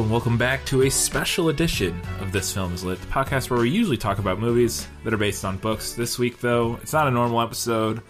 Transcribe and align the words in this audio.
and 0.00 0.10
welcome 0.10 0.38
back 0.38 0.64
to 0.64 0.82
a 0.82 0.90
special 0.90 1.50
edition 1.50 2.00
of 2.20 2.32
This 2.32 2.54
Film 2.54 2.72
is 2.72 2.82
Lit, 2.82 2.98
the 2.98 3.06
podcast 3.08 3.50
where 3.50 3.60
we 3.60 3.68
usually 3.68 3.98
talk 3.98 4.18
about 4.18 4.38
movies 4.38 4.88
that 5.04 5.12
are 5.12 5.18
based 5.18 5.44
on 5.44 5.58
books. 5.58 5.92
This 5.92 6.18
week, 6.18 6.40
though, 6.40 6.78
it's 6.80 6.94
not 6.94 7.06
a 7.06 7.10
normal 7.10 7.42
episode. 7.42 8.00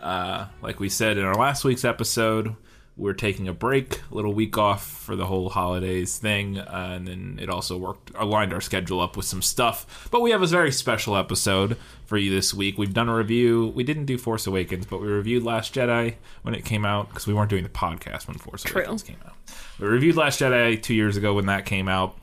Uh, 0.00 0.46
like 0.62 0.80
we 0.80 0.88
said 0.88 1.16
in 1.16 1.24
our 1.24 1.36
last 1.36 1.64
week's 1.64 1.84
episode, 1.84 2.56
we're 2.98 3.14
taking 3.14 3.46
a 3.46 3.52
break, 3.52 4.02
a 4.10 4.14
little 4.14 4.34
week 4.34 4.58
off 4.58 4.84
for 4.84 5.14
the 5.14 5.26
whole 5.26 5.48
holidays 5.48 6.18
thing, 6.18 6.58
uh, 6.58 6.94
and 6.96 7.06
then 7.06 7.38
it 7.40 7.48
also 7.48 7.78
worked 7.78 8.10
aligned 8.16 8.52
our 8.52 8.60
schedule 8.60 9.00
up 9.00 9.16
with 9.16 9.24
some 9.24 9.40
stuff. 9.40 10.08
But 10.10 10.20
we 10.20 10.32
have 10.32 10.42
a 10.42 10.46
very 10.46 10.72
special 10.72 11.16
episode 11.16 11.76
for 12.06 12.18
you 12.18 12.30
this 12.30 12.52
week. 12.52 12.76
We've 12.76 12.92
done 12.92 13.08
a 13.08 13.14
review. 13.14 13.72
We 13.74 13.84
didn't 13.84 14.06
do 14.06 14.18
Force 14.18 14.48
Awakens, 14.48 14.84
but 14.84 15.00
we 15.00 15.06
reviewed 15.06 15.44
Last 15.44 15.72
Jedi 15.74 16.16
when 16.42 16.54
it 16.54 16.64
came 16.64 16.84
out 16.84 17.08
because 17.08 17.26
we 17.26 17.32
weren't 17.32 17.50
doing 17.50 17.62
the 17.62 17.68
podcast 17.68 18.26
when 18.26 18.36
Force 18.36 18.64
True. 18.64 18.82
Awakens 18.82 19.04
came 19.04 19.18
out. 19.24 19.36
We 19.78 19.86
reviewed 19.86 20.16
Last 20.16 20.40
Jedi 20.40 20.82
two 20.82 20.94
years 20.94 21.16
ago 21.16 21.34
when 21.34 21.46
that 21.46 21.64
came 21.64 21.88
out. 21.88 22.18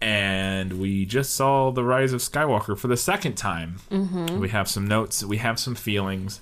And 0.00 0.80
we 0.80 1.06
just 1.06 1.34
saw 1.34 1.70
The 1.70 1.84
Rise 1.84 2.12
of 2.12 2.20
Skywalker 2.20 2.76
for 2.76 2.88
the 2.88 2.96
second 2.96 3.34
time. 3.34 3.76
Mm-hmm. 3.88 4.40
We 4.40 4.48
have 4.48 4.68
some 4.68 4.88
notes, 4.88 5.22
we 5.22 5.36
have 5.36 5.60
some 5.60 5.76
feelings 5.76 6.40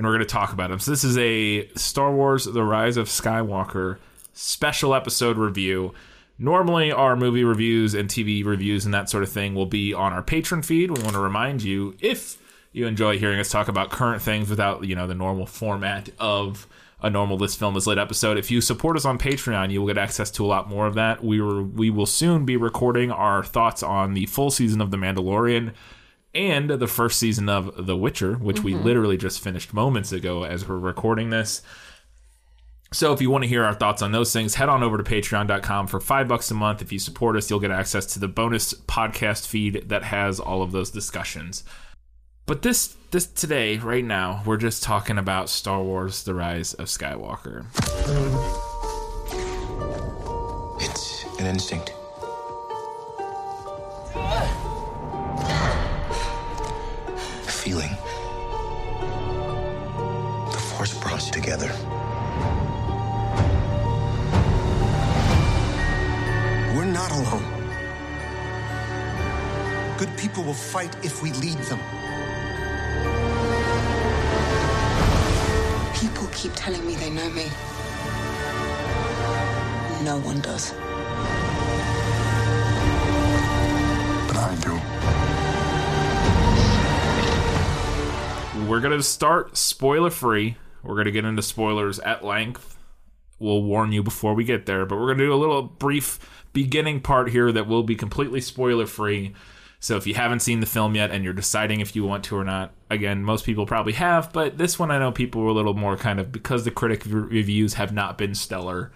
and 0.00 0.06
we're 0.06 0.14
going 0.14 0.26
to 0.26 0.32
talk 0.32 0.54
about 0.54 0.70
them. 0.70 0.78
So 0.78 0.92
this 0.92 1.04
is 1.04 1.18
a 1.18 1.68
Star 1.74 2.10
Wars: 2.10 2.46
The 2.46 2.64
Rise 2.64 2.96
of 2.96 3.06
Skywalker 3.08 3.98
special 4.32 4.94
episode 4.94 5.36
review. 5.36 5.92
Normally, 6.38 6.90
our 6.90 7.16
movie 7.16 7.44
reviews 7.44 7.92
and 7.92 8.08
TV 8.08 8.42
reviews 8.42 8.86
and 8.86 8.94
that 8.94 9.10
sort 9.10 9.22
of 9.22 9.28
thing 9.28 9.54
will 9.54 9.66
be 9.66 9.92
on 9.92 10.14
our 10.14 10.22
Patreon 10.22 10.64
feed. 10.64 10.90
We 10.90 11.02
want 11.02 11.12
to 11.12 11.20
remind 11.20 11.62
you 11.62 11.96
if 12.00 12.38
you 12.72 12.86
enjoy 12.86 13.18
hearing 13.18 13.38
us 13.40 13.50
talk 13.50 13.68
about 13.68 13.90
current 13.90 14.22
things 14.22 14.48
without 14.48 14.84
you 14.84 14.96
know 14.96 15.06
the 15.06 15.14
normal 15.14 15.44
format 15.44 16.08
of 16.18 16.66
a 17.02 17.10
normal 17.10 17.36
this 17.36 17.54
film 17.54 17.76
is 17.76 17.86
lit 17.86 17.98
episode 17.98 18.38
if 18.38 18.50
you 18.50 18.60
support 18.60 18.94
us 18.94 19.06
on 19.06 19.18
patreon 19.18 19.72
you 19.72 19.80
will 19.80 19.88
get 19.88 19.96
access 19.96 20.30
to 20.30 20.44
a 20.44 20.46
lot 20.46 20.68
more 20.68 20.86
of 20.86 20.94
that 20.94 21.24
we 21.24 21.40
were 21.40 21.62
we 21.62 21.88
will 21.88 22.04
soon 22.04 22.44
be 22.44 22.58
recording 22.58 23.10
our 23.10 23.42
thoughts 23.42 23.82
on 23.82 24.12
the 24.12 24.26
full 24.26 24.50
season 24.50 24.82
of 24.82 24.90
the 24.90 24.98
mandalorian 24.98 25.72
and 26.34 26.70
the 26.70 26.86
first 26.86 27.18
season 27.18 27.48
of 27.48 27.86
The 27.86 27.96
Witcher, 27.96 28.34
which 28.34 28.62
we 28.62 28.72
mm-hmm. 28.72 28.84
literally 28.84 29.16
just 29.16 29.40
finished 29.40 29.74
moments 29.74 30.12
ago 30.12 30.44
as 30.44 30.68
we're 30.68 30.78
recording 30.78 31.30
this. 31.30 31.62
So 32.92 33.12
if 33.12 33.22
you 33.22 33.30
want 33.30 33.44
to 33.44 33.48
hear 33.48 33.64
our 33.64 33.74
thoughts 33.74 34.02
on 34.02 34.10
those 34.10 34.32
things, 34.32 34.56
head 34.56 34.68
on 34.68 34.82
over 34.82 34.98
to 34.98 35.04
patreon.com 35.04 35.86
for 35.86 36.00
five 36.00 36.26
bucks 36.26 36.50
a 36.50 36.54
month. 36.54 36.82
If 36.82 36.92
you 36.92 36.98
support 36.98 37.36
us, 37.36 37.48
you'll 37.48 37.60
get 37.60 37.70
access 37.70 38.06
to 38.14 38.18
the 38.18 38.26
bonus 38.26 38.74
podcast 38.74 39.46
feed 39.46 39.88
that 39.88 40.04
has 40.04 40.40
all 40.40 40.62
of 40.62 40.72
those 40.72 40.90
discussions. 40.90 41.62
But 42.46 42.62
this 42.62 42.96
this 43.12 43.26
today, 43.26 43.76
right 43.78 44.04
now, 44.04 44.42
we're 44.44 44.56
just 44.56 44.82
talking 44.82 45.18
about 45.18 45.48
Star 45.48 45.80
Wars 45.82 46.24
The 46.24 46.34
Rise 46.34 46.74
of 46.74 46.86
Skywalker. 46.86 47.66
It's 50.80 51.24
an 51.38 51.46
instinct. 51.46 51.92
Feeling. 57.60 57.94
The 60.50 60.58
force 60.70 60.98
brought 60.98 61.16
us 61.16 61.28
together. 61.28 61.70
We're 66.74 66.86
not 66.86 67.10
alone. 67.12 67.44
Good 69.98 70.16
people 70.16 70.42
will 70.42 70.54
fight 70.54 70.96
if 71.04 71.22
we 71.22 71.32
lead 71.32 71.58
them. 71.68 71.80
People 76.00 76.28
keep 76.32 76.52
telling 76.54 76.86
me 76.86 76.94
they 76.94 77.10
know 77.10 77.28
me. 77.28 77.44
No 80.02 80.18
one 80.24 80.40
does. 80.40 80.72
We're 88.70 88.78
going 88.78 88.96
to 88.96 89.02
start 89.02 89.56
spoiler 89.56 90.10
free. 90.10 90.56
We're 90.84 90.94
going 90.94 91.06
to 91.06 91.10
get 91.10 91.24
into 91.24 91.42
spoilers 91.42 91.98
at 91.98 92.24
length. 92.24 92.78
We'll 93.40 93.64
warn 93.64 93.90
you 93.90 94.04
before 94.04 94.32
we 94.32 94.44
get 94.44 94.66
there, 94.66 94.86
but 94.86 94.94
we're 94.94 95.06
going 95.06 95.18
to 95.18 95.24
do 95.24 95.34
a 95.34 95.34
little 95.34 95.62
brief 95.62 96.44
beginning 96.52 97.00
part 97.00 97.30
here 97.30 97.50
that 97.50 97.66
will 97.66 97.82
be 97.82 97.96
completely 97.96 98.40
spoiler 98.40 98.86
free. 98.86 99.34
So 99.80 99.96
if 99.96 100.06
you 100.06 100.14
haven't 100.14 100.38
seen 100.38 100.60
the 100.60 100.66
film 100.66 100.94
yet 100.94 101.10
and 101.10 101.24
you're 101.24 101.32
deciding 101.32 101.80
if 101.80 101.96
you 101.96 102.04
want 102.04 102.22
to 102.26 102.36
or 102.36 102.44
not, 102.44 102.72
again, 102.90 103.24
most 103.24 103.44
people 103.44 103.66
probably 103.66 103.94
have, 103.94 104.32
but 104.32 104.56
this 104.56 104.78
one 104.78 104.92
I 104.92 105.00
know 105.00 105.10
people 105.10 105.42
were 105.42 105.48
a 105.48 105.52
little 105.52 105.74
more 105.74 105.96
kind 105.96 106.20
of 106.20 106.30
because 106.30 106.64
the 106.64 106.70
critic 106.70 107.02
reviews 107.06 107.74
have 107.74 107.92
not 107.92 108.18
been 108.18 108.36
stellar, 108.36 108.92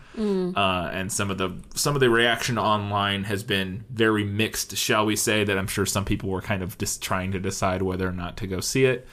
uh, 0.56 0.90
and 0.92 1.10
some 1.10 1.32
of 1.32 1.38
the 1.38 1.50
some 1.74 1.96
of 1.96 2.00
the 2.00 2.10
reaction 2.10 2.58
online 2.58 3.24
has 3.24 3.42
been 3.42 3.84
very 3.90 4.22
mixed, 4.22 4.76
shall 4.76 5.04
we 5.04 5.16
say? 5.16 5.42
That 5.42 5.58
I'm 5.58 5.66
sure 5.66 5.84
some 5.84 6.04
people 6.04 6.28
were 6.28 6.42
kind 6.42 6.62
of 6.62 6.78
just 6.78 7.02
trying 7.02 7.32
to 7.32 7.40
decide 7.40 7.82
whether 7.82 8.06
or 8.06 8.12
not 8.12 8.36
to 8.36 8.46
go 8.46 8.60
see 8.60 8.84
it. 8.84 9.08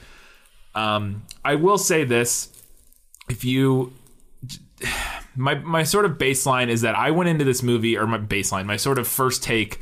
Um, 0.75 1.23
I 1.43 1.55
will 1.55 1.77
say 1.77 2.03
this: 2.03 2.49
if 3.29 3.43
you, 3.43 3.93
my 5.35 5.55
my 5.55 5.83
sort 5.83 6.05
of 6.05 6.13
baseline 6.13 6.69
is 6.69 6.81
that 6.81 6.95
I 6.95 7.11
went 7.11 7.29
into 7.29 7.45
this 7.45 7.63
movie, 7.63 7.97
or 7.97 8.07
my 8.07 8.17
baseline, 8.17 8.65
my 8.65 8.77
sort 8.77 8.99
of 8.99 9.07
first 9.07 9.43
take 9.43 9.79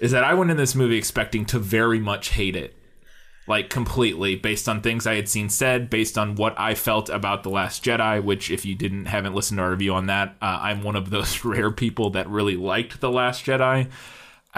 is 0.00 0.12
that 0.12 0.24
I 0.24 0.34
went 0.34 0.50
in 0.50 0.56
this 0.56 0.74
movie 0.74 0.96
expecting 0.96 1.44
to 1.46 1.58
very 1.58 1.98
much 1.98 2.30
hate 2.30 2.54
it, 2.54 2.76
like 3.48 3.68
completely, 3.68 4.36
based 4.36 4.68
on 4.68 4.80
things 4.80 5.06
I 5.06 5.16
had 5.16 5.28
seen 5.28 5.48
said, 5.48 5.90
based 5.90 6.16
on 6.16 6.36
what 6.36 6.58
I 6.58 6.74
felt 6.74 7.08
about 7.08 7.42
the 7.42 7.50
Last 7.50 7.84
Jedi. 7.84 8.22
Which, 8.22 8.50
if 8.50 8.64
you 8.64 8.74
didn't 8.74 9.06
haven't 9.06 9.34
listened 9.34 9.58
to 9.58 9.62
our 9.64 9.70
review 9.70 9.94
on 9.94 10.06
that, 10.06 10.36
uh, 10.42 10.58
I'm 10.60 10.82
one 10.82 10.96
of 10.96 11.10
those 11.10 11.44
rare 11.44 11.70
people 11.70 12.10
that 12.10 12.28
really 12.28 12.56
liked 12.56 13.00
the 13.00 13.10
Last 13.10 13.44
Jedi. 13.44 13.88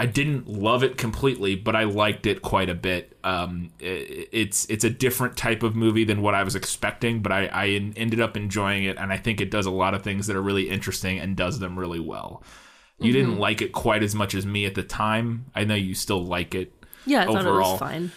I 0.01 0.05
didn't 0.07 0.47
love 0.47 0.83
it 0.83 0.97
completely, 0.97 1.53
but 1.55 1.75
I 1.75 1.83
liked 1.83 2.25
it 2.25 2.41
quite 2.41 2.69
a 2.69 2.73
bit. 2.73 3.17
Um, 3.23 3.69
i- 3.81 4.27
it's 4.31 4.65
it's 4.69 4.83
a 4.83 4.89
different 4.89 5.37
type 5.37 5.61
of 5.61 5.75
movie 5.75 6.03
than 6.05 6.21
what 6.21 6.33
I 6.33 6.41
was 6.43 6.55
expecting, 6.55 7.21
but 7.21 7.31
I, 7.31 7.45
I 7.47 7.67
en- 7.67 7.93
ended 7.95 8.19
up 8.19 8.35
enjoying 8.35 8.83
it, 8.85 8.97
and 8.97 9.13
I 9.13 9.17
think 9.17 9.39
it 9.41 9.51
does 9.51 9.65
a 9.67 9.71
lot 9.71 9.93
of 9.93 10.01
things 10.01 10.25
that 10.27 10.35
are 10.35 10.41
really 10.41 10.69
interesting 10.69 11.19
and 11.19 11.35
does 11.37 11.59
them 11.59 11.77
really 11.77 11.99
well. 11.99 12.41
You 12.99 13.13
didn't 13.13 13.37
like 13.39 13.61
it 13.61 13.71
quite 13.71 14.03
as 14.03 14.13
much 14.15 14.35
as 14.35 14.45
me 14.45 14.65
at 14.65 14.75
the 14.75 14.83
time. 14.83 15.45
I 15.55 15.63
know 15.63 15.75
you 15.75 15.93
still 15.95 16.23
like 16.23 16.53
it. 16.55 16.73
Yeah, 17.05 17.21
I 17.21 17.25
it 17.45 17.47
Overall. 17.49 17.77
fine. 17.77 18.11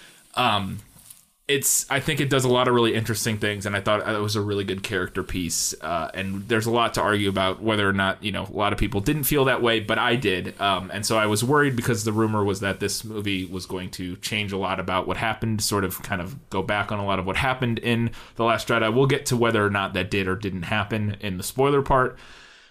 It's 1.46 1.90
I 1.90 2.00
think 2.00 2.20
it 2.20 2.30
does 2.30 2.44
a 2.44 2.48
lot 2.48 2.68
of 2.68 2.74
really 2.74 2.94
interesting 2.94 3.36
things, 3.36 3.66
and 3.66 3.76
I 3.76 3.80
thought 3.80 4.08
it 4.08 4.18
was 4.18 4.34
a 4.34 4.40
really 4.40 4.64
good 4.64 4.82
character 4.82 5.22
piece. 5.22 5.74
Uh, 5.82 6.10
and 6.14 6.48
there's 6.48 6.64
a 6.64 6.70
lot 6.70 6.94
to 6.94 7.02
argue 7.02 7.28
about 7.28 7.62
whether 7.62 7.86
or 7.86 7.92
not 7.92 8.22
you 8.24 8.32
know 8.32 8.46
a 8.50 8.56
lot 8.56 8.72
of 8.72 8.78
people 8.78 9.02
didn't 9.02 9.24
feel 9.24 9.44
that 9.44 9.60
way, 9.60 9.80
but 9.80 9.98
I 9.98 10.16
did. 10.16 10.58
Um, 10.58 10.90
and 10.90 11.04
so 11.04 11.18
I 11.18 11.26
was 11.26 11.44
worried 11.44 11.76
because 11.76 12.04
the 12.04 12.12
rumor 12.12 12.42
was 12.42 12.60
that 12.60 12.80
this 12.80 13.04
movie 13.04 13.44
was 13.44 13.66
going 13.66 13.90
to 13.92 14.16
change 14.16 14.52
a 14.52 14.56
lot 14.56 14.80
about 14.80 15.06
what 15.06 15.18
happened, 15.18 15.62
sort 15.62 15.84
of 15.84 16.02
kind 16.02 16.22
of 16.22 16.48
go 16.48 16.62
back 16.62 16.90
on 16.90 16.98
a 16.98 17.04
lot 17.04 17.18
of 17.18 17.26
what 17.26 17.36
happened 17.36 17.78
in 17.80 18.10
the 18.36 18.44
Last 18.44 18.68
Jedi. 18.68 18.94
We'll 18.94 19.06
get 19.06 19.26
to 19.26 19.36
whether 19.36 19.66
or 19.66 19.70
not 19.70 19.92
that 19.92 20.10
did 20.10 20.26
or 20.26 20.36
didn't 20.36 20.62
happen 20.62 21.18
in 21.20 21.36
the 21.36 21.42
spoiler 21.42 21.82
part. 21.82 22.18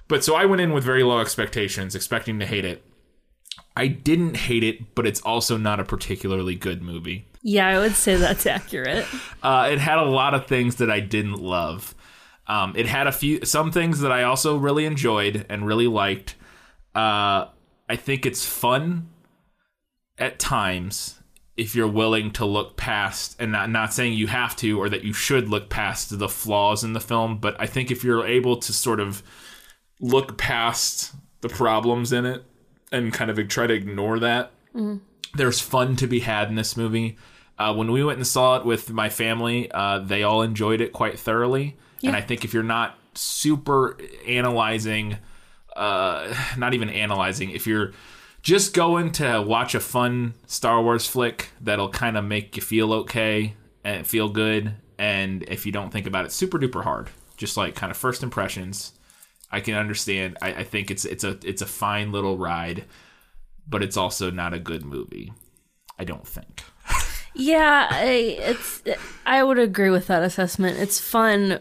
But 0.07 0.23
so 0.23 0.35
I 0.35 0.45
went 0.45 0.61
in 0.61 0.73
with 0.73 0.83
very 0.83 1.03
low 1.03 1.19
expectations, 1.19 1.93
expecting 1.93 2.39
to 2.39 2.45
hate 2.47 2.65
it. 2.65 2.83
I 3.75 3.87
didn't 3.87 4.37
hate 4.37 4.63
it, 4.63 4.95
but 4.95 5.07
it's 5.07 5.21
also 5.21 5.57
not 5.57 5.79
a 5.79 5.83
particularly 5.83 6.55
good 6.55 6.81
movie. 6.81 7.25
Yeah, 7.41 7.67
I 7.67 7.79
would 7.79 7.95
say 7.95 8.15
that's 8.15 8.45
accurate. 8.45 9.05
Uh, 9.43 9.67
it 9.69 9.77
had 9.79 9.97
a 9.97 10.05
lot 10.05 10.33
of 10.33 10.47
things 10.47 10.75
that 10.75 10.89
I 10.89 11.01
didn't 11.01 11.41
love. 11.41 11.93
Um, 12.47 12.73
it 12.77 12.85
had 12.85 13.07
a 13.07 13.11
few 13.11 13.43
some 13.43 13.73
things 13.73 13.99
that 13.99 14.09
I 14.09 14.23
also 14.23 14.55
really 14.55 14.85
enjoyed 14.85 15.45
and 15.49 15.67
really 15.67 15.87
liked. 15.87 16.35
Uh, 16.95 17.47
I 17.89 17.97
think 17.97 18.25
it's 18.25 18.45
fun 18.45 19.09
at 20.17 20.39
times 20.39 21.19
if 21.57 21.75
you're 21.75 21.89
willing 21.89 22.31
to 22.31 22.45
look 22.45 22.77
past 22.77 23.35
and 23.37 23.51
not 23.51 23.69
not 23.69 23.93
saying 23.93 24.13
you 24.13 24.27
have 24.27 24.55
to 24.57 24.79
or 24.79 24.87
that 24.87 25.03
you 25.03 25.11
should 25.11 25.49
look 25.49 25.69
past 25.69 26.17
the 26.17 26.29
flaws 26.29 26.85
in 26.85 26.93
the 26.93 27.01
film, 27.01 27.37
but 27.39 27.59
I 27.59 27.65
think 27.65 27.91
if 27.91 28.01
you're 28.01 28.25
able 28.25 28.55
to 28.55 28.71
sort 28.71 29.01
of 29.01 29.23
look 29.99 30.37
past 30.37 31.13
the 31.41 31.49
problems 31.49 32.13
in 32.13 32.25
it 32.25 32.45
and 32.93 33.11
kind 33.11 33.29
of 33.29 33.47
try 33.49 33.67
to 33.67 33.73
ignore 33.73 34.19
that, 34.19 34.51
there's 35.35 35.59
fun 35.59 35.95
to 35.97 36.07
be 36.07 36.21
had 36.21 36.47
in 36.47 36.55
this 36.55 36.77
movie. 36.77 37.17
Uh, 37.57 37.73
when 37.73 37.91
we 37.91 38.03
went 38.03 38.17
and 38.17 38.25
saw 38.25 38.55
it 38.57 38.65
with 38.65 38.91
my 38.91 39.09
family, 39.09 39.69
uh, 39.71 39.99
they 39.99 40.23
all 40.23 40.41
enjoyed 40.41 40.79
it 40.79 40.93
quite 40.93 41.19
thoroughly. 41.19 41.75
And 42.09 42.15
I 42.15 42.21
think 42.21 42.45
if 42.45 42.53
you're 42.53 42.63
not 42.63 42.97
super 43.15 43.97
analyzing, 44.27 45.17
uh, 45.75 46.33
not 46.57 46.73
even 46.73 46.89
analyzing, 46.89 47.51
if 47.51 47.67
you're 47.67 47.91
just 48.41 48.73
going 48.73 49.11
to 49.13 49.41
watch 49.41 49.73
a 49.75 49.79
fun 49.79 50.33
Star 50.47 50.81
Wars 50.81 51.07
flick 51.07 51.49
that'll 51.61 51.89
kind 51.89 52.17
of 52.17 52.25
make 52.25 52.55
you 52.55 52.61
feel 52.61 52.91
okay 52.93 53.53
and 53.83 54.05
feel 54.05 54.29
good, 54.29 54.73
and 54.97 55.43
if 55.43 55.65
you 55.65 55.71
don't 55.71 55.91
think 55.91 56.07
about 56.07 56.25
it 56.25 56.31
super 56.31 56.59
duper 56.59 56.83
hard, 56.83 57.09
just 57.37 57.55
like 57.57 57.75
kind 57.75 57.91
of 57.91 57.97
first 57.97 58.21
impressions, 58.23 58.93
I 59.53 59.61
can 59.61 59.75
understand. 59.75 60.37
I, 60.41 60.53
I 60.53 60.63
think 60.63 60.91
it's 60.91 61.05
it's 61.05 61.23
a 61.23 61.37
it's 61.45 61.61
a 61.61 61.65
fine 61.65 62.11
little 62.11 62.37
ride, 62.37 62.85
but 63.67 63.81
it's 63.83 63.95
also 63.97 64.31
not 64.31 64.53
a 64.53 64.59
good 64.59 64.83
movie. 64.83 65.31
I 65.97 66.03
don't 66.03 66.27
think. 66.27 66.63
Yeah, 67.35 67.87
I, 67.89 68.05
it's. 68.39 68.83
I 69.25 69.43
would 69.43 69.57
agree 69.59 69.89
with 69.89 70.07
that 70.07 70.23
assessment. 70.23 70.77
It's 70.79 70.99
fun. 70.99 71.59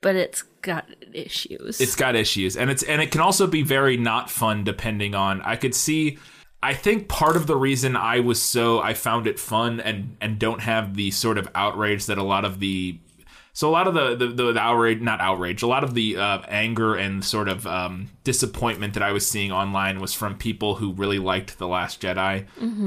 but 0.00 0.16
it's 0.16 0.42
got 0.62 0.86
issues. 1.12 1.80
it's 1.80 1.96
got 1.96 2.14
issues 2.14 2.56
and 2.56 2.70
it's 2.70 2.82
and 2.82 3.02
it 3.02 3.10
can 3.10 3.20
also 3.20 3.46
be 3.46 3.62
very 3.62 3.96
not 3.96 4.30
fun 4.30 4.64
depending 4.64 5.14
on 5.14 5.40
i 5.42 5.56
could 5.56 5.74
see 5.74 6.18
i 6.62 6.72
think 6.72 7.08
part 7.08 7.36
of 7.36 7.46
the 7.46 7.56
reason 7.56 7.96
i 7.96 8.18
was 8.20 8.40
so 8.40 8.80
i 8.80 8.94
found 8.94 9.26
it 9.26 9.38
fun 9.38 9.80
and 9.80 10.16
and 10.20 10.38
don't 10.38 10.60
have 10.60 10.94
the 10.94 11.10
sort 11.10 11.36
of 11.36 11.48
outrage 11.54 12.06
that 12.06 12.16
a 12.18 12.22
lot 12.22 12.44
of 12.44 12.60
the 12.60 12.98
so 13.54 13.68
a 13.68 13.72
lot 13.72 13.88
of 13.88 13.94
the 13.94 14.14
the, 14.14 14.52
the 14.52 14.58
outrage 14.58 15.00
not 15.00 15.20
outrage 15.22 15.62
a 15.62 15.66
lot 15.66 15.82
of 15.82 15.94
the 15.94 16.18
uh, 16.18 16.42
anger 16.48 16.94
and 16.94 17.24
sort 17.24 17.48
of 17.48 17.66
um, 17.66 18.10
disappointment 18.22 18.92
that 18.92 19.02
i 19.02 19.10
was 19.10 19.26
seeing 19.26 19.50
online 19.50 19.98
was 20.00 20.12
from 20.12 20.36
people 20.36 20.74
who 20.74 20.92
really 20.92 21.18
liked 21.18 21.58
the 21.58 21.66
last 21.66 22.02
jedi 22.02 22.44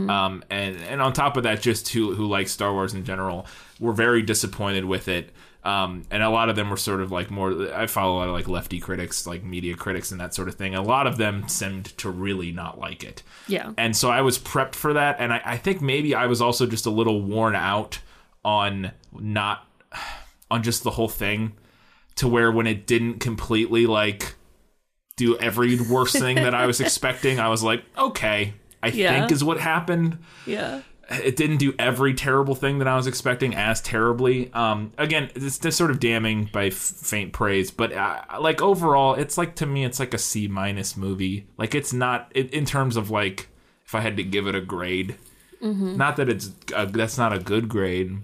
um, 0.09 0.43
and 0.51 0.77
and 0.83 1.01
on 1.01 1.11
top 1.11 1.35
of 1.35 1.43
that 1.43 1.59
just 1.61 1.89
who 1.89 2.13
who 2.13 2.27
like 2.27 2.47
star 2.47 2.71
wars 2.71 2.93
in 2.93 3.03
general 3.03 3.47
were 3.79 3.93
very 3.93 4.21
disappointed 4.21 4.85
with 4.85 5.07
it 5.07 5.31
um, 5.67 6.05
and 6.09 6.23
a 6.23 6.29
lot 6.29 6.47
of 6.47 6.55
them 6.55 6.69
were 6.69 6.77
sort 6.77 7.01
of 7.01 7.11
like 7.11 7.29
more. 7.29 7.73
I 7.73 7.87
follow 7.87 8.15
a 8.15 8.17
lot 8.19 8.27
of 8.29 8.33
like 8.33 8.47
lefty 8.47 8.79
critics, 8.79 9.27
like 9.27 9.43
media 9.43 9.75
critics, 9.75 10.11
and 10.11 10.21
that 10.21 10.33
sort 10.33 10.47
of 10.47 10.55
thing. 10.55 10.75
A 10.75 10.81
lot 10.81 11.07
of 11.07 11.17
them 11.17 11.49
seemed 11.49 11.85
to 11.97 12.09
really 12.09 12.53
not 12.53 12.79
like 12.79 13.03
it. 13.03 13.21
Yeah. 13.49 13.73
And 13.77 13.93
so 13.93 14.09
I 14.09 14.21
was 14.21 14.39
prepped 14.39 14.75
for 14.75 14.93
that, 14.93 15.17
and 15.19 15.33
I, 15.33 15.41
I 15.43 15.57
think 15.57 15.81
maybe 15.81 16.15
I 16.15 16.27
was 16.27 16.41
also 16.41 16.67
just 16.67 16.85
a 16.85 16.89
little 16.89 17.21
worn 17.21 17.53
out 17.53 17.99
on 18.45 18.91
not 19.11 19.67
on 20.49 20.63
just 20.63 20.83
the 20.83 20.91
whole 20.91 21.09
thing, 21.09 21.53
to 22.15 22.27
where 22.27 22.51
when 22.51 22.67
it 22.67 22.87
didn't 22.87 23.19
completely 23.19 23.85
like 23.85 24.35
do 25.15 25.37
every 25.37 25.79
worst 25.79 26.17
thing 26.17 26.35
that 26.35 26.53
I 26.53 26.65
was 26.67 26.79
expecting, 26.87 27.39
I 27.39 27.49
was 27.49 27.63
like, 27.63 27.83
okay, 27.97 28.53
I 28.83 28.87
Yeah. 28.89 29.19
think 29.19 29.31
is 29.31 29.43
what 29.43 29.59
happened 29.59 30.19
yeah. 30.45 30.81
it 31.09 31.35
didn't 31.35 31.57
do 31.57 31.73
every 31.79 32.13
terrible 32.13 32.53
thing 32.53 32.77
that 32.79 32.87
I 32.87 32.95
was 32.95 33.07
expecting 33.07 33.55
as 33.55 33.81
terribly. 33.81 34.51
Um, 34.53 34.91
again, 34.97 35.31
it's 35.35 35.57
just 35.57 35.77
sort 35.77 35.89
of 35.89 35.99
damning 35.99 36.49
by 36.53 36.65
f- 36.67 36.73
faint 36.75 37.33
praise, 37.33 37.71
but 37.71 37.91
uh, 37.93 38.21
like 38.39 38.61
overall, 38.61 39.15
it's 39.15 39.37
like 39.37 39.55
to 39.55 39.65
me, 39.65 39.85
it's 39.85 39.99
like 39.99 40.13
a 40.13 40.17
C 40.19 40.47
minus 40.47 40.95
movie. 40.97 41.47
Like 41.57 41.73
it's 41.73 41.93
not 41.93 42.31
in 42.35 42.49
in 42.49 42.65
terms 42.65 42.95
of 42.97 43.09
like 43.09 43.47
if 43.85 43.95
I 43.95 44.01
had 44.01 44.17
to 44.17 44.23
give 44.23 44.47
it 44.47 44.55
a 44.55 44.61
grade. 44.61 45.15
Not 45.59 46.17
that 46.17 46.29
it's 46.29 46.51
uh, 46.75 46.85
that's 46.85 47.17
not 47.17 47.33
a 47.33 47.39
good 47.39 47.67
grade, 47.67 48.17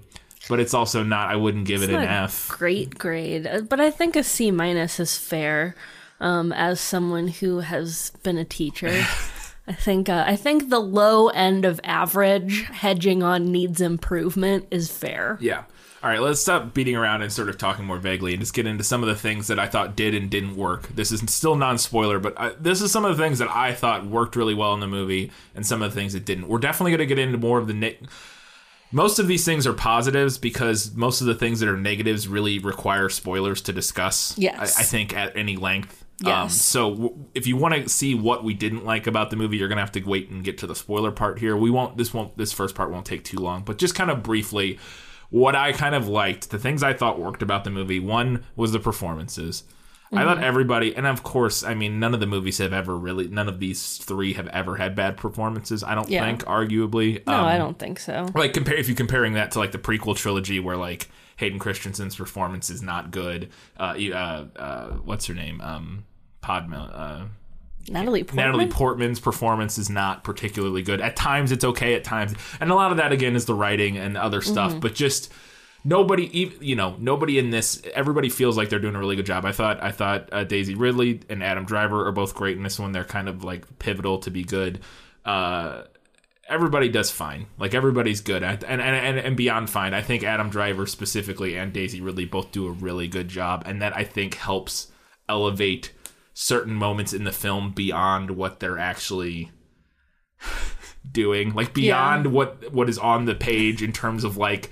but 0.50 0.60
it's 0.60 0.74
also 0.74 1.04
not. 1.04 1.30
I 1.30 1.36
wouldn't 1.36 1.66
give 1.66 1.84
it 1.84 1.90
an 1.90 2.04
F. 2.04 2.50
Great 2.50 2.98
grade, 2.98 3.48
Uh, 3.48 3.62
but 3.62 3.80
I 3.80 3.92
think 3.92 4.16
a 4.16 4.24
C 4.24 4.51
minus 4.51 5.00
is 5.00 5.18
fair. 5.18 5.75
Um, 6.19 6.54
as 6.54 6.80
someone 6.80 7.28
who 7.28 7.60
has 7.60 8.12
been 8.24 8.38
a 8.38 8.45
teacher, 8.45 8.88
I 9.68 9.74
think 9.74 10.07
uh, 10.10 10.24
I 10.28 10.36
think 10.36 10.69
the 10.69 10.80
low 10.80 11.28
end 11.30 11.66
of 11.66 11.80
average, 11.84 12.63
hedging 12.63 13.24
on 13.24 13.51
needs 13.51 13.81
improvement, 13.81 14.68
is 14.72 14.92
fair. 14.92 15.38
Yeah. 15.42 15.63
All 16.01 16.10
right, 16.10 16.19
let's 16.19 16.42
stop 16.42 16.74
beating 16.74 16.98
around 16.98 17.22
and 17.22 17.31
sort 17.31 17.48
of 17.48 17.57
talking 17.57 17.86
more 17.86 17.98
vaguely 17.98 18.34
and 18.34 18.42
just 18.42 18.54
get 18.54 18.68
into 18.68 18.84
some 18.84 19.04
of 19.04 19.07
the 19.07 19.16
things 19.16 19.48
that 19.48 19.57
I 19.57 19.68
thought 19.68 19.96
did 19.96 20.13
and 20.13 20.30
didn't 20.30 20.57
work. 20.57 20.89
This 20.89 21.13
is 21.13 21.22
still 21.31 21.56
non 21.56 21.78
spoiler, 21.78 22.19
but 22.19 22.38
I, 22.38 22.50
this 22.60 22.81
is 22.81 22.92
some 22.92 23.06
of 23.06 23.16
the 23.16 23.24
things 23.24 23.39
that 23.39 23.50
I 23.50 23.74
thought 23.74 24.06
worked 24.06 24.36
really 24.36 24.54
well 24.54 24.74
in 24.74 24.81
the 24.81 24.88
movie 24.88 25.31
and 25.56 25.66
some 25.66 25.81
of 25.81 25.94
the 25.94 26.00
things 26.00 26.12
that 26.12 26.25
didn't. 26.25 26.50
We're 26.50 26.57
definitely 26.60 26.92
going 26.92 27.00
to 27.00 27.06
get 27.06 27.19
into 27.19 27.38
more 27.38 27.57
of 27.57 27.68
the. 27.68 27.74
Ne- 27.74 27.98
most 28.94 29.19
of 29.19 29.28
these 29.28 29.44
things 29.44 29.66
are 29.68 29.74
positives 29.74 30.38
because 30.38 30.94
most 30.95 31.19
of 31.22 31.28
the 31.28 31.36
things 31.36 31.60
that 31.60 31.68
are 31.69 31.75
negatives 31.78 32.28
really 32.28 32.60
require 32.60 33.10
spoilers 33.10 33.62
to 33.63 33.74
discuss. 33.74 34.38
Yes. 34.38 34.78
I, 34.78 34.81
I 34.81 34.84
think 34.84 35.13
at 35.16 35.36
any 35.36 35.57
length. 35.57 36.00
Um, 36.24 36.30
Yes. 36.30 36.62
so 36.62 36.92
w- 36.92 37.25
if 37.34 37.48
you 37.48 37.57
want 37.57 37.74
to 37.74 37.90
see 37.90 38.13
what 38.16 38.44
we 38.44 38.54
didn't 38.54 38.86
like 38.86 39.07
about 39.07 39.30
the 39.31 39.36
movie, 39.36 39.57
you're 39.57 39.68
gonna 39.68 39.81
have 39.81 39.92
to 39.94 40.01
wait 40.04 40.30
and 40.30 40.44
get 40.44 40.60
to 40.60 40.68
the 40.68 40.75
spoiler 40.75 41.12
part 41.12 41.40
here. 41.40 41.57
We 41.57 41.72
won't. 41.72 41.98
This 41.98 42.13
won't. 42.13 42.38
This 42.38 42.54
first 42.54 42.75
part 42.75 42.92
won't 42.92 43.06
take 43.06 43.24
too 43.24 43.40
long. 43.40 43.63
But 43.63 43.78
just 43.80 43.95
kind 43.95 44.12
of 44.12 44.22
briefly, 44.24 44.78
what 45.31 45.56
I 45.56 45.72
kind 45.74 45.96
of 45.96 46.07
liked, 46.07 46.51
the 46.51 46.60
things 46.60 46.84
I 46.84 46.94
thought 46.94 47.19
worked 47.19 47.42
about 47.42 47.63
the 47.63 47.72
movie. 47.72 48.00
One 48.00 48.44
was 48.56 48.72
the 48.72 48.80
performances. 48.80 49.63
I 50.18 50.24
thought 50.24 50.44
everybody, 50.44 50.95
and 50.95 51.06
of 51.07 51.24
course, 51.24 51.63
I 51.63 51.74
mean, 51.74 52.00
none 52.00 52.13
of 52.13 52.19
the 52.19 52.25
movies 52.25 52.57
have 52.60 52.74
ever 52.74 52.98
really, 52.98 53.27
none 53.27 53.48
of 53.48 53.60
these 53.60 53.98
three 53.98 54.33
have 54.33 54.48
ever 54.48 54.75
had 54.75 54.95
bad 54.95 55.18
performances. 55.18 55.83
I 55.83 55.95
don't 55.95 56.10
Yeah. 56.10 56.25
think, 56.25 56.44
arguably. 56.45 57.25
No, 57.25 57.33
Um, 57.33 57.45
I 57.45 57.57
don't 57.57 57.77
think 57.80 58.00
so. 58.00 58.27
like 58.36 58.54
compare 58.54 58.75
if 58.75 58.88
you're 58.88 58.95
comparing 58.95 59.33
that 59.33 59.51
to 59.51 59.60
like 59.60 59.71
the 59.71 59.77
prequel 59.77 60.15
trilogy 60.15 60.60
where 60.60 60.77
like 60.77 61.10
Hayden 61.38 61.60
Christensen's 61.60 62.15
performance 62.15 62.69
is 62.69 62.81
not 62.81 63.12
good. 63.12 63.50
Uh, 63.80 63.95
uh, 64.13 64.45
uh 64.56 64.88
what's 65.04 65.25
her 65.27 65.33
name? 65.33 65.62
Um, 65.62 66.06
Padma. 66.42 66.77
Uh, 66.77 67.92
Natalie 67.92 68.24
Portman. 68.24 68.45
Natalie 68.45 68.68
Portman's 68.68 69.19
performance 69.19 69.77
is 69.77 69.89
not 69.89 70.24
particularly 70.24 70.83
good. 70.83 71.01
At 71.01 71.15
times 71.15 71.51
it's 71.51 71.65
okay. 71.65 71.95
At 71.95 72.04
times, 72.04 72.33
and 72.62 72.71
a 72.71 72.75
lot 72.75 72.92
of 72.92 72.98
that 72.98 73.12
again 73.12 73.36
is 73.36 73.45
the 73.45 73.56
writing 73.56 73.98
and 73.98 74.15
other 74.15 74.42
stuff. 74.42 74.80
But 74.80 74.95
just 74.95 75.31
nobody, 75.84 76.52
you 76.62 76.76
know, 76.76 76.96
nobody 77.00 77.38
in 77.40 77.50
this. 77.50 77.82
Everybody 77.94 78.30
feels 78.30 78.58
like 78.58 78.70
they're 78.70 78.80
doing 78.80 78.96
a 78.96 79.00
really 79.00 79.16
good 79.16 79.26
job. 79.26 79.46
I 79.46 79.52
thought. 79.52 79.82
I 79.84 79.92
thought 79.92 80.30
uh, 80.32 80.44
Daisy 80.44 80.76
Ridley 80.76 81.22
and 81.30 81.44
Adam 81.44 81.66
Driver 81.66 82.08
are 82.08 82.12
both 82.12 82.36
great 82.36 82.58
in 82.58 82.64
this 82.64 82.80
one. 82.80 82.92
They're 82.92 83.04
kind 83.04 83.28
of 83.30 83.44
like 83.44 83.80
pivotal 83.80 84.20
to 84.20 84.32
be 84.32 84.44
good. 84.44 84.82
Uh, 85.26 85.84
everybody 86.50 86.90
does 86.90 87.10
fine. 87.12 87.48
Like 87.58 87.74
everybody's 87.74 88.22
good, 88.22 88.44
and 88.44 88.64
and, 88.64 88.82
and 88.82 89.18
and 89.20 89.38
beyond 89.38 89.70
fine. 89.70 89.94
I 89.94 90.02
think 90.02 90.24
Adam 90.24 90.50
Driver 90.50 90.86
specifically 90.86 91.58
and 91.58 91.72
Daisy 91.74 92.02
Ridley 92.02 92.26
both 92.26 92.52
do 92.52 92.68
a 92.68 92.72
really 92.72 93.08
good 93.08 93.28
job, 93.28 93.64
and 93.66 93.82
that 93.82 93.96
I 93.96 94.04
think 94.04 94.36
helps 94.36 94.88
elevate 95.30 95.92
certain 96.34 96.74
moments 96.74 97.14
in 97.14 97.24
the 97.24 97.32
film 97.32 97.72
beyond 97.72 98.32
what 98.32 98.60
they're 98.60 98.80
actually 98.80 99.52
doing, 101.12 101.54
like 101.54 101.74
beyond 101.74 102.26
Yeah. 102.26 102.32
what 102.32 102.74
what 102.74 102.90
is 102.90 102.98
on 102.98 103.26
the 103.26 103.36
page 103.36 103.82
in 103.82 103.92
terms 103.92 104.24
of 104.24 104.38
like 104.38 104.72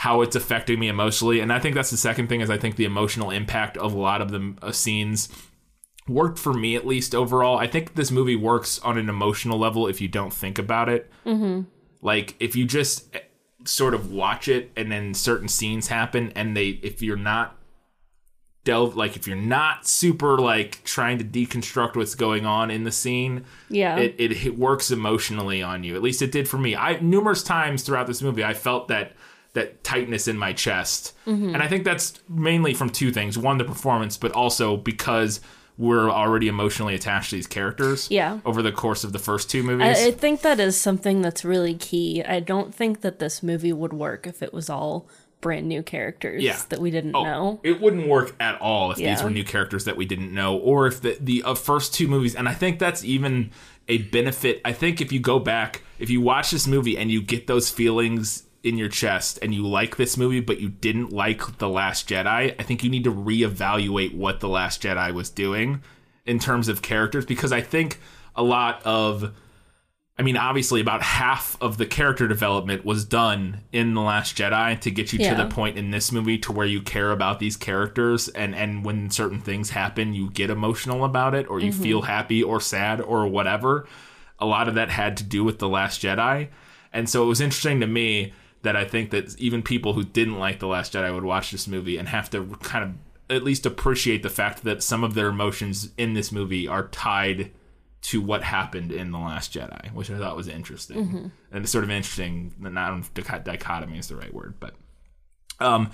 how 0.00 0.22
it's 0.22 0.34
affecting 0.34 0.80
me 0.80 0.88
emotionally. 0.88 1.40
And 1.40 1.52
I 1.52 1.58
think 1.58 1.74
that's 1.74 1.90
the 1.90 1.96
second 1.98 2.28
thing 2.30 2.40
is 2.40 2.48
I 2.48 2.56
think 2.56 2.76
the 2.76 2.86
emotional 2.86 3.30
impact 3.30 3.76
of 3.76 3.92
a 3.92 3.98
lot 3.98 4.22
of 4.22 4.30
the 4.30 4.54
uh, 4.62 4.72
scenes 4.72 5.28
worked 6.08 6.38
for 6.38 6.54
me 6.54 6.74
at 6.74 6.86
least 6.86 7.14
overall. 7.14 7.58
I 7.58 7.66
think 7.66 7.96
this 7.96 8.10
movie 8.10 8.34
works 8.34 8.78
on 8.78 8.96
an 8.96 9.10
emotional 9.10 9.58
level 9.58 9.86
if 9.86 10.00
you 10.00 10.08
don't 10.08 10.32
think 10.32 10.58
about 10.58 10.88
it. 10.88 11.10
Mm-hmm. 11.26 11.68
Like 12.00 12.34
if 12.40 12.56
you 12.56 12.64
just 12.64 13.14
eh, 13.14 13.20
sort 13.66 13.92
of 13.92 14.10
watch 14.10 14.48
it 14.48 14.70
and 14.74 14.90
then 14.90 15.12
certain 15.12 15.48
scenes 15.48 15.88
happen 15.88 16.32
and 16.34 16.56
they 16.56 16.68
if 16.82 17.02
you're 17.02 17.14
not 17.18 17.58
delve 18.64 18.96
like 18.96 19.16
if 19.16 19.26
you're 19.26 19.36
not 19.36 19.86
super 19.86 20.38
like 20.38 20.82
trying 20.82 21.18
to 21.18 21.24
deconstruct 21.24 21.94
what's 21.94 22.14
going 22.14 22.46
on 22.46 22.70
in 22.70 22.84
the 22.84 22.92
scene 22.92 23.44
Yeah. 23.68 23.96
it, 23.98 24.14
it, 24.16 24.46
it 24.46 24.58
works 24.58 24.90
emotionally 24.90 25.62
on 25.62 25.84
you 25.84 25.94
at 25.94 26.02
least 26.02 26.20
it 26.22 26.30
did 26.32 26.46
for 26.48 26.58
me 26.58 26.76
i 26.76 26.98
numerous 27.00 27.42
times 27.42 27.82
throughout 27.82 28.06
this 28.06 28.20
movie 28.20 28.44
i 28.44 28.52
felt 28.52 28.88
that 28.88 29.12
that 29.54 29.82
tightness 29.84 30.28
in 30.28 30.36
my 30.38 30.52
chest 30.52 31.14
Mm-hmm. 31.26 31.54
and 31.54 31.62
i 31.62 31.68
think 31.68 31.84
that's 31.84 32.14
mainly 32.28 32.74
from 32.74 32.90
two 32.90 33.10
things 33.12 33.36
one 33.38 33.58
the 33.58 33.64
performance 33.64 34.16
but 34.16 34.32
also 34.32 34.76
because 34.76 35.40
we're 35.78 36.10
already 36.10 36.46
emotionally 36.48 36.94
attached 36.94 37.30
to 37.30 37.36
these 37.36 37.46
characters 37.46 38.08
Yeah. 38.10 38.40
over 38.44 38.60
the 38.62 38.72
course 38.72 39.02
of 39.02 39.12
the 39.12 39.18
first 39.18 39.48
two 39.50 39.62
movies 39.62 39.98
I, 39.98 40.08
I 40.08 40.10
think 40.10 40.42
that 40.42 40.60
is 40.60 40.78
something 40.78 41.22
that's 41.22 41.42
really 41.42 41.74
key. 41.74 42.22
I 42.22 42.40
don't 42.40 42.74
think 42.74 43.00
that 43.00 43.18
this 43.18 43.42
movie 43.42 43.72
would 43.72 43.94
work 43.94 44.26
if 44.26 44.42
it 44.42 44.52
was 44.52 44.68
all 44.68 45.08
brand 45.40 45.66
new 45.68 45.82
characters 45.82 46.42
Yeah. 46.42 46.60
that 46.68 46.80
we 46.80 46.90
didn't 46.90 47.14
Oh, 47.16 47.24
know. 47.24 47.60
It 47.62 47.80
wouldn't 47.80 48.06
work 48.08 48.34
at 48.38 48.60
all 48.60 48.90
if 48.90 48.98
these 48.98 49.22
were 49.22 49.30
new 49.30 49.44
characters 49.44 49.86
that 49.86 49.96
we 49.96 50.04
didn't 50.04 50.34
know, 50.34 50.58
or 50.58 50.86
if 50.86 51.00
the 51.00 51.16
the 51.18 51.42
uh, 51.44 51.54
first 51.54 51.94
two 51.94 52.08
movies. 52.08 52.34
And 52.34 52.46
I 52.46 52.52
think 52.52 52.78
that's 52.78 53.02
even 53.02 53.50
a 53.88 53.98
benefit. 53.98 54.60
I 54.66 54.72
think 54.74 55.00
if 55.00 55.12
you 55.12 55.18
go 55.20 55.38
back, 55.38 55.82
if 55.98 56.10
you 56.10 56.20
watch 56.20 56.50
this 56.50 56.66
movie 56.66 56.98
and 56.98 57.10
you 57.10 57.22
get 57.22 57.46
those 57.46 57.70
feelings 57.70 58.42
in 58.62 58.76
your 58.76 58.88
chest, 58.88 59.38
and 59.42 59.54
you 59.54 59.66
like 59.66 59.96
this 59.96 60.16
movie, 60.16 60.40
but 60.40 60.60
you 60.60 60.68
didn't 60.68 61.12
like 61.12 61.58
the 61.58 61.68
Last 61.68 62.08
Jedi, 62.08 62.54
I 62.58 62.62
think 62.62 62.84
you 62.84 62.90
need 62.90 63.04
to 63.04 63.12
reevaluate 63.12 64.14
what 64.14 64.40
the 64.40 64.48
Last 64.48 64.82
Jedi 64.82 65.12
was 65.12 65.30
doing 65.30 65.82
in 66.26 66.38
terms 66.38 66.68
of 66.68 66.82
characters, 66.82 67.24
because 67.24 67.52
I 67.52 67.62
think 67.62 68.00
a 68.36 68.42
lot 68.42 68.82
of 68.84 69.32
I 70.18 70.22
mean, 70.22 70.36
obviously, 70.36 70.82
about 70.82 71.00
half 71.00 71.56
of 71.62 71.78
the 71.78 71.86
character 71.86 72.28
development 72.28 72.84
was 72.84 73.06
done 73.06 73.62
in 73.72 73.94
The 73.94 74.02
Last 74.02 74.36
Jedi 74.36 74.78
to 74.80 74.90
get 74.90 75.14
you 75.14 75.18
Yeah. 75.18 75.34
to 75.34 75.42
the 75.44 75.48
point 75.48 75.78
in 75.78 75.92
this 75.92 76.12
movie 76.12 76.36
to 76.40 76.52
where 76.52 76.66
you 76.66 76.82
care 76.82 77.10
about 77.10 77.38
these 77.38 77.56
characters, 77.56 78.28
and 78.28 78.54
and 78.54 78.84
when 78.84 79.10
certain 79.10 79.40
things 79.40 79.70
happen, 79.70 80.12
you 80.12 80.28
get 80.28 80.50
emotional 80.50 81.06
about 81.06 81.34
it, 81.34 81.48
or 81.48 81.58
you 81.58 81.72
mm-hmm. 81.72 81.82
feel 81.82 82.02
happy 82.02 82.42
or 82.42 82.60
sad 82.60 83.00
or 83.00 83.26
whatever. 83.28 83.86
A 84.38 84.44
lot 84.44 84.68
of 84.68 84.74
that 84.74 84.90
had 84.90 85.16
to 85.16 85.24
do 85.24 85.42
with 85.42 85.58
The 85.58 85.70
Last 85.70 86.02
Jedi, 86.02 86.48
and 86.92 87.08
so 87.08 87.22
it 87.22 87.26
was 87.26 87.40
interesting 87.40 87.80
to 87.80 87.86
me 87.86 88.34
that 88.62 88.76
I 88.76 88.84
think 88.84 89.10
that 89.10 89.38
even 89.38 89.62
people 89.62 89.94
who 89.94 90.04
didn't 90.04 90.38
like 90.38 90.58
The 90.58 90.66
Last 90.66 90.92
Jedi 90.92 91.12
would 91.14 91.24
watch 91.24 91.50
this 91.50 91.66
movie 91.66 91.96
and 91.96 92.08
have 92.08 92.28
to 92.30 92.44
kind 92.62 92.84
of 92.84 93.34
at 93.34 93.44
least 93.44 93.64
appreciate 93.64 94.22
the 94.22 94.30
fact 94.30 94.64
that 94.64 94.82
some 94.82 95.04
of 95.04 95.14
their 95.14 95.28
emotions 95.28 95.90
in 95.96 96.14
this 96.14 96.32
movie 96.32 96.66
are 96.66 96.88
tied 96.88 97.52
to 98.02 98.20
what 98.20 98.42
happened 98.42 98.90
in 98.92 99.10
the 99.12 99.18
Last 99.18 99.52
Jedi, 99.52 99.92
which 99.92 100.10
I 100.10 100.18
thought 100.18 100.36
was 100.36 100.48
interesting 100.48 101.32
and 101.52 101.62
it's 101.64 101.72
sort 101.72 101.84
of 101.84 101.90
interesting. 101.90 102.54
Not 102.58 102.76
I 102.76 102.88
don't 102.88 103.00
know 103.00 103.22
if 103.34 103.44
dichotomy 103.44 103.98
is 103.98 104.08
the 104.08 104.16
right 104.16 104.32
word, 104.32 104.54
but 104.58 104.74
um, 105.60 105.90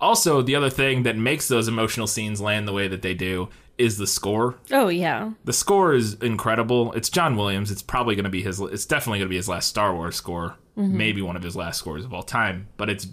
also 0.00 0.42
the 0.42 0.54
other 0.56 0.70
thing 0.70 1.02
that 1.02 1.16
makes 1.16 1.48
those 1.48 1.68
emotional 1.68 2.06
scenes 2.06 2.40
land 2.40 2.66
the 2.66 2.72
way 2.72 2.88
that 2.88 3.02
they 3.02 3.14
do 3.14 3.48
is 3.78 3.96
the 3.96 4.06
score. 4.06 4.56
Oh 4.70 4.88
yeah. 4.88 5.32
The 5.44 5.52
score 5.52 5.94
is 5.94 6.14
incredible. 6.14 6.92
It's 6.92 7.08
John 7.08 7.36
Williams. 7.36 7.70
It's 7.70 7.82
probably 7.82 8.14
going 8.14 8.24
to 8.24 8.30
be 8.30 8.42
his. 8.42 8.60
It's 8.60 8.86
definitely 8.86 9.18
going 9.18 9.28
to 9.28 9.30
be 9.30 9.36
his 9.36 9.48
last 9.48 9.68
Star 9.68 9.94
Wars 9.94 10.16
score. 10.16 10.56
Maybe 10.88 11.22
one 11.22 11.36
of 11.36 11.42
his 11.42 11.54
last 11.56 11.78
scores 11.78 12.04
of 12.04 12.12
all 12.14 12.22
time. 12.22 12.68
But 12.76 12.88
it's 12.90 13.06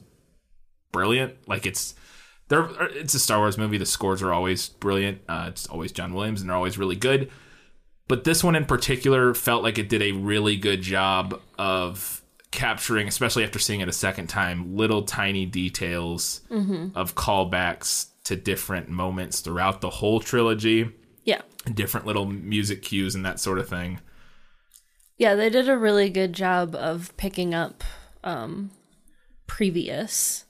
brilliant. 0.91 1.36
Like 1.47 1.65
it's 1.65 1.95
They're, 2.47 2.69
it's 2.91 3.13
a 3.13 3.19
Star 3.19 3.39
Wars 3.39 3.57
movie. 3.57 3.77
The 3.77 3.86
scores 3.86 4.21
are 4.21 4.31
always 4.33 4.69
brilliant. 4.69 5.21
Uh, 5.27 5.45
it's 5.50 5.67
always 5.67 5.91
John 5.91 6.13
Williams, 6.13 6.41
and 6.41 6.50
they're 6.50 6.55
always 6.57 6.77
really 6.77 6.95
good. 6.95 7.29
But 8.07 8.24
this 8.24 8.41
one 8.43 8.55
in 8.55 8.65
particular 8.65 9.33
felt 9.33 9.63
like 9.63 9.77
it 9.77 9.89
did 9.89 10.01
a 10.01 10.13
really 10.13 10.55
good 10.55 10.81
job 10.81 11.41
of 11.59 12.21
capturing, 12.51 13.07
especially 13.09 13.43
after 13.43 13.59
seeing 13.59 13.81
it 13.81 13.89
a 13.89 13.93
second 13.93 14.27
time, 14.27 14.77
little 14.77 15.01
tiny 15.03 15.45
details 15.45 16.39
of 16.95 17.15
callbacks 17.15 18.07
to 18.24 18.38
different 18.38 18.88
moments 18.89 19.41
throughout 19.41 19.81
the 19.81 19.89
whole 19.89 20.21
trilogy, 20.21 20.89
Yeah. 21.25 21.41
different 21.74 22.05
little 22.05 22.25
music 22.25 22.81
cues 22.81 23.13
and 23.13 23.25
that 23.25 23.39
sort 23.41 23.59
of 23.59 23.67
thing. 23.67 24.00
Yeah, 25.17 25.36
they 25.36 25.50
did 25.50 25.67
a 25.67 25.77
really 25.77 26.09
good 26.09 26.33
job 26.33 26.75
of 26.75 27.15
picking 27.17 27.53
up 27.53 27.83
um, 28.24 28.71
previous 29.47 30.45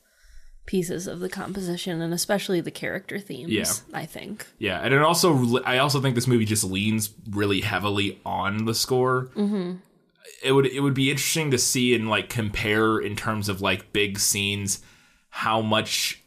pieces 0.66 1.08
of 1.08 1.20
the 1.20 1.30
composition 1.30 2.02
and 2.02 2.14
especially 2.14 2.60
the 2.60 2.72
character 2.72 3.20
themes. 3.20 3.52
Yeah. 3.52 3.72
I 3.94 4.06
think. 4.06 4.46
Yeah, 4.60 4.82
and 4.82 4.94
it 4.94 5.02
also 5.02 5.60
I 5.64 5.80
also 5.80 6.02
think 6.02 6.16
this 6.16 6.28
movie 6.28 6.46
just 6.46 6.64
leans 6.64 7.14
really 7.30 7.62
heavily 7.62 8.20
on 8.26 8.66
the 8.66 8.76
score. 8.76 9.30
Mm-hmm. 9.36 9.78
It 10.44 10.52
would 10.52 10.66
it 10.68 10.82
would 10.82 10.94
be 10.94 11.10
interesting 11.10 11.50
to 11.52 11.58
see 11.58 11.96
and 11.96 12.10
like 12.10 12.30
compare 12.30 13.00
in 13.00 13.16
terms 13.16 13.50
of 13.50 13.62
like 13.62 13.94
big 13.94 14.20
scenes 14.20 14.82
how 15.30 15.62
much 15.62 16.22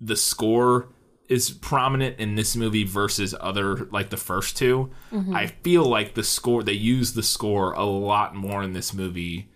the 0.00 0.16
score 0.16 0.88
is 1.28 1.50
prominent 1.50 2.18
in 2.18 2.34
this 2.34 2.54
movie 2.54 2.84
versus 2.84 3.34
other 3.40 3.86
like 3.86 4.10
the 4.10 4.16
first 4.16 4.56
2 4.58 4.90
mm-hmm. 5.12 5.34
I 5.34 5.46
feel 5.46 5.84
like 5.84 6.14
the 6.14 6.22
score 6.22 6.62
they 6.62 6.72
use 6.72 7.14
the 7.14 7.22
score 7.22 7.72
a 7.72 7.84
lot 7.84 8.34
more 8.34 8.62
in 8.62 8.74
this 8.74 8.92
movie 8.92 9.48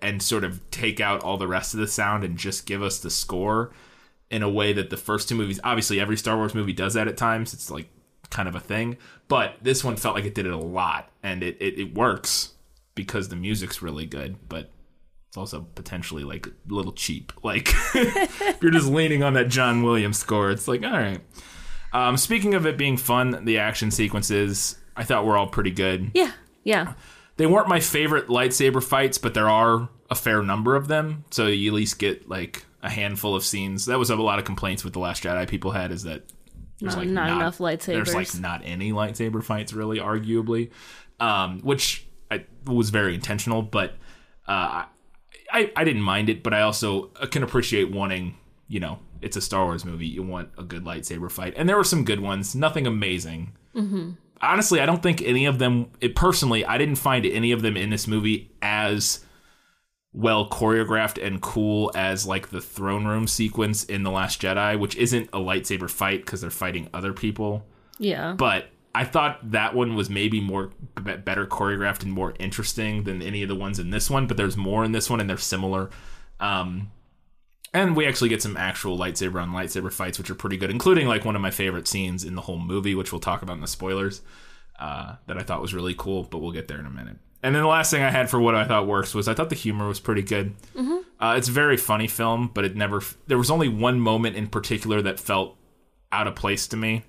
and 0.00 0.22
sort 0.22 0.44
of 0.44 0.60
take 0.70 1.00
out 1.00 1.22
all 1.22 1.36
the 1.36 1.48
rest 1.48 1.74
of 1.74 1.80
the 1.80 1.86
sound 1.86 2.24
and 2.24 2.38
just 2.38 2.66
give 2.66 2.82
us 2.82 2.98
the 2.98 3.10
score 3.10 3.70
in 4.30 4.42
a 4.42 4.48
way 4.48 4.72
that 4.72 4.90
the 4.90 4.96
first 4.96 5.28
two 5.28 5.34
movies 5.34 5.60
obviously 5.62 6.00
every 6.00 6.16
Star 6.16 6.36
Wars 6.36 6.54
movie 6.54 6.72
does 6.72 6.94
that 6.94 7.08
at 7.08 7.16
times. 7.16 7.52
It's 7.52 7.70
like 7.70 7.88
kind 8.30 8.48
of 8.48 8.54
a 8.54 8.60
thing. 8.60 8.96
But 9.28 9.56
this 9.62 9.84
one 9.84 9.96
felt 9.96 10.14
like 10.14 10.24
it 10.24 10.34
did 10.34 10.46
it 10.46 10.52
a 10.52 10.58
lot 10.58 11.10
and 11.22 11.42
it, 11.42 11.56
it, 11.60 11.78
it 11.78 11.94
works 11.94 12.52
because 12.94 13.28
the 13.28 13.36
music's 13.36 13.82
really 13.82 14.06
good, 14.06 14.36
but 14.48 14.70
it's 15.34 15.38
also 15.38 15.66
potentially 15.74 16.22
like 16.22 16.46
a 16.46 16.52
little 16.68 16.92
cheap. 16.92 17.32
Like 17.42 17.70
if 17.94 18.62
you're 18.62 18.70
just 18.70 18.86
leaning 18.86 19.24
on 19.24 19.32
that 19.32 19.48
John 19.48 19.82
Williams 19.82 20.16
score, 20.16 20.52
it's 20.52 20.68
like, 20.68 20.84
all 20.84 20.92
right. 20.92 21.20
Um, 21.92 22.16
speaking 22.16 22.54
of 22.54 22.66
it 22.66 22.78
being 22.78 22.96
fun, 22.96 23.44
the 23.44 23.58
action 23.58 23.90
sequences 23.90 24.78
I 24.96 25.02
thought 25.02 25.26
were 25.26 25.36
all 25.36 25.48
pretty 25.48 25.72
good. 25.72 26.12
Yeah. 26.14 26.30
Yeah. 26.62 26.92
They 27.36 27.46
weren't 27.46 27.66
my 27.66 27.80
favorite 27.80 28.28
lightsaber 28.28 28.80
fights, 28.80 29.18
but 29.18 29.34
there 29.34 29.48
are 29.50 29.88
a 30.08 30.14
fair 30.14 30.40
number 30.40 30.76
of 30.76 30.86
them, 30.86 31.24
so 31.32 31.48
you 31.48 31.72
at 31.72 31.74
least 31.74 31.98
get 31.98 32.28
like 32.28 32.64
a 32.80 32.88
handful 32.88 33.34
of 33.34 33.44
scenes. 33.44 33.86
That 33.86 33.98
was 33.98 34.10
a 34.10 34.16
lot 34.16 34.38
of 34.38 34.44
complaints 34.44 34.84
with 34.84 34.92
the 34.92 35.00
Last 35.00 35.24
Jedi 35.24 35.48
people 35.48 35.72
had 35.72 35.90
is 35.90 36.04
that 36.04 36.22
there's 36.78 36.94
Not- 36.94 37.08
not 37.08 37.30
enough 37.30 37.58
lightsabers. 37.58 37.86
There's 37.86 38.14
like 38.14 38.38
not 38.38 38.62
any 38.64 38.92
lightsaber 38.92 39.42
fights 39.42 39.72
really, 39.72 39.98
arguably, 39.98 40.70
um, 41.18 41.58
which 41.62 42.06
I, 42.30 42.44
was 42.66 42.90
very 42.90 43.16
intentional. 43.16 43.62
But 43.62 43.96
uh, 44.46 44.84
I 45.54 45.72
I 45.74 45.84
didn't 45.84 46.02
mind 46.02 46.28
it, 46.28 46.42
but 46.42 46.52
I 46.52 46.60
also 46.60 47.10
uh, 47.20 47.26
can 47.26 47.42
appreciate 47.42 47.90
wanting 47.90 48.36
you 48.68 48.80
know 48.80 48.98
it's 49.22 49.36
a 49.36 49.40
Star 49.40 49.64
Wars 49.64 49.84
movie. 49.86 50.06
You 50.06 50.22
want 50.22 50.50
a 50.58 50.62
good 50.62 50.84
lightsaber 50.84 51.30
fight, 51.30 51.54
and 51.56 51.66
there 51.68 51.76
were 51.76 51.84
some 51.84 52.04
good 52.04 52.20
ones. 52.20 52.54
Nothing 52.54 52.86
amazing 52.86 53.52
mm-hmm. 53.74 54.10
honestly, 54.40 54.80
I 54.80 54.86
don't 54.86 55.02
think 55.02 55.22
any 55.22 55.46
of 55.46 55.58
them. 55.58 55.90
It, 56.00 56.14
personally, 56.14 56.64
I 56.64 56.78
didn't 56.78 56.96
find 56.96 57.26
any 57.26 57.52
of 57.52 57.62
them 57.62 57.76
in 57.76 57.90
this 57.90 58.06
movie 58.06 58.50
as 58.62 59.24
well 60.12 60.48
choreographed 60.48 61.24
and 61.24 61.42
cool 61.42 61.90
as 61.94 62.24
like 62.24 62.50
the 62.50 62.60
throne 62.60 63.04
room 63.04 63.26
sequence 63.26 63.84
in 63.84 64.04
the 64.04 64.10
Last 64.10 64.40
Jedi, 64.40 64.78
which 64.78 64.96
isn't 64.96 65.28
a 65.32 65.38
lightsaber 65.38 65.90
fight 65.90 66.24
because 66.24 66.40
they're 66.40 66.50
fighting 66.50 66.88
other 66.94 67.12
people. 67.12 67.66
Yeah. 67.98 68.34
But 68.34 68.68
I 68.94 69.04
thought 69.04 69.50
that 69.50 69.74
one 69.74 69.96
was 69.96 70.08
maybe 70.08 70.40
more 70.40 70.70
better 70.94 71.46
choreographed 71.46 72.02
and 72.02 72.12
more 72.12 72.34
interesting 72.38 73.04
than 73.04 73.20
any 73.22 73.42
of 73.42 73.48
the 73.48 73.56
ones 73.56 73.78
in 73.78 73.90
this 73.90 74.08
one. 74.08 74.26
But 74.26 74.36
there's 74.36 74.56
more 74.56 74.84
in 74.84 74.92
this 74.92 75.10
one, 75.10 75.20
and 75.20 75.28
they're 75.28 75.36
similar. 75.36 75.90
Um, 76.38 76.90
and 77.72 77.96
we 77.96 78.06
actually 78.06 78.28
get 78.28 78.40
some 78.40 78.56
actual 78.56 78.96
lightsaber 78.96 79.42
on 79.42 79.50
lightsaber 79.50 79.92
fights, 79.92 80.18
which 80.18 80.30
are 80.30 80.34
pretty 80.36 80.56
good, 80.56 80.70
including 80.70 81.08
like 81.08 81.24
one 81.24 81.34
of 81.34 81.42
my 81.42 81.50
favorite 81.50 81.88
scenes 81.88 82.22
in 82.22 82.36
the 82.36 82.42
whole 82.42 82.58
movie, 82.58 82.94
which 82.94 83.10
we'll 83.10 83.20
talk 83.20 83.42
about 83.42 83.54
in 83.54 83.60
the 83.60 83.66
spoilers. 83.66 84.22
Uh, 84.78 85.16
that 85.28 85.38
I 85.38 85.42
thought 85.42 85.62
was 85.62 85.72
really 85.72 85.94
cool, 85.96 86.24
but 86.24 86.38
we'll 86.38 86.50
get 86.50 86.66
there 86.66 86.80
in 86.80 86.86
a 86.86 86.90
minute. 86.90 87.16
And 87.44 87.54
then 87.54 87.62
the 87.62 87.68
last 87.68 87.90
thing 87.90 88.02
I 88.02 88.10
had 88.10 88.28
for 88.30 88.40
what 88.40 88.54
I 88.54 88.64
thought 88.64 88.86
works 88.86 89.14
was 89.14 89.28
I 89.28 89.34
thought 89.34 89.50
the 89.50 89.54
humor 89.54 89.86
was 89.86 90.00
pretty 90.00 90.22
good. 90.22 90.54
Uh, 91.20 91.34
it's 91.36 91.48
a 91.48 91.52
very 91.52 91.76
funny 91.76 92.08
film, 92.08 92.50
but 92.52 92.64
it 92.64 92.74
never. 92.74 93.02
There 93.26 93.38
was 93.38 93.50
only 93.50 93.68
one 93.68 94.00
moment 94.00 94.34
in 94.34 94.48
particular 94.48 95.00
that 95.02 95.20
felt 95.20 95.56
out 96.10 96.26
of 96.26 96.34
place 96.34 96.66
to 96.68 96.76
me. 96.76 97.04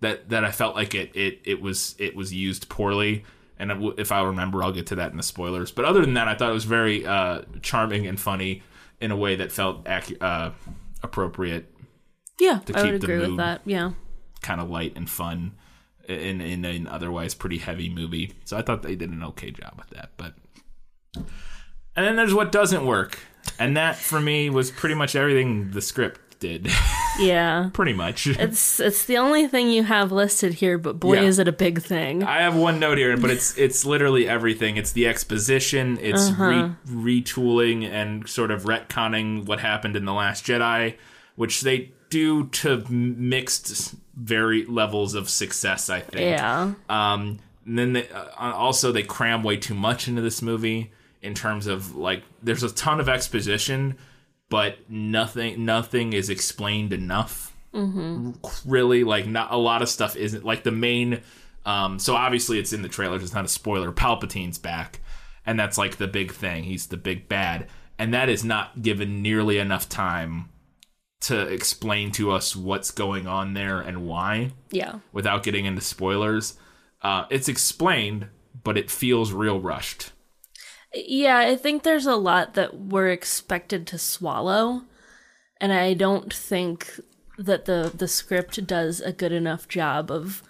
That 0.00 0.28
that 0.28 0.44
I 0.44 0.50
felt 0.50 0.74
like 0.74 0.94
it 0.94 1.14
it 1.16 1.40
it 1.44 1.62
was 1.62 1.94
it 1.98 2.14
was 2.14 2.32
used 2.32 2.68
poorly. 2.68 3.24
And 3.58 3.94
if 3.96 4.12
I 4.12 4.22
remember, 4.22 4.62
I'll 4.62 4.72
get 4.72 4.86
to 4.88 4.96
that 4.96 5.10
in 5.12 5.16
the 5.16 5.22
spoilers. 5.22 5.70
But 5.72 5.86
other 5.86 6.02
than 6.02 6.12
that, 6.14 6.28
I 6.28 6.34
thought 6.34 6.50
it 6.50 6.54
was 6.54 6.66
very 6.66 7.06
uh, 7.06 7.40
charming 7.62 8.06
and 8.06 8.20
funny 8.20 8.62
in 9.00 9.10
a 9.10 9.16
way 9.16 9.36
that 9.36 9.50
felt 9.50 9.84
acu- 9.84 10.22
uh, 10.22 10.50
appropriate, 11.02 11.72
yeah. 12.38 12.58
to 12.66 12.76
I 12.78 12.82
would 12.82 12.92
keep 12.92 13.00
the 13.00 13.14
agree 13.14 13.26
with 13.28 13.38
that. 13.38 13.62
Yeah. 13.64 13.92
kind 14.42 14.60
of 14.60 14.68
light 14.68 14.92
and 14.96 15.08
fun 15.08 15.52
in 16.06 16.42
in 16.42 16.66
an 16.66 16.86
otherwise 16.86 17.32
pretty 17.34 17.56
heavy 17.56 17.88
movie. 17.88 18.34
So 18.44 18.58
I 18.58 18.62
thought 18.62 18.82
they 18.82 18.94
did 18.94 19.08
an 19.10 19.22
okay 19.22 19.50
job 19.50 19.74
with 19.78 19.88
that. 19.90 20.10
But 20.18 20.34
and 21.14 22.06
then 22.06 22.16
there's 22.16 22.34
what 22.34 22.52
doesn't 22.52 22.84
work, 22.84 23.18
and 23.58 23.74
that 23.78 23.96
for 23.96 24.20
me 24.20 24.50
was 24.50 24.70
pretty 24.70 24.94
much 24.94 25.16
everything 25.16 25.70
the 25.70 25.80
script 25.80 26.20
did. 26.38 26.68
Yeah. 27.18 27.70
pretty 27.74 27.92
much. 27.92 28.26
It's 28.26 28.78
it's 28.80 29.06
the 29.06 29.16
only 29.18 29.46
thing 29.46 29.70
you 29.70 29.82
have 29.84 30.12
listed 30.12 30.54
here, 30.54 30.78
but 30.78 31.00
boy 31.00 31.14
Yeah. 31.14 31.22
is 31.22 31.38
it 31.38 31.48
a 31.48 31.52
big 31.52 31.82
thing. 31.82 32.22
I 32.22 32.42
have 32.42 32.54
one 32.56 32.78
note 32.78 32.98
here, 32.98 33.16
but 33.16 33.30
it's 33.30 33.56
it's 33.58 33.84
literally 33.84 34.28
everything. 34.28 34.76
It's 34.76 34.92
the 34.92 35.06
exposition, 35.06 35.98
it's 36.00 36.30
re- 36.32 36.70
retooling 36.88 37.88
and 37.90 38.28
sort 38.28 38.50
of 38.50 38.64
retconning 38.64 39.46
what 39.46 39.60
happened 39.60 39.96
in 39.96 40.04
the 40.04 40.12
Last 40.12 40.44
Jedi, 40.44 40.96
which 41.36 41.62
they 41.62 41.92
do 42.10 42.46
to 42.48 42.84
mixed 42.90 43.94
very 44.14 44.64
levels 44.66 45.14
of 45.14 45.28
success. 45.28 45.88
I 45.90 46.00
think. 46.00 46.22
Yeah. 46.22 46.72
Um, 46.88 47.38
and 47.66 47.78
then 47.78 47.92
they, 47.94 48.08
uh, 48.10 48.24
also 48.38 48.92
they 48.92 49.02
cram 49.02 49.42
way 49.42 49.56
too 49.56 49.74
much 49.74 50.06
into 50.06 50.22
this 50.22 50.40
movie 50.40 50.92
in 51.22 51.34
terms 51.34 51.66
of 51.66 51.96
like 51.96 52.22
there's 52.42 52.62
a 52.62 52.72
ton 52.72 53.00
of 53.00 53.08
exposition, 53.08 53.96
but 54.48 54.78
nothing 54.90 55.64
nothing 55.64 56.12
is 56.12 56.30
explained 56.30 56.92
enough. 56.92 57.56
Mm-hmm. 57.74 58.32
Really, 58.64 59.04
like 59.04 59.26
not 59.26 59.52
a 59.52 59.56
lot 59.56 59.82
of 59.82 59.88
stuff 59.88 60.16
isn't 60.16 60.44
like 60.44 60.62
the 60.64 60.70
main. 60.72 61.20
Um, 61.64 61.98
so 61.98 62.14
obviously 62.14 62.58
it's 62.58 62.72
in 62.72 62.82
the 62.82 62.88
trailers. 62.88 63.22
It's 63.22 63.34
not 63.34 63.44
a 63.44 63.48
spoiler. 63.48 63.92
Palpatine's 63.92 64.58
back, 64.58 65.00
and 65.44 65.58
that's 65.58 65.76
like 65.76 65.96
the 65.96 66.06
big 66.06 66.32
thing. 66.32 66.64
He's 66.64 66.86
the 66.86 66.96
big 66.96 67.28
bad, 67.28 67.66
and 67.98 68.14
that 68.14 68.28
is 68.28 68.44
not 68.44 68.82
given 68.82 69.20
nearly 69.20 69.58
enough 69.58 69.88
time 69.88 70.48
to 71.22 71.40
explain 71.48 72.12
to 72.12 72.30
us 72.30 72.54
what's 72.54 72.90
going 72.90 73.26
on 73.26 73.54
there 73.54 73.80
and 73.80 74.06
why 74.06 74.52
Yeah. 74.70 75.00
without 75.12 75.42
getting 75.42 75.64
into 75.64 75.80
spoilers. 75.80 76.54
Uh, 77.02 77.24
it's 77.30 77.48
explained, 77.48 78.28
but 78.62 78.76
it 78.78 78.90
feels 78.90 79.32
real 79.32 79.58
rushed. 79.58 80.12
Yeah, 81.06 81.38
I 81.38 81.56
think 81.56 81.82
there's 81.82 82.06
a 82.06 82.16
lot 82.16 82.54
that 82.54 82.78
we're 82.78 83.10
expected 83.10 83.86
to 83.88 83.98
swallow, 83.98 84.82
and 85.60 85.72
I 85.72 85.94
don't 85.94 86.32
think 86.32 86.98
that 87.38 87.66
the 87.66 87.92
the 87.94 88.08
script 88.08 88.66
does 88.66 89.00
a 89.00 89.12
good 89.12 89.32
enough 89.32 89.68
job 89.68 90.10
of 90.10 90.42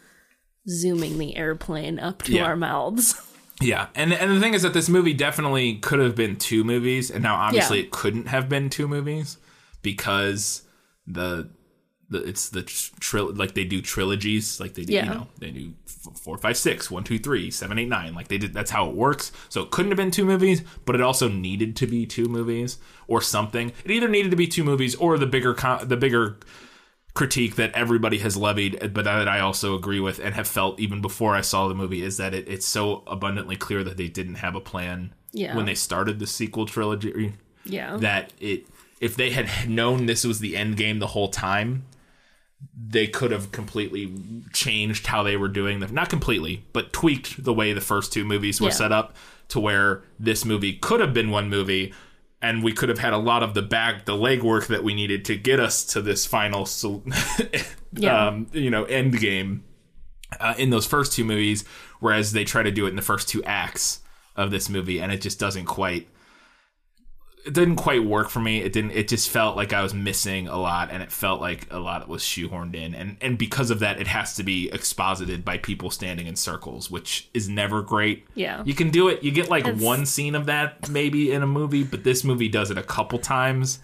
zooming 0.69 1.19
the 1.19 1.37
airplane 1.37 1.99
up 1.99 2.23
to 2.23 2.33
Yeah. 2.33 2.45
our 2.45 2.57
mouths. 2.57 3.15
Yeah, 3.62 3.87
and 3.95 4.12
and 4.12 4.31
the 4.33 4.38
thing 4.38 4.53
is 4.53 4.61
that 4.61 4.75
this 4.75 4.91
movie 4.91 5.15
definitely 5.15 5.76
could 5.79 5.99
have 5.99 6.15
been 6.15 6.37
two 6.37 6.62
movies, 6.62 7.11
and 7.11 7.23
now 7.23 7.37
obviously 7.37 7.79
Yeah. 7.79 7.85
it 7.85 7.91
couldn't 7.91 8.26
have 8.29 8.50
been 8.50 8.69
two 8.69 8.87
movies 8.87 9.38
because 9.81 10.61
the 11.07 11.49
the 11.49 11.49
it's 12.10 12.50
the 12.50 12.62
tril 12.62 13.36
like 13.36 13.54
they 13.54 13.64
do 13.64 13.82
trilogies, 13.82 14.60
like 14.60 14.75
they 14.75 14.84
do, 14.84 14.92
Yeah. 14.92 15.04
you 15.04 15.10
know 15.10 15.26
they 15.38 15.50
do 15.50 15.72
f- 15.86 16.16
four, 16.18 16.38
five, 16.38 16.56
six, 16.56 16.90
one, 16.90 17.02
two, 17.04 17.18
three, 17.18 17.50
seven, 17.50 17.78
eight, 17.78 17.88
nine, 17.88 18.14
like 18.14 18.28
they 18.28 18.38
did. 18.38 18.54
That's 18.54 18.70
how 18.70 18.88
it 18.88 18.94
works. 18.94 19.32
So 19.48 19.62
it 19.62 19.70
couldn't 19.70 19.90
have 19.90 19.96
been 19.96 20.10
two 20.12 20.25
movies, 20.25 20.62
but 20.84 20.94
it 20.94 21.00
also 21.00 21.28
needed 21.28 21.75
to 21.76 21.86
be 21.86 22.06
two 22.06 22.26
movies 22.26 22.78
or 23.08 23.20
something. 23.20 23.72
It 23.84 23.90
either 23.90 24.08
needed 24.08 24.30
to 24.30 24.36
be 24.36 24.46
two 24.46 24.62
movies 24.64 24.94
or 24.94 25.18
the 25.18 25.26
bigger 25.26 25.54
the 25.82 25.96
bigger 25.96 26.38
critique 27.14 27.56
that 27.56 27.72
everybody 27.72 28.18
has 28.18 28.36
levied, 28.36 28.78
uh, 28.82 28.88
but 28.88 29.04
that 29.04 29.26
I 29.26 29.40
also 29.40 29.75
agree 29.75 30.00
with 30.00 30.18
and 30.18 30.34
have 30.34 30.46
felt 30.46 30.78
even 30.78 31.00
before 31.00 31.34
I 31.34 31.40
saw 31.40 31.66
the 31.66 31.75
movie 31.75 32.02
is 32.02 32.18
that 32.18 32.34
it, 32.34 32.46
it's 32.46 32.66
so 32.66 33.02
abundantly 33.06 33.56
clear 33.56 33.82
that 33.84 33.96
they 33.96 34.08
didn't 34.08 34.34
have 34.36 34.54
a 34.54 34.60
plan 34.60 35.14
Yeah. 35.32 35.56
when 35.56 35.64
they 35.64 35.75
started 35.75 36.18
the 36.18 36.26
sequel 36.26 36.66
trilogy. 36.66 37.32
Yeah. 37.64 37.96
That 37.96 38.32
it, 38.38 38.66
if 39.00 39.16
they 39.16 39.30
had 39.30 39.48
known 39.68 40.06
this 40.06 40.25
was 40.25 40.40
the 40.40 40.56
end 40.58 40.76
game 40.76 40.98
the 40.98 41.06
whole 41.08 41.28
time, 41.28 41.84
they 42.76 43.06
could 43.06 43.30
have 43.30 43.52
completely 43.52 44.12
changed 44.52 45.06
how 45.08 45.22
they 45.22 45.36
were 45.36 45.48
doing 45.48 45.80
them. 45.80 45.92
Not 45.94 46.08
completely, 46.08 46.64
but 46.72 46.92
tweaked 46.92 47.42
the 47.44 47.52
way 47.52 47.72
the 47.72 47.80
first 47.80 48.12
two 48.12 48.25
movies 48.25 48.60
were 48.60 48.68
Yeah. 48.68 48.72
set 48.75 48.92
up 48.92 49.14
to 49.48 49.60
where 49.60 50.02
this 50.18 50.44
movie 50.44 50.72
could 50.75 51.00
have 51.00 51.12
been 51.14 51.30
one 51.30 51.48
movie 51.48 51.92
and 52.42 52.62
we 52.62 52.72
could 52.72 52.88
have 52.88 52.98
had 52.98 53.12
a 53.12 53.18
lot 53.18 53.42
of 53.42 53.54
the 53.54 53.62
back 53.62 54.04
the 54.04 54.12
legwork 54.12 54.66
that 54.66 54.82
we 54.84 54.92
needed 54.94 55.25
to 55.25 55.36
get 55.36 55.58
us 55.60 55.84
to 55.84 56.02
this 56.02 56.26
final 56.26 56.68
Yeah. 57.92 58.26
um, 58.28 58.46
you 58.52 58.70
know 58.70 58.84
end 58.84 59.18
game 59.20 59.64
uh, 60.40 60.54
in 60.58 60.70
those 60.70 60.86
first 60.86 61.12
two 61.12 61.25
movies 61.25 61.64
whereas 62.00 62.32
they 62.32 62.44
try 62.44 62.62
to 62.62 62.70
do 62.70 62.86
it 62.86 62.90
in 62.90 62.96
the 62.96 63.02
first 63.02 63.28
two 63.28 63.42
acts 63.44 64.00
of 64.34 64.50
this 64.50 64.68
movie 64.68 65.00
and 65.00 65.12
it 65.12 65.20
just 65.22 65.38
doesn't 65.38 65.64
quite 65.66 66.08
it 67.47 67.53
didn't 67.55 67.76
quite 67.76 68.05
work 68.05 68.29
for 68.29 68.41
me. 68.41 68.61
It 68.61 68.73
didn't 68.73 68.91
it 68.91 69.07
just 69.09 69.31
felt 69.31 69.57
like 69.57 69.73
i 69.73 69.83
was 69.83 69.95
missing 69.95 70.49
a 70.49 70.59
lot 70.59 70.91
and 70.91 71.03
it 71.03 71.12
felt 71.12 71.41
like 71.41 71.67
a 71.71 71.79
lot 71.79 72.07
was 72.09 72.23
shoehorned 72.23 72.75
in. 72.75 72.95
And 72.95 73.17
and 73.21 73.38
because 73.38 73.71
of 73.71 73.79
that 73.81 74.00
it 74.00 74.07
has 74.09 74.35
to 74.37 74.43
be 74.43 74.69
exposited 74.73 75.45
by 75.45 75.59
people 75.59 75.91
standing 75.91 76.26
in 76.26 76.37
circles 76.37 76.91
which 76.91 77.29
is 77.33 77.49
never 77.49 77.83
great. 77.83 78.26
Yeah. 78.35 78.62
you 78.65 78.75
can 78.75 78.91
do 78.91 79.09
it. 79.09 79.23
You 79.23 79.31
get 79.31 79.49
like 79.49 79.67
It's- 79.67 79.81
one 79.83 80.07
scene 80.07 80.35
of 80.35 80.47
that 80.47 80.88
maybe 80.91 81.31
in 81.33 81.43
a 81.43 81.47
movie 81.47 81.85
but 81.85 82.05
this 82.05 82.25
movie 82.25 82.49
does 82.49 82.71
it 82.71 82.79
a 82.79 82.83
couple 82.83 83.19
times 83.19 83.79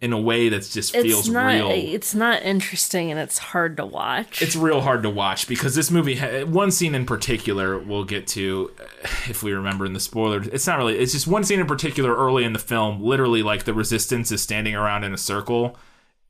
in 0.00 0.12
a 0.12 0.20
way 0.20 0.48
that 0.50 0.62
just 0.62 0.92
feels 0.94 1.28
not 1.30 1.46
real 1.46 1.70
it's 1.70 2.14
not 2.14 2.42
interesting 2.42 3.10
and 3.10 3.18
it's 3.18 3.38
hard 3.38 3.76
to 3.76 3.86
watch. 3.86 4.42
it's 4.42 4.56
real 4.56 4.80
hard 4.82 5.02
to 5.02 5.08
watch 5.08 5.46
because 5.48 5.74
this 5.74 5.90
movie 5.90 6.16
ha- 6.16 6.44
one 6.44 6.70
scene 6.70 6.94
in 6.94 7.06
particular 7.06 7.78
we'll 7.78 8.04
get 8.04 8.26
to 8.26 8.70
uh, 8.80 8.84
if 9.28 9.42
we 9.42 9.52
remember 9.52 9.86
in 9.86 9.92
the 9.94 10.00
spoilers 10.00 10.46
it's 10.48 10.66
not 10.66 10.76
really 10.78 10.98
it's 10.98 11.12
just 11.12 11.26
one 11.26 11.44
scene 11.44 11.60
in 11.60 11.66
particular 11.66 12.14
early 12.14 12.44
in 12.44 12.52
the 12.52 12.58
film 12.58 13.00
literally 13.02 13.42
like 13.42 13.64
the 13.64 13.72
resistance 13.72 14.30
is 14.32 14.42
standing 14.42 14.74
around 14.74 15.04
in 15.04 15.14
a 15.14 15.18
circle 15.18 15.76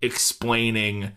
explaining 0.02 1.10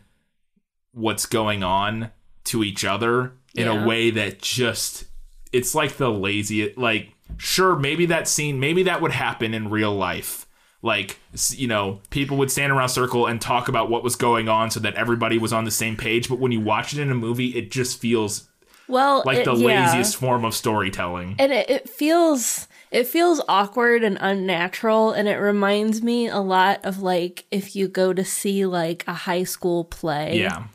what's 0.94 1.26
going 1.26 1.62
on 1.64 2.10
to 2.46 2.64
each 2.64 2.84
other 2.86 3.34
in 3.54 3.66
Yeah. 3.68 3.84
a 3.84 3.88
way 3.88 4.10
that 4.12 4.42
just 4.42 5.04
it's 5.52 5.76
like 5.76 5.98
the 5.98 6.10
lazy 6.10 6.74
like 6.76 7.14
sure 7.38 7.76
maybe 7.76 8.06
that 8.08 8.28
scene 8.28 8.60
maybe 8.60 8.84
that 8.84 9.02
would 9.02 9.12
happen 9.12 9.54
in 9.54 9.70
real 9.70 9.94
life 9.94 10.47
like 10.82 11.20
you 11.50 11.68
know 11.68 12.00
people 12.10 12.38
would 12.38 12.52
stand 12.52 12.72
around 12.72 12.86
a 12.86 12.90
circle 12.90 13.26
and 13.26 13.42
talk 13.42 13.68
about 13.68 13.90
what 13.90 14.04
was 14.04 14.16
going 14.16 14.48
on 14.48 14.70
so 14.70 14.80
that 14.80 14.94
everybody 14.96 15.38
was 15.38 15.52
on 15.52 15.64
the 15.66 15.72
same 15.72 15.96
page 15.96 16.30
but 16.30 16.40
when 16.40 16.52
you 16.52 16.60
watch 16.60 16.94
it 16.94 17.00
in 17.00 17.10
a 17.10 17.16
movie 17.16 17.50
it 17.58 17.72
just 17.72 18.00
feels 18.00 18.50
well, 18.90 19.22
like 19.26 19.40
it- 19.40 19.46
the 19.46 19.56
yeah. 19.56 19.86
laziest 19.92 20.16
form 20.16 20.46
of 20.46 20.54
storytelling 20.54 21.36
and 21.40 21.52
it, 21.52 21.70
it 21.70 21.90
feels 21.90 22.68
it 22.92 23.06
feels 23.06 23.42
awkward 23.50 24.04
and 24.04 24.18
unnatural 24.22 25.12
and 25.12 25.28
it 25.28 25.38
reminds 25.38 26.02
me 26.02 26.28
a 26.28 26.40
lot 26.40 26.86
of 26.86 27.02
like 27.02 27.46
if 27.52 27.76
you 27.76 27.88
go 27.88 28.14
to 28.14 28.24
see 28.24 28.66
like 28.66 29.04
a 29.08 29.14
high 29.14 29.44
school 29.44 29.84
play 29.84 30.40
yeah 30.40 30.68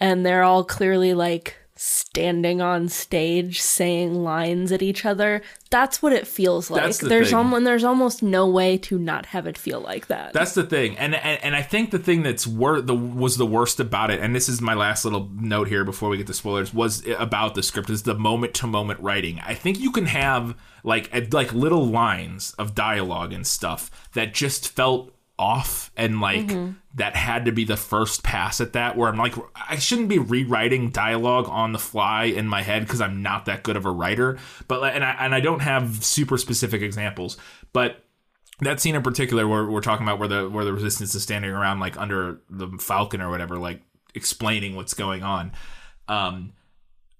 and 0.00 0.26
they're 0.26 0.42
all 0.42 0.64
clearly 0.64 1.14
like 1.14 1.56
standing 1.82 2.60
on 2.60 2.88
stage 2.88 3.60
saying 3.60 4.14
lines 4.14 4.70
at 4.70 4.82
each 4.82 5.04
other. 5.04 5.42
That's 5.68 6.00
what 6.00 6.12
it 6.12 6.28
feels 6.28 6.70
like. 6.70 6.96
the 6.96 7.08
there's 7.08 7.32
almost 7.32 7.64
there's 7.64 7.82
almost 7.82 8.22
no 8.22 8.46
way 8.48 8.78
to 8.78 8.98
not 8.98 9.26
have 9.26 9.48
it 9.48 9.58
feel 9.58 9.80
like 9.80 10.06
that. 10.06 10.32
That's 10.32 10.54
the 10.54 10.62
thing, 10.62 10.96
and 10.96 11.14
and, 11.14 11.42
and 11.42 11.56
I 11.56 11.62
think 11.62 11.90
the 11.90 11.98
thing 11.98 12.22
that's 12.22 12.46
wor- 12.46 12.80
the 12.80 12.94
was 12.94 13.36
the 13.36 13.46
worst 13.46 13.80
about 13.80 14.10
it, 14.10 14.20
and 14.20 14.34
this 14.34 14.48
is 14.48 14.60
my 14.60 14.74
last 14.74 15.04
little 15.04 15.28
note 15.34 15.68
here 15.68 15.84
before 15.84 16.08
we 16.08 16.18
get 16.18 16.28
to 16.28 16.34
spoilers, 16.34 16.72
was 16.72 17.04
about 17.18 17.56
the 17.56 17.62
script 17.62 17.90
is 17.90 18.04
the 18.04 18.14
moment 18.14 18.54
to 18.54 18.66
moment 18.68 19.00
writing. 19.00 19.40
I 19.40 19.54
think 19.54 19.80
you 19.80 19.90
can 19.90 20.06
have 20.06 20.54
like 20.84 21.32
like 21.32 21.52
little 21.52 21.86
lines 21.86 22.54
of 22.58 22.76
dialogue 22.76 23.32
and 23.32 23.46
stuff 23.46 23.90
that 24.12 24.34
just 24.34 24.68
felt 24.68 25.11
off 25.38 25.90
and 25.96 26.20
like 26.20 26.50
that 26.94 27.16
had 27.16 27.46
to 27.46 27.52
be 27.52 27.64
the 27.64 27.76
first 27.76 28.22
pass 28.22 28.60
at 28.60 28.74
that 28.74 28.96
where 28.96 29.08
I'm 29.08 29.16
like 29.16 29.34
I 29.68 29.76
shouldn't 29.76 30.08
be 30.08 30.18
rewriting 30.18 30.90
dialogue 30.90 31.46
on 31.48 31.72
the 31.72 31.78
fly 31.78 32.24
in 32.24 32.46
my 32.46 32.62
head 32.62 32.82
because 32.82 33.00
I'm 33.00 33.22
not 33.22 33.46
that 33.46 33.62
good 33.62 33.76
of 33.76 33.86
a 33.86 33.90
writer 33.90 34.38
but 34.68 34.82
like, 34.82 34.94
and 34.94 35.02
I 35.02 35.16
and 35.18 35.34
I 35.34 35.40
don't 35.40 35.60
have 35.60 36.04
super 36.04 36.38
specific 36.38 36.82
examples 36.82 37.38
but 37.72 38.04
that 38.60 38.78
scene 38.78 38.94
in 38.94 39.02
particular 39.02 39.48
where 39.48 39.64
we're 39.64 39.80
talking 39.80 40.06
about 40.06 40.18
where 40.18 40.28
the 40.28 40.48
where 40.48 40.64
the 40.64 40.72
resistance 40.72 41.14
is 41.14 41.22
standing 41.22 41.50
around 41.50 41.80
like 41.80 41.96
under 41.98 42.40
the 42.50 42.68
falcon 42.78 43.20
or 43.20 43.30
whatever 43.30 43.56
like 43.56 43.80
explaining 44.14 44.76
what's 44.76 44.94
going 44.94 45.22
on 45.22 45.50
um 46.08 46.52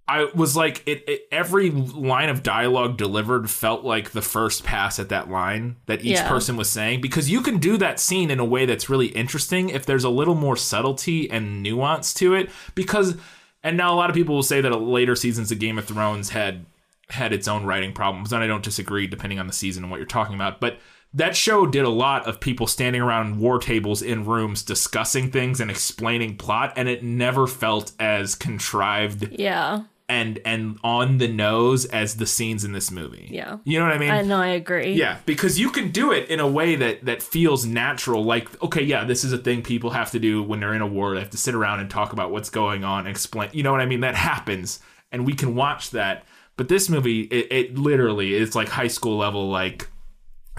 i 0.08 0.28
was 0.34 0.56
like 0.56 0.82
it, 0.86 1.04
it 1.08 1.22
every 1.30 1.70
line 1.70 2.28
of 2.28 2.42
dialogue 2.42 2.96
delivered 2.96 3.48
felt 3.48 3.84
like 3.84 4.10
the 4.10 4.22
first 4.22 4.64
pass 4.64 4.98
at 4.98 5.08
that 5.08 5.30
line 5.30 5.76
that 5.86 6.00
each 6.00 6.12
Yeah. 6.18 6.28
person 6.28 6.56
was 6.56 6.68
saying 6.68 7.00
because 7.00 7.30
you 7.30 7.40
can 7.40 7.58
do 7.58 7.76
that 7.78 8.00
scene 8.00 8.30
in 8.30 8.40
a 8.40 8.44
way 8.44 8.66
that's 8.66 8.88
really 8.90 9.08
interesting 9.08 9.68
if 9.70 9.86
there's 9.86 10.04
a 10.04 10.10
little 10.10 10.34
more 10.34 10.56
subtlety 10.56 11.30
and 11.30 11.62
nuance 11.62 12.12
to 12.14 12.34
it 12.34 12.50
because 12.74 13.16
and 13.62 13.76
now 13.76 13.94
a 13.94 13.96
lot 13.96 14.10
of 14.10 14.14
people 14.16 14.34
will 14.34 14.42
say 14.42 14.60
that 14.60 14.70
later 14.70 15.14
seasons 15.14 15.52
of 15.52 15.58
game 15.60 15.78
of 15.78 15.84
thrones 15.84 16.30
had 16.30 16.66
had 17.10 17.32
its 17.32 17.46
own 17.46 17.64
writing 17.66 17.92
problems, 17.92 18.32
and 18.32 18.42
I 18.42 18.46
don't 18.46 18.62
disagree 18.64 19.06
depending 19.06 19.38
on 19.38 19.46
the 19.46 19.52
season 19.52 19.84
and 19.84 19.90
what 19.90 19.98
you're 19.98 20.06
talking 20.06 20.34
about. 20.34 20.60
But 20.60 20.78
that 21.12 21.36
show 21.36 21.66
did 21.66 21.84
a 21.84 21.90
lot 21.90 22.26
of 22.26 22.40
people 22.40 22.66
standing 22.66 23.02
around 23.02 23.38
war 23.38 23.58
tables 23.58 24.00
in 24.00 24.24
rooms 24.24 24.62
discussing 24.62 25.30
things 25.30 25.60
and 25.60 25.70
explaining 25.70 26.38
plot, 26.38 26.72
and 26.74 26.88
it 26.88 27.02
never 27.04 27.46
felt 27.46 27.92
as 28.00 28.34
contrived 28.34 29.28
yeah 29.38 29.82
and 30.12 30.38
and 30.44 30.78
on 30.84 31.16
the 31.18 31.28
nose 31.28 31.86
as 31.86 32.16
the 32.16 32.26
scenes 32.26 32.64
in 32.64 32.72
this 32.72 32.90
movie. 32.90 33.28
Yeah. 33.30 33.58
you 33.64 33.78
know 33.78 33.86
what 33.86 33.94
I 33.94 33.98
mean? 33.98 34.10
i 34.10 34.20
know 34.22 34.40
i 34.50 34.52
agree 34.62 34.92
Yeah, 34.92 35.16
because 35.24 35.58
you 35.58 35.70
can 35.70 35.90
do 35.90 36.12
it 36.12 36.28
in 36.28 36.38
a 36.38 36.46
way 36.58 36.76
that 36.76 37.04
that 37.08 37.22
feels 37.22 37.64
natural. 37.64 38.22
Like, 38.22 38.46
okay, 38.62 38.82
yeah, 38.82 39.04
this 39.04 39.24
is 39.24 39.32
a 39.32 39.38
thing 39.38 39.62
people 39.62 39.90
have 39.90 40.10
to 40.10 40.18
do 40.18 40.42
when 40.42 40.60
they're 40.60 40.74
in 40.74 40.82
a 40.82 40.86
war. 40.86 41.14
They 41.14 41.20
have 41.20 41.30
to 41.30 41.44
sit 41.46 41.54
around 41.54 41.80
and 41.80 41.88
talk 41.90 42.12
about 42.12 42.30
what's 42.30 42.50
going 42.50 42.84
on, 42.84 43.00
and 43.00 43.08
explain. 43.08 43.48
You 43.52 43.62
know 43.62 43.72
what 43.72 43.80
I 43.80 43.86
mean? 43.86 44.00
That 44.00 44.14
happens, 44.14 44.80
and 45.10 45.26
we 45.26 45.32
can 45.34 45.54
watch 45.54 45.90
that. 45.90 46.24
But 46.58 46.68
this 46.68 46.88
movie, 46.90 47.22
it, 47.22 47.46
it 47.50 47.78
literally 47.78 48.34
is 48.34 48.54
like 48.54 48.68
high 48.68 48.92
school 48.96 49.16
level. 49.16 49.48
Like, 49.48 49.88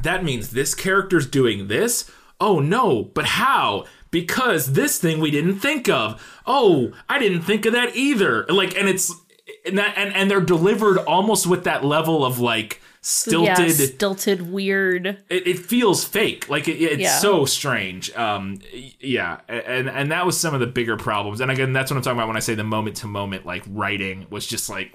that 0.02 0.24
means 0.24 0.50
this 0.50 0.74
character's 0.74 1.28
doing 1.28 1.68
this. 1.68 2.10
Oh 2.40 2.60
no, 2.60 3.12
but 3.14 3.26
how? 3.26 3.86
Because 4.10 4.74
this 4.74 5.00
thing 5.00 5.20
we 5.20 5.32
didn't 5.32 5.60
think 5.60 5.88
of. 5.90 6.22
Oh, 6.46 6.92
I 7.08 7.20
didn't 7.20 7.42
think 7.44 7.66
of 7.66 7.74
that 7.74 7.96
either. 7.96 8.46
Like, 8.48 8.76
and 8.78 8.88
it's 8.90 9.12
and 9.66 9.78
that 9.78 9.98
and, 9.98 10.14
and 10.14 10.30
they're 10.30 10.42
delivered 10.42 10.98
almost 11.00 11.48
with 11.48 11.64
that 11.66 11.84
level 11.86 12.26
of 12.26 12.40
like 12.40 12.82
stilted 13.02 13.68
yeah, 13.68 13.86
stilted 13.88 14.50
weird. 14.52 15.06
It, 15.30 15.48
it 15.48 15.60
feels 15.60 16.06
fake. 16.06 16.48
Like 16.50 16.68
it, 16.68 16.82
it's 16.82 17.02
Yeah. 17.02 17.18
so 17.20 17.46
strange. 17.46 18.14
Um 18.16 18.60
yeah 19.00 19.42
and 19.50 19.90
and 19.90 20.12
that 20.12 20.26
was 20.26 20.40
some 20.40 20.54
of 20.54 20.60
the 20.60 20.68
bigger 20.68 20.96
problems. 20.98 21.42
And 21.42 21.52
again 21.52 21.74
that's 21.74 21.92
what 21.92 21.98
i'm 21.98 22.04
talking 22.04 22.18
about 22.18 22.28
when 22.28 22.38
i 22.38 22.42
say 22.42 22.56
the 22.56 22.64
moment 22.64 22.98
to 22.98 23.08
moment 23.08 23.46
like 23.46 23.64
writing 23.70 24.26
was 24.30 24.48
just 24.48 24.70
like 24.70 24.94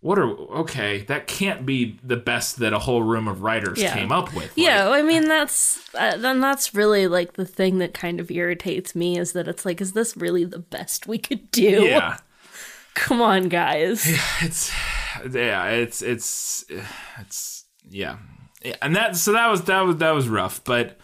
what? 0.00 0.18
Are 0.18 0.30
okay 0.60 1.02
that 1.08 1.26
can't 1.26 1.66
be 1.66 1.98
the 2.04 2.16
best 2.16 2.58
that 2.60 2.72
a 2.72 2.78
whole 2.78 3.02
room 3.02 3.26
of 3.28 3.42
writers 3.42 3.80
Yeah. 3.80 3.94
came 3.94 4.12
up 4.12 4.28
with. 4.34 4.44
Like, 4.56 4.56
Yeah, 4.56 4.88
I 4.90 5.02
mean 5.02 5.24
that's 5.26 5.82
uh, 5.94 6.16
then 6.16 6.40
that's 6.40 6.74
really 6.74 7.08
like 7.08 7.32
the 7.32 7.46
thing 7.46 7.78
that 7.78 7.92
kind 7.92 8.20
of 8.20 8.30
irritates 8.30 8.94
me 8.94 9.18
is 9.18 9.32
that 9.32 9.48
it's 9.48 9.64
like, 9.64 9.80
is 9.80 9.92
this 9.94 10.16
really 10.16 10.44
the 10.44 10.60
best 10.60 11.06
we 11.08 11.18
could 11.18 11.50
do? 11.50 11.84
yeah 11.84 12.18
Come 12.96 13.20
on, 13.22 13.48
guys. 13.48 14.04
it's 14.42 14.72
yeah 15.30 15.66
it's 15.68 16.02
it's 16.02 16.64
it's 17.20 17.64
yeah. 17.88 18.16
Yeah, 18.64 18.74
and 18.82 18.96
that 18.96 19.14
so 19.16 19.32
that 19.32 19.46
was 19.48 19.62
that 19.64 19.80
was 19.82 19.96
that 19.98 20.10
was 20.10 20.28
rough 20.28 20.64
but 20.64 20.98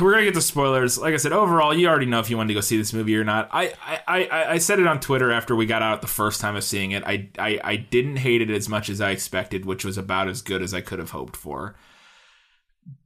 we're 0.00 0.12
gonna 0.12 0.24
get 0.24 0.34
the 0.34 0.40
spoilers. 0.40 0.98
Like 0.98 1.14
i 1.14 1.16
said 1.16 1.32
overall 1.32 1.72
you 1.74 1.86
already 1.86 2.06
know 2.06 2.18
if 2.18 2.28
you 2.30 2.36
wanted 2.36 2.48
to 2.48 2.54
go 2.54 2.60
see 2.60 2.76
this 2.76 2.92
movie 2.92 3.16
or 3.16 3.24
not. 3.24 3.48
I 3.52 3.72
i 3.86 4.00
i, 4.08 4.44
I 4.54 4.58
said 4.58 4.80
it 4.80 4.86
on 4.86 5.00
twitter 5.00 5.30
after 5.30 5.54
we 5.54 5.66
got 5.66 5.82
out 5.82 6.00
the 6.00 6.06
first 6.08 6.40
time 6.40 6.56
of 6.56 6.64
seeing 6.64 6.90
it. 6.92 7.04
I, 7.06 7.28
I 7.38 7.60
i 7.62 7.76
didn't 7.76 8.16
hate 8.16 8.40
it 8.42 8.50
as 8.50 8.68
much 8.68 8.88
as 8.88 9.00
i 9.00 9.10
expected 9.10 9.64
which 9.64 9.84
was 9.84 9.98
about 9.98 10.28
as 10.28 10.42
good 10.42 10.62
as 10.62 10.72
i 10.74 10.80
could 10.80 10.98
have 10.98 11.10
hoped 11.10 11.36
for. 11.36 11.76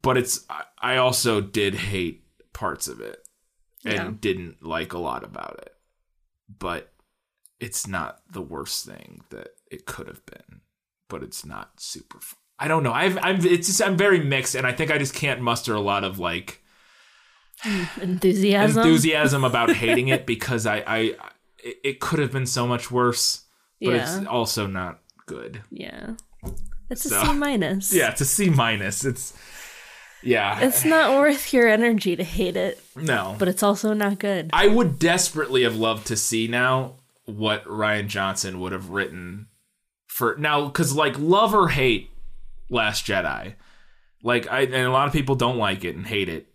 But 0.02 0.16
it's 0.16 0.46
I- 0.48 0.64
i 0.80 0.96
also 0.96 1.40
did 1.40 1.74
hate 1.74 2.24
parts 2.52 2.88
of 2.88 3.00
it 3.00 3.18
and 3.84 3.94
Yeah. 3.94 4.12
didn't 4.20 4.62
like 4.64 4.92
a 4.92 4.98
lot 4.98 5.24
about 5.24 5.58
it. 5.62 5.72
But 6.58 6.92
it's 7.60 7.86
not 7.86 8.20
the 8.30 8.42
worst 8.42 8.84
thing 8.86 9.22
that 9.30 9.48
it 9.70 9.84
could 9.86 10.06
have 10.06 10.24
been, 10.26 10.60
but 11.08 11.22
it's 11.22 11.44
not 11.44 11.80
super. 11.80 12.18
Fun. 12.20 12.38
I 12.60 12.68
don't 12.68 12.82
know. 12.82 12.92
I've 12.92 13.18
I'm 13.22 13.44
it's 13.46 13.66
just 13.68 13.82
I'm 13.82 13.96
very 13.96 14.20
mixed, 14.20 14.54
and 14.54 14.66
I 14.66 14.72
think 14.72 14.90
I 14.90 14.98
just 14.98 15.14
can't 15.14 15.40
muster 15.40 15.74
a 15.74 15.80
lot 15.80 16.04
of 16.04 16.18
like 16.18 16.60
Enthusiasm. 18.00 18.78
enthusiasm 18.82 19.44
about 19.44 19.72
hating 19.74 20.08
it 20.08 20.26
because 20.26 20.66
I 20.66 20.82
I 20.86 21.14
it, 21.84 22.00
could 22.00 22.20
have 22.20 22.32
been 22.32 22.46
so 22.46 22.66
much 22.66 22.90
worse, 22.90 23.42
but 23.80 23.90
Yeah. 23.90 24.18
it's 24.18 24.26
also 24.26 24.66
not 24.66 25.00
good. 25.26 25.62
yeah. 25.70 26.14
It's 26.90 27.04
a 27.04 27.08
So- 27.10 27.24
C 27.24 27.32
minus. 27.34 27.92
Yeah, 27.92 28.10
it's 28.12 28.20
a 28.20 28.24
C 28.24 28.48
minus. 28.48 29.04
It's 29.04 29.34
yeah, 30.22 30.58
It's 30.60 30.84
not 30.84 31.18
worth 31.20 31.52
your 31.52 31.68
energy 31.68 32.16
to 32.16 32.24
hate 32.24 32.56
it, 32.56 32.82
no. 32.96 33.36
but 33.38 33.46
it's 33.46 33.62
also 33.62 33.92
not 33.92 34.18
good. 34.18 34.50
I 34.52 34.66
would 34.66 34.98
desperately 34.98 35.62
have 35.62 35.76
loved 35.76 36.06
to 36.08 36.16
see 36.16 36.48
now 36.48 36.94
what 37.28 37.64
Rian 37.64 38.06
Johnson 38.06 38.58
would 38.60 38.72
have 38.72 38.90
written 38.90 39.48
for 40.06 40.36
now 40.38 40.66
because 40.66 40.94
like 40.94 41.18
love 41.18 41.54
or 41.54 41.68
hate 41.68 42.10
Last 42.70 43.06
Jedi, 43.06 43.54
like 44.22 44.50
I 44.50 44.62
and 44.62 44.74
a 44.74 44.90
lot 44.90 45.06
of 45.06 45.12
people 45.12 45.34
don't 45.34 45.58
like 45.58 45.84
it 45.84 45.94
and 45.94 46.06
hate 46.06 46.28
it. 46.28 46.48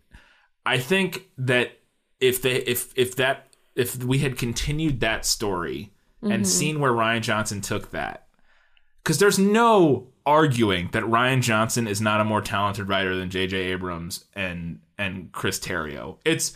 I 0.66 0.78
think 0.80 1.30
that 1.38 1.80
if 2.20 2.42
they 2.42 2.56
if 2.56 2.92
if 2.98 3.16
that 3.18 3.48
if 3.76 4.04
we 4.04 4.20
had 4.20 4.38
continued 4.38 5.00
that 5.02 5.26
story 5.26 5.92
and 6.22 6.32
mm-hmm. 6.32 6.44
seen 6.44 6.80
where 6.80 6.92
Rian 6.92 7.22
Johnson 7.22 7.62
took 7.62 7.92
that, 7.92 8.28
because 9.04 9.20
there's 9.20 9.40
no 9.40 10.08
arguing 10.26 10.90
that 10.94 11.04
Rian 11.04 11.42
Johnson 11.42 11.88
is 11.88 12.00
not 12.02 12.22
a 12.22 12.26
more 12.26 12.42
talented 12.42 12.88
writer 12.88 13.16
than 13.16 13.30
J.J. 13.30 13.58
Abrams 13.58 14.26
and 14.34 14.80
and 14.98 15.32
Chris 15.32 15.60
Terrio. 15.60 16.18
It's 16.26 16.56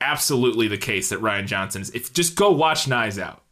absolutely 0.00 0.68
the 0.68 0.78
case 0.78 1.08
that 1.08 1.20
Rian 1.20 1.46
Johnson 1.46 1.82
is. 1.82 1.90
If 1.90 2.12
just 2.12 2.36
go 2.36 2.50
watch 2.50 2.86
Knives 2.86 3.18
Out. 3.18 3.42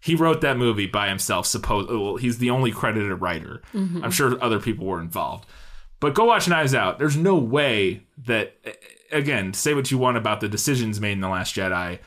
He 0.00 0.14
wrote 0.14 0.40
that 0.40 0.56
movie 0.56 0.86
by 0.86 1.08
himself. 1.08 1.46
Suppose 1.46 1.88
well, 1.88 2.16
he's 2.16 2.38
the 2.38 2.50
only 2.50 2.72
credited 2.72 3.20
writer. 3.20 3.62
Mm-hmm. 3.74 4.04
I'm 4.04 4.10
sure 4.10 4.42
other 4.42 4.60
people 4.60 4.86
were 4.86 5.00
involved, 5.00 5.46
but 6.00 6.14
go 6.14 6.24
watch 6.24 6.48
Knives 6.48 6.74
Out. 6.74 6.98
There's 6.98 7.16
no 7.16 7.36
way 7.36 8.04
that 8.24 8.56
again, 9.12 9.52
say 9.52 9.74
what 9.74 9.90
you 9.90 9.98
want 9.98 10.16
about 10.16 10.40
the 10.40 10.48
decisions 10.48 11.00
made 11.00 11.12
in 11.12 11.20
the 11.20 11.28
Last 11.28 11.54
Jedi 11.54 11.98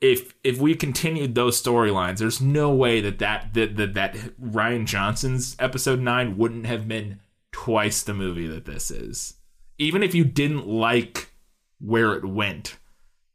if 0.00 0.34
if 0.44 0.58
we 0.58 0.74
continued 0.74 1.34
those 1.34 1.60
storylines, 1.60 2.18
there's 2.18 2.40
no 2.40 2.70
way 2.74 3.00
that 3.00 3.18
that 3.18 3.54
that, 3.54 3.76
that 3.76 3.94
that 3.94 4.14
Rian 4.40 4.86
Johnson's 4.86 5.56
episode 5.58 6.00
nine 6.00 6.36
wouldn't 6.36 6.66
have 6.66 6.86
been 6.86 7.20
twice 7.52 8.02
the 8.02 8.14
movie 8.14 8.46
that 8.46 8.66
this 8.66 8.90
is. 8.90 9.34
Even 9.78 10.02
if 10.02 10.14
you 10.14 10.24
didn't 10.24 10.66
like 10.66 11.30
where 11.80 12.14
it 12.14 12.24
went, 12.24 12.76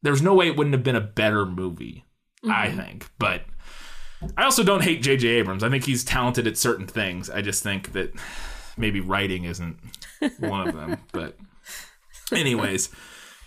there's 0.02 0.22
no 0.22 0.34
way 0.34 0.48
it 0.48 0.56
wouldn't 0.56 0.74
have 0.74 0.84
been 0.84 0.96
a 0.96 1.02
better 1.02 1.46
movie. 1.46 2.06
I 2.44 2.68
mm-hmm. 2.68 2.80
think, 2.80 3.12
but 3.20 3.44
I 4.38 4.44
also 4.44 4.64
don't 4.64 4.84
hate 4.84 5.02
J.J. 5.02 5.28
Abrams. 5.28 5.64
I 5.64 5.70
think 5.70 5.86
he's 5.86 6.04
talented 6.04 6.48
at 6.48 6.58
certain 6.58 6.88
things. 6.88 7.30
I 7.30 7.42
just 7.42 7.64
think 7.64 7.94
that 7.94 8.14
maybe 8.78 9.00
writing 9.00 9.46
isn't 9.46 9.78
one 10.40 10.68
of 10.68 10.76
them. 10.76 10.98
But 11.12 11.38
anyways, 12.32 12.90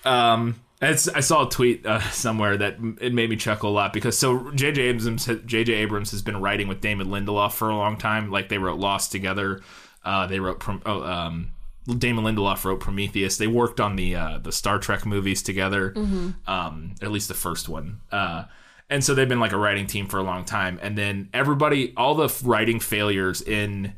um, 0.04 0.60
it's, 0.82 1.08
I 1.08 1.20
saw 1.20 1.46
a 1.46 1.50
tweet 1.50 1.86
uh, 1.86 2.00
somewhere 2.10 2.56
that 2.56 2.76
it 3.00 3.14
made 3.14 3.30
me 3.30 3.36
chuckle 3.36 3.70
a 3.70 3.72
lot 3.72 3.92
because 3.92 4.18
so 4.18 4.50
J.J. 4.52 4.82
Abrams 4.82 5.26
J.J. 5.26 5.72
Abrams 5.72 6.10
has 6.10 6.22
been 6.22 6.40
writing 6.40 6.68
with 6.68 6.80
Damon 6.80 7.08
Lindelof 7.08 7.52
for 7.52 7.70
a 7.70 7.76
long 7.76 7.96
time. 7.96 8.30
Like 8.30 8.48
they 8.48 8.58
wrote 8.58 8.78
Lost 8.78 9.12
together. 9.12 9.62
Uh, 10.04 10.26
they 10.26 10.40
wrote 10.40 10.62
oh, 10.84 11.02
um, 11.02 11.50
Damon 11.98 12.24
Lindelof 12.24 12.64
wrote 12.64 12.80
Prometheus. 12.80 13.38
They 13.38 13.46
worked 13.46 13.80
on 13.80 13.96
the 13.96 14.14
uh, 14.14 14.38
the 14.38 14.52
Star 14.52 14.78
Trek 14.78 15.06
movies 15.06 15.42
together, 15.42 15.92
um, 16.46 16.94
at 17.00 17.10
least 17.10 17.28
the 17.28 17.34
first 17.34 17.68
one. 17.68 18.00
Uh, 18.12 18.44
and 18.94 19.02
so 19.02 19.12
they've 19.12 19.28
been 19.28 19.40
like 19.40 19.50
a 19.50 19.58
writing 19.58 19.88
team 19.88 20.06
for 20.06 20.18
a 20.18 20.22
long 20.22 20.44
time. 20.44 20.78
And 20.80 20.96
then 20.96 21.28
everybody, 21.34 21.92
all 21.96 22.14
the 22.14 22.32
writing 22.44 22.78
failures 22.78 23.42
in 23.42 23.92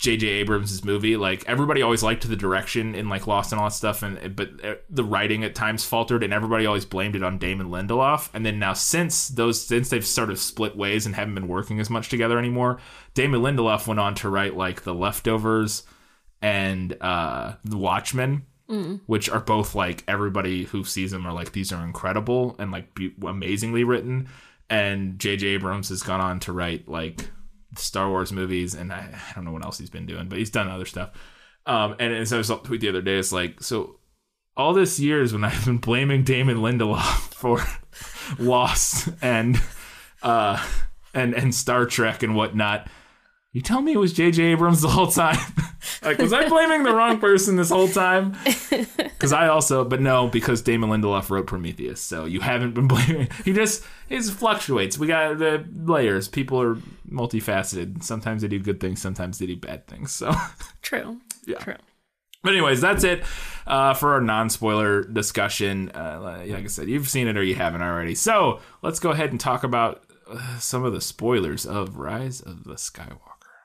J.J. 0.00 0.26
Abrams' 0.26 0.84
movie. 0.84 1.16
Like 1.16 1.48
everybody 1.48 1.82
always 1.82 2.02
liked 2.02 2.26
the 2.26 2.34
direction 2.34 2.96
in 2.96 3.08
like 3.08 3.28
Lost 3.28 3.52
and 3.52 3.60
all 3.60 3.68
that 3.68 3.74
stuff, 3.74 4.02
and 4.02 4.34
but 4.34 4.50
uh, 4.64 4.74
the 4.90 5.04
writing 5.04 5.44
at 5.44 5.54
times 5.54 5.84
faltered, 5.84 6.24
and 6.24 6.32
everybody 6.32 6.66
always 6.66 6.84
blamed 6.84 7.14
it 7.14 7.22
on 7.22 7.38
Damon 7.38 7.68
Lindelof. 7.68 8.28
And 8.34 8.44
then 8.44 8.58
now 8.58 8.72
since 8.72 9.28
those 9.28 9.64
since 9.64 9.90
they've 9.90 10.04
sort 10.04 10.30
of 10.30 10.40
split 10.40 10.76
ways 10.76 11.06
and 11.06 11.14
haven't 11.14 11.36
been 11.36 11.46
working 11.46 11.78
as 11.78 11.88
much 11.88 12.08
together 12.08 12.36
anymore, 12.36 12.80
Damon 13.14 13.40
Lindelof 13.42 13.86
went 13.86 14.00
on 14.00 14.16
to 14.16 14.28
write 14.28 14.56
like 14.56 14.82
The 14.82 14.94
Leftovers 14.94 15.84
and 16.42 16.96
uh, 17.00 17.52
The 17.64 17.78
Watchmen. 17.78 18.46
Which 19.06 19.28
are 19.28 19.40
both 19.40 19.74
like 19.74 20.04
everybody 20.08 20.64
who 20.64 20.84
sees 20.84 21.10
them 21.10 21.26
are 21.26 21.32
like 21.32 21.52
these 21.52 21.72
are 21.72 21.84
incredible 21.84 22.56
and 22.58 22.70
like 22.70 22.94
be- 22.94 23.14
amazingly 23.26 23.84
written, 23.84 24.28
and 24.70 25.18
J.J. 25.18 25.46
Abrams 25.48 25.90
has 25.90 26.02
gone 26.02 26.20
on 26.20 26.40
to 26.40 26.52
write 26.52 26.88
like 26.88 27.30
Star 27.76 28.08
Wars 28.08 28.32
movies, 28.32 28.74
and 28.74 28.92
I, 28.92 29.08
I 29.12 29.34
don't 29.34 29.44
know 29.44 29.52
what 29.52 29.64
else 29.64 29.78
he's 29.78 29.90
been 29.90 30.06
doing, 30.06 30.28
but 30.28 30.38
he's 30.38 30.50
done 30.50 30.68
other 30.68 30.84
stuff. 30.84 31.10
Um, 31.66 31.96
and, 31.98 32.26
so 32.28 32.38
I 32.38 32.40
a 32.40 32.58
tweet 32.58 32.80
the 32.80 32.88
other 32.88 33.02
day. 33.02 33.18
It's 33.18 33.32
like, 33.32 33.62
so 33.62 33.98
all 34.56 34.72
this 34.72 34.98
years 34.98 35.32
when 35.32 35.44
I've 35.44 35.64
been 35.64 35.78
blaming 35.78 36.24
Damon 36.24 36.58
Lindelof 36.58 37.34
for 37.34 37.64
Lost 38.38 39.08
and 39.20 39.60
uh, 40.22 40.64
and 41.14 41.34
and 41.34 41.54
Star 41.54 41.86
Trek 41.86 42.22
and 42.22 42.34
whatnot, 42.34 42.88
you 43.52 43.60
tell 43.60 43.82
me 43.82 43.92
it 43.92 43.98
was 43.98 44.12
J.J. 44.12 44.42
Abrams 44.44 44.80
the 44.80 44.88
whole 44.88 45.08
time. 45.08 45.38
like, 46.02 46.18
was 46.18 46.32
I 46.32 46.48
blaming 46.48 46.84
the 46.84 46.92
wrong 46.94 47.18
person 47.18 47.56
this 47.56 47.70
whole 47.70 47.88
time? 47.88 48.36
Because 49.22 49.32
I 49.32 49.46
also, 49.46 49.84
but 49.84 50.00
no, 50.00 50.26
because 50.26 50.62
Damon 50.62 50.90
Lindelof 50.90 51.30
wrote 51.30 51.46
Prometheus, 51.46 52.00
so 52.00 52.24
you 52.24 52.40
haven't 52.40 52.74
been 52.74 52.88
blaming. 52.88 53.28
He 53.44 53.52
just 53.52 53.84
it 54.08 54.16
just 54.16 54.32
fluctuates. 54.32 54.98
We 54.98 55.06
got 55.06 55.38
the 55.38 55.64
layers. 55.72 56.26
People 56.26 56.60
are 56.60 56.74
multifaceted. 57.08 58.02
Sometimes 58.02 58.42
they 58.42 58.48
do 58.48 58.58
good 58.58 58.80
things. 58.80 59.00
Sometimes 59.00 59.38
they 59.38 59.46
do 59.46 59.54
bad 59.56 59.86
things. 59.86 60.10
So, 60.10 60.32
True. 60.82 61.20
Yeah. 61.46 61.58
True. 61.58 61.76
but 62.42 62.52
anyways, 62.52 62.80
that's 62.80 63.04
it 63.04 63.22
uh, 63.64 63.94
for 63.94 64.14
our 64.14 64.20
non-spoiler 64.20 65.04
discussion. 65.04 65.90
Uh, 65.94 66.42
like 66.48 66.64
I 66.64 66.66
said, 66.66 66.88
you've 66.88 67.08
seen 67.08 67.28
it 67.28 67.36
or 67.36 67.44
you 67.44 67.54
haven't 67.54 67.82
already. 67.82 68.16
So 68.16 68.58
let's 68.82 68.98
go 68.98 69.10
ahead 69.10 69.30
and 69.30 69.38
talk 69.38 69.62
about 69.62 70.02
uh, 70.28 70.58
some 70.58 70.82
of 70.84 70.92
the 70.92 71.00
spoilers 71.00 71.64
of 71.64 71.96
Rise 71.96 72.40
of 72.40 72.64
the 72.64 72.74
Skywalker. 72.74 73.31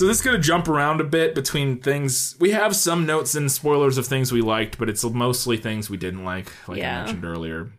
So 0.00 0.06
this 0.06 0.16
is 0.16 0.22
going 0.22 0.38
to 0.38 0.42
jump 0.42 0.66
around 0.66 1.02
a 1.02 1.04
bit 1.04 1.34
between 1.34 1.78
things. 1.78 2.34
We 2.40 2.52
have 2.52 2.74
some 2.74 3.04
notes 3.04 3.34
and 3.34 3.52
spoilers 3.52 3.98
of 3.98 4.06
things 4.06 4.32
we 4.32 4.40
liked, 4.40 4.78
but 4.78 4.88
it's 4.88 5.04
mostly 5.04 5.58
things 5.58 5.90
we 5.90 5.98
didn't 5.98 6.24
like, 6.24 6.50
like 6.66 6.78
I 6.78 7.04
mentioned 7.04 7.22
earlier. 7.26 7.70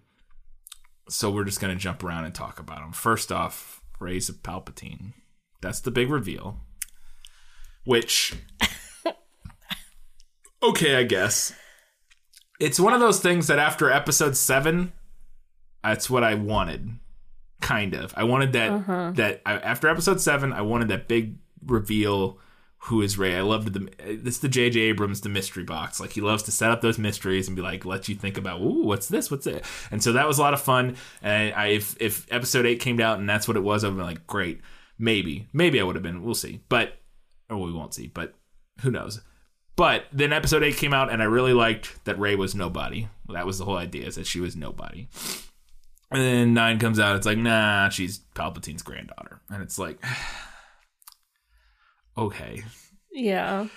So 1.10 1.32
we're 1.32 1.46
just 1.46 1.60
going 1.60 1.76
to 1.76 1.80
jump 1.82 2.04
around 2.04 2.26
and 2.26 2.36
talk 2.36 2.60
about 2.60 2.82
them. 2.82 2.92
First 2.92 3.32
off, 3.32 3.82
Raise 4.00 4.30
of 4.30 4.44
Palpatine. 4.44 5.14
That's 5.64 5.80
the 5.80 5.90
big 5.90 6.12
reveal. 6.12 6.60
Which, 7.86 8.36
okay, 10.62 10.98
I 10.98 11.04
guess. 11.04 11.56
It's 12.60 12.80
one 12.80 12.94
of 12.94 13.00
those 13.00 13.20
things 13.20 13.48
that 13.48 13.58
after 13.58 13.90
episode 13.90 14.38
seven, 14.38 14.94
that's 15.84 16.08
what 16.08 16.24
I 16.24 16.36
wanted. 16.36 17.00
Kind 17.62 17.96
of. 17.96 18.14
I 18.16 18.26
wanted 18.26 18.54
that. 18.54 18.70
Uh-huh. 18.70 19.12
That 19.16 19.42
after 19.44 19.88
episode 19.88 20.22
seven, 20.22 20.54
I 20.54 20.62
wanted 20.62 20.90
that 20.90 21.08
big 21.08 21.38
reveal. 21.66 22.40
Who 22.86 23.04
is 23.04 23.16
Rey? 23.16 23.36
I 23.36 23.42
loved 23.42 23.74
the. 23.74 23.90
It's 24.00 24.40
the 24.40 24.50
J.J. 24.50 24.80
Abrams, 24.80 25.22
the 25.22 25.30
mystery 25.30 25.64
box. 25.64 26.00
Like 26.00 26.14
he 26.14 26.22
loves 26.22 26.42
to 26.44 26.52
set 26.52 26.72
up 26.72 26.82
those 26.82 26.98
mysteries 26.98 27.48
and 27.48 27.56
be 27.56 27.62
like, 27.62 27.86
let 27.86 28.10
you 28.10 28.16
think 28.16 28.40
about, 28.40 28.60
ooh, 28.60 28.84
what's 28.84 29.08
this? 29.08 29.30
What's 29.30 29.46
it? 29.46 29.64
And 29.92 30.02
so 30.02 30.14
that 30.14 30.28
was 30.28 30.40
a 30.40 30.42
lot 30.42 30.56
of 30.56 30.62
fun. 30.62 30.96
And 31.22 31.54
I, 31.54 31.68
if 31.68 31.96
if 32.00 32.26
episode 32.32 32.66
eight 32.66 32.80
came 32.80 33.00
out 33.00 33.20
and 33.20 33.30
that's 33.30 33.48
what 33.48 33.56
it 33.56 33.62
was, 33.62 33.84
I'd 33.84 33.96
be 33.96 34.02
like, 34.02 34.26
great, 34.26 34.62
maybe, 34.98 35.48
maybe 35.54 35.80
I 35.80 35.84
would 35.84 35.96
have 35.96 36.02
been. 36.02 36.24
We'll 36.24 36.34
see, 36.34 36.62
but 36.70 36.94
or 37.52 37.58
we 37.58 37.72
won't 37.72 37.94
see, 37.94 38.08
but 38.08 38.34
who 38.82 38.90
knows? 38.90 39.22
But 39.76 40.06
then 40.12 40.34
episode 40.34 40.64
eight 40.64 40.78
came 40.78 40.94
out, 40.94 41.12
and 41.12 41.22
I 41.22 41.26
really 41.26 41.54
liked 41.54 42.04
that 42.06 42.20
Rey 42.20 42.36
was 42.36 42.56
nobody. 42.56 43.08
That 43.30 43.46
was 43.46 43.58
the 43.58 43.66
whole 43.66 43.78
idea, 43.78 44.06
is 44.06 44.16
that 44.16 44.28
she 44.28 44.40
was 44.40 44.56
nobody. 44.56 45.08
And 46.12 46.22
then 46.22 46.54
nine 46.54 46.78
comes 46.78 47.00
out, 47.00 47.16
it's 47.16 47.26
like, 47.26 47.38
nah, 47.38 47.90
she's 47.90 48.20
Palpatine's 48.36 48.84
granddaughter, 48.84 49.42
and 49.50 49.64
it's 49.64 49.80
like, 49.80 50.04
okay, 52.26 52.64
Yeah. 53.12 53.68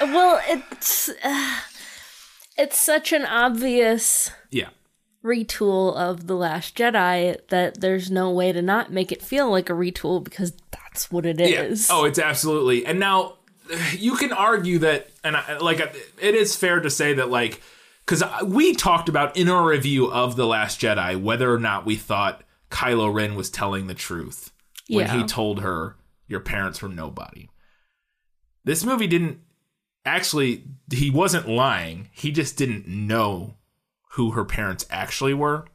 well, 0.00 0.40
it's 0.48 1.08
uh, 1.24 1.56
it's 2.56 2.78
such 2.78 3.12
an 3.12 3.24
obvious 3.24 4.30
yeah, 4.50 4.68
retool 5.24 5.94
of 5.96 6.26
the 6.26 6.36
Last 6.36 6.76
Jedi 6.76 7.36
that 7.48 7.80
there's 7.80 8.10
no 8.10 8.30
way 8.30 8.52
to 8.52 8.62
not 8.62 8.92
make 8.92 9.10
it 9.12 9.22
feel 9.22 9.50
like 9.50 9.68
a 9.70 9.72
retool 9.74 10.22
because 10.22 10.52
that's 10.70 11.10
what 11.10 11.26
it 11.26 11.40
is. 11.40 11.88
Yeah. 11.88 11.94
Oh, 11.96 12.04
it's 12.04 12.18
absolutely. 12.18 12.86
And 12.86 12.98
now 13.00 13.34
you 13.96 14.16
can 14.16 14.32
argue 14.32 14.78
that, 14.80 15.08
and 15.24 15.36
I, 15.36 15.58
like 15.58 15.80
it 15.80 16.34
is 16.34 16.56
fair 16.56 16.80
to 16.80 16.90
say 16.90 17.14
that, 17.14 17.28
like, 17.30 17.60
because 18.06 18.22
we 18.44 18.74
talked 18.74 19.08
about 19.08 19.36
in 19.36 19.48
our 19.48 19.66
review 19.68 20.10
of 20.12 20.36
the 20.36 20.46
Last 20.46 20.80
Jedi 20.80 21.20
whether 21.20 21.52
or 21.52 21.58
not 21.60 21.84
we 21.86 21.96
thought 21.96 22.42
Kylo 22.70 23.12
Ren 23.12 23.34
was 23.34 23.50
telling 23.50 23.86
the 23.86 23.94
truth 23.94 24.52
when 24.88 25.06
Yeah. 25.06 25.18
he 25.18 25.24
told 25.24 25.60
her 25.60 25.96
your 26.30 26.40
parents 26.40 26.80
were 26.80 26.88
nobody. 26.88 27.50
This 28.64 28.84
movie 28.84 29.06
didn't 29.06 29.40
actually. 30.04 30.64
He 30.90 31.10
wasn't 31.10 31.48
lying. 31.48 32.08
He 32.12 32.32
just 32.32 32.56
didn't 32.56 32.86
know 32.88 33.56
who 34.12 34.30
her 34.32 34.44
parents 34.44 34.86
actually 34.90 35.34
were 35.34 35.66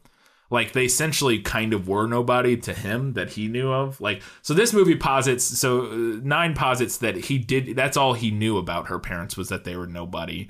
like 0.52 0.74
they 0.74 0.86
essentially 0.86 1.40
kind 1.40 1.74
of 1.74 1.88
were 1.88 2.06
nobody 2.06 2.56
to 2.56 2.74
him 2.74 3.14
that 3.14 3.32
he 3.32 3.48
knew 3.48 3.72
of 3.72 4.00
like 4.02 4.22
so 4.42 4.54
this 4.54 4.74
movie 4.74 4.96
posits 4.96 5.44
so 5.44 5.86
uh, 5.88 5.96
nine 6.22 6.54
posits 6.54 6.98
that 6.98 7.16
he 7.16 7.38
did 7.40 7.76
that's 7.76 7.98
all 7.98 8.14
he 8.14 8.30
knew 8.30 8.58
about 8.58 8.90
her 8.90 9.00
parents 9.00 9.36
was 9.38 9.48
that 9.50 9.64
they 9.64 9.76
were 9.76 9.88
nobody 9.88 10.50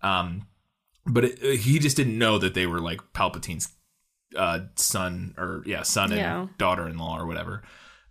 um 0.00 0.46
but 1.04 1.24
it, 1.24 1.60
he 1.60 1.78
just 1.78 1.96
didn't 1.96 2.16
know 2.16 2.38
that 2.38 2.54
they 2.54 2.66
were 2.66 2.80
like 2.80 3.00
palpatine's 3.12 3.68
uh, 4.36 4.60
son 4.76 5.34
or 5.36 5.62
yeah, 5.66 5.82
son 5.82 6.10
and 6.12 6.20
Yeah. 6.20 6.46
daughter-in-law 6.58 7.18
or 7.20 7.26
whatever. 7.26 7.62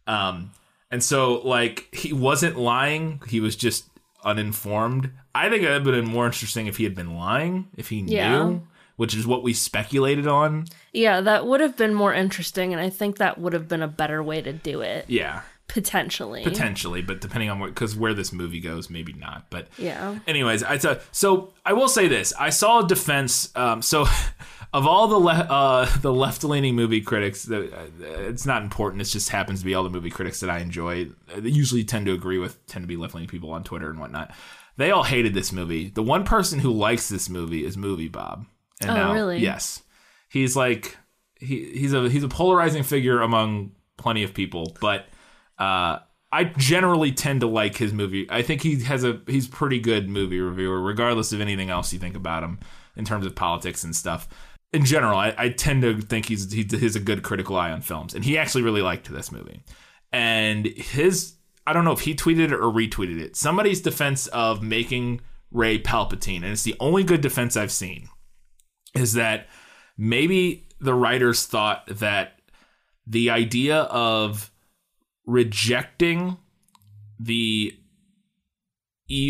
Um, 0.08 0.51
and 0.93 1.03
so 1.03 1.41
like 1.56 1.93
he 1.93 2.13
wasn't 2.13 2.56
lying; 2.58 3.21
he 3.27 3.39
was 3.41 3.56
just 3.58 3.86
uninformed. 4.23 5.10
I 5.36 5.49
think 5.49 5.63
it 5.63 5.67
would 5.67 5.75
have 5.75 5.84
been 5.84 6.06
more 6.06 6.25
interesting 6.25 6.67
if 6.67 6.77
he 6.77 6.84
had 6.86 6.95
been 6.95 7.15
lying, 7.17 7.67
if 7.75 7.89
he 7.89 7.99
Yeah. 7.99 8.29
knew, 8.45 8.67
which 8.95 9.15
is 9.15 9.25
what 9.27 9.43
we 9.43 9.53
speculated 9.53 10.27
on. 10.27 10.65
Yeah, 10.93 11.19
that 11.21 11.45
would 11.47 11.60
have 11.62 11.75
been 11.75 11.93
more 11.93 12.13
interesting, 12.13 12.71
and 12.73 12.82
I 12.82 12.89
think 12.89 13.17
that 13.17 13.38
would 13.39 13.53
have 13.53 13.67
been 13.67 13.82
a 13.82 13.88
better 13.88 14.21
way 14.23 14.41
to 14.41 14.53
do 14.53 14.82
it, 14.82 15.06
Yeah, 15.10 15.41
potentially. 15.67 16.43
potentially, 16.43 17.01
but 17.01 17.19
depending 17.19 17.49
on 17.49 17.60
what, 17.60 17.67
because 17.73 17.95
where 17.95 18.13
this 18.13 18.32
movie 18.32 18.60
goes, 18.60 18.89
maybe 18.89 19.13
not. 19.13 19.49
But 19.49 19.67
Yeah. 19.77 20.19
anyways, 20.27 20.63
I 20.63 20.77
t- 20.77 20.95
so 21.12 21.51
I 21.65 21.73
will 21.73 21.89
say 21.89 22.08
this: 22.08 22.32
I 22.39 22.49
saw 22.51 22.82
a 22.86 22.88
defense. 22.88 23.49
Um, 23.56 23.82
so 23.82 24.06
of 24.74 24.88
all 24.88 25.08
the 25.08 25.18
le- 25.18 25.32
uh, 25.50 25.86
the 26.02 26.14
left 26.14 26.44
leaning 26.44 26.76
movie 26.76 27.02
critics, 27.02 27.50
uh, 27.50 27.68
it's 28.02 28.46
not 28.46 28.64
important. 28.64 29.02
It 29.02 29.06
just 29.06 29.30
happens 29.30 29.60
to 29.60 29.66
be 29.66 29.74
all 29.76 29.84
the 29.84 29.90
movie 29.90 30.10
critics 30.10 30.40
that 30.40 30.50
I 30.50 30.60
enjoy. 30.60 31.08
uh, 31.34 31.40
They 31.40 31.50
usually 31.50 31.84
tend 31.84 32.06
to 32.08 32.14
agree 32.14 32.38
with, 32.40 32.66
tend 32.68 32.84
to 32.84 32.88
be 32.88 32.98
left 32.98 33.14
leaning 33.14 33.30
people 33.30 33.52
on 33.52 33.64
Twitter 33.64 33.90
and 33.90 34.00
whatnot. 34.00 34.32
They 34.78 34.90
all 34.92 35.04
hated 35.04 35.34
this 35.36 35.52
movie. 35.52 35.90
The 35.90 36.02
one 36.04 36.24
person 36.24 36.60
who 36.60 36.72
likes 36.72 37.08
this 37.08 37.30
movie 37.30 37.64
is 37.64 37.78
Movie 37.78 38.08
Bob. 38.08 38.46
And 38.82 38.90
Oh, 38.90 38.96
now, 38.96 39.14
really? 39.14 39.38
Yes, 39.40 39.84
he's 40.30 40.56
like 40.56 40.98
he 41.40 41.72
he's 41.78 41.94
a 41.94 42.10
he's 42.10 42.24
a 42.24 42.28
polarizing 42.28 42.82
figure 42.84 43.22
among 43.22 43.72
plenty 43.98 44.24
of 44.24 44.34
people, 44.34 44.76
but 44.82 45.06
uh, 45.60 46.00
I 46.32 46.46
generally 46.58 47.12
tend 47.12 47.42
to 47.42 47.48
like 47.48 47.78
his 47.78 47.94
movie. 47.94 48.26
I 48.32 48.42
think 48.42 48.62
he 48.64 48.82
has 48.84 49.04
a 49.04 49.22
he's 49.28 49.48
pretty 49.48 49.80
good 49.80 50.10
movie 50.10 50.40
reviewer, 50.40 50.82
regardless 50.82 51.32
of 51.32 51.40
anything 51.40 51.70
else 51.70 51.94
you 51.94 52.00
think 52.00 52.16
about 52.16 52.44
him 52.44 52.60
in 52.98 53.06
terms 53.06 53.26
of 53.28 53.36
politics 53.36 53.84
and 53.84 53.96
stuff. 53.96 54.28
In 54.74 54.86
general, 54.86 55.18
I, 55.18 55.36
I 55.38 55.50
tend 55.50 55.84
to 55.84 56.02
think 56.02 56.26
he's 56.26 56.52
he 56.52 56.68
has 56.80 56.96
a 56.96 57.00
good 57.00 57.22
critical 57.22 57.56
eye 57.56 57.72
on 57.72 57.82
films, 57.82 58.16
and 58.16 58.26
he 58.26 58.38
actually 58.38 58.64
really 58.64 58.82
liked 58.82 59.12
this 59.12 59.32
movie. 59.32 59.64
And 60.12 60.66
his 60.66 61.36
I 61.66 61.74
don't 61.74 61.86
know 61.86 61.92
if 61.92 62.02
he 62.02 62.16
tweeted 62.16 62.46
it 62.46 62.54
or 62.54 62.72
retweeted 62.72 63.20
it. 63.20 63.36
Somebody's 63.36 63.82
defense 63.82 64.28
of 64.28 64.62
making 64.64 65.22
Rey 65.52 65.80
Palpatine, 65.80 66.38
and 66.38 66.46
it's 66.46 66.64
the 66.64 66.76
only 66.80 67.04
good 67.04 67.22
defense 67.22 67.56
I've 67.56 67.72
seen, 67.72 68.10
is 68.96 69.14
that 69.14 69.48
maybe 69.98 70.68
the 70.80 70.96
writers 70.96 71.46
thought 71.46 71.86
that 71.88 72.42
the 73.06 73.30
idea 73.30 73.82
of 73.82 74.52
rejecting 75.26 76.38
the 77.20 77.78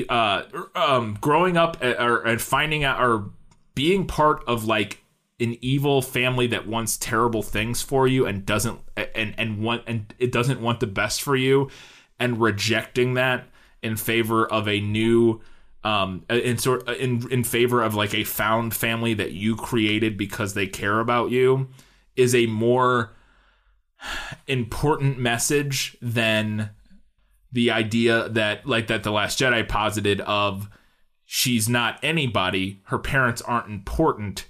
uh 0.07 0.43
um 0.75 1.17
growing 1.19 1.57
up 1.57 1.77
uh, 1.81 1.95
or 1.99 2.23
and 2.25 2.41
finding 2.41 2.83
out 2.83 3.01
or 3.01 3.31
being 3.75 4.07
part 4.07 4.41
of 4.47 4.65
like 4.65 5.02
an 5.43 5.57
evil 5.61 6.01
family 6.01 6.47
that 6.47 6.67
wants 6.67 6.97
terrible 6.97 7.43
things 7.43 7.81
for 7.81 8.07
you 8.07 8.25
and 8.25 8.45
doesn't 8.45 8.79
and 8.95 9.35
and 9.37 9.61
want 9.61 9.83
and 9.85 10.13
it 10.17 10.31
doesn't 10.31 10.61
want 10.61 10.79
the 10.79 10.87
best 10.87 11.21
for 11.21 11.35
you 11.35 11.69
and 12.19 12.39
rejecting 12.39 13.15
that 13.15 13.45
in 13.81 13.97
favor 13.97 14.49
of 14.49 14.69
a 14.69 14.79
new 14.79 15.41
um 15.83 16.23
in 16.29 16.57
sort 16.57 16.87
in 16.87 17.29
in 17.29 17.43
favor 17.43 17.83
of 17.83 17.93
like 17.93 18.13
a 18.13 18.23
found 18.23 18.73
family 18.73 19.13
that 19.13 19.33
you 19.33 19.55
created 19.55 20.17
because 20.17 20.53
they 20.53 20.65
care 20.65 21.01
about 21.01 21.29
you 21.29 21.67
is 22.15 22.33
a 22.33 22.45
more 22.45 23.11
important 24.47 25.19
message 25.19 25.97
than 26.01 26.69
the 27.51 27.69
idea 27.69 28.29
that 28.29 28.65
like 28.65 28.87
that 28.87 29.03
the 29.03 29.11
last 29.11 29.37
jedi 29.39 29.67
posited 29.67 30.21
of 30.21 30.69
she's 31.25 31.67
not 31.67 31.99
anybody 32.01 32.81
her 32.85 32.99
parents 32.99 33.41
aren't 33.41 33.67
important 33.67 34.45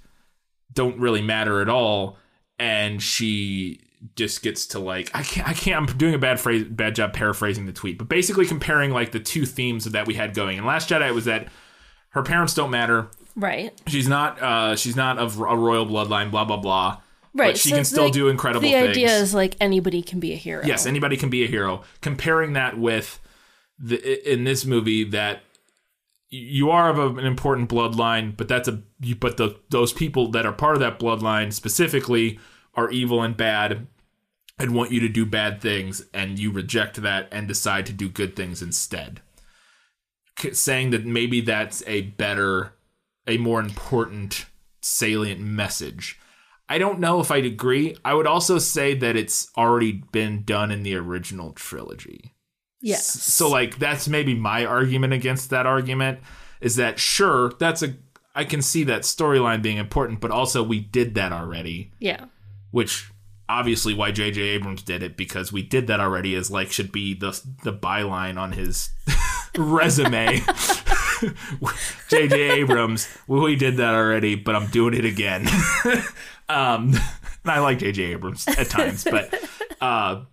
don't 0.74 0.98
really 0.98 1.22
matter 1.22 1.60
at 1.60 1.68
all 1.68 2.18
and 2.58 3.02
she 3.02 3.80
just 4.16 4.42
gets 4.42 4.66
to 4.66 4.78
like 4.78 5.10
I 5.14 5.22
can't 5.22 5.48
I 5.48 5.52
can't 5.54 5.90
I'm 5.90 5.96
doing 5.96 6.14
a 6.14 6.18
bad 6.18 6.38
phrase 6.38 6.64
bad 6.64 6.94
job 6.94 7.12
paraphrasing 7.14 7.66
the 7.66 7.72
tweet 7.72 7.96
but 7.98 8.08
basically 8.08 8.44
comparing 8.46 8.90
like 8.90 9.12
the 9.12 9.20
two 9.20 9.46
themes 9.46 9.86
of 9.86 9.92
that 9.92 10.06
we 10.06 10.14
had 10.14 10.34
going 10.34 10.58
in 10.58 10.64
last 10.66 10.90
jedi 10.90 11.12
was 11.14 11.24
that 11.24 11.48
her 12.10 12.22
parents 12.22 12.54
don't 12.54 12.70
matter 12.70 13.08
Right. 13.36 13.72
she's 13.86 14.06
not 14.08 14.40
uh 14.42 14.76
she's 14.76 14.94
not 14.96 15.18
of 15.18 15.38
a 15.40 15.56
royal 15.56 15.86
bloodline 15.86 16.30
blah 16.30 16.44
blah 16.44 16.58
blah 16.58 17.00
Right. 17.36 17.48
but 17.54 17.58
she 17.58 17.70
so 17.70 17.74
can 17.76 17.84
still 17.84 18.10
do 18.10 18.28
incredible 18.28 18.60
The 18.60 18.72
things 18.72 18.88
idea 18.90 19.16
is 19.16 19.34
like 19.34 19.56
anybody 19.60 20.02
can 20.02 20.20
be 20.20 20.32
a 20.34 20.36
hero. 20.36 20.62
Yes, 20.64 20.86
anybody 20.86 21.16
can 21.16 21.30
be 21.30 21.42
a 21.42 21.48
hero. 21.48 21.82
Comparing 22.00 22.52
that 22.52 22.78
with 22.78 23.18
the 23.76 24.32
in 24.32 24.44
this 24.44 24.64
movie 24.64 25.02
that 25.02 25.40
you 26.34 26.70
are 26.70 26.90
of 26.90 26.98
a- 26.98 27.18
an 27.20 27.26
important 27.26 27.68
bloodline, 27.70 28.36
but 28.36 28.48
that's 28.48 28.68
a 28.68 28.82
you- 29.00 29.16
but 29.16 29.36
the 29.36 29.56
those 29.70 29.92
people 29.92 30.30
that 30.32 30.46
are 30.46 30.52
part 30.52 30.74
of 30.74 30.80
that 30.80 30.98
bloodline 30.98 31.52
specifically 31.52 32.38
are 32.74 32.90
evil 32.90 33.22
and 33.22 33.36
bad 33.36 33.86
and 34.58 34.74
want 34.74 34.92
you 34.92 35.00
to 35.00 35.08
do 35.08 35.24
bad 35.26 35.60
things 35.60 36.04
and 36.12 36.38
you 36.38 36.50
reject 36.50 37.02
that 37.02 37.28
and 37.32 37.48
decide 37.48 37.86
to 37.86 37.92
do 37.92 38.08
good 38.08 38.36
things 38.36 38.62
instead. 38.62 39.20
Saying 40.52 40.90
that 40.90 41.06
maybe 41.06 41.40
that's 41.40 41.82
a 41.86 42.02
better 42.02 42.74
a 43.26 43.38
more 43.38 43.60
important 43.60 44.46
salient 44.82 45.40
message. 45.40 46.18
I 46.68 46.78
don't 46.78 46.98
know 46.98 47.20
if 47.20 47.30
I'd 47.30 47.46
agree. 47.46 47.96
I 48.04 48.14
would 48.14 48.26
also 48.26 48.58
say 48.58 48.94
that 48.94 49.16
it's 49.16 49.50
already 49.56 49.92
been 50.12 50.44
done 50.44 50.70
in 50.70 50.82
the 50.82 50.96
original 50.96 51.52
trilogy. 51.52 52.33
Yes. 52.84 53.06
So 53.06 53.48
like 53.48 53.78
that's 53.78 54.08
maybe 54.08 54.34
my 54.34 54.66
argument 54.66 55.14
against 55.14 55.48
that 55.48 55.64
argument 55.64 56.18
is 56.60 56.76
that 56.76 56.98
sure, 56.98 57.52
that's 57.58 57.82
a 57.82 57.94
I 58.34 58.44
can 58.44 58.60
see 58.60 58.84
that 58.84 59.02
storyline 59.02 59.62
being 59.62 59.78
important, 59.78 60.20
but 60.20 60.30
also 60.30 60.62
we 60.62 60.80
did 60.80 61.14
that 61.14 61.32
already, 61.32 61.92
yeah. 61.98 62.26
which 62.72 63.10
obviously 63.48 63.94
why 63.94 64.12
JJ 64.12 64.36
Abrams 64.36 64.82
did 64.82 65.02
it 65.02 65.16
because 65.16 65.50
we 65.50 65.62
did 65.62 65.86
that 65.86 65.98
already 65.98 66.34
is 66.34 66.50
like 66.50 66.70
should 66.70 66.92
be 66.92 67.14
the 67.14 67.30
the 67.62 67.72
byline 67.72 68.38
on 68.38 68.52
his 68.52 68.90
resume. 69.56 70.40
JJ 72.10 72.32
Abrams, 72.32 73.08
we 73.26 73.56
did 73.56 73.78
that 73.78 73.94
already, 73.94 74.34
but 74.34 74.54
I'm 74.54 74.66
doing 74.66 74.92
it 74.92 75.06
again. 75.06 75.48
um, 76.50 76.92
and 76.92 77.46
I 77.46 77.60
like 77.60 77.78
JJ 77.78 78.10
Abrams 78.10 78.46
at 78.46 78.68
times, 78.68 79.04
but 79.04 79.32
uh, 79.80 80.24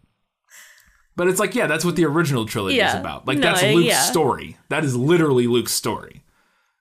but 1.15 1.28
it's 1.28 1.39
like 1.39 1.56
yeah, 1.56 1.67
that's 1.67 1.86
what 1.86 1.95
the 1.95 2.06
original 2.06 2.45
trilogy 2.45 2.80
is 2.80 2.93
about. 2.93 3.28
Like 3.28 3.38
No, 3.38 3.47
that's 3.54 3.63
Luke's 3.63 3.88
yeah. 3.88 4.02
story. 4.02 4.58
That 4.69 4.84
is 4.84 4.95
literally 4.95 5.47
Luke's 5.47 5.74
story. 5.74 6.24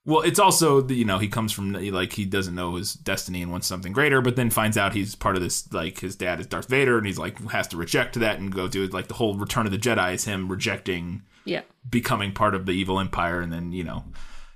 Well, 0.06 0.22
it's 0.22 0.38
also 0.38 0.86
you 0.88 1.04
know 1.04 1.18
he 1.18 1.28
comes 1.28 1.52
from 1.52 1.72
like 1.72 2.14
he 2.14 2.24
doesn't 2.24 2.54
know 2.54 2.76
his 2.76 2.94
destiny 2.94 3.42
and 3.42 3.50
wants 3.52 3.66
something 3.66 3.92
greater, 3.92 4.20
but 4.22 4.34
then 4.34 4.48
finds 4.50 4.76
out 4.78 4.94
he's 4.94 5.14
part 5.14 5.36
of 5.36 5.42
this 5.42 5.70
like 5.72 6.00
his 6.00 6.16
dad 6.16 6.40
is 6.40 6.46
Darth 6.46 6.68
Vader, 6.68 6.96
and 6.96 7.06
he's 7.06 7.18
like 7.18 7.38
has 7.50 7.68
to 7.68 7.76
reject 7.76 8.14
that 8.18 8.38
and 8.38 8.52
go 8.52 8.66
do 8.66 8.82
it. 8.84 8.92
Like 8.94 9.08
the 9.08 9.14
whole 9.14 9.34
Return 9.34 9.66
of 9.66 9.72
the 9.72 9.78
Jedi 9.78 10.14
is 10.14 10.24
him 10.24 10.48
rejecting 10.48 11.22
Yeah. 11.44 11.62
becoming 11.88 12.32
part 12.32 12.54
of 12.54 12.64
the 12.66 12.72
evil 12.72 12.98
empire, 12.98 13.40
and 13.40 13.52
then 13.52 13.72
you 13.72 13.84
know 13.84 14.04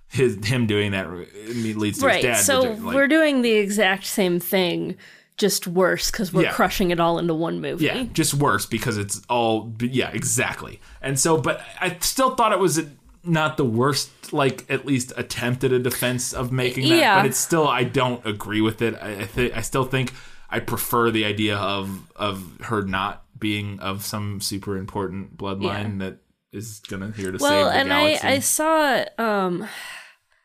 his 0.09 0.45
him 0.47 0.67
doing 0.67 0.93
that 0.93 1.11
leads 1.11 1.99
to 1.99 2.07
Right. 2.07 2.25
his 2.25 2.37
dad. 2.39 2.43
so 2.45 2.61
like- 2.63 2.95
we're 2.95 3.09
doing 3.09 3.43
the 3.43 3.53
exact 3.53 4.07
same 4.07 4.41
thing, 4.41 4.97
just 5.37 5.67
worse 5.67 6.11
because 6.11 6.33
we're 6.33 6.45
Yeah. 6.45 6.53
crushing 6.53 6.91
it 6.91 7.01
all 7.01 7.19
into 7.19 7.35
one 7.35 7.61
movie. 7.61 7.87
Yeah, 7.87 8.05
just 8.13 8.35
worse 8.35 8.67
because 8.67 8.97
it's 8.97 9.21
all 9.29 9.73
yeah, 9.81 10.11
exactly. 10.11 10.81
And 11.03 11.19
so, 11.19 11.37
but 11.37 11.61
I 11.81 11.97
still 12.01 12.35
thought 12.37 12.53
it 12.53 12.59
was 12.61 12.81
not 13.25 13.57
the 13.57 13.65
worst, 13.65 14.33
like 14.33 14.65
at 14.71 14.87
least 14.87 15.13
attempt 15.17 15.65
at 15.65 15.73
a 15.73 15.79
defense 15.79 16.33
of 16.33 16.53
making 16.53 16.89
that. 16.89 16.99
Yeah. 16.99 17.17
But 17.19 17.27
it's 17.27 17.39
still, 17.39 17.67
I 17.67 17.85
don't 17.85 18.25
agree 18.27 18.61
with 18.61 18.81
it. 18.83 18.95
I 19.01 19.23
I, 19.23 19.25
th- 19.25 19.53
I 19.55 19.61
still 19.61 19.85
think 19.85 20.13
I 20.51 20.61
prefer 20.61 21.11
the 21.11 21.25
idea 21.25 21.57
of 21.57 22.11
of 22.17 22.59
her 22.65 22.83
not 22.83 23.25
being 23.39 23.81
of 23.81 24.05
some 24.05 24.41
super 24.41 24.77
important 24.79 25.37
bloodline 25.37 25.99
that 25.99 26.19
is 26.53 26.81
gonna 26.89 27.11
here 27.17 27.33
to 27.33 27.39
Well, 27.41 27.65
save 27.71 27.73
the 27.73 27.79
and 27.81 27.93
I. 27.93 28.19
I 28.23 28.39
saw 28.39 29.05
um, 29.19 29.67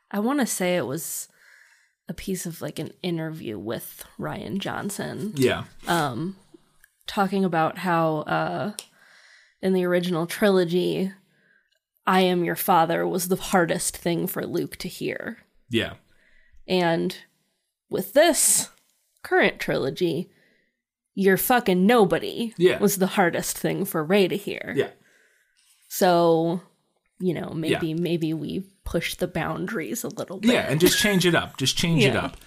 I 0.10 0.20
want 0.20 0.40
to 0.40 0.46
say 0.48 0.76
it 0.76 0.88
was 0.88 1.28
a 2.10 2.14
piece 2.14 2.46
of 2.46 2.62
like 2.62 2.80
an 2.80 2.92
interview 3.02 3.58
with 3.58 4.04
Rian 4.20 4.58
Johnson 4.58 5.32
yeah, 5.38 5.64
Um, 5.88 6.36
talking 7.08 7.46
about 7.46 7.78
how 7.78 8.18
uh, 8.22 8.74
in 9.62 9.72
the 9.74 9.86
original 9.86 10.26
trilogy, 10.28 11.12
"I 12.08 12.22
am 12.22 12.44
your 12.44 12.56
father" 12.58 13.08
was 13.08 13.28
the 13.30 13.36
hardest 13.38 13.96
thing 13.96 14.28
for 14.28 14.46
Luke 14.46 14.76
to 14.78 14.88
hear. 14.90 15.38
yeah, 15.70 15.94
And 16.68 17.16
with 17.90 18.14
this 18.14 18.70
current 19.24 19.60
trilogy, 19.60 20.30
you're 21.16 21.38
fucking 21.38 21.86
nobody 21.86 22.54
Yeah. 22.58 22.80
was 22.80 22.98
the 22.98 23.08
hardest 23.08 23.58
thing 23.58 23.86
for 23.86 24.04
Rey 24.04 24.28
to 24.28 24.36
hear. 24.38 24.74
yeah. 24.76 24.90
So, 25.90 26.62
you 27.20 27.34
know, 27.34 27.50
maybe 27.52 27.94
maybe 27.94 28.34
we 28.34 28.64
push 28.90 29.14
the 29.16 29.28
boundaries 29.28 30.04
a 30.04 30.08
little 30.08 30.40
bit. 30.40 30.52
Yeah, 30.52 30.62
and 30.62 30.80
just 30.80 30.98
change 30.98 31.24
it 31.28 31.36
up. 31.36 31.58
Just 31.58 31.78
change 31.78 32.04
it 32.04 32.16
up, 32.16 32.38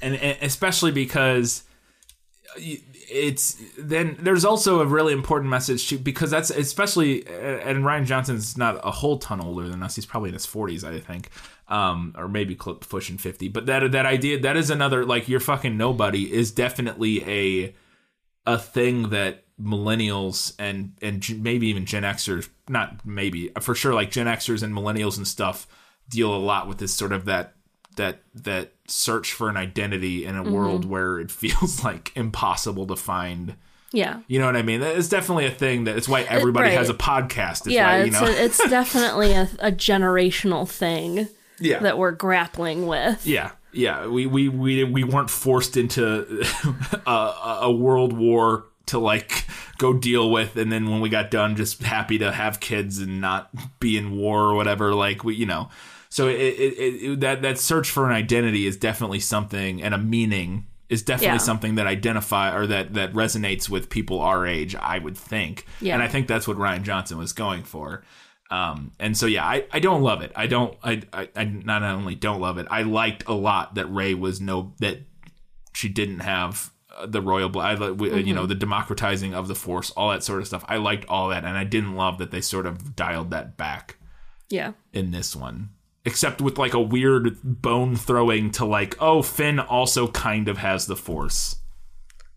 and, 0.00 0.16
and 0.16 0.36
especially 0.42 0.90
because 0.90 1.62
it's 2.56 3.62
then 3.78 4.16
there's 4.20 4.44
also 4.44 4.80
a 4.80 4.86
really 4.86 5.12
important 5.12 5.48
message 5.48 5.88
too 5.88 5.98
because 5.98 6.32
that's 6.32 6.50
especially 6.50 7.24
and 7.26 7.84
Rian 7.84 8.04
Johnson's 8.04 8.58
not 8.58 8.80
a 8.82 8.90
whole 8.90 9.18
ton 9.18 9.40
older 9.40 9.68
than 9.68 9.80
us. 9.82 9.94
He's 9.94 10.06
probably 10.06 10.30
in 10.30 10.34
his 10.34 10.46
40s, 10.46 10.82
I 10.82 10.98
think, 10.98 11.30
um, 11.68 12.14
or 12.18 12.26
maybe 12.26 12.56
pushing 12.56 13.16
50. 13.16 13.48
But 13.48 13.66
that 13.66 13.92
that 13.92 14.04
idea 14.04 14.40
that 14.40 14.56
is 14.56 14.70
another 14.70 15.06
like 15.06 15.28
you're 15.28 15.40
fucking 15.40 15.76
nobody 15.76 16.32
is 16.32 16.50
definitely 16.50 17.22
a 17.30 17.74
a 18.44 18.58
thing 18.58 19.10
that 19.10 19.44
millennials 19.60 20.54
and 20.58 20.94
and 21.00 21.40
maybe 21.40 21.68
even 21.68 21.86
Gen 21.86 22.02
Xers, 22.02 22.48
not 22.68 23.06
maybe 23.06 23.52
for 23.60 23.76
sure, 23.76 23.94
like 23.94 24.10
Gen 24.10 24.26
Xers 24.26 24.64
and 24.64 24.74
millennials 24.74 25.16
and 25.16 25.28
stuff 25.28 25.68
deal 26.08 26.34
a 26.34 26.38
lot 26.38 26.68
with 26.68 26.78
this 26.78 26.94
sort 26.94 27.12
of 27.12 27.24
that 27.26 27.54
that 27.96 28.22
that 28.34 28.72
search 28.86 29.32
for 29.32 29.48
an 29.48 29.56
identity 29.56 30.24
in 30.24 30.36
a 30.36 30.42
mm-hmm. 30.42 30.52
world 30.52 30.84
where 30.84 31.18
it 31.18 31.30
feels 31.30 31.84
like 31.84 32.12
impossible 32.14 32.86
to 32.86 32.96
find. 32.96 33.56
Yeah. 33.94 34.20
You 34.26 34.38
know 34.38 34.46
what 34.46 34.56
I 34.56 34.62
mean? 34.62 34.80
It's 34.82 35.10
definitely 35.10 35.44
a 35.44 35.50
thing 35.50 35.84
that 35.84 35.96
it's 35.98 36.08
why 36.08 36.22
everybody 36.22 36.70
right. 36.70 36.78
has 36.78 36.88
a 36.88 36.94
podcast. 36.94 37.66
It's 37.66 37.68
Yeah, 37.68 37.90
why, 37.90 37.98
you 37.98 38.04
it's 38.06 38.20
know. 38.20 38.26
a, 38.26 38.30
it's 38.30 38.68
definitely 38.70 39.32
a, 39.32 39.50
a 39.58 39.70
generational 39.70 40.66
thing 40.66 41.28
yeah. 41.60 41.80
that 41.80 41.98
we're 41.98 42.12
grappling 42.12 42.86
with. 42.86 43.26
Yeah, 43.26 43.52
yeah. 43.72 44.06
We 44.06 44.26
we 44.26 44.48
we 44.48 44.84
we 44.84 45.04
weren't 45.04 45.28
forced 45.28 45.76
into 45.76 46.42
a 47.06 47.60
a 47.62 47.70
world 47.70 48.14
war 48.14 48.64
to 48.86 48.98
like 48.98 49.46
go 49.76 49.92
deal 49.92 50.30
with, 50.30 50.56
and 50.56 50.72
then 50.72 50.90
when 50.90 51.02
we 51.02 51.10
got 51.10 51.30
done, 51.30 51.54
just 51.54 51.82
happy 51.82 52.16
to 52.18 52.32
have 52.32 52.60
kids 52.60 52.98
and 52.98 53.20
not 53.20 53.50
be 53.78 53.98
in 53.98 54.16
war 54.16 54.44
or 54.44 54.54
whatever. 54.54 54.94
Like 54.94 55.22
we, 55.22 55.34
you 55.34 55.46
know. 55.46 55.68
So 56.12 56.28
it, 56.28 56.34
it, 56.34 56.74
it 56.78 57.20
that 57.20 57.40
that 57.40 57.58
search 57.58 57.88
for 57.90 58.04
an 58.06 58.12
identity 58.12 58.66
is 58.66 58.76
definitely 58.76 59.20
something, 59.20 59.82
and 59.82 59.94
a 59.94 59.98
meaning 59.98 60.66
is 60.90 61.02
definitely 61.02 61.36
Yeah. 61.36 61.38
something 61.38 61.76
that 61.76 61.86
identify 61.86 62.54
or 62.54 62.66
that 62.66 62.92
that 62.94 63.14
resonates 63.14 63.68
with 63.70 63.88
people 63.88 64.20
our 64.20 64.46
age. 64.46 64.74
I 64.76 64.98
would 64.98 65.16
think, 65.16 65.64
Yeah. 65.80 65.94
and 65.94 66.02
I 66.02 66.08
think 66.08 66.28
that's 66.28 66.46
what 66.46 66.58
Rian 66.58 66.82
Johnson 66.82 67.16
was 67.16 67.32
going 67.32 67.62
for. 67.62 68.02
Um, 68.50 68.92
and 69.00 69.16
so 69.16 69.24
yeah, 69.24 69.46
I, 69.46 69.64
I 69.72 69.78
don't 69.80 70.02
love 70.02 70.20
it. 70.20 70.32
I 70.36 70.46
don't 70.46 70.76
I, 70.82 71.00
I 71.14 71.28
I 71.34 71.44
not 71.44 71.82
only 71.82 72.14
don't 72.14 72.42
love 72.42 72.58
it. 72.58 72.66
I 72.70 72.82
liked 72.82 73.24
a 73.26 73.32
lot 73.32 73.76
that 73.76 73.86
Rey 73.86 74.12
was 74.12 74.38
no 74.38 74.74
that 74.80 74.98
she 75.74 75.88
didn't 75.88 76.20
have 76.20 76.70
uh, 76.94 77.06
the 77.06 77.22
royal 77.22 77.48
blood. 77.48 77.80
I, 77.80 77.86
li- 77.86 77.92
we- 77.92 78.22
You 78.22 78.34
know 78.34 78.44
the 78.44 78.54
democratizing 78.54 79.32
of 79.34 79.48
the 79.48 79.54
force, 79.54 79.90
all 79.92 80.10
that 80.10 80.22
sort 80.22 80.40
of 80.42 80.46
stuff. 80.46 80.62
I 80.68 80.76
liked 80.76 81.06
all 81.08 81.30
that, 81.30 81.46
and 81.46 81.56
I 81.56 81.64
didn't 81.64 81.94
love 81.96 82.18
that 82.18 82.30
they 82.32 82.42
sort 82.42 82.66
of 82.66 82.94
dialed 82.94 83.30
that 83.30 83.56
back 83.56 83.96
Yeah. 84.50 84.72
in 84.92 85.10
this 85.12 85.34
one. 85.34 85.70
Except 86.04 86.40
with 86.40 86.58
like 86.58 86.74
a 86.74 86.80
weird 86.80 87.38
bone 87.44 87.94
throwing 87.94 88.50
to 88.52 88.64
like, 88.64 88.96
oh, 89.00 89.22
Finn 89.22 89.60
also 89.60 90.08
kind 90.08 90.48
of 90.48 90.58
has 90.58 90.86
the 90.86 90.96
force. 90.96 91.56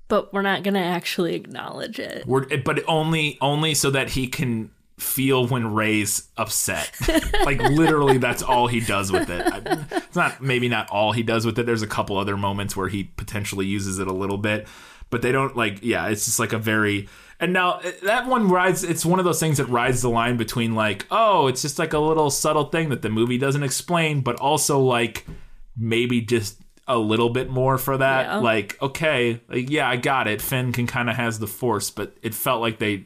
But 0.08 0.32
we're 0.32 0.43
not 0.43 0.62
going 0.62 0.75
to 0.75 0.80
actually 0.80 1.34
acknowledge 1.34 1.99
it. 1.99 2.28
We're, 2.28 2.45
but 2.60 2.84
only 2.88 3.39
only 3.41 3.73
so 3.73 3.89
that 3.89 4.10
he 4.12 4.28
can 4.28 4.69
feel 4.97 5.47
when 5.47 5.73
Rey's 5.73 6.30
upset. 6.38 6.91
like 7.43 7.62
literally, 7.62 8.17
that's 8.17 8.43
all 8.43 8.67
he 8.67 8.80
does 8.80 9.12
with 9.12 9.30
it. 9.30 9.45
It's 9.91 10.15
not 10.15 10.41
maybe 10.41 10.69
not 10.69 10.89
all 10.89 11.12
he 11.12 11.23
does 11.23 11.45
with 11.45 11.58
it. 11.60 11.65
There's 11.65 11.82
a 11.82 11.88
couple 11.88 12.17
other 12.17 12.38
moments 12.38 12.75
where 12.75 12.88
he 12.88 13.06
potentially 13.06 13.65
uses 13.65 13.99
it 13.99 14.08
a 14.08 14.13
little 14.13 14.38
bit, 14.38 14.67
but 15.10 15.21
they 15.21 15.32
don't 15.32 15.56
like. 15.56 15.80
Yeah, 15.82 16.08
it's 16.08 16.25
just 16.25 16.39
like 16.39 16.54
a 16.54 16.60
very. 16.60 17.08
And 17.39 17.54
now 17.54 17.80
eh, 17.80 17.91
that 18.04 18.28
one 18.28 18.50
rides. 18.50 18.84
It's 18.84 19.06
one 19.06 19.19
of 19.19 19.26
those 19.26 19.39
things 19.39 19.58
that 19.58 19.65
rides 19.65 20.02
the 20.02 20.10
line 20.10 20.38
between 20.38 20.76
like, 20.76 21.06
oh, 21.12 21.48
it's 21.48 21.62
just 21.62 21.80
like 21.80 21.93
a 21.93 22.00
little 22.00 22.30
subtle 22.30 22.65
thing 22.65 22.89
that 22.89 23.02
the 23.02 23.10
movie 23.10 23.38
doesn't 23.38 23.63
explain, 23.63 24.21
but 24.21 24.38
also 24.38 24.80
like 24.80 25.26
maybe 25.78 26.21
just 26.21 26.62
a 26.88 26.98
little 26.98 27.30
bit 27.30 27.50
more 27.50 27.78
for 27.78 27.98
that. 27.98 28.26
Yeah. 28.26 28.38
Like, 28.38 28.82
okay, 28.82 29.41
like, 29.50 29.69
yeah, 29.69 29.89
I 29.89 29.98
got 29.98 30.28
it. 30.28 30.41
Finn 30.41 30.71
can 30.71 30.88
kind 30.88 31.10
of 31.10 31.15
has 31.15 31.39
the 31.39 31.48
force, 31.48 31.89
but 31.89 32.15
it 32.21 32.34
felt 32.34 32.62
like 32.62 32.80
they 32.80 33.06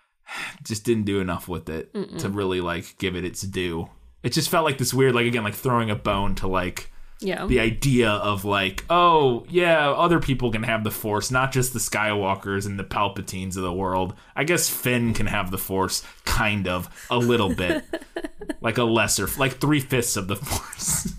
just 0.62 0.84
didn't 0.84 1.04
do 1.04 1.20
enough 1.20 1.48
with 1.48 1.68
it 1.68 1.92
to 2.18 2.28
really 2.28 2.60
like 2.60 2.96
give 2.98 3.16
it 3.16 3.24
its 3.24 3.42
due. 3.42 3.88
It 4.22 4.32
just 4.32 4.48
felt 4.48 4.64
like 4.64 4.78
this 4.78 4.92
weird, 4.92 5.14
like 5.14 5.26
again, 5.26 5.44
like 5.44 5.54
throwing 5.54 5.90
a 5.90 5.96
bone 5.96 6.34
to 6.36 6.48
like 6.48 6.92
Yeah. 7.20 7.46
the 7.46 7.60
idea 7.60 8.10
of 8.10 8.44
like, 8.44 8.84
oh 8.90 9.46
yeah, 9.48 9.90
other 9.90 10.20
people 10.20 10.52
can 10.52 10.62
have 10.64 10.84
the 10.84 10.90
force, 10.90 11.30
not 11.30 11.50
just 11.50 11.72
the 11.72 11.78
Skywalkers 11.78 12.66
and 12.66 12.78
the 12.78 12.84
Palpatines 12.84 13.56
of 13.56 13.62
the 13.62 13.72
world. 13.72 14.14
I 14.34 14.44
guess 14.44 14.68
Finn 14.68 15.14
can 15.14 15.26
have 15.26 15.50
the 15.50 15.58
force, 15.58 16.02
kind 16.24 16.68
of, 16.68 17.06
a 17.10 17.16
little 17.16 17.54
bit, 17.54 17.84
like 18.60 18.76
a 18.78 18.84
lesser, 18.84 19.28
like 19.38 19.58
three 19.58 19.80
fifths 19.80 20.16
of 20.16 20.28
the 20.28 20.36
force. 20.36 21.14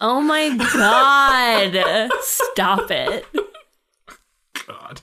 Oh 0.00 0.20
my 0.20 0.56
god. 0.56 2.10
Stop 2.20 2.90
it. 2.90 3.26
God. 4.66 5.00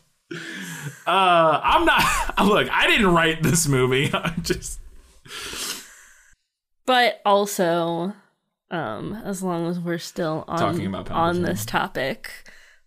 Uh, 1.08 1.60
I'm 1.64 1.86
not. 1.86 2.02
Look, 2.46 2.70
I 2.72 2.88
didn't 2.88 3.14
write 3.14 3.44
this 3.44 3.68
movie. 3.68 4.10
I'm 4.14 4.42
just. 4.42 4.80
But 6.86 7.22
also, 7.26 8.14
um, 8.76 9.14
as 9.24 9.42
long 9.42 9.68
as 9.68 9.80
we're 9.80 9.98
still 9.98 10.44
on 10.48 10.60
Talking 10.60 10.88
about 10.88 11.10
on 11.12 11.42
this 11.42 11.66
topic, 11.66 12.32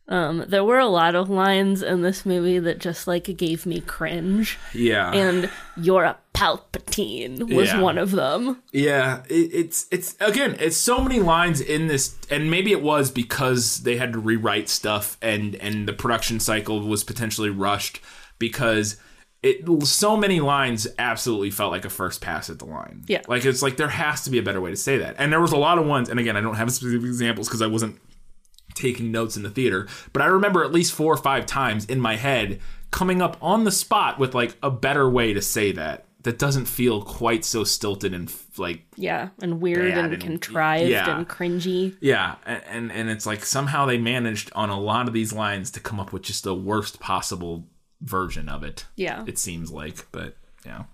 um, 0.08 0.44
there 0.48 0.64
were 0.64 0.78
a 0.78 0.86
lot 0.86 1.14
of 1.14 1.28
lines 1.28 1.82
in 1.82 2.02
this 2.02 2.24
movie 2.24 2.58
that 2.58 2.78
just 2.78 3.06
like 3.06 3.24
gave 3.36 3.66
me 3.66 3.80
cringe. 3.80 4.58
Yeah. 4.74 5.12
And 5.12 5.50
you're 5.76 6.04
a 6.04 6.16
Palpatine 6.34 7.52
was 7.52 7.68
Yeah. 7.68 7.80
one 7.80 7.98
of 7.98 8.12
them. 8.12 8.62
Yeah, 8.72 9.22
it, 9.28 9.50
it's 9.52 9.86
it's 9.90 10.14
again, 10.20 10.56
it's 10.60 10.76
so 10.76 11.00
many 11.00 11.18
lines 11.20 11.60
in 11.60 11.88
this, 11.88 12.16
and 12.30 12.50
maybe 12.50 12.70
it 12.72 12.82
was 12.82 13.10
because 13.10 13.78
they 13.82 13.96
had 13.96 14.12
to 14.12 14.18
rewrite 14.18 14.68
stuff, 14.68 15.16
and 15.20 15.56
and 15.56 15.88
the 15.88 15.92
production 15.92 16.38
cycle 16.40 16.80
was 16.80 17.02
potentially 17.04 17.50
rushed 17.50 18.00
because 18.38 18.96
it 19.42 19.64
so 19.86 20.16
many 20.16 20.40
lines 20.40 20.86
absolutely 20.98 21.50
felt 21.50 21.70
like 21.70 21.84
a 21.84 21.90
first 21.90 22.20
pass 22.20 22.50
at 22.50 22.58
the 22.58 22.64
line. 22.64 23.04
Yeah. 23.06 23.22
like 23.28 23.44
it's 23.44 23.62
like 23.62 23.76
there 23.76 23.88
has 23.88 24.24
to 24.24 24.30
be 24.30 24.38
a 24.38 24.42
better 24.42 24.60
way 24.60 24.70
to 24.70 24.76
say 24.76 24.98
that, 24.98 25.14
and 25.18 25.32
there 25.32 25.40
was 25.40 25.52
a 25.52 25.56
lot 25.56 25.78
of 25.78 25.86
ones, 25.86 26.08
and 26.08 26.18
again, 26.18 26.36
I 26.36 26.40
don't 26.40 26.56
have 26.56 26.70
specific 26.72 27.06
examples 27.06 27.48
because 27.48 27.62
I 27.62 27.66
wasn't 27.68 28.00
taking 28.74 29.10
notes 29.10 29.36
in 29.36 29.42
the 29.42 29.50
theater, 29.50 29.88
but 30.12 30.22
I 30.22 30.26
remember 30.26 30.64
at 30.64 30.72
least 30.72 30.92
four 30.92 31.12
or 31.12 31.16
five 31.16 31.46
times 31.46 31.84
in 31.86 32.00
my 32.00 32.16
head 32.16 32.60
coming 32.90 33.20
up 33.22 33.36
on 33.42 33.64
the 33.64 33.70
spot 33.72 34.18
with 34.18 34.34
like 34.34 34.56
a 34.62 34.70
better 34.70 35.08
way 35.08 35.32
to 35.34 35.42
say 35.42 35.72
that 35.72 36.04
that 36.22 36.38
doesn't 36.38 36.64
feel 36.66 37.00
quite 37.02 37.44
so 37.44 37.64
stilted 37.64 38.12
and 38.12 38.32
like 38.56 38.82
Yeah, 38.96 39.28
and 39.40 39.60
weird 39.60 39.92
and, 39.92 40.12
and- 40.14 40.22
contrived 40.22 40.90
yeah. 40.90 41.16
and 41.16 41.28
cringy. 41.28 41.96
yeah 42.00 42.36
and, 42.44 42.62
and 42.68 42.92
and 42.92 43.10
it's 43.10 43.24
like 43.26 43.44
somehow 43.44 43.86
they 43.86 43.98
managed 43.98 44.50
on 44.54 44.68
a 44.68 44.78
lot 44.80 45.06
of 45.08 45.14
these 45.14 45.32
lines 45.32 45.70
to 45.72 45.80
come 45.80 45.98
up 46.00 46.12
with 46.12 46.22
just 46.22 46.44
the 46.44 46.54
worst 46.54 46.98
possible 47.00 47.66
version 48.00 48.48
of 48.48 48.62
it 48.62 48.84
Yeah. 48.96 49.24
it 49.26 49.38
seems 49.38 49.70
like 49.72 50.06
but 50.12 50.36
yeah 50.64 50.84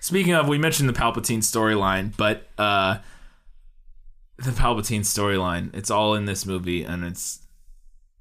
speaking 0.00 0.34
of 0.34 0.46
we 0.48 0.58
mentioned 0.58 0.88
the 0.88 0.92
palpatine 0.92 1.38
storyline 1.38 2.14
but 2.16 2.48
uh 2.58 2.98
the 4.38 4.50
palpatine 4.50 5.00
storyline 5.00 5.74
it's 5.74 5.90
all 5.90 6.14
in 6.14 6.24
this 6.26 6.44
movie 6.44 6.84
and 6.84 7.04
it's 7.04 7.40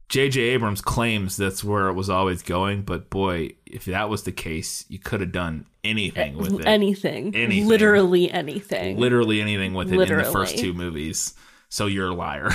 J.J. 0.10 0.40
Abrams 0.42 0.80
claims 0.82 1.38
that's 1.38 1.64
where 1.64 1.88
it 1.88 1.94
was 1.94 2.08
always 2.08 2.44
going, 2.44 2.84
but 2.84 3.10
boy, 3.10 3.56
if 3.66 3.86
that 3.86 4.10
was 4.10 4.22
the 4.22 4.32
case, 4.32 4.86
you 4.88 5.00
could 5.00 5.22
have 5.22 5.32
done 5.32 5.66
anything 5.84 6.38
with 6.38 6.60
it. 6.60 6.68
Anything. 6.68 7.34
Anything. 7.36 7.68
Literally 7.68 8.30
anything. 8.32 9.00
literally 9.00 9.42
anything 9.42 9.74
with 9.74 9.92
it 9.92 10.00
in 10.00 10.18
the 10.20 10.24
first 10.26 10.60
two 10.60 10.72
movies. 10.72 11.34
So 11.70 11.88
you're 11.88 12.10
a 12.10 12.14
liar. 12.14 12.52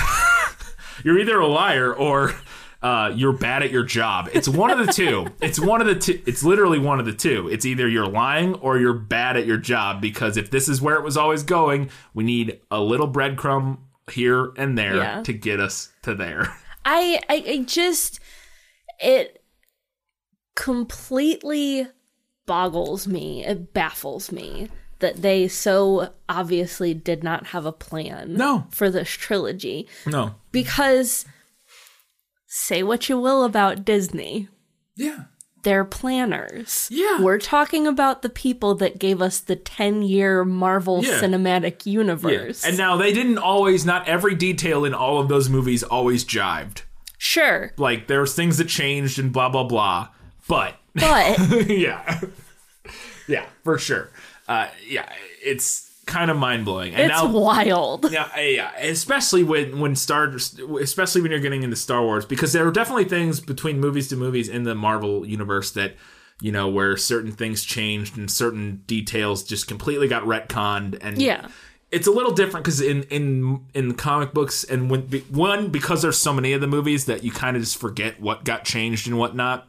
you're 1.03 1.19
either 1.19 1.37
a 1.37 1.47
liar 1.47 1.93
or 1.93 2.33
uh, 2.81 3.11
you're 3.15 3.33
bad 3.33 3.61
at 3.63 3.71
your 3.71 3.83
job. 3.83 4.29
It's 4.33 4.47
one 4.47 4.71
of 4.71 4.85
the 4.85 4.91
two. 4.91 5.27
It's 5.41 5.59
one 5.59 5.81
of 5.81 5.87
the 5.87 5.95
two. 5.95 6.21
It's 6.25 6.43
literally 6.43 6.79
one 6.79 6.99
of 6.99 7.05
the 7.05 7.13
two. 7.13 7.49
It's 7.49 7.65
either 7.65 7.87
you're 7.87 8.07
lying 8.07 8.55
or 8.55 8.79
you're 8.79 8.93
bad 8.93 9.35
at 9.37 9.45
your 9.45 9.57
job 9.57 9.99
because 10.01 10.37
if 10.37 10.49
this 10.49 10.69
is 10.69 10.81
where 10.81 10.95
it 10.95 11.03
was 11.03 11.17
always 11.17 11.43
going, 11.43 11.89
we 12.13 12.23
need 12.23 12.59
a 12.71 12.79
little 12.81 13.07
breadcrumb 13.11 13.79
here 14.11 14.51
and 14.57 14.77
there 14.77 14.95
Yeah. 14.95 15.23
to 15.23 15.33
get 15.33 15.59
us 15.59 15.91
to 16.03 16.15
there. 16.15 16.55
I, 16.85 17.19
I 17.29 17.43
I 17.47 17.63
just 17.67 18.19
it 18.99 19.43
completely 20.55 21.87
boggles 22.45 23.07
me. 23.07 23.45
It 23.45 23.73
baffles 23.73 24.31
me 24.31 24.69
that 24.99 25.21
they 25.21 25.47
so 25.47 26.13
obviously 26.27 26.93
did 26.93 27.23
not 27.23 27.47
have 27.47 27.65
a 27.65 27.71
plan 27.71 28.33
No. 28.33 28.65
for 28.69 28.89
this 28.89 29.09
trilogy 29.09 29.87
No. 30.05 30.35
because 30.51 31.25
say 32.51 32.81
what 32.83 33.07
you 33.09 33.19
will 33.19 33.43
about 33.43 33.85
Disney, 33.85 34.47
Yeah. 34.95 35.25
they're 35.63 35.85
planners. 35.85 36.87
Yeah. 36.91 37.21
We're 37.21 37.37
talking 37.37 37.85
about 37.85 38.21
the 38.23 38.29
people 38.29 38.73
that 38.75 38.97
gave 38.97 39.21
us 39.21 39.39
the 39.39 39.55
10-year 39.55 40.43
Marvel 40.45 41.03
Yeah. 41.03 41.19
Cinematic 41.21 41.85
Universe. 41.85 42.65
And 42.65 42.75
now 42.77 42.97
they 42.97 43.13
didn't 43.13 43.37
always, 43.37 43.85
not 43.85 44.07
every 44.07 44.33
detail 44.35 44.83
in 44.83 44.93
all 44.95 45.19
of 45.19 45.27
those 45.29 45.47
movies 45.49 45.83
always 45.83 46.25
jived. 46.25 46.81
sure, 47.19 47.71
Like 47.77 48.07
there's 48.07 48.33
things 48.33 48.57
that 48.57 48.67
changed 48.67 49.19
and 49.19 49.31
blah 49.31 49.49
blah 49.49 49.65
blah. 49.65 50.07
But 50.47 50.75
but 50.95 51.37
yeah, 51.69 52.19
yeah, 53.27 53.45
for 53.63 53.77
sure. 53.77 54.09
Uh, 54.47 54.67
yeah, 54.87 55.07
it's 55.43 55.88
kind 56.09 56.29
of 56.29 56.35
mind 56.37 56.65
blowing. 56.65 56.93
And 56.93 57.09
It's 57.11 57.21
now, 57.23 57.27
wild. 57.31 58.11
yeah, 58.11 58.37
yeah, 58.39 58.75
especially 58.79 59.43
when 59.43 59.79
when 59.79 59.95
Star, 59.95 60.25
especially 60.81 61.21
when 61.21 61.31
you're 61.31 61.39
getting 61.39 61.63
into 61.63 61.75
Star 61.77 62.01
Wars, 62.03 62.25
because 62.25 62.51
there 62.51 62.67
are 62.67 62.71
definitely 62.71 63.05
things 63.05 63.39
between 63.39 63.79
movies 63.79 64.07
to 64.09 64.15
movies 64.17 64.49
in 64.49 64.63
the 64.63 64.75
Marvel 64.75 65.25
universe 65.25 65.71
that 65.71 65.95
you 66.41 66.51
know 66.51 66.67
where 66.67 66.97
certain 66.97 67.31
things 67.31 67.63
changed 67.63 68.17
and 68.17 68.29
certain 68.29 68.83
details 68.87 69.43
just 69.43 69.67
completely 69.67 70.07
got 70.07 70.23
retconned, 70.23 70.97
and 71.01 71.21
Yeah. 71.21 71.47
it's 71.91 72.07
a 72.07 72.11
little 72.11 72.33
different 72.33 72.63
because 72.65 72.81
in 72.81 73.03
in 73.03 73.65
in 73.73 73.93
comic 73.95 74.33
books 74.33 74.63
and 74.63 74.89
when 74.89 75.03
one 75.29 75.69
because 75.69 76.01
there's 76.01 76.17
so 76.17 76.33
many 76.33 76.53
of 76.53 76.61
the 76.61 76.67
movies 76.67 77.05
that 77.05 77.23
you 77.23 77.31
kind 77.31 77.55
of 77.57 77.63
just 77.63 77.77
forget 77.77 78.19
what 78.21 78.43
got 78.45 78.63
changed 78.65 79.07
and 79.07 79.17
whatnot 79.17 79.67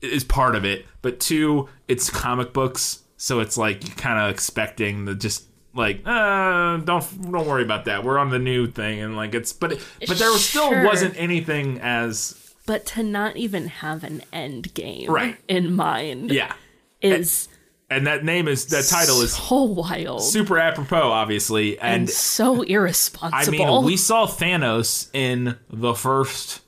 is 0.00 0.22
part 0.24 0.54
of 0.54 0.64
it, 0.64 0.86
but 1.02 1.18
two, 1.20 1.68
it's 1.88 2.08
comic 2.08 2.52
books, 2.52 3.00
so 3.18 3.40
it's 3.40 3.58
like 3.58 3.96
kind 3.98 4.18
of 4.18 4.30
expecting 4.30 5.04
the 5.04 5.14
just 5.14 5.44
like 5.74 6.00
uh 6.06 6.78
don't 6.78 7.30
don't 7.30 7.46
worry 7.46 7.62
about 7.62 7.84
that 7.84 8.02
we're 8.02 8.18
on 8.18 8.30
the 8.30 8.38
new 8.38 8.66
thing 8.66 9.00
and 9.00 9.16
like 9.16 9.34
it's 9.34 9.52
but 9.52 9.78
but 10.06 10.16
there 10.18 10.32
still 10.38 10.82
wasn't 10.84 11.14
anything 11.18 11.78
as 11.80 12.54
But 12.64 12.86
to 12.86 13.02
not 13.02 13.36
even 13.36 13.66
have 13.68 14.02
an 14.04 14.22
end 14.32 14.72
game 14.72 15.10
Right. 15.10 15.36
in 15.46 15.74
mind 15.76 16.30
yeah 16.32 16.54
is 17.02 17.48
and 17.90 18.06
that 18.06 18.24
name 18.24 18.48
is 18.48 18.66
that 18.66 18.86
title 18.86 19.20
is 19.20 19.34
so 19.34 19.62
wild 19.64 20.22
super 20.22 20.58
apropos 20.58 21.10
obviously 21.10 21.78
and 21.78 22.02
and 22.02 22.10
so 22.10 22.62
irresponsible. 22.62 23.62
I 23.64 23.66
mean, 23.70 23.84
we 23.84 23.96
saw 23.96 24.26
Thanos 24.26 25.08
in 25.12 25.56
the 25.70 25.94
first 25.94 26.60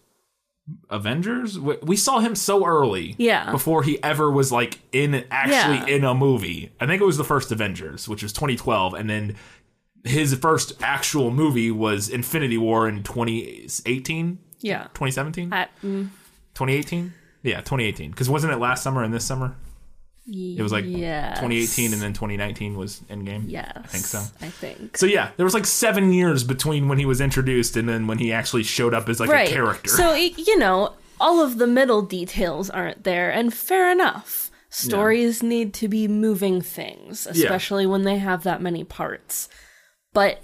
Avengers. 0.88 1.58
We 1.58 1.96
saw 1.96 2.20
him 2.20 2.34
so 2.34 2.64
early, 2.66 3.14
Yeah. 3.18 3.50
before 3.50 3.82
he 3.82 4.02
ever 4.02 4.30
was 4.30 4.50
like 4.52 4.78
in 4.92 5.24
actually 5.30 5.78
Yeah. 5.90 5.96
in 5.96 6.04
a 6.04 6.14
movie. 6.14 6.70
I 6.80 6.86
think 6.86 7.00
it 7.00 7.04
was 7.04 7.16
the 7.16 7.24
first 7.24 7.50
Avengers, 7.52 8.08
which 8.08 8.22
was 8.22 8.32
2012, 8.32 8.94
and 8.94 9.08
then 9.10 9.36
his 10.04 10.34
first 10.34 10.72
actual 10.82 11.30
movie 11.30 11.70
was 11.70 12.08
Infinity 12.08 12.56
War 12.58 12.88
in 12.88 13.02
2018, 13.02 14.38
yeah. 14.60 14.84
2017, 14.94 15.52
I, 15.52 15.64
mm, 15.84 16.08
2018. 16.54 17.12
Yeah, 17.42 17.60
2018. 17.60 18.10
Because 18.10 18.28
wasn't 18.28 18.52
it 18.52 18.58
last 18.58 18.82
summer 18.82 19.02
and 19.02 19.12
this 19.14 19.24
summer? 19.24 19.56
It 20.26 20.62
was 20.62 20.70
like 20.70 20.84
yes. 20.86 21.38
2018 21.38 21.92
and 21.92 22.02
then 22.02 22.12
2019 22.12 22.76
was 22.76 23.00
Endgame. 23.10 23.44
Yes. 23.46 23.72
I 23.74 23.86
think 23.86 24.04
so. 24.04 24.18
I 24.40 24.48
think. 24.48 24.96
So 24.96 25.06
yeah, 25.06 25.30
there 25.36 25.44
was 25.44 25.54
like 25.54 25.66
seven 25.66 26.12
years 26.12 26.44
between 26.44 26.88
when 26.88 26.98
he 26.98 27.06
was 27.06 27.20
introduced 27.20 27.76
and 27.76 27.88
then 27.88 28.06
when 28.06 28.18
he 28.18 28.32
actually 28.32 28.62
showed 28.62 28.94
up 28.94 29.08
as 29.08 29.18
like 29.18 29.30
right. 29.30 29.48
a 29.48 29.52
character. 29.52 29.90
So 29.90 30.14
you 30.14 30.58
know, 30.58 30.94
all 31.20 31.42
of 31.42 31.58
the 31.58 31.66
middle 31.66 32.02
details 32.02 32.70
aren't 32.70 33.04
there, 33.04 33.30
and 33.30 33.52
fair 33.52 33.90
enough. 33.90 34.50
Stories 34.72 35.42
need 35.42 35.74
to 35.74 35.88
be 35.88 36.06
moving 36.06 36.62
things, 36.62 37.26
especially 37.26 37.86
when 37.86 38.04
they 38.04 38.18
have 38.18 38.44
that 38.44 38.62
many 38.62 38.84
parts. 38.84 39.48
But 40.12 40.42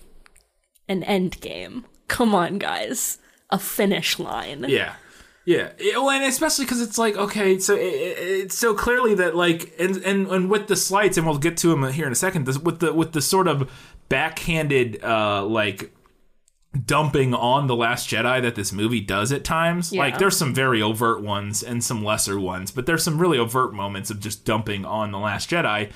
an 0.88 1.04
end 1.04 1.40
game. 1.40 1.84
Come 2.08 2.34
on, 2.34 2.58
guys. 2.58 3.18
A 3.50 3.58
finish 3.58 4.18
line. 4.18 4.64
yeah, 4.68 4.94
yeah. 5.46 5.70
Well, 5.94 6.10
and 6.10 6.24
especially 6.24 6.64
because 6.66 6.82
it's 6.82 6.98
like 6.98 7.16
okay, 7.16 7.58
so 7.58 7.74
it, 7.74 7.78
it, 7.78 8.18
it's 8.44 8.58
so 8.58 8.74
clearly 8.74 9.14
that 9.14 9.34
like 9.34 9.72
and 9.78 9.96
and 9.98 10.26
and 10.28 10.50
with 10.50 10.66
the 10.66 10.76
slights, 10.76 11.16
and 11.16 11.26
we'll 11.26 11.38
get 11.38 11.56
to 11.58 11.72
him 11.72 11.90
here 11.92 12.06
in 12.06 12.12
a 12.12 12.16
second. 12.16 12.46
This, 12.46 12.58
with 12.58 12.80
the 12.80 12.92
with 12.92 13.12
the 13.12 13.22
sort 13.22 13.48
of 13.48 13.70
backhanded 14.08 15.02
uh 15.02 15.44
like 15.44 15.92
dumping 16.84 17.32
on 17.34 17.66
the 17.68 17.74
last 17.74 18.08
jedi 18.08 18.40
that 18.42 18.54
this 18.54 18.70
movie 18.72 19.00
does 19.00 19.32
at 19.32 19.42
times 19.44 19.92
Yeah. 19.92 20.00
like 20.02 20.18
there's 20.18 20.36
some 20.36 20.54
very 20.54 20.82
overt 20.82 21.22
ones 21.22 21.62
and 21.62 21.82
some 21.82 22.04
lesser 22.04 22.38
ones 22.38 22.70
but 22.70 22.84
there's 22.86 23.02
some 23.02 23.18
really 23.18 23.38
overt 23.38 23.72
moments 23.72 24.10
of 24.10 24.20
just 24.20 24.44
dumping 24.44 24.84
on 24.84 25.10
the 25.10 25.18
last 25.18 25.48
jedi 25.50 25.90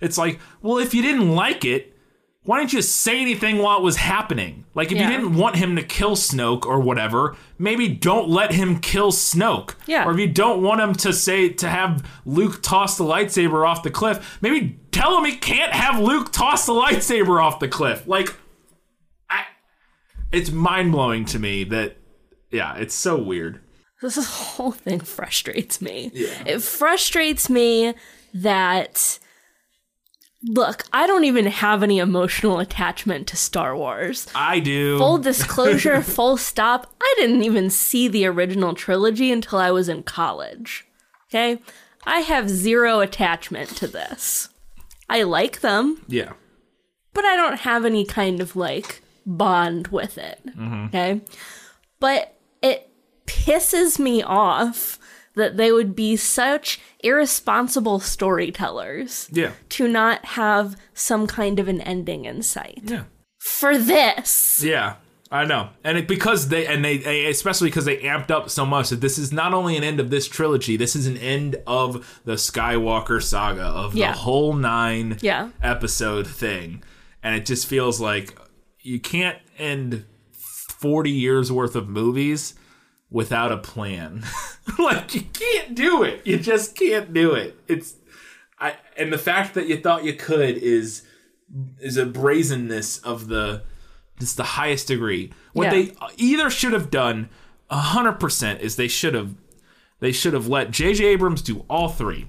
it's 0.00 0.18
like 0.18 0.40
well 0.60 0.78
if 0.78 0.92
you 0.92 1.02
didn't 1.02 1.30
like 1.34 1.64
it 1.64 1.93
why 2.46 2.58
didn't 2.58 2.74
you 2.74 2.82
say 2.82 3.20
anything 3.22 3.58
while 3.58 3.78
it 3.78 3.82
was 3.82 3.96
happening 3.96 4.64
like 4.74 4.92
if 4.92 4.98
Yeah. 4.98 5.08
you 5.10 5.16
didn't 5.16 5.34
want 5.34 5.56
him 5.56 5.76
to 5.76 5.82
kill 5.82 6.12
snoke 6.16 6.66
or 6.66 6.78
whatever 6.80 7.36
maybe 7.58 7.88
don't 7.88 8.28
let 8.28 8.52
him 8.52 8.80
kill 8.80 9.12
snoke 9.12 9.74
Yeah. 9.86 10.04
or 10.06 10.12
if 10.12 10.18
you 10.18 10.26
don't 10.28 10.62
want 10.62 10.80
him 10.80 10.94
to 10.96 11.12
say 11.12 11.48
to 11.48 11.68
have 11.68 12.06
luke 12.26 12.62
toss 12.62 12.96
the 12.98 13.04
lightsaber 13.04 13.66
off 13.68 13.82
the 13.82 13.90
cliff 13.90 14.38
maybe 14.40 14.78
tell 14.92 15.16
him 15.18 15.24
he 15.24 15.36
can't 15.36 15.72
have 15.72 15.98
luke 16.00 16.32
toss 16.32 16.66
the 16.66 16.72
lightsaber 16.74 17.42
off 17.42 17.60
the 17.60 17.68
cliff 17.68 18.06
like 18.06 18.34
I, 19.30 19.44
it's 20.32 20.50
mind-blowing 20.50 21.24
to 21.26 21.38
me 21.38 21.64
that 21.64 21.96
yeah 22.50 22.76
it's 22.76 22.94
so 22.94 23.16
weird 23.20 23.60
This 24.02 24.16
whole 24.56 24.72
thing 24.72 25.00
frustrates 25.00 25.80
me. 25.80 26.10
Yeah. 26.12 26.42
It 26.46 26.62
frustrates 26.62 27.48
me 27.48 27.94
that. 28.34 29.18
Look, 30.46 30.84
I 30.92 31.06
don't 31.06 31.24
even 31.24 31.46
have 31.46 31.82
any 31.82 31.98
emotional 31.98 32.58
attachment 32.58 33.26
to 33.28 33.36
Star 33.36 33.76
Wars. 33.76 34.26
i 34.34 34.60
do 34.60 34.98
Full 34.98 35.18
disclosure, 35.30 36.02
full 36.02 36.36
stop. 36.36 36.92
I 37.00 37.14
didn't 37.18 37.42
even 37.42 37.70
see 37.70 38.08
the 38.08 38.26
original 38.26 38.74
trilogy 38.74 39.32
until 39.32 39.58
I 39.58 39.70
was 39.70 39.88
in 39.88 40.02
college. 40.02 40.86
Okay? 41.30 41.60
I 42.06 42.20
have 42.20 42.50
zero 42.50 43.00
attachment 43.00 43.70
to 43.76 43.86
this. 43.86 44.50
I 45.08 45.22
like 45.22 45.60
them, 45.60 46.02
yeah 46.08 46.32
but 47.14 47.24
I 47.24 47.36
don't 47.36 47.60
have 47.60 47.84
any 47.84 48.04
kind 48.04 48.40
of 48.40 48.54
like 48.56 49.00
bond 49.24 49.88
with 49.88 50.18
it. 50.18 50.40
Mm-hmm. 50.46 50.86
Okay. 50.86 51.20
But 52.00 52.36
it 52.60 52.90
pisses 53.26 53.98
me 53.98 54.22
off 54.22 54.98
that 55.36 55.56
they 55.56 55.72
would 55.72 55.94
be 55.96 56.16
such 56.16 56.80
irresponsible 57.00 58.00
storytellers 58.00 59.28
yeah 59.32 59.52
to 59.68 59.88
not 59.88 60.24
have 60.24 60.76
some 60.94 61.26
kind 61.26 61.58
of 61.58 61.68
an 61.68 61.80
ending 61.80 62.24
in 62.24 62.42
sight. 62.42 62.80
yeah 62.84 63.04
For 63.38 63.76
this. 63.76 64.62
Yeah, 64.64 64.96
I 65.30 65.44
know, 65.44 65.70
and 65.82 65.98
it, 65.98 66.06
because 66.08 66.48
they 66.48 66.66
and 66.66 66.84
they, 66.84 66.98
they 66.98 67.26
especially 67.26 67.68
because 67.68 67.84
they 67.84 67.98
amped 67.98 68.30
up 68.30 68.48
so 68.50 68.64
much 68.64 68.88
that 68.90 69.00
this 69.00 69.18
is 69.18 69.32
not 69.32 69.52
only 69.52 69.76
an 69.76 69.82
end 69.84 70.00
of 70.00 70.08
this 70.10 70.28
trilogy, 70.28 70.76
this 70.76 70.94
is 70.96 71.06
an 71.06 71.16
end 71.18 71.56
of 71.66 72.20
the 72.24 72.34
Skywalker 72.34 73.22
saga 73.22 73.62
of 73.64 73.94
Yeah. 73.94 74.12
the 74.12 74.18
whole 74.18 74.54
nine 74.54 75.18
Yeah. 75.20 75.50
episode 75.62 76.26
thing, 76.26 76.82
and 77.22 77.34
it 77.36 77.44
just 77.46 77.66
feels 77.66 78.00
like 78.00 78.38
you 78.80 79.00
can't 79.00 79.38
end 79.58 80.04
forty 80.32 81.10
years 81.10 81.50
worth 81.50 81.74
of 81.74 81.88
movies 81.88 82.54
without 83.10 83.52
a 83.52 83.56
plan. 83.58 84.24
like 84.78 85.14
you 85.14 85.22
can't 85.22 85.74
do 85.74 86.02
it. 86.02 86.22
You 86.26 86.38
just 86.38 86.76
can't 86.76 87.12
do 87.12 87.32
it. 87.34 87.56
It's 87.68 87.94
I 88.58 88.76
and 88.96 89.12
the 89.12 89.18
fact 89.18 89.54
that 89.54 89.66
you 89.66 89.76
thought 89.78 90.04
you 90.04 90.14
could 90.14 90.56
is 90.58 91.02
is 91.78 91.96
a 91.96 92.06
brazenness 92.06 92.98
of 92.98 93.28
the 93.28 93.62
just 94.18 94.36
the 94.36 94.42
highest 94.44 94.88
degree. 94.88 95.32
What 95.52 95.64
Yeah. 95.64 95.70
they 95.70 95.92
either 96.16 96.50
should 96.50 96.72
have 96.72 96.90
done 96.90 97.28
hundred 97.70 98.14
percent 98.20 98.60
is 98.60 98.76
they 98.76 98.88
should 98.88 99.14
have 99.14 99.34
they 100.00 100.12
should 100.12 100.34
have 100.34 100.46
let 100.48 100.70
J.J. 100.70 101.04
Abrams 101.04 101.40
do 101.42 101.64
all 101.68 101.88
three. 101.88 102.28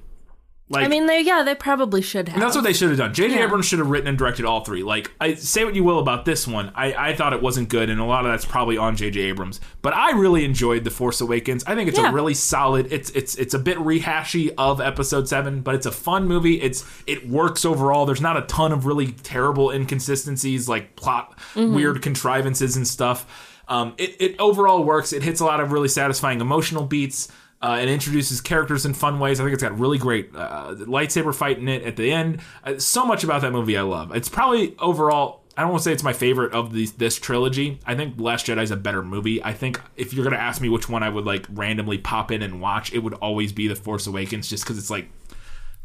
Like 0.68 0.84
I 0.86 0.88
mean, 0.88 1.06
they 1.06 1.22
yeah, 1.22 1.44
they 1.44 1.54
probably 1.54 2.02
should 2.02 2.28
have. 2.30 2.40
that's 2.42 2.56
what 2.56 2.64
they 2.64 2.74
should 2.74 2.90
have 2.90 2.98
done. 2.98 3.14
J.J. 3.14 3.36
Yeah. 3.36 3.44
Abrams 3.44 3.68
should 3.68 3.78
have 3.78 3.88
written 3.92 4.08
and 4.08 4.18
directed 4.18 4.46
all 4.46 4.66
three. 4.66 4.82
Like, 4.82 5.12
I 5.22 5.36
say 5.36 5.64
what 5.64 5.76
you 5.76 5.84
will 5.84 6.00
about 6.00 6.26
this 6.26 6.48
one, 6.48 6.72
I, 6.74 7.10
I 7.12 7.16
thought 7.16 7.34
it 7.34 7.42
wasn't 7.44 7.70
good, 7.70 7.92
and 7.92 8.00
a 8.02 8.04
lot 8.04 8.26
of 8.26 8.32
that's 8.32 8.46
probably 8.46 8.76
on 8.76 8.96
J.J. 8.96 9.20
Abrams. 9.22 9.62
But 9.84 9.94
I 9.94 10.14
really 10.14 10.44
enjoyed 10.44 10.84
The 10.84 10.90
Force 10.90 11.22
Awakens. 11.22 11.64
I 11.66 11.76
think 11.76 11.88
it's 11.88 12.00
Yeah. 12.00 12.10
a 12.10 12.12
really 12.12 12.34
solid. 12.34 12.92
It's 12.92 13.12
it's 13.12 13.36
it's 13.36 13.54
a 13.54 13.60
bit 13.60 13.78
rehashy 13.78 14.56
of 14.58 14.82
Episode 14.82 15.30
Seven, 15.30 15.62
but 15.62 15.76
it's 15.76 15.86
a 15.86 15.92
fun 15.92 16.28
movie. 16.28 16.60
It's 16.60 16.84
it 17.06 17.30
works 17.30 17.64
overall. 17.64 18.08
There's 18.08 18.20
not 18.22 18.36
a 18.36 18.42
ton 18.48 18.72
of 18.72 18.88
really 18.88 19.12
terrible 19.12 19.70
inconsistencies, 19.70 20.68
like 20.68 20.96
plot 20.96 21.38
Mm-hmm. 21.54 21.76
weird 21.76 22.02
contrivances 22.02 22.76
and 22.76 22.88
stuff. 22.88 23.62
Um, 23.68 23.94
it 23.98 24.16
it 24.20 24.36
overall 24.40 24.84
works. 24.84 25.14
It 25.14 25.22
hits 25.24 25.40
a 25.42 25.46
lot 25.46 25.60
of 25.60 25.72
really 25.72 25.88
satisfying 25.90 26.42
emotional 26.42 26.86
beats. 26.86 27.28
Uh, 27.66 27.80
it 27.80 27.90
introduces 27.90 28.42
characters 28.42 28.86
in 28.86 28.94
fun 28.94 29.20
ways. 29.20 29.40
I 29.40 29.44
think 29.44 29.56
it's 29.56 29.64
got 29.64 29.80
really 29.80 29.98
great 29.98 30.30
uh, 30.36 30.76
lightsaber 30.78 31.34
fight 31.34 31.58
in 31.58 31.68
it 31.68 31.82
at 31.82 31.96
the 31.96 32.12
end. 32.12 32.42
Uh, 32.64 32.78
so 32.78 33.04
much 33.06 33.24
about 33.24 33.42
that 33.42 33.52
movie 33.52 33.76
I 33.76 33.82
love. 33.82 34.16
It's 34.16 34.30
probably 34.30 34.76
overall. 34.78 35.42
I 35.58 35.62
don't 35.62 35.72
want 35.72 35.82
to 35.82 35.90
say 35.90 35.92
it's 35.92 36.04
my 36.04 36.14
favorite 36.14 36.54
of 36.54 36.74
these, 36.74 36.92
this 36.92 37.18
trilogy. 37.18 37.80
I 37.84 37.96
think 37.96 38.20
Last 38.20 38.46
Jedi 38.46 38.62
is 38.62 38.70
a 38.70 38.76
better 38.76 39.02
movie. 39.02 39.44
I 39.44 39.54
think 39.54 39.82
if 39.96 40.14
you're 40.14 40.24
gonna 40.24 40.36
ask 40.36 40.62
me 40.62 40.70
which 40.70 40.90
one 40.90 41.02
I 41.02 41.10
would 41.10 41.26
like 41.26 41.48
randomly 41.50 41.98
pop 41.98 42.30
in 42.32 42.44
and 42.44 42.62
watch, 42.62 42.94
it 42.94 43.00
would 43.00 43.16
always 43.16 43.52
be 43.52 43.68
The 43.68 43.76
Force 43.76 44.06
Awakens, 44.06 44.48
just 44.48 44.64
because 44.64 44.78
it's 44.78 44.92
like 44.92 45.10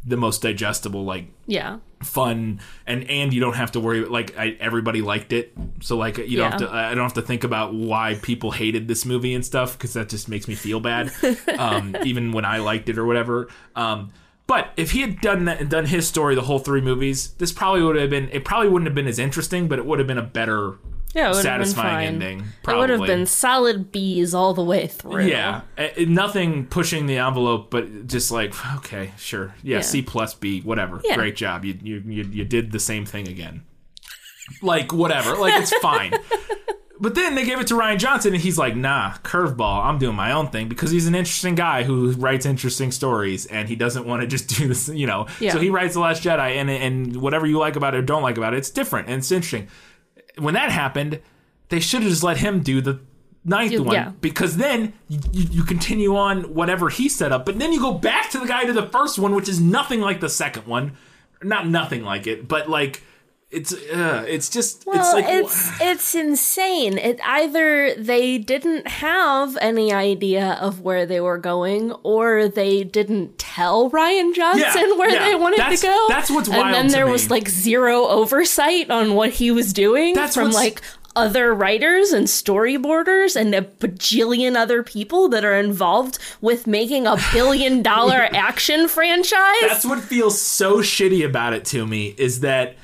the 0.03 0.17
most 0.17 0.41
digestible, 0.41 1.03
like 1.03 1.27
yeah. 1.45 1.77
fun 2.01 2.59
and 2.87 3.09
and 3.09 3.33
you 3.33 3.39
don't 3.39 3.55
have 3.55 3.71
to 3.73 3.79
worry 3.79 4.03
like 4.05 4.37
I, 4.37 4.57
everybody 4.59 5.01
liked 5.01 5.31
it. 5.33 5.53
So 5.81 5.97
like 5.97 6.17
you 6.17 6.37
don't 6.37 6.51
have 6.51 6.61
to 6.61 6.71
I 6.71 6.95
don't 6.95 7.03
have 7.03 7.13
to 7.13 7.21
think 7.21 7.43
about 7.43 7.73
why 7.73 8.15
people 8.21 8.51
hated 8.51 8.87
this 8.87 9.05
movie 9.05 9.33
and 9.33 9.45
stuff 9.45 9.77
because 9.77 9.93
that 9.93 10.09
just 10.09 10.27
makes 10.27 10.47
me 10.47 10.55
feel 10.55 10.79
bad 10.79 11.11
um, 11.57 11.95
even 12.03 12.31
when 12.31 12.45
I 12.45 12.57
liked 12.57 12.89
it 12.89 12.97
or 12.97 13.05
whatever. 13.05 13.47
Um, 13.75 14.11
but 14.47 14.73
if 14.75 14.91
he 14.91 15.01
had 15.01 15.21
done 15.21 15.45
that 15.45 15.61
and 15.61 15.69
done 15.69 15.85
his 15.85 16.07
story 16.07 16.35
the 16.35 16.41
whole 16.41 16.59
three 16.59 16.81
movies 16.81 17.33
this 17.35 17.51
probably 17.51 17.83
would 17.83 17.95
have 17.95 18.09
been 18.09 18.27
it 18.31 18.43
probably 18.43 18.67
wouldn't 18.67 18.87
have 18.87 18.95
been 18.95 19.07
as 19.07 19.19
interesting 19.19 19.67
but 19.67 19.79
it 19.79 19.85
would 19.85 19.99
have 19.99 20.07
been 20.07 20.17
a 20.17 20.23
better 20.23 20.77
Yeah, 21.13 21.25
it 21.31 21.35
would 21.35 21.45
have 21.45 21.59
been 21.59 21.65
satisfying 21.65 21.93
fine. 21.93 22.07
ending. 22.07 22.43
It 22.67 22.77
would 22.77 22.89
have 22.89 23.05
been 23.05 23.25
solid 23.25 23.91
B's 23.91 24.33
all 24.33 24.53
the 24.53 24.63
way 24.63 24.87
through. 24.87 25.25
Yeah, 25.27 25.61
Uh, 25.77 25.87
nothing 26.07 26.67
pushing 26.67 27.05
the 27.05 27.17
envelope, 27.17 27.69
but 27.69 28.07
just 28.07 28.31
like 28.31 28.53
okay, 28.77 29.11
sure, 29.17 29.53
yeah, 29.63 29.77
Yeah. 29.77 29.81
C 29.81 30.01
plus 30.01 30.33
B, 30.33 30.61
whatever. 30.61 31.01
Yeah. 31.03 31.15
Great 31.15 31.35
job. 31.35 31.65
You, 31.65 31.77
you 31.81 32.03
you 32.05 32.23
you 32.23 32.45
did 32.45 32.71
the 32.71 32.79
same 32.79 33.05
thing 33.05 33.27
again. 33.27 33.63
Like 34.61 34.91
whatever, 34.93 35.35
like 35.35 35.61
it's 35.61 35.73
fine. 35.81 36.13
But 36.99 37.15
then 37.15 37.33
they 37.33 37.45
gave 37.45 37.59
it 37.59 37.65
to 37.67 37.73
Rian 37.73 37.97
Johnson, 37.97 38.33
and 38.35 38.41
he's 38.43 38.59
like, 38.59 38.75
"Nah, 38.75 39.13
curveball. 39.23 39.83
I'm 39.85 39.97
doing 39.97 40.15
my 40.15 40.31
own 40.33 40.49
thing 40.49 40.69
because 40.69 40.91
he's 40.91 41.07
an 41.07 41.15
interesting 41.15 41.55
guy 41.55 41.81
who 41.83 42.11
writes 42.11 42.45
interesting 42.45 42.91
stories, 42.91 43.47
and 43.47 43.67
he 43.67 43.75
doesn't 43.75 44.05
want 44.05 44.21
to 44.21 44.27
just 44.27 44.47
do 44.57 44.67
this, 44.67 44.87
you 44.87 45.07
know. 45.07 45.25
Yeah. 45.39 45.53
So 45.53 45.59
he 45.59 45.71
writes 45.71 45.95
the 45.95 45.99
Last 45.99 46.21
Jedi, 46.23 46.55
and 46.57 46.69
and 46.69 47.17
whatever 47.17 47.47
you 47.47 47.57
like 47.57 47.75
about 47.75 47.95
it 47.95 47.97
or 47.97 48.01
don't 48.03 48.21
like 48.21 48.37
about 48.37 48.53
it, 48.53 48.57
it's 48.57 48.69
different 48.69 49.07
and 49.07 49.17
it's 49.17 49.31
interesting. 49.31 49.67
When 50.37 50.53
that 50.53 50.71
happened, 50.71 51.19
they 51.69 51.79
should 51.79 52.01
have 52.01 52.09
just 52.11 52.23
let 52.23 52.37
him 52.37 52.61
do 52.61 52.81
the 52.81 52.99
ninth 53.43 53.71
You- 53.71 53.83
one 53.83 53.95
yeah. 53.95 54.11
because 54.21 54.57
then 54.57 54.93
you, 55.07 55.19
you, 55.31 55.47
you 55.51 55.63
continue 55.63 56.15
on 56.15 56.53
whatever 56.53 56.89
he 56.89 57.09
set 57.09 57.31
up, 57.31 57.45
but 57.45 57.57
then 57.59 57.73
you 57.73 57.79
go 57.79 57.93
back 57.93 58.29
to 58.31 58.39
the 58.39 58.45
guy 58.47 58.65
to 58.65 58.73
the 58.73 58.87
first 58.87 59.17
one, 59.19 59.35
which 59.35 59.49
is 59.49 59.59
nothing 59.59 59.99
like 60.01 60.19
the 60.19 60.29
second 60.29 60.67
one. 60.67 60.93
Not 61.43 61.67
nothing 61.67 62.03
like 62.03 62.27
it, 62.27 62.47
but 62.47 62.69
like 62.69 63.01
it's 63.51 63.73
uh, 63.73 64.23
it's 64.27 64.49
just 64.49 64.85
Well, 64.85 64.97
it's 64.99 65.13
like 65.13 65.25
it's 65.27 65.81
it's 65.81 66.15
insane. 66.15 66.97
It 66.97 67.19
either 67.25 67.93
they 67.95 68.37
didn't 68.37 68.87
have 68.87 69.57
any 69.59 69.91
idea 69.91 70.57
of 70.61 70.79
where 70.81 71.05
they 71.05 71.19
were 71.19 71.37
going, 71.37 71.91
or 72.03 72.47
they 72.47 72.83
didn't 72.85 73.37
tell 73.37 73.89
Rian 73.91 74.33
Johnson 74.33 74.61
Yeah, 74.91 74.95
where 74.97 75.09
yeah. 75.09 75.25
they 75.25 75.35
wanted 75.35 75.59
That's- 75.59 75.81
to 75.81 75.87
go. 75.87 76.05
that's 76.09 76.31
what's 76.31 76.47
wild 76.49 76.65
And 76.67 76.73
then 76.75 76.87
there 76.87 77.05
me. 77.05 77.11
was 77.11 77.29
like 77.29 77.49
zero 77.49 78.07
oversight 78.07 78.89
on 78.89 79.15
what 79.15 79.31
he 79.31 79.51
was 79.51 79.73
doing 79.73 80.15
That's 80.15 80.33
from 80.35 80.51
like 80.51 80.81
other 81.13 81.53
writers 81.53 82.13
and 82.13 82.27
storyboarders 82.27 83.35
and 83.35 83.53
a 83.53 83.61
bajillion 83.61 84.55
other 84.55 84.81
people 84.81 85.27
that 85.27 85.43
are 85.43 85.57
involved 85.59 86.17
with 86.39 86.67
making 86.67 87.05
a 87.05 87.17
billion 87.33 87.81
dollar 87.91 88.29
action 88.31 88.87
franchise. 88.87 89.59
that's 89.61 89.83
what 89.85 89.99
feels 89.99 90.39
so 90.39 90.77
shitty 90.77 91.25
about 91.25 91.51
it 91.51 91.65
to 91.65 91.85
me 91.85 92.15
is 92.17 92.39
that 92.39 92.75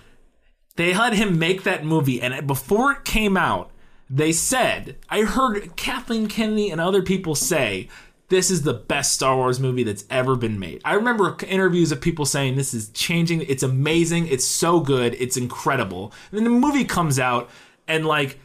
they 0.78 0.94
had 0.94 1.14
him 1.14 1.38
make 1.38 1.64
that 1.64 1.84
movie 1.86 2.22
and 2.22 2.48
before 2.48 2.94
it 2.94 3.04
came 3.04 3.36
out 3.36 3.70
they 4.10 4.32
said 4.32 4.96
i 5.10 5.22
heard 5.22 5.76
kathleen 5.76 6.28
kennedy 6.28 6.70
and 6.70 6.80
other 6.80 7.02
people 7.02 7.36
say 7.36 7.90
this 8.30 8.52
is 8.52 8.64
the 8.64 8.74
best 8.74 9.14
star 9.14 9.36
wars 9.36 9.60
movie 9.60 9.84
that's 9.84 10.06
ever 10.10 10.36
been 10.36 10.60
made. 10.60 10.82
I 10.84 10.96
remember 10.96 11.36
interviews 11.48 11.92
of 11.92 12.02
people 12.02 12.26
saying 12.26 12.56
this 12.56 12.74
is 12.74 12.90
changing 12.90 13.42
it's 13.42 13.64
amazing 13.64 14.28
it's 14.28 14.46
so 14.46 14.80
good 14.80 15.16
it's 15.16 15.38
incredible. 15.38 16.12
And 16.32 16.38
then 16.38 16.44
the 16.44 16.50
movie 16.50 16.84
comes 16.84 17.20
out 17.20 17.50
and 17.88 18.06
like 18.06 18.40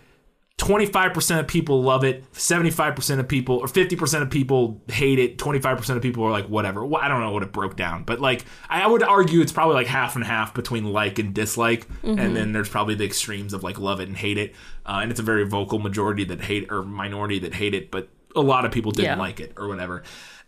25% 0.62 1.40
of 1.40 1.48
people 1.48 1.82
love 1.82 2.04
it, 2.04 2.30
75% 2.34 3.18
of 3.18 3.26
people 3.26 3.56
or 3.56 3.66
50% 3.66 4.22
of 4.22 4.30
people 4.30 4.80
hate 4.86 5.18
it, 5.18 5.36
25% 5.36 5.96
of 5.96 6.02
people 6.02 6.22
are 6.22 6.30
like 6.30 6.46
whatever. 6.46 6.86
Well, 6.86 7.02
I 7.02 7.08
don't 7.08 7.20
know 7.20 7.32
what 7.32 7.42
it 7.42 7.50
broke 7.50 7.74
down, 7.74 8.04
but 8.04 8.20
like 8.20 8.44
I 8.70 8.86
would 8.86 9.02
argue 9.02 9.40
it's 9.40 9.50
probably 9.50 9.74
like 9.74 9.88
half 9.88 10.14
and 10.14 10.24
half 10.24 10.54
between 10.54 10.84
like 10.92 11.18
and 11.18 11.34
dislike, 11.34 11.88
and 12.04 12.36
then 12.36 12.52
there's 12.52 12.68
probably 12.68 12.94
the 12.94 13.04
extremes 13.04 13.54
of 13.54 13.64
like 13.64 13.80
love 13.80 13.98
it 14.00 14.06
and 14.06 14.16
hate 14.16 14.38
it, 14.38 14.54
uh, 14.86 15.00
and 15.02 15.10
it's 15.10 15.18
a 15.18 15.24
very 15.24 15.44
vocal 15.44 15.80
majority 15.80 16.22
that 16.26 16.40
hate 16.40 16.70
or 16.70 16.84
minority 16.84 17.40
that 17.40 17.54
hate 17.54 17.74
it, 17.74 17.90
but 17.90 18.08
a 18.36 18.40
lot 18.40 18.64
of 18.64 18.70
people 18.70 18.92
didn't 18.92 19.16
Yeah. 19.16 19.22
like 19.22 19.40
it 19.40 19.54
or 19.56 19.66
whatever. 19.66 20.04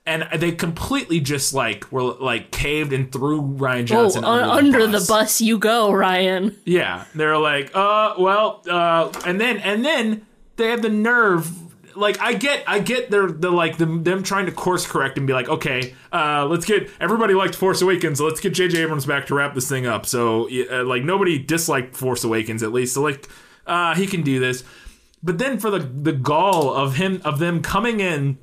And 0.07 0.29
they 0.39 0.53
completely 0.53 1.19
just 1.21 1.55
like 1.55 1.91
were 1.91 2.03
like 2.03 2.51
caved 2.51 2.93
and 2.93 3.11
threw 3.11 3.41
Rian 3.41 3.81
Oh, 3.81 3.85
Johnson 3.85 4.23
un- 4.25 4.43
under, 4.43 4.81
under 4.81 4.99
the 4.99 5.05
bus 5.09 5.41
you 5.41 5.57
go, 5.59 5.91
Rian. 5.91 6.55
yeah, 6.67 7.05
they're 7.15 7.39
like, 7.39 7.71
uh, 7.75 8.15
well, 8.19 8.63
uh, 8.69 9.11
and 9.25 9.41
then 9.41 9.57
and 9.61 9.83
then 9.83 10.27
they 10.57 10.69
have 10.69 10.83
the 10.83 10.91
nerve. 10.91 11.51
Like 11.97 12.21
I 12.21 12.35
get, 12.35 12.65
I 12.67 12.81
get 12.81 13.11
their 13.11 13.29
the 13.29 13.51
like 13.51 13.79
them, 13.79 14.03
them 14.05 14.23
trying 14.25 14.45
to 14.47 14.53
course 14.53 14.87
correct 14.87 15.17
and 15.17 15.27
be 15.27 15.33
like, 15.33 15.49
okay, 15.49 15.95
uh, 16.13 16.45
let's 16.51 16.67
get 16.67 16.91
everybody 17.01 17.33
liked 17.33 17.55
Force 17.55 17.81
Awakens, 17.81 18.21
let's 18.21 18.41
get 18.41 18.53
J.J. 18.53 18.83
Abrams 18.83 19.07
back 19.07 19.27
to 19.29 19.35
wrap 19.35 19.55
this 19.55 19.69
thing 19.71 19.87
up. 19.87 20.05
So 20.05 20.51
uh, 20.71 20.85
like 20.85 21.03
nobody 21.05 21.39
disliked 21.39 21.97
Force 21.97 22.25
Awakens 22.25 22.63
at 22.63 22.73
least, 22.73 22.93
so 22.95 23.01
like 23.03 23.27
uh, 23.67 23.95
he 23.95 24.07
can 24.07 24.21
do 24.23 24.39
this. 24.39 24.65
But 25.23 25.39
then 25.39 25.59
for 25.59 25.71
the 25.71 25.79
the 25.79 26.13
gall 26.13 26.75
of 26.75 26.97
him 26.97 27.23
of 27.25 27.39
them 27.39 27.63
coming 27.63 28.01
in 28.01 28.37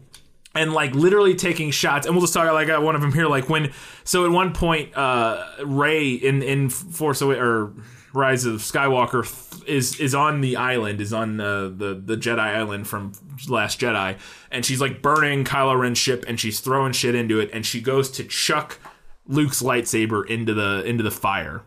and 0.53 0.73
like 0.73 0.93
literally 0.93 1.35
taking 1.35 1.71
shots 1.71 2.05
and 2.05 2.15
we'll 2.15 2.21
just 2.21 2.33
talk 2.33 2.45
like 2.51 2.65
I 2.65 2.67
got 2.67 2.83
one 2.83 2.95
of 2.95 3.01
them 3.01 3.13
here 3.13 3.27
like 3.27 3.49
when 3.49 3.71
so 4.03 4.25
at 4.25 4.31
one 4.31 4.53
point 4.53 4.95
uh 4.95 5.45
Rey 5.63 6.11
in 6.11 6.41
in 6.43 6.69
force 6.69 7.21
away 7.21 7.37
or 7.37 7.73
rise 8.13 8.45
of 8.45 8.55
skywalker 8.55 9.23
th- 9.23 9.63
is 9.69 9.99
is 9.99 10.13
on 10.13 10.41
the 10.41 10.57
island 10.57 10.99
is 10.99 11.13
on 11.13 11.39
uh, 11.39 11.69
the 11.69 12.01
the 12.03 12.17
jedi 12.17 12.39
island 12.39 12.85
from 12.85 13.13
last 13.47 13.79
jedi 13.79 14.17
and 14.51 14.65
she's 14.65 14.81
like 14.81 15.01
burning 15.01 15.45
kylo 15.45 15.79
ren's 15.79 15.97
ship 15.97 16.25
and 16.27 16.37
she's 16.37 16.59
throwing 16.59 16.91
shit 16.91 17.15
into 17.15 17.39
it 17.39 17.49
and 17.53 17.65
she 17.65 17.79
goes 17.79 18.11
to 18.11 18.23
chuck 18.25 18.79
luke's 19.27 19.61
lightsaber 19.61 20.25
into 20.29 20.53
the 20.53 20.83
into 20.85 21.03
the 21.03 21.11
fire. 21.11 21.61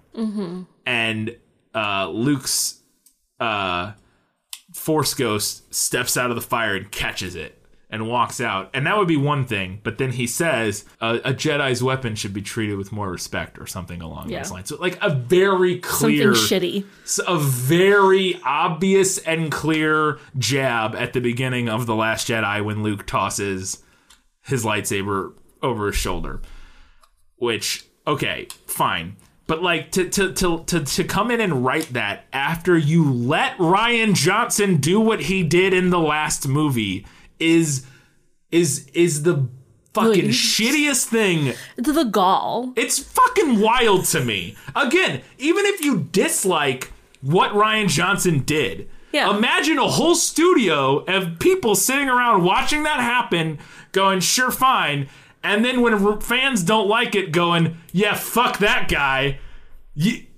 And 0.85 1.37
uh 1.75 2.09
luke's 2.11 2.81
uh 3.41 3.93
Force 4.75 5.15
Ghost 5.15 5.73
steps 5.73 6.17
out 6.17 6.31
of 6.31 6.37
the 6.37 6.43
fire 6.43 6.75
and 6.75 6.91
catches 6.91 7.37
it 7.37 7.64
and 7.95 8.09
walks 8.09 8.41
out. 8.41 8.69
And 8.75 8.87
that 8.87 8.99
would 8.99 9.09
be 9.09 9.17
one 9.17 9.45
thing, 9.47 9.81
but 9.85 9.99
then 9.99 10.11
he 10.11 10.27
says 10.27 10.85
uh, 11.01 11.21
a 11.25 11.33
Jedi's 11.33 11.83
weapon 11.83 12.15
should 12.17 12.35
be 12.35 12.43
treated 12.43 12.77
with 12.77 12.91
more 12.93 13.09
respect 13.11 13.57
or 13.59 13.67
something 13.67 14.03
along 14.03 14.29
Yeah. 14.31 14.39
those 14.43 14.51
lines. 14.51 14.69
So 14.69 14.77
like 14.77 14.99
a 15.01 15.11
very 15.11 15.79
clear, 15.79 16.35
Something 16.35 16.83
shitty. 16.83 17.27
a 17.29 17.39
very 17.39 18.41
obvious 18.45 19.19
and 19.19 19.51
clear 19.53 20.19
jab 20.37 20.95
at 20.97 21.13
the 21.13 21.21
beginning 21.21 21.69
of 21.69 21.87
the 21.87 21.95
last 21.95 22.29
Jedi 22.29 22.65
when 22.65 22.83
Luke 22.83 23.07
tosses 23.07 23.83
his 24.43 24.65
lightsaber 24.65 25.33
over 25.63 25.87
his 25.87 25.97
shoulder. 25.97 26.43
Which 27.37 27.85
okay, 28.07 28.49
fine. 28.67 29.17
But 29.47 29.63
like 29.63 29.91
to 29.93 30.09
to 30.09 30.33
to 30.33 30.65
to, 30.65 30.81
to 30.85 31.05
come 31.05 31.31
in 31.31 31.41
and 31.41 31.65
write 31.65 31.93
that 31.93 32.25
after 32.33 32.77
you 32.79 33.13
let 33.13 33.57
Rian 33.59 34.15
Johnson 34.15 34.79
do 34.79 34.99
what 35.01 35.21
he 35.23 35.43
did 35.43 35.75
in 35.75 35.91
the 35.91 35.99
last 35.99 36.49
movie 36.49 37.07
is 37.39 37.85
is 38.51 38.87
is 38.95 39.23
the 39.25 39.49
fucking 39.93 40.25
Like- 40.27 40.35
shittiest 40.35 41.07
thing 41.07 41.55
To 41.83 41.93
the 41.93 42.05
gall. 42.05 42.73
it's 42.77 42.99
fucking 42.99 43.61
wild 43.61 44.05
to 44.07 44.21
me. 44.25 44.57
Again, 44.75 45.23
even 45.39 45.65
if 45.67 45.85
you 45.85 46.09
dislike 46.13 46.93
what 47.21 47.53
Rian 47.53 47.89
Johnson 47.89 48.41
did, 48.41 48.89
Yeah. 49.13 49.31
imagine 49.37 49.79
a 49.79 49.89
whole 49.89 50.15
studio 50.17 50.99
of 51.05 51.39
people 51.39 51.75
sitting 51.75 52.09
around 52.09 52.43
watching 52.45 52.83
that 52.83 53.01
happen, 53.01 53.59
going, 53.93 54.21
sure, 54.21 54.51
fine. 54.51 55.09
And 55.43 55.65
then 55.65 55.81
when 55.83 56.21
fans 56.21 56.63
don't 56.63 56.89
like 56.89 57.15
it, 57.15 57.31
going, 57.33 57.77
yeah, 57.93 58.15
fuck 58.15 58.59
that 58.59 58.89
guy. 58.89 59.39
Ye- 59.95 60.29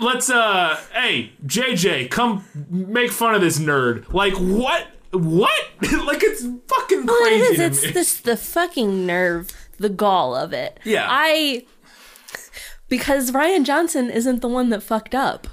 let's, 0.00 0.30
uh, 0.30 0.78
hey, 0.92 1.32
JJ, 1.46 2.08
come 2.10 2.44
make 2.70 3.10
fun 3.10 3.34
of 3.34 3.40
this 3.40 3.58
nerd. 3.58 4.12
Like, 4.12 4.34
what? 4.34 4.86
What? 5.10 5.52
like, 6.06 6.22
it's 6.22 6.42
fucking 6.68 7.06
Well, 7.06 7.22
crazy. 7.22 7.44
it 7.44 7.60
is. 7.60 7.80
to 7.80 7.86
It's 7.88 7.94
this 7.94 8.20
the 8.20 8.36
fucking 8.36 9.06
nerve, 9.06 9.50
the 9.78 9.88
gall 9.88 10.34
of 10.34 10.52
it. 10.52 10.78
Yeah. 10.84 11.06
I 11.08 11.64
because 12.88 13.30
Rian 13.32 13.64
Johnson 13.64 14.10
isn't 14.10 14.40
the 14.42 14.48
one 14.48 14.70
that 14.70 14.82
fucked 14.82 15.14
up. 15.14 15.46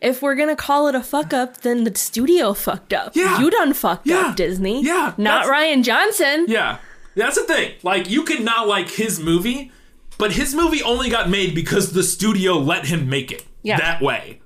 If 0.00 0.20
we're 0.20 0.34
gonna 0.34 0.56
call 0.56 0.86
it 0.88 0.94
a 0.94 1.02
fuck 1.02 1.32
up, 1.32 1.58
then 1.62 1.84
the 1.84 1.94
studio 1.94 2.52
fucked 2.52 2.92
up. 2.92 3.16
Yeah. 3.16 3.40
You 3.40 3.50
done 3.50 3.72
fucked 3.72 4.06
Yeah. 4.06 4.28
up, 4.28 4.36
Disney. 4.36 4.84
Yeah, 4.84 5.14
Not 5.16 5.46
Rian 5.46 5.82
Johnson. 5.82 6.44
Yeah, 6.48 6.78
that's 7.14 7.36
the 7.36 7.44
thing. 7.44 7.72
Like, 7.82 8.10
you 8.10 8.22
can 8.24 8.44
not 8.44 8.68
like 8.68 8.90
his 8.90 9.18
movie, 9.18 9.72
but 10.18 10.32
his 10.32 10.54
movie 10.54 10.82
only 10.82 11.08
got 11.08 11.30
made 11.30 11.54
because 11.54 11.92
the 11.92 12.02
studio 12.02 12.58
let 12.58 12.86
him 12.86 13.08
make 13.08 13.32
it 13.32 13.44
Yeah. 13.62 13.78
that 13.78 14.02
way. 14.02 14.40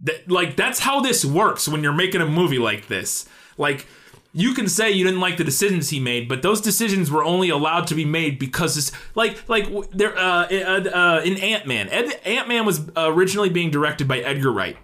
That, 0.00 0.30
like, 0.30 0.54
that's 0.56 0.80
how 0.80 1.00
this 1.00 1.24
works 1.24 1.66
when 1.66 1.82
you're 1.82 1.92
making 1.92 2.20
a 2.20 2.26
movie 2.26 2.58
like 2.58 2.86
this. 2.88 3.26
Like, 3.58 3.86
you 4.32 4.52
can 4.52 4.68
say 4.68 4.90
you 4.90 5.04
didn't 5.04 5.20
like 5.20 5.36
the 5.36 5.44
decisions 5.44 5.90
he 5.90 6.00
made, 6.00 6.28
but 6.28 6.42
those 6.42 6.60
decisions 6.60 7.10
were 7.10 7.22
only 7.24 7.50
allowed 7.50 7.86
to 7.86 7.94
be 7.94 8.04
made 8.04 8.38
because 8.38 8.76
it's 8.76 8.90
like 9.14 9.48
like 9.48 9.68
there 9.92 10.16
uh, 10.18 10.46
uh, 10.50 10.90
uh, 10.92 11.20
in 11.24 11.38
Ant 11.38 11.66
Man. 11.66 11.88
Ant 11.88 12.48
Man 12.48 12.66
was 12.66 12.80
originally 12.96 13.48
being 13.50 13.70
directed 13.70 14.08
by 14.08 14.18
Edgar 14.18 14.50
Wright. 14.52 14.76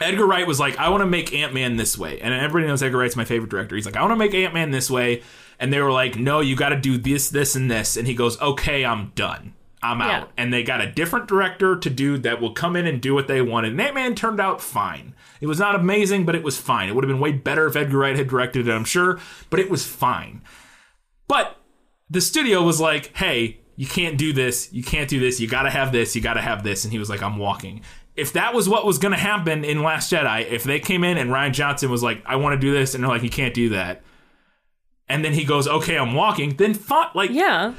Edgar 0.00 0.26
Wright 0.26 0.46
was 0.46 0.58
like, 0.58 0.78
I 0.78 0.88
want 0.88 1.02
to 1.02 1.06
make 1.06 1.34
Ant 1.34 1.52
Man 1.52 1.76
this 1.76 1.98
way. 1.98 2.20
And 2.20 2.32
everybody 2.32 2.66
knows 2.68 2.82
Edgar 2.82 2.96
Wright's 2.98 3.16
my 3.16 3.24
favorite 3.26 3.50
director. 3.50 3.74
He's 3.76 3.84
like, 3.84 3.96
I 3.96 4.00
want 4.00 4.12
to 4.12 4.16
make 4.16 4.32
Ant 4.34 4.54
Man 4.54 4.70
this 4.70 4.90
way. 4.90 5.22
And 5.58 5.70
they 5.70 5.80
were 5.80 5.92
like, 5.92 6.16
no, 6.16 6.40
you 6.40 6.56
got 6.56 6.70
to 6.70 6.76
do 6.80 6.96
this, 6.96 7.28
this, 7.28 7.54
and 7.54 7.70
this. 7.70 7.98
And 7.98 8.06
he 8.08 8.14
goes, 8.14 8.40
okay, 8.40 8.82
I'm 8.84 9.12
done. 9.14 9.52
I'm 9.82 10.00
Yeah. 10.00 10.20
out. 10.20 10.30
And 10.38 10.52
they 10.54 10.62
got 10.62 10.80
a 10.80 10.90
different 10.90 11.26
director 11.28 11.76
to 11.76 11.90
do 11.90 12.16
that 12.18 12.40
will 12.40 12.52
come 12.52 12.76
in 12.76 12.86
and 12.86 13.00
do 13.02 13.12
what 13.14 13.28
they 13.28 13.42
wanted. 13.42 13.72
And 13.72 13.80
Ant 13.82 13.94
Man 13.94 14.14
turned 14.14 14.40
out 14.40 14.62
fine. 14.62 15.14
It 15.40 15.46
was 15.46 15.58
not 15.58 15.74
amazing, 15.74 16.26
but 16.26 16.34
it 16.34 16.42
was 16.42 16.58
fine. 16.58 16.88
It 16.88 16.94
would 16.94 17.04
have 17.04 17.08
been 17.10 17.20
way 17.20 17.32
better 17.32 17.66
if 17.66 17.76
Edgar 17.76 17.98
Wright 17.98 18.16
had 18.16 18.28
directed 18.28 18.68
it, 18.68 18.72
I'm 18.72 18.84
sure. 18.84 19.18
But 19.48 19.60
it 19.60 19.70
was 19.70 19.86
fine. 19.86 20.42
But 21.28 21.56
the 22.10 22.20
studio 22.20 22.62
was 22.62 22.80
like, 22.80 23.16
hey, 23.16 23.60
you 23.76 23.86
can't 23.86 24.18
do 24.18 24.32
this. 24.32 24.70
You 24.72 24.82
can't 24.82 25.08
do 25.08 25.18
this. 25.20 25.40
You 25.40 25.48
got 25.48 25.62
to 25.62 25.70
have 25.70 25.92
this. 25.92 26.14
You 26.14 26.20
got 26.20 26.34
to 26.34 26.42
have 26.42 26.62
this. 26.62 26.84
And 26.84 26.92
he 26.92 26.98
was 26.98 27.08
like, 27.08 27.22
I'm 27.22 27.38
walking. 27.38 27.80
if 28.16 28.32
that 28.34 28.52
was 28.52 28.68
what 28.68 28.84
was 28.84 28.98
going 28.98 29.12
to 29.12 29.18
happen 29.18 29.64
in 29.64 29.82
Last 29.82 30.12
Jedi, 30.12 30.46
if 30.50 30.64
they 30.64 30.78
came 30.80 31.04
in 31.04 31.16
and 31.16 31.30
Rian 31.30 31.52
Johnson 31.52 31.90
was 31.90 32.02
like, 32.02 32.22
"I 32.26 32.36
want 32.36 32.52
to 32.54 32.60
do 32.60 32.72
this," 32.72 32.94
and 32.94 33.02
they're 33.02 33.08
like, 33.10 33.22
"You 33.22 33.30
can't 33.30 33.54
do 33.54 33.70
that," 33.70 34.02
and 35.08 35.24
then 35.24 35.32
he 35.32 35.44
goes, 35.44 35.66
"Okay, 35.66 35.96
I'm 35.96 36.12
walking," 36.12 36.56
then 36.56 36.74
fine, 36.74 37.06
like, 37.14 37.30
Yeah. 37.30 37.72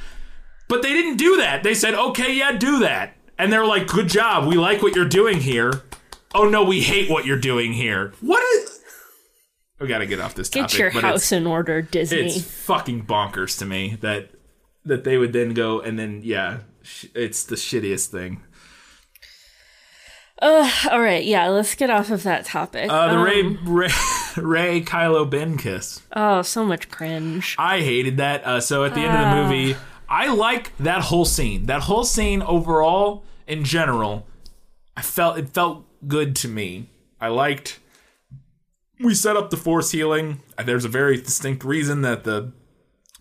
but 0.67 0.81
they 0.81 0.93
didn't 0.93 1.17
do 1.17 1.37
that. 1.37 1.61
They 1.63 1.75
said, 1.75 1.93
"Okay, 1.93 2.33
yeah, 2.33 2.53
do 2.53 2.79
that," 2.79 3.17
and 3.37 3.51
they're 3.53 3.65
like, 3.65 3.85
"Good 3.87 4.07
job, 4.09 4.47
we 4.47 4.55
like 4.55 4.81
what 4.81 4.95
you're 4.95 5.05
doing 5.05 5.41
here." 5.41 5.83
Oh 6.33 6.47
no, 6.49 6.63
we 6.63 6.81
hate 6.81 7.09
what 7.09 7.25
you're 7.25 7.39
doing 7.39 7.73
here. 7.73 8.13
What 8.21 8.41
is? 8.55 8.79
We 9.79 9.87
got 9.87 9.99
to 9.99 10.05
get 10.05 10.19
off 10.19 10.35
this 10.35 10.49
topic. 10.49 10.69
Get 10.71 10.79
your 10.79 10.89
house 10.91 11.31
in 11.31 11.47
order, 11.47 11.81
Disney. 11.81 12.19
it's 12.19 12.41
fucking 12.41 13.05
bonkers 13.05 13.57
to 13.59 13.65
me 13.65 13.97
that 14.01 14.29
that 14.85 15.03
they 15.03 15.17
would 15.17 15.33
then 15.33 15.53
go 15.53 15.79
and 15.81 15.97
then 15.99 16.21
yeah, 16.23 16.59
sh- 16.83 17.05
it's 17.15 17.43
the 17.43 17.55
shittiest 17.55 18.07
thing. 18.07 18.43
Uh, 20.41 20.71
All 20.89 21.01
right, 21.01 21.23
yeah, 21.23 21.47
let's 21.49 21.75
get 21.75 21.91
off 21.91 22.09
of 22.09 22.23
that 22.23 22.45
topic. 22.45 22.89
Uh, 22.89 23.09
the 23.09 23.17
Um, 23.17 23.23
Rey 23.23 23.41
Rey 23.43 23.89
Rey 24.37 24.81
Kylo 24.81 25.29
Ben 25.29 25.57
kiss. 25.57 26.01
oh, 26.15 26.41
so 26.41 26.63
much 26.65 26.89
cringe. 26.89 27.55
I 27.59 27.81
hated 27.81 28.17
that. 28.17 28.43
Uh, 28.45 28.59
so 28.59 28.83
at 28.83 28.93
the 28.95 29.01
end 29.01 29.15
of 29.17 29.29
the 29.35 29.43
movie, 29.43 29.75
I 30.09 30.33
like 30.33 30.75
that 30.77 31.01
whole 31.03 31.25
scene. 31.25 31.65
That 31.67 31.83
whole 31.83 32.03
scene 32.03 32.41
overall, 32.41 33.23
in 33.47 33.63
general, 33.63 34.25
I 34.97 35.01
felt 35.03 35.37
it 35.37 35.49
felt 35.49 35.85
good 36.07 36.35
to 36.37 36.47
me. 36.47 36.87
I 37.19 37.27
liked. 37.29 37.79
We 38.99 39.15
set 39.15 39.35
up 39.35 39.49
the 39.49 39.57
force 39.57 39.91
healing. 39.91 40.41
There's 40.63 40.85
a 40.85 40.89
very 40.89 41.17
distinct 41.17 41.63
reason 41.63 42.01
that 42.03 42.23
the 42.23 42.51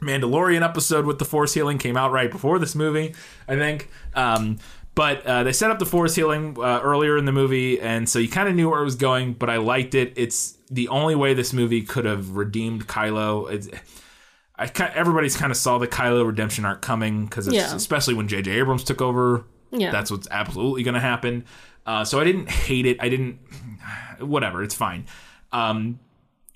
Mandalorian 0.02 0.62
episode 0.62 1.06
with 1.06 1.18
the 1.18 1.24
force 1.24 1.54
healing 1.54 1.78
came 1.78 1.96
out 1.96 2.12
right 2.12 2.30
before 2.30 2.58
this 2.58 2.74
movie, 2.74 3.14
I 3.48 3.56
think. 3.56 3.90
Um, 4.14 4.58
but 4.94 5.24
uh, 5.24 5.42
they 5.44 5.52
set 5.52 5.70
up 5.70 5.78
the 5.78 5.86
force 5.86 6.14
healing 6.14 6.56
uh, 6.58 6.80
earlier 6.82 7.16
in 7.16 7.24
the 7.24 7.32
movie, 7.32 7.80
and 7.80 8.08
so 8.08 8.18
you 8.18 8.28
kind 8.28 8.48
of 8.48 8.54
knew 8.54 8.68
where 8.70 8.80
it 8.80 8.84
was 8.84 8.96
going. 8.96 9.34
But 9.34 9.48
I 9.48 9.56
liked 9.58 9.94
it. 9.94 10.12
It's 10.16 10.58
the 10.70 10.88
only 10.88 11.14
way 11.14 11.32
this 11.34 11.52
movie 11.52 11.82
could 11.82 12.04
have 12.04 12.36
redeemed 12.36 12.86
Kylo. 12.86 13.50
It's, 13.50 13.68
I 14.58 14.70
everybody's 14.94 15.36
kind 15.36 15.50
of 15.50 15.56
saw 15.56 15.78
the 15.78 15.88
Kylo 15.88 16.26
redemption 16.26 16.64
arc 16.66 16.82
coming 16.82 17.24
because 17.24 17.48
Yeah. 17.48 17.74
especially 17.74 18.14
when 18.14 18.28
J.J. 18.28 18.50
Abrams 18.52 18.84
took 18.84 19.00
over. 19.00 19.44
Yeah. 19.72 19.92
that's 19.92 20.10
what's 20.10 20.26
absolutely 20.32 20.82
going 20.82 20.94
to 20.94 21.00
happen. 21.00 21.44
Uh, 21.90 22.04
so 22.04 22.20
I 22.20 22.24
didn't 22.24 22.48
hate 22.48 22.86
it. 22.86 22.98
I 23.00 23.08
didn't. 23.08 23.40
Whatever, 24.20 24.62
it's 24.62 24.76
fine. 24.76 25.06
Um, 25.50 25.98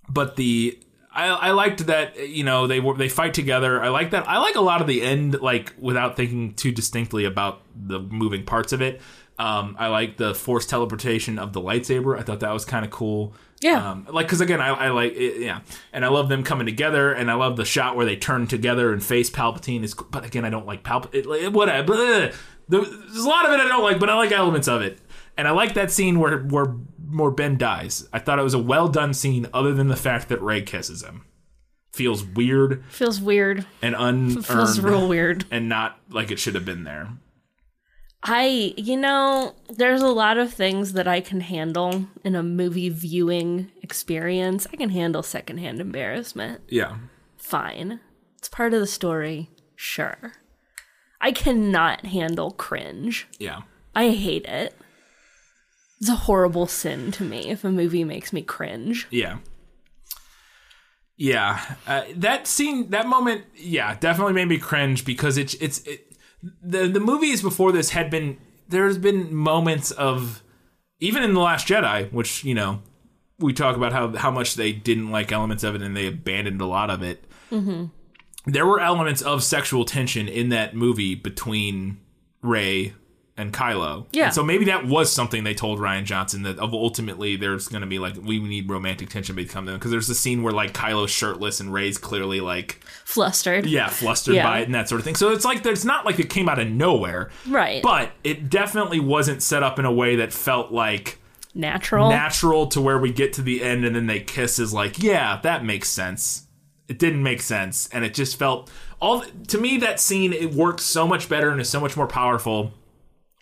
but 0.09 0.37
the 0.37 0.79
I, 1.13 1.27
I 1.27 1.51
liked 1.51 1.87
that 1.87 2.29
you 2.29 2.45
know 2.45 2.69
they 2.69 2.79
were 2.79 2.97
they 2.97 3.09
fight 3.09 3.35
together. 3.35 3.83
I 3.83 3.89
like 3.89 4.11
that. 4.11 4.29
I 4.29 4.39
like 4.39 4.55
a 4.55 4.61
lot 4.61 4.81
of 4.81 4.87
the 4.87 5.03
end 5.03 5.41
like 5.41 5.75
without 5.77 6.17
thinking 6.17 6.55
too 6.55 6.71
distinctly 6.71 7.25
about 7.25 7.63
the 7.75 7.99
moving 7.99 8.45
parts 8.45 8.73
of 8.73 8.81
it. 8.81 9.01
Um, 9.37 9.75
I 9.77 9.89
like 9.89 10.19
the 10.19 10.37
force 10.37 10.67
teleportation 10.67 11.41
of 11.41 11.53
the 11.53 11.61
lightsaber. 11.61 12.17
I 12.17 12.23
thought 12.23 12.39
that 12.39 12.53
was 12.53 12.65
kind 12.65 12.85
of 12.85 12.93
cool. 12.93 13.35
Yeah. 13.61 13.91
Um, 13.91 14.07
like 14.09 14.27
because 14.27 14.41
again, 14.41 14.61
I, 14.61 14.69
I 14.69 14.91
like 14.91 15.15
it, 15.15 15.41
yeah, 15.41 15.63
and 15.93 16.05
I 16.05 16.09
love 16.09 16.29
them 16.29 16.45
coming 16.45 16.67
together, 16.67 17.13
and 17.13 17.29
I 17.29 17.35
love 17.35 17.57
the 17.57 17.65
shot 17.65 17.97
where 17.97 18.07
they 18.07 18.15
turn 18.15 18.47
together 18.47 18.93
and 18.93 19.03
face 19.03 19.31
Palpatine. 19.31 19.83
Is 19.83 19.95
but 19.95 20.25
again, 20.25 20.45
I 20.45 20.51
don't 20.51 20.67
like 20.67 20.85
Palpatine. 20.85 21.53
Whatever. 21.53 22.31
There's 22.67 22.89
a 22.89 23.29
lot 23.29 23.45
of 23.45 23.53
it 23.53 23.61
I 23.61 23.69
don't 23.69 23.83
like, 23.83 23.99
but 23.99 24.09
I 24.09 24.15
like 24.15 24.33
elements 24.33 24.69
of 24.69 24.81
it, 24.81 24.99
and 25.37 25.47
I 25.49 25.51
like 25.53 25.75
that 25.75 25.91
scene 25.91 26.19
where 26.21 26.39
where 26.39 26.67
where 27.11 27.31
Ben 27.31 27.57
dies. 27.59 28.09
I 28.13 28.19
thought 28.19 28.39
it 28.39 28.43
was 28.43 28.55
a 28.55 28.59
well 28.59 28.89
done 28.89 29.15
scene, 29.15 29.47
other 29.53 29.73
than 29.75 29.89
the 29.89 29.97
fact 29.97 30.29
that 30.29 30.43
Rey 30.43 30.63
kisses 30.63 31.03
him. 31.03 31.25
Feels 31.93 32.25
weird 32.25 32.83
Feels 32.89 33.21
weird. 33.21 33.67
and 33.81 33.95
unearned, 33.97 34.45
Feels 34.47 34.81
real 34.81 35.07
weird. 35.09 35.45
and 35.51 35.69
not 35.69 35.99
like 36.11 36.31
it 36.33 36.39
should 36.41 36.55
have 36.57 36.65
been 36.65 36.83
there. 36.85 37.09
I, 38.27 38.73
you 38.79 38.97
know, 38.97 39.55
there's 39.69 40.01
a 40.01 40.09
lot 40.09 40.39
of 40.39 40.53
things 40.53 40.95
that 40.95 41.07
I 41.07 41.21
can 41.21 41.41
handle 41.43 42.07
in 42.25 42.35
a 42.35 42.43
movie 42.43 42.89
viewing 42.89 43.71
experience. 43.83 44.67
I 44.73 44.77
can 44.77 44.89
handle 44.89 45.23
secondhand 45.23 45.79
embarrassment. 45.81 46.63
Yeah, 46.69 46.97
Fine. 47.37 48.01
It's 48.39 48.49
part 48.49 48.73
of 48.73 48.81
the 48.81 48.87
story. 48.87 49.51
Sure. 49.77 50.33
I 51.21 51.33
cannot 51.33 52.07
handle 52.07 52.51
cringe. 52.53 53.29
yeah. 53.39 53.61
I 53.95 54.11
hate 54.11 54.47
it. 54.47 54.75
It's 56.05 56.11
a 56.11 56.17
horrible 56.17 56.67
sin 56.67 57.13
to 57.13 57.25
me 57.25 57.49
if 57.49 57.65
a 57.65 57.73
movie 57.73 58.05
makes 58.05 58.31
me 58.31 58.43
cringe. 58.43 59.07
Yeah. 59.11 59.39
Yeah, 61.17 61.65
uh, 61.87 62.03
that 62.17 62.47
scene, 62.47 62.91
that 62.91 63.07
moment, 63.07 63.47
yeah, 63.57 63.97
definitely 63.97 64.35
made 64.35 64.49
me 64.49 64.59
cringe 64.59 65.07
because 65.07 65.39
it's 65.39 65.55
it's 65.55 65.79
it, 65.87 66.15
the 66.63 66.89
the 66.89 67.01
movies 67.01 67.41
before 67.41 67.73
this 67.73 67.89
had 67.89 68.11
been 68.11 68.37
there's 68.69 68.99
been 68.99 69.35
moments 69.35 69.93
of 69.93 70.43
even 71.01 71.23
in 71.23 71.33
the 71.33 71.41
Last 71.41 71.67
Jedi, 71.67 72.13
which 72.13 72.45
you 72.45 72.53
know 72.53 72.83
we 73.39 73.55
talk 73.55 73.75
about 73.75 73.95
how 73.95 74.15
how 74.15 74.31
much 74.31 74.57
they 74.57 74.73
didn't 74.73 75.11
like 75.11 75.33
elements 75.33 75.65
of 75.65 75.75
it 75.75 75.81
and 75.81 75.97
they 75.97 76.07
abandoned 76.07 76.61
a 76.61 76.67
lot 76.67 76.91
of 76.91 77.03
it. 77.03 77.25
There 78.45 78.67
were 78.67 78.79
elements 78.79 79.23
of 79.23 79.43
sexual 79.43 79.87
tension 79.87 80.29
in 80.29 80.51
that 80.51 80.77
movie 80.77 81.15
between 81.15 81.97
Rey 82.43 82.93
and 83.37 83.53
Kylo. 83.53 84.07
Yeah. 84.13 84.27
And 84.27 84.35
so 84.35 84.45
maybe 84.45 84.67
that 84.67 84.87
was 84.87 85.11
something 85.13 85.43
they 85.43 85.55
told 85.55 85.81
Rian 85.81 86.05
Johnson 86.05 86.43
that 86.45 86.59
of 86.61 86.73
ultimately 86.73 87.35
there's 87.35 87.67
going 87.67 87.81
to 87.81 87.87
be 87.87 87.99
like 87.99 88.15
we 88.23 88.39
need 88.39 88.71
romantic 88.71 89.09
tension 89.09 89.35
to 89.35 89.43
become 89.43 89.65
them 89.65 89.75
because 89.75 89.91
there's 89.91 90.09
a 90.09 90.15
scene 90.15 90.43
where 90.45 90.53
like 90.53 90.73
Kylo's 90.73 91.11
shirtless 91.11 91.59
and 91.59 91.73
Rey's 91.73 91.99
clearly 91.99 92.41
like 92.41 92.81
Flustered. 93.05 93.67
yeah 93.67 93.89
flustered 93.89 94.37
Yeah. 94.37 94.45
by 94.45 94.61
it 94.61 94.65
and 94.67 94.75
that 94.75 94.89
sort 94.89 95.01
of 95.01 95.05
thing. 95.05 95.17
So 95.17 95.33
it's 95.33 95.45
like 95.45 95.67
it's 95.67 95.85
not 95.85 96.05
like 96.07 96.21
it 96.21 96.31
came 96.31 96.49
out 96.49 96.59
of 96.61 96.69
nowhere, 96.69 97.31
Right. 97.49 97.83
but 97.83 98.13
it 98.23 98.49
definitely 98.51 99.01
wasn't 99.01 99.43
set 99.43 99.63
up 99.65 99.79
in 99.81 99.85
a 99.85 99.93
way 99.93 100.17
that 100.17 100.33
felt 100.33 100.71
like 100.73 101.19
Natural. 101.57 102.09
natural 102.11 102.67
to 102.69 102.81
where 102.81 102.99
we 102.99 103.13
get 103.13 103.33
to 103.35 103.43
the 103.43 103.63
end 103.63 103.85
and 103.85 103.95
then 103.95 104.07
they 104.07 104.21
kiss 104.21 104.59
is 104.59 104.73
like 104.73 105.03
yeah 105.03 105.41
that 105.43 105.65
makes 105.65 105.89
sense. 105.89 106.47
It 106.87 106.99
didn't 106.99 107.23
make 107.23 107.41
sense 107.41 107.89
and 107.93 108.05
it 108.05 108.15
just 108.15 108.37
felt 108.39 108.71
all 109.01 109.23
to 109.49 109.59
me 109.59 109.79
that 109.79 109.99
scene 110.01 110.33
it 110.33 110.53
works 110.55 110.85
so 110.85 111.07
much 111.07 111.29
better 111.29 111.51
and 111.51 111.61
is 111.61 111.69
so 111.69 111.81
much 111.81 111.97
more 111.97 112.07
powerful 112.07 112.73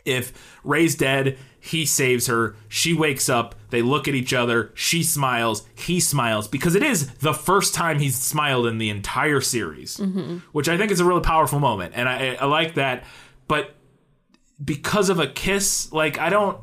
if 0.05 0.59
Rey's 0.65 0.95
dead, 0.95 1.39
he 1.61 1.87
saves 1.87 2.27
her, 2.27 2.57
she 2.69 2.93
wakes 2.93 3.29
up, 3.29 3.55
they 3.71 3.83
look 3.83 4.09
at 4.09 4.15
each 4.15 4.33
other, 4.33 4.73
she 4.75 5.03
smiles, 5.03 5.67
he 5.77 6.01
smiles, 6.01 6.49
because 6.49 6.75
it 6.75 6.83
is 6.83 7.09
the 7.15 7.33
first 7.33 7.73
time 7.73 8.01
he's 8.01 8.17
smiled 8.17 8.67
in 8.67 8.79
the 8.79 8.91
entire 8.91 9.41
series, 9.41 9.97
mm-hmm. 9.97 10.39
which 10.51 10.69
I 10.69 10.77
think 10.77 10.91
is 10.91 10.99
a 10.99 11.05
really 11.05 11.21
powerful 11.21 11.61
moment. 11.61 11.93
And 11.95 12.09
I, 12.09 12.35
I 12.35 12.47
like 12.47 12.75
that. 12.75 13.05
But 13.47 13.77
because 14.63 15.09
of 15.09 15.21
a 15.21 15.27
kiss, 15.29 15.93
like, 15.93 16.19
I 16.19 16.31
don't, 16.31 16.59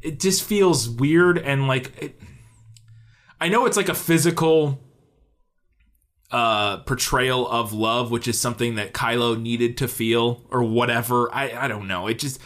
it 0.00 0.18
just 0.18 0.42
feels 0.42 0.88
weird 0.88 1.38
and 1.38 1.68
like, 1.68 2.02
it, 2.02 2.20
I 3.40 3.48
know 3.48 3.66
it's 3.66 3.76
like 3.76 3.88
a 3.88 3.94
physical 3.94 4.82
uh 6.32 6.78
portrayal 6.78 7.46
of 7.48 7.72
love 7.74 8.10
which 8.10 8.26
is 8.26 8.40
something 8.40 8.74
that 8.76 8.92
Kylo 8.94 9.40
needed 9.40 9.76
to 9.76 9.86
feel 9.86 10.42
or 10.50 10.62
whatever. 10.64 11.32
I 11.34 11.52
I 11.64 11.68
don't 11.68 11.86
know. 11.86 12.06
It 12.08 12.18
just 12.18 12.40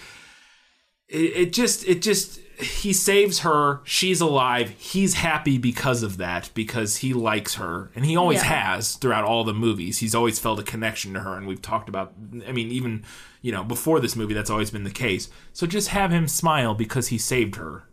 it, 1.08 1.36
it 1.36 1.52
just 1.52 1.86
it 1.86 2.02
just 2.02 2.40
he 2.58 2.92
saves 2.94 3.40
her. 3.40 3.80
She's 3.84 4.20
alive. 4.22 4.70
He's 4.78 5.12
happy 5.14 5.58
because 5.58 6.02
of 6.02 6.16
that 6.16 6.48
because 6.54 6.96
he 6.96 7.12
likes 7.12 7.56
her. 7.56 7.90
And 7.94 8.04
he 8.06 8.16
always 8.16 8.38
Yeah. 8.38 8.72
has 8.74 8.94
throughout 8.96 9.24
all 9.24 9.44
the 9.44 9.52
movies. 9.52 9.98
He's 9.98 10.14
always 10.14 10.38
felt 10.38 10.58
a 10.58 10.62
connection 10.62 11.12
to 11.14 11.20
her 11.20 11.36
and 11.36 11.46
we've 11.46 11.60
talked 11.62 11.88
about 11.88 12.14
I 12.48 12.52
mean 12.52 12.72
even 12.72 13.04
you 13.42 13.52
know 13.52 13.62
before 13.62 14.00
this 14.00 14.16
movie 14.16 14.34
that's 14.34 14.50
always 14.50 14.70
been 14.70 14.84
the 14.84 14.90
case. 14.90 15.28
So 15.52 15.66
just 15.66 15.88
have 15.88 16.10
him 16.10 16.26
smile 16.28 16.74
because 16.74 17.08
he 17.08 17.18
saved 17.18 17.56
her 17.56 17.84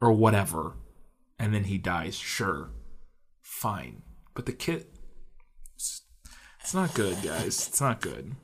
or 0.00 0.12
whatever 0.12 0.72
and 1.38 1.54
then 1.54 1.64
he 1.64 1.78
dies. 1.78 2.16
Sure. 2.16 2.70
Fine. 3.42 4.02
But 4.34 4.46
the 4.46 4.52
kid 4.52 4.86
it's 6.66 6.74
not 6.74 6.92
good, 6.94 7.16
guys. 7.22 7.68
It's 7.68 7.80
not 7.80 8.00
good. 8.00 8.34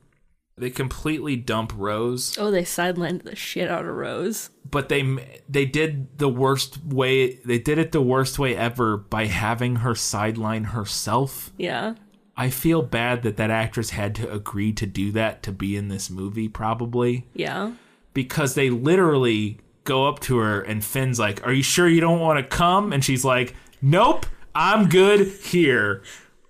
They 0.57 0.71
completely 0.71 1.35
dump 1.35 1.73
Rose, 1.77 2.37
oh, 2.39 2.51
they 2.53 2.63
sidelined 2.63 3.23
the 3.25 3.35
shit 3.35 3.69
out 3.71 3.85
of 3.85 3.95
Rose. 3.97 4.51
but 4.71 4.89
they 4.89 5.41
they 5.49 5.65
did 5.65 6.19
the 6.19 6.29
worst 6.29 6.85
way. 6.85 7.37
They 7.45 7.59
did 7.59 7.79
it 7.79 7.91
the 7.93 8.03
worst 8.03 8.39
way 8.39 8.55
ever 8.57 8.97
by 8.97 9.27
having 9.27 9.77
her 9.77 9.95
sideline 9.95 10.65
herself. 10.65 11.53
Yeah. 11.57 11.95
I 12.37 12.49
feel 12.51 12.81
bad 12.83 13.23
that 13.25 13.37
that 13.39 13.51
actress 13.51 13.91
had 13.91 14.15
to 14.17 14.33
agree 14.33 14.73
to 14.75 14.87
do 14.87 15.11
that 15.13 15.43
to 15.45 15.53
be 15.53 15.75
in 15.77 15.89
this 15.89 16.09
movie, 16.11 16.49
probably 16.49 17.27
Yeah. 17.35 17.73
because 18.15 18.55
they 18.55 18.71
literally 18.71 19.59
go 19.85 20.07
up 20.07 20.21
to 20.21 20.37
her 20.39 20.61
and 20.61 20.85
Finn's 20.85 21.19
like, 21.19 21.45
"Are 21.47 21.53
you 21.53 21.63
sure 21.63 21.89
you 21.89 22.01
don't 22.01 22.21
want 22.21 22.39
to 22.39 22.57
come?" 22.57 22.93
And 22.93 23.03
she's 23.05 23.25
like, 23.25 23.57
"Nope, 23.81 24.27
I'm 24.55 24.89
good 24.89 25.27
here, 25.27 26.03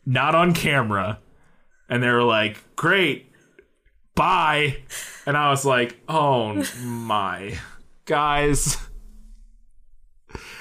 not 0.05 0.35
on 0.35 0.53
camera." 0.55 1.18
And 1.89 2.03
they 2.03 2.09
were 2.09 2.22
like, 2.22 2.62
"Great, 2.76 3.33
bye." 4.14 4.78
And 5.26 5.37
I 5.37 5.51
was 5.51 5.64
like, 5.64 6.01
"Oh 6.09 6.64
my, 6.83 7.59
guys." 8.05 8.76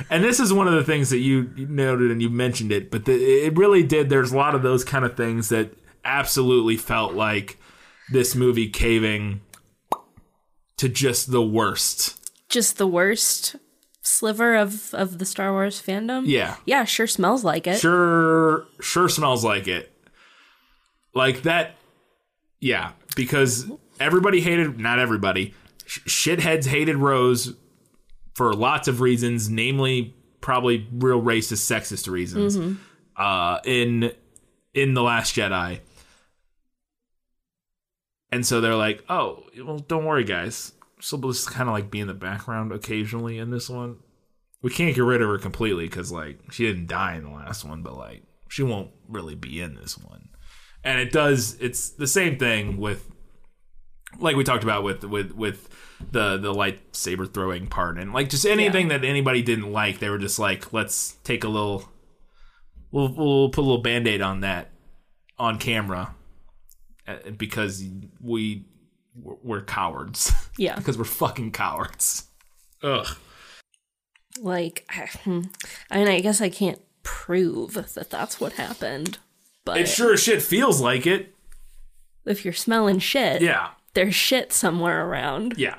And 0.09 0.23
this 0.23 0.39
is 0.39 0.51
one 0.51 0.67
of 0.67 0.73
the 0.73 0.83
things 0.83 1.09
that 1.11 1.19
you 1.19 1.49
noted 1.55 2.11
and 2.11 2.21
you 2.21 2.29
mentioned 2.29 2.71
it, 2.73 2.91
but 2.91 3.05
the, 3.05 3.13
it 3.13 3.57
really 3.57 3.83
did. 3.83 4.09
There's 4.09 4.33
a 4.33 4.35
lot 4.37 4.53
of 4.55 4.63
those 4.63 4.83
kind 4.83 5.05
of 5.05 5.15
things 5.15 5.47
that 5.49 5.73
absolutely 6.03 6.75
felt 6.75 7.13
like 7.13 7.57
this 8.11 8.35
movie 8.35 8.67
caving 8.67 9.39
to 10.77 10.89
just 10.89 11.31
the 11.31 11.41
worst 11.41 12.17
just 12.49 12.77
the 12.77 12.87
worst 12.87 13.55
sliver 14.01 14.55
of 14.55 14.93
of 14.93 15.17
the 15.17 15.25
Star 15.25 15.51
Wars 15.51 15.81
fandom. 15.81 16.23
Yeah. 16.25 16.57
Yeah, 16.65 16.83
sure 16.83 17.07
smells 17.07 17.43
like 17.43 17.65
it. 17.65 17.79
Sure, 17.79 18.65
sure 18.81 19.09
smells 19.09 19.43
like 19.43 19.67
it. 19.67 19.91
Like 21.13 21.43
that. 21.43 21.75
Yeah, 22.59 22.91
because 23.15 23.69
everybody 23.99 24.39
hated, 24.41 24.79
not 24.79 24.99
everybody, 24.99 25.53
sh- 25.85 26.27
shitheads 26.27 26.65
hated 26.67 26.95
Rose 26.97 27.53
for 28.35 28.53
lots 28.53 28.87
of 28.87 29.01
reasons, 29.01 29.49
namely 29.49 30.15
probably 30.41 30.87
real 30.93 31.21
racist, 31.21 31.69
sexist 31.69 32.09
reasons. 32.09 32.57
Uh, 33.15 33.59
in 33.65 34.11
in 34.73 34.93
the 34.93 35.03
Last 35.03 35.35
Jedi, 35.35 35.79
and 38.31 38.45
so 38.45 38.61
they're 38.61 38.75
like, 38.75 39.03
"Oh, 39.09 39.43
well, 39.63 39.79
don't 39.79 40.05
worry, 40.05 40.23
guys. 40.23 40.73
She'll 40.99 41.19
just 41.19 41.49
kind 41.49 41.67
of 41.67 41.73
like 41.73 41.91
be 41.91 41.99
in 41.99 42.07
the 42.07 42.13
background 42.13 42.71
occasionally 42.71 43.37
in 43.37 43.49
this 43.51 43.69
one. 43.69 43.97
We 44.61 44.69
can't 44.69 44.95
get 44.95 45.03
rid 45.03 45.21
of 45.21 45.27
her 45.29 45.39
completely 45.39 45.85
because 45.85 46.11
like 46.11 46.39
she 46.51 46.65
didn't 46.65 46.87
die 46.87 47.15
in 47.15 47.23
the 47.23 47.31
last 47.31 47.65
one, 47.65 47.81
but 47.81 47.97
like 47.97 48.23
she 48.47 48.63
won't 48.63 48.91
really 49.09 49.35
be 49.35 49.59
in 49.61 49.75
this 49.75 49.97
one. 49.97 50.29
And 50.83 50.99
it 50.99 51.11
does. 51.11 51.57
It's 51.59 51.89
the 51.89 52.07
same 52.07 52.37
thing 52.37 52.77
with, 52.77 53.07
like 54.19 54.35
we 54.35 54.43
talked 54.43 54.63
about 54.63 54.83
with 54.83 55.03
with 55.03 55.31
with 55.33 55.69
the 56.11 56.37
the 56.37 56.53
lightsaber 56.53 57.31
throwing 57.31 57.67
part, 57.67 57.97
and 57.99 58.13
like 58.13 58.29
just 58.29 58.45
anything 58.45 58.87
that 58.87 59.03
anybody 59.05 59.41
didn't 59.43 59.71
like, 59.71 59.99
they 59.99 60.09
were 60.09 60.17
just 60.17 60.39
like, 60.39 60.73
let's 60.73 61.13
take 61.23 61.43
a 61.43 61.47
little, 61.47 61.87
we'll 62.91 63.13
we'll 63.13 63.49
put 63.49 63.61
a 63.61 63.67
little 63.67 63.81
band 63.83 64.07
aid 64.07 64.21
on 64.21 64.39
that 64.41 64.71
on 65.37 65.59
camera 65.59 66.15
uh, 67.07 67.17
because 67.37 67.83
we 68.19 68.65
we're 69.15 69.61
cowards 69.61 70.31
Yeah. 70.57 70.75
because 70.75 70.97
we're 70.97 71.03
fucking 71.03 71.51
cowards. 71.51 72.25
Ugh. 72.81 73.07
Like 74.39 74.85
hmm, 75.23 75.41
I 75.91 75.97
mean, 75.97 76.07
I 76.07 76.21
guess 76.21 76.41
I 76.41 76.49
can't 76.49 76.81
prove 77.03 77.73
that 77.93 78.09
that's 78.09 78.39
what 78.39 78.53
happened. 78.53 79.19
But 79.65 79.77
It 79.79 79.87
sure 79.87 80.13
as 80.13 80.23
shit 80.23 80.41
feels 80.41 80.81
like 80.81 81.05
it. 81.05 81.35
if 82.25 82.43
you're 82.45 82.53
smelling 82.53 82.99
shit, 82.99 83.41
Yeah. 83.41 83.69
there's 83.93 84.15
shit 84.15 84.51
somewhere 84.53 85.05
around. 85.07 85.55
Yeah. 85.57 85.75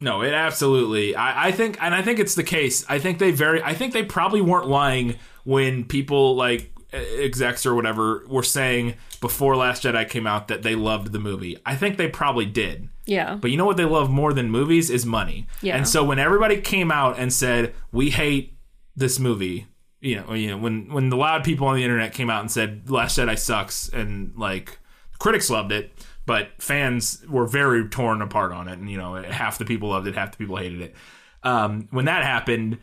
No, 0.00 0.20
it 0.22 0.34
absolutely. 0.34 1.16
I, 1.16 1.48
I 1.48 1.52
think, 1.52 1.78
and 1.80 1.94
I 1.94 2.02
think 2.02 2.18
it's 2.18 2.34
the 2.34 2.42
case. 2.44 2.84
I 2.88 2.98
think 2.98 3.18
they 3.18 3.30
very, 3.30 3.62
I 3.62 3.72
think 3.74 3.92
they 3.94 4.02
probably 4.04 4.42
weren't 4.42 4.68
lying 4.68 5.16
when 5.44 5.84
people 5.84 6.36
like 6.36 6.72
execs 6.92 7.64
or 7.64 7.74
whatever 7.74 8.24
were 8.28 8.42
saying 8.42 8.94
before 9.20 9.56
Last 9.56 9.82
Jedi 9.84 10.08
came 10.08 10.26
out 10.26 10.48
that 10.48 10.62
they 10.62 10.74
loved 10.74 11.12
the 11.12 11.18
movie. 11.18 11.56
I 11.64 11.76
think 11.76 11.96
they 11.96 12.08
probably 12.08 12.44
did. 12.46 12.88
Yeah. 13.06 13.36
But 13.36 13.50
you 13.50 13.56
know 13.56 13.64
what 13.64 13.76
they 13.78 13.84
love 13.84 14.10
more 14.10 14.32
than 14.34 14.50
movies 14.50 14.90
is 14.90 15.06
money. 15.06 15.46
Yeah. 15.62 15.76
And 15.76 15.88
so 15.88 16.04
when 16.04 16.18
everybody 16.18 16.60
came 16.60 16.90
out 16.90 17.18
and 17.18 17.32
said 17.32 17.74
we 17.92 18.10
hate 18.10 18.56
this 18.94 19.18
movie, 19.18 19.66
you 20.06 20.20
know, 20.20 20.34
you 20.34 20.50
know, 20.50 20.58
when 20.58 20.92
when 20.92 21.08
the 21.08 21.16
loud 21.16 21.42
people 21.42 21.66
on 21.66 21.74
the 21.74 21.82
internet 21.82 22.12
came 22.12 22.30
out 22.30 22.40
and 22.40 22.50
said 22.50 22.88
Last 22.88 23.18
Jedi 23.18 23.36
sucks, 23.36 23.88
and 23.88 24.32
like 24.36 24.78
critics 25.18 25.50
loved 25.50 25.72
it, 25.72 25.92
but 26.26 26.50
fans 26.58 27.24
were 27.28 27.46
very 27.46 27.88
torn 27.88 28.22
apart 28.22 28.52
on 28.52 28.68
it, 28.68 28.78
and 28.78 28.88
you 28.88 28.96
know, 28.96 29.20
half 29.22 29.58
the 29.58 29.64
people 29.64 29.88
loved 29.88 30.06
it, 30.06 30.14
half 30.14 30.30
the 30.30 30.36
people 30.38 30.56
hated 30.56 30.80
it. 30.80 30.94
Um, 31.42 31.88
when 31.90 32.04
that 32.04 32.22
happened, 32.22 32.78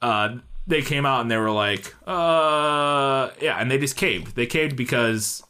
uh, 0.00 0.36
they 0.68 0.82
came 0.82 1.04
out 1.04 1.20
and 1.22 1.30
they 1.30 1.36
were 1.36 1.50
like, 1.50 1.94
uh, 2.06 3.30
yeah, 3.40 3.58
and 3.58 3.68
they 3.70 3.78
just 3.78 3.96
caved. 3.96 4.36
They 4.36 4.46
caved 4.46 4.76
because 4.76 5.42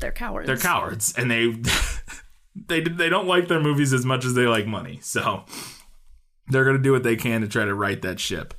they're 0.00 0.12
cowards. 0.12 0.46
they're 0.46 0.56
cowards 0.56 1.14
and 1.16 1.30
they 1.30 1.56
they 2.68 2.80
they 2.82 3.08
don't 3.08 3.26
like 3.26 3.48
their 3.48 3.60
movies 3.60 3.92
as 3.92 4.04
much 4.04 4.24
as 4.26 4.34
they 4.34 4.46
like 4.46 4.66
money 4.66 4.98
so 5.00 5.44
they're 6.48 6.64
going 6.64 6.76
to 6.76 6.82
do 6.82 6.92
what 6.92 7.02
they 7.02 7.16
can 7.16 7.40
to 7.40 7.48
try 7.48 7.64
to 7.64 7.74
right 7.74 8.02
that 8.02 8.20
ship 8.20 8.52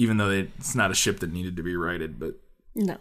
even 0.00 0.16
though 0.16 0.28
they, 0.28 0.48
it's 0.58 0.74
not 0.74 0.90
a 0.90 0.94
ship 0.94 1.20
that 1.20 1.32
needed 1.32 1.56
to 1.56 1.62
be 1.62 1.76
righted 1.76 2.18
but 2.18 2.34
No. 2.74 2.96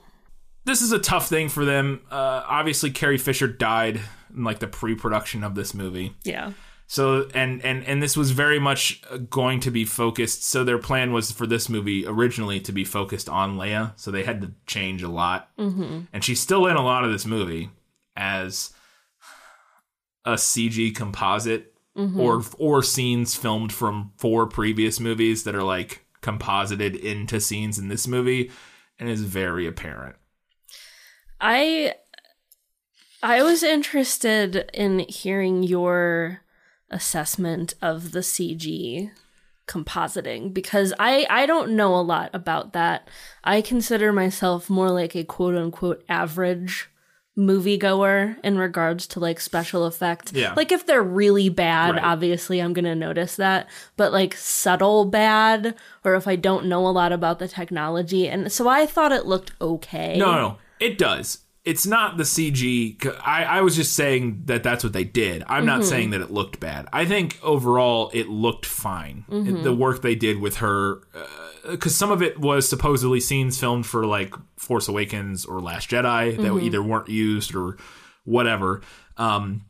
this 0.66 0.82
is 0.82 0.92
a 0.92 1.00
tough 1.00 1.28
thing 1.30 1.50
for 1.50 1.66
them 1.66 2.02
uh, 2.12 2.44
obviously 2.48 2.92
carrie 2.92 3.18
fisher 3.18 3.48
died 3.48 4.00
in 4.36 4.44
like 4.44 4.60
the 4.60 4.68
pre-production 4.68 5.44
of 5.44 5.56
this 5.56 5.74
movie 5.74 6.16
Yeah. 6.24 6.52
so 6.88 7.28
and 7.34 7.64
and 7.64 7.84
and 7.86 8.02
this 8.04 8.16
was 8.18 8.32
very 8.32 8.60
much 8.60 9.02
going 9.30 9.60
to 9.62 9.72
be 9.72 9.86
focused. 9.86 10.44
So 10.44 10.64
their 10.64 10.78
plan 10.80 11.14
was 11.14 11.32
for 11.32 11.48
this 11.48 11.70
movie 11.70 12.06
originally 12.06 12.60
to 12.62 12.72
be 12.72 12.84
focused 12.84 13.30
on 13.30 13.58
Leia. 13.58 13.94
So 13.96 14.10
they 14.12 14.24
had 14.24 14.42
to 14.42 14.52
change 14.66 15.02
a 15.04 15.08
lot, 15.10 15.50
mm-hmm. 15.58 16.02
and 16.14 16.24
she's 16.24 16.40
still 16.40 16.66
in 16.68 16.76
a 16.78 16.84
lot 16.84 17.04
of 17.06 17.12
this 17.12 17.26
movie 17.26 17.70
as 18.16 18.74
a 20.26 20.34
CG 20.34 20.96
composite 20.96 21.74
or 22.18 22.42
or 22.58 22.82
scenes 22.82 23.36
filmed 23.36 23.72
from 23.74 24.12
four 24.18 24.48
previous 24.48 25.00
movies 25.00 25.44
that 25.44 25.54
are 25.56 25.64
like 25.64 26.06
composited 26.22 26.96
into 26.96 27.40
scenes 27.40 27.78
in 27.80 27.88
this 27.88 28.08
movie, 28.08 28.52
and 29.00 29.10
is 29.10 29.24
very 29.24 29.66
apparent. 29.66 30.16
I 31.40 31.96
I 33.22 33.44
was 33.44 33.64
interested 33.64 34.70
in 34.74 35.00
hearing 35.00 35.64
your 35.64 36.42
assessment 36.90 37.74
of 37.82 38.12
the 38.12 38.20
CG 38.20 39.12
compositing 39.68 40.54
because 40.54 40.94
I 41.00 41.28
I 41.30 41.46
don't 41.46 41.76
know 41.76 41.96
a 41.96 42.02
lot 42.02 42.32
about 42.34 42.74
that. 42.74 43.08
I 43.44 43.62
consider 43.62 44.12
myself 44.12 44.70
more 44.70 44.90
like 44.90 45.16
a 45.16 45.24
quote 45.24 45.56
unquote 45.56 46.04
average 46.10 46.90
moviegoer 47.40 48.36
in 48.44 48.58
regards 48.58 49.08
to 49.08 49.20
like 49.20 49.40
special 49.40 49.88
effects. 49.88 50.34
Yeah. 50.34 50.54
Like 50.56 50.72
if 50.72 50.86
they're 50.86 51.02
really 51.02 51.50
bad, 51.50 51.96
Right. 51.96 52.04
obviously 52.04 52.60
I'm 52.60 52.74
going 52.74 52.86
to 52.86 52.96
notice 52.96 53.38
that, 53.38 53.68
but 53.98 54.12
like 54.12 54.36
subtle 54.36 55.06
bad 55.06 55.76
or 56.04 56.16
if 56.16 56.28
I 56.28 56.36
don't 56.36 56.66
know 56.66 56.86
a 56.86 56.90
lot 56.92 57.12
about 57.12 57.40
the 57.40 57.48
technology 57.48 58.28
and 58.28 58.52
so 58.52 58.68
I 58.68 58.86
thought 58.86 59.12
it 59.12 59.26
looked 59.26 59.54
okay. 59.62 60.18
No, 60.18 60.32
no, 60.32 60.38
no. 60.38 60.58
It 60.80 60.98
does. 60.98 61.40
It's 61.66 61.86
not 61.86 62.18
the 62.18 62.24
CG. 62.24 63.06
I, 63.26 63.44
I 63.44 63.62
was 63.62 63.76
just 63.76 63.94
saying 63.94 64.44
that 64.46 64.64
that's 64.64 64.84
what 64.84 64.94
they 64.94 65.04
did. 65.04 65.44
I'm 65.48 65.66
not 65.66 65.82
mm-hmm. 65.82 65.90
saying 65.90 66.10
that 66.12 66.22
it 66.22 66.32
looked 66.32 66.60
bad. 66.60 66.88
I 66.94 67.06
think 67.06 67.38
overall 67.44 68.10
it 68.14 68.30
looked 68.30 68.66
fine. 68.66 69.26
It- 69.30 69.44
the 69.44 69.70
mm-hmm. 69.72 69.78
work 69.78 70.02
they 70.02 70.16
did 70.16 70.40
with 70.40 70.58
her, 70.58 71.02
uh, 71.14 71.72
because 71.72 71.96
some 71.96 72.12
of 72.12 72.22
it 72.22 72.40
was 72.40 72.68
supposedly 72.68 73.20
scenes 73.20 73.60
filmed 73.60 73.86
for 73.86 74.06
like 74.06 74.34
Force 74.58 74.88
Awakens 74.88 75.46
or 75.46 75.60
Last 75.60 75.90
Jedi 75.90 76.38
that 76.38 76.42
mm-hmm. 76.42 76.66
either 76.66 76.82
weren't 76.82 77.10
used 77.10 77.54
or 77.54 77.78
whatever, 78.24 78.82
um, 79.18 79.66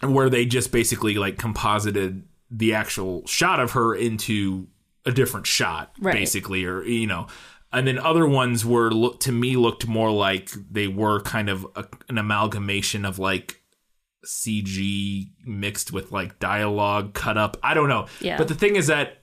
where 0.00 0.30
they 0.30 0.46
just 0.46 0.70
basically 0.70 1.14
like 1.14 1.38
composited 1.38 2.22
the 2.50 2.74
actual 2.74 3.26
shot 3.26 3.58
of 3.58 3.72
her 3.72 3.94
into 3.94 4.68
a 5.04 5.10
different 5.10 5.46
shot, 5.46 5.92
Right. 5.98 6.14
basically, 6.14 6.64
or 6.64 6.84
you 6.84 7.06
know. 7.06 7.26
And 7.72 7.86
then 7.86 7.98
other 7.98 8.26
ones 8.26 8.64
were 8.66 8.90
look 8.90 9.20
to 9.20 9.32
me 9.32 9.56
looked 9.56 9.86
more 9.86 10.10
like 10.10 10.50
they 10.70 10.88
were 10.88 11.20
kind 11.20 11.48
of 11.48 11.66
a, 11.74 11.86
an 12.08 12.18
amalgamation 12.18 13.04
of 13.04 13.18
like 13.18 13.62
CG 14.26 15.30
mixed 15.44 15.92
with 15.92 16.12
like 16.12 16.38
dialogue 16.38 17.14
cut 17.14 17.38
up. 17.38 17.56
I 17.62 17.74
don't 17.74 17.88
know. 17.88 18.06
Yeah. 18.20 18.36
But 18.38 18.48
the 18.48 18.54
thing 18.54 18.76
is 18.76 18.88
that 18.88 19.22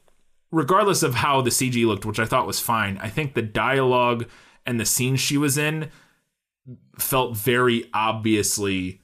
regardless 0.51 1.03
of 1.03 1.15
how 1.15 1.41
the 1.41 1.51
CG 1.51 1.85
looked, 1.85 2.05
which 2.05 2.19
I 2.19 2.25
thought 2.25 2.47
was 2.47 2.59
fine, 2.59 2.97
I 2.97 3.09
think 3.09 3.33
the 3.35 3.41
dialogue 3.43 4.25
and 4.65 4.79
the 4.79 4.85
scenes 4.85 5.19
she 5.19 5.37
was 5.37 5.57
in 5.57 5.89
felt 6.97 7.37
very 7.37 7.85
obviously 7.93 9.01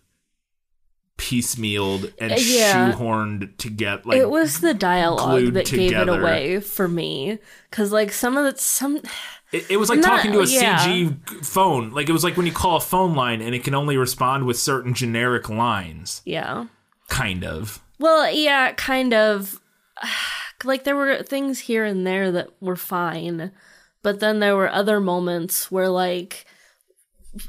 piecemealed 1.17 2.13
and 2.19 2.33
Uh, 2.33 2.35
yeah. 2.39 2.91
shoehorned 2.91 3.55
to 3.57 3.69
get 3.69 4.05
like 4.05 4.17
it 4.17 4.29
was 4.29 4.59
the 4.59 4.73
dialogue 4.73 5.53
that 5.53 5.65
gave 5.65 5.93
it 5.93 6.09
away 6.09 6.59
for 6.59 6.89
me 6.89 7.39
because 7.69 7.93
like 7.93 8.11
some 8.11 8.35
of 8.35 8.43
the 8.43 8.59
some 8.59 8.99
It, 9.55 9.71
it 9.71 9.77
was 9.77 9.89
like 9.89 9.99
Not- 9.99 10.17
talking 10.17 10.31
to 10.33 10.39
a 10.39 10.45
yeah. 10.45 10.79
CG 10.85 11.45
phone. 11.45 11.91
Like 11.91 12.09
it 12.09 12.11
was 12.11 12.23
like 12.23 12.35
when 12.37 12.45
you 12.45 12.51
call 12.51 12.77
a 12.77 12.81
phone 12.81 13.15
line 13.15 13.41
and 13.41 13.55
it 13.55 13.63
can 13.63 13.73
only 13.75 13.97
respond 13.97 14.45
with 14.45 14.57
certain 14.57 14.93
generic 14.93 15.49
lines, 15.49 16.21
yeah 16.25 16.65
kind 17.07 17.43
of. 17.43 17.81
well 17.99 18.31
yeah 18.31 18.71
kind 18.73 19.13
of 19.13 19.61
like 20.63 20.83
there 20.83 20.95
were 20.95 21.21
things 21.23 21.59
here 21.59 21.85
and 21.85 22.05
there 22.05 22.31
that 22.31 22.49
were 22.59 22.75
fine 22.75 23.51
but 24.01 24.19
then 24.19 24.39
there 24.39 24.55
were 24.55 24.71
other 24.71 24.99
moments 24.99 25.71
where 25.71 25.87
like 25.89 26.45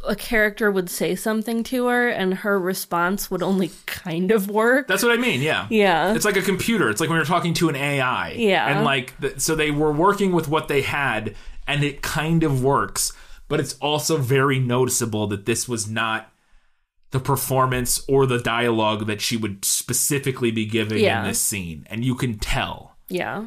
a 0.07 0.14
character 0.16 0.70
would 0.70 0.90
say 0.90 1.14
something 1.14 1.62
to 1.62 1.86
her 1.86 2.09
and 2.09 2.34
her 2.34 2.59
response 2.59 3.30
would 3.30 3.42
only 3.42 3.70
kind 3.86 4.30
of 4.30 4.50
work 4.50 4.88
That's 4.88 5.02
what 5.02 5.12
I 5.12 5.16
mean. 5.16 5.40
Yeah. 5.42 5.66
yeah 5.70 6.12
It's 6.12 6.24
like 6.24 6.36
a 6.36 6.42
computer. 6.42 6.90
It's 6.90 7.00
like 7.00 7.09
when 7.09 7.16
you're 7.16 7.24
talking 7.24 7.54
to 7.54 7.68
an 7.68 7.76
AI. 7.76 8.32
Yeah. 8.32 8.66
And 8.68 8.84
like, 8.84 9.14
the, 9.20 9.38
so 9.38 9.54
they 9.54 9.70
were 9.70 9.92
working 9.92 10.32
with 10.32 10.48
what 10.48 10.66
they 10.68 10.82
had, 10.82 11.36
and 11.66 11.82
it 11.84 12.02
kind 12.02 12.42
of 12.42 12.62
works, 12.62 13.12
but 13.48 13.60
it's 13.60 13.74
also 13.80 14.16
very 14.18 14.58
noticeable 14.58 15.26
that 15.28 15.46
this 15.46 15.68
was 15.68 15.88
not 15.88 16.32
the 17.10 17.20
performance 17.20 18.04
or 18.08 18.26
the 18.26 18.38
dialogue 18.40 19.06
that 19.06 19.20
she 19.20 19.36
would 19.36 19.64
specifically 19.64 20.50
be 20.50 20.66
giving 20.66 20.98
Yeah. 21.02 21.20
in 21.22 21.28
this 21.28 21.40
scene, 21.40 21.86
and 21.90 22.04
you 22.04 22.14
can 22.14 22.38
tell. 22.38 22.96
yeah 23.08 23.46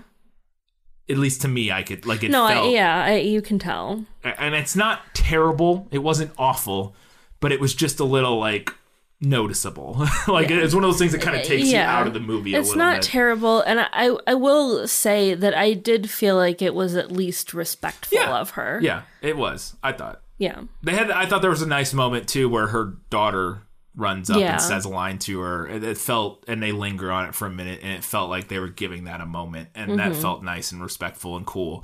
At 1.09 1.17
least 1.17 1.41
to 1.41 1.47
me, 1.47 1.71
I 1.71 1.83
could 1.83 2.05
like 2.05 2.23
it. 2.23 2.31
no 2.31 2.47
felt, 2.47 2.67
I, 2.67 2.69
yeah 2.69 3.03
I, 3.05 3.15
you 3.17 3.41
can 3.41 3.59
tell 3.59 4.05
and 4.23 4.55
it's 4.55 4.75
not 4.75 5.01
terrible. 5.13 5.87
It 5.91 5.99
wasn't 5.99 6.31
awful, 6.37 6.95
but 7.39 7.51
it 7.51 7.59
was 7.59 7.73
just 7.73 7.99
a 7.99 8.05
little 8.05 8.37
like 8.39 8.73
noticeable. 9.21 10.05
like 10.27 10.49
it's 10.49 10.73
one 10.73 10.83
of 10.83 10.89
those 10.89 10.99
things 10.99 11.11
that 11.11 11.21
kind 11.21 11.35
of 11.37 11.43
takes 11.43 11.67
Yeah. 11.67 11.83
you 11.93 11.99
out 12.01 12.07
of 12.07 12.13
the 12.13 12.19
movie. 12.19 12.55
a 12.55 12.59
It's 12.59 12.75
not 12.75 12.97
bit. 12.97 13.03
terrible, 13.03 13.61
and 13.61 13.79
I 13.79 14.15
I 14.27 14.33
will 14.35 14.87
say 14.87 15.33
that 15.33 15.53
I 15.55 15.73
did 15.73 16.09
feel 16.09 16.35
like 16.35 16.61
it 16.61 16.73
was 16.73 16.95
at 16.95 17.11
least 17.11 17.53
respectful 17.53 18.17
Yeah. 18.17 18.37
of 18.37 18.51
her. 18.51 18.79
Yeah, 18.81 19.01
it 19.21 19.37
was. 19.37 19.75
I 19.83 19.91
thought 19.91 20.21
yeah, 20.37 20.61
they 20.83 20.93
had. 20.95 21.11
I 21.11 21.25
thought 21.25 21.41
there 21.41 21.49
was 21.51 21.61
a 21.61 21.67
nice 21.67 21.93
moment 21.93 22.27
too 22.29 22.47
where 22.49 22.67
her 22.67 22.93
daughter 23.09 23.63
runs 23.95 24.29
up 24.29 24.37
Yeah. 24.39 24.53
and 24.53 24.61
says 24.61 24.85
a 24.85 24.89
line 24.89 25.17
to 25.19 25.41
her. 25.41 25.67
It, 25.67 25.83
it 25.83 25.97
felt, 25.97 26.45
and 26.47 26.63
they 26.63 26.71
linger 26.71 27.11
on 27.11 27.25
it 27.27 27.35
for 27.35 27.45
a 27.47 27.49
minute, 27.49 27.81
and 27.83 27.91
it 27.91 28.03
felt 28.03 28.29
like 28.29 28.47
they 28.47 28.59
were 28.59 28.69
giving 28.69 29.03
that 29.05 29.19
a 29.19 29.25
moment, 29.25 29.69
and 29.75 29.99
that 29.99 30.11
Mm-hmm. 30.13 30.21
felt 30.21 30.43
nice 30.43 30.71
and 30.71 30.81
respectful 30.81 31.35
and 31.35 31.45
cool. 31.45 31.83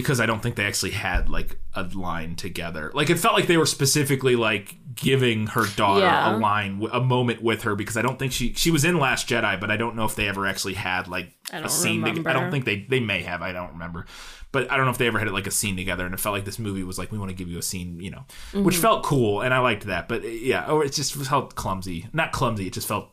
Because 0.00 0.20
I 0.20 0.26
don't 0.26 0.40
think 0.40 0.54
they 0.54 0.64
actually 0.64 0.92
had 0.92 1.28
like 1.28 1.58
a 1.74 1.82
line 1.82 2.36
together. 2.36 2.92
Like 2.94 3.10
it 3.10 3.18
felt 3.18 3.34
like 3.34 3.48
they 3.48 3.56
were 3.56 3.66
specifically 3.66 4.36
like 4.36 4.76
giving 4.94 5.48
her 5.48 5.64
daughter 5.74 6.02
Yeah. 6.02 6.36
a 6.36 6.38
line, 6.38 6.86
a 6.92 7.00
moment 7.00 7.42
with 7.42 7.62
her. 7.62 7.74
Because 7.74 7.96
I 7.96 8.02
don't 8.02 8.16
think 8.16 8.30
she 8.32 8.52
she 8.54 8.70
was 8.70 8.84
in 8.84 9.00
Last 9.00 9.28
Jedi, 9.28 9.58
but 9.60 9.72
I 9.72 9.76
don't 9.76 9.96
know 9.96 10.04
if 10.04 10.14
they 10.14 10.28
ever 10.28 10.46
actually 10.46 10.74
had 10.74 11.08
like 11.08 11.30
a 11.52 11.68
scene. 11.68 12.04
I 12.04 12.32
don't 12.32 12.52
think 12.52 12.64
they 12.64 12.86
they 12.88 13.00
may 13.00 13.22
have. 13.22 13.42
I 13.42 13.50
don't 13.52 13.72
remember, 13.72 14.06
but 14.52 14.70
I 14.70 14.76
don't 14.76 14.84
know 14.86 14.92
if 14.92 14.98
they 14.98 15.08
ever 15.08 15.18
had 15.18 15.28
like 15.32 15.48
a 15.48 15.50
scene 15.50 15.76
together. 15.76 16.04
And 16.04 16.14
it 16.14 16.20
felt 16.20 16.32
like 16.34 16.44
this 16.44 16.60
movie 16.60 16.84
was 16.84 16.96
like 16.96 17.10
we 17.10 17.18
want 17.18 17.30
to 17.30 17.34
give 17.36 17.48
you 17.48 17.58
a 17.58 17.62
scene, 17.62 17.98
you 17.98 18.12
know, 18.12 18.24
which 18.52 18.76
Mm-hmm. 18.76 18.82
felt 18.82 19.02
cool, 19.02 19.40
and 19.40 19.52
I 19.52 19.58
liked 19.58 19.86
that. 19.86 20.08
But 20.08 20.22
yeah, 20.22 20.64
oh, 20.68 20.80
it 20.80 20.92
just 20.92 21.14
felt 21.16 21.56
clumsy. 21.56 22.06
Not 22.12 22.30
clumsy. 22.30 22.68
It 22.68 22.72
just 22.72 22.86
felt 22.86 23.08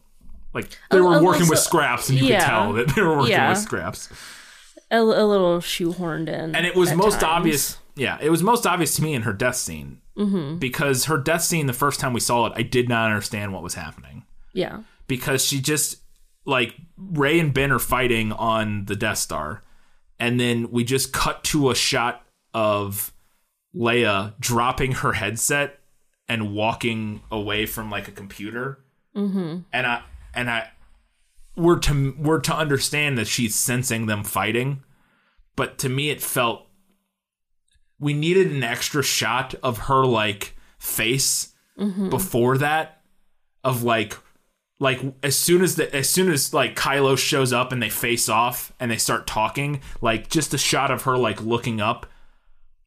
like 0.53 0.69
they 0.91 1.01
were 1.01 1.21
working 1.23 1.49
with 1.49 1.59
scraps, 1.59 2.09
and 2.09 2.17
you 2.19 2.25
yeah. 2.25 2.39
could 2.41 2.45
tell 2.47 2.73
that 2.73 2.95
they 2.95 3.01
were 3.01 3.17
working 3.17 3.31
Yeah. 3.31 3.49
with 3.49 3.57
scraps. 3.57 4.07
A, 4.95 5.01
a 5.01 5.25
little 5.25 5.59
shoehorned 5.59 6.27
in, 6.29 6.55
And 6.55 6.65
it 6.65 6.75
was 6.75 6.93
most 6.93 7.19
times. 7.21 7.23
obvious. 7.23 7.77
Yeah, 7.95 8.17
it 8.21 8.29
was 8.29 8.43
most 8.43 8.65
obvious 8.67 8.95
to 8.95 9.03
me 9.03 9.13
in 9.13 9.21
her 9.23 9.33
death 9.33 9.55
scene 9.55 10.01
Mm-hmm. 10.17 10.57
because 10.59 11.05
her 11.05 11.17
death 11.17 11.41
scene 11.43 11.65
the 11.67 11.73
first 11.73 11.99
time 11.99 12.13
we 12.13 12.21
saw 12.21 12.45
it, 12.45 12.53
I 12.55 12.61
did 12.61 12.87
not 12.87 13.05
understand 13.11 13.51
what 13.53 13.61
was 13.63 13.73
happening. 13.73 14.23
Yeah, 14.53 14.83
because 15.07 15.45
she 15.45 15.59
just 15.59 15.97
like 16.45 16.73
Rey 16.97 17.37
and 17.39 17.53
Ben 17.53 17.69
are 17.71 17.79
fighting 17.79 18.31
on 18.31 18.85
the 18.85 18.95
Death 18.95 19.17
Star, 19.17 19.63
and 20.17 20.39
then 20.39 20.71
we 20.71 20.85
just 20.85 21.11
cut 21.11 21.43
to 21.45 21.69
a 21.69 21.75
shot 21.75 22.23
of 22.53 23.11
Leia 23.75 24.33
dropping 24.39 24.93
her 24.93 25.13
headset 25.13 25.79
and 26.29 26.53
walking 26.55 27.21
away 27.29 27.65
from 27.65 27.91
like 27.91 28.07
a 28.07 28.11
computer, 28.11 28.79
mm-hmm. 29.15 29.57
and 29.73 29.85
I 29.87 30.01
and 30.33 30.49
I 30.49 30.69
we're 31.55 31.79
to 31.79 32.15
we're 32.17 32.39
to 32.41 32.55
understand 32.55 33.17
that 33.17 33.27
she's 33.27 33.55
sensing 33.55 34.05
them 34.07 34.23
fighting, 34.23 34.83
but 35.55 35.77
to 35.79 35.89
me 35.89 36.09
it 36.09 36.21
felt 36.21 36.67
we 37.99 38.13
needed 38.13 38.51
an 38.51 38.63
extra 38.63 39.01
shot 39.03 39.55
of 39.63 39.77
her 39.79 40.05
like 40.05 40.55
face 40.77 41.53
before 42.09 42.57
that 42.57 43.01
of 43.63 43.83
like 43.83 44.17
like 44.79 44.99
as 45.23 45.37
soon 45.37 45.61
as 45.61 45.75
the 45.77 45.93
as 45.95 46.09
soon 46.09 46.29
as 46.31 46.53
like 46.53 46.75
Kylo 46.75 47.17
shows 47.17 47.53
up 47.53 47.71
and 47.71 47.81
they 47.81 47.89
face 47.89 48.27
off 48.27 48.73
and 48.79 48.91
they 48.91 48.97
start 48.97 49.25
talking, 49.27 49.81
like 50.01 50.29
just 50.29 50.53
a 50.53 50.57
shot 50.57 50.91
of 50.91 51.03
her 51.03 51.17
like 51.17 51.41
looking 51.41 51.79
up, 51.79 52.05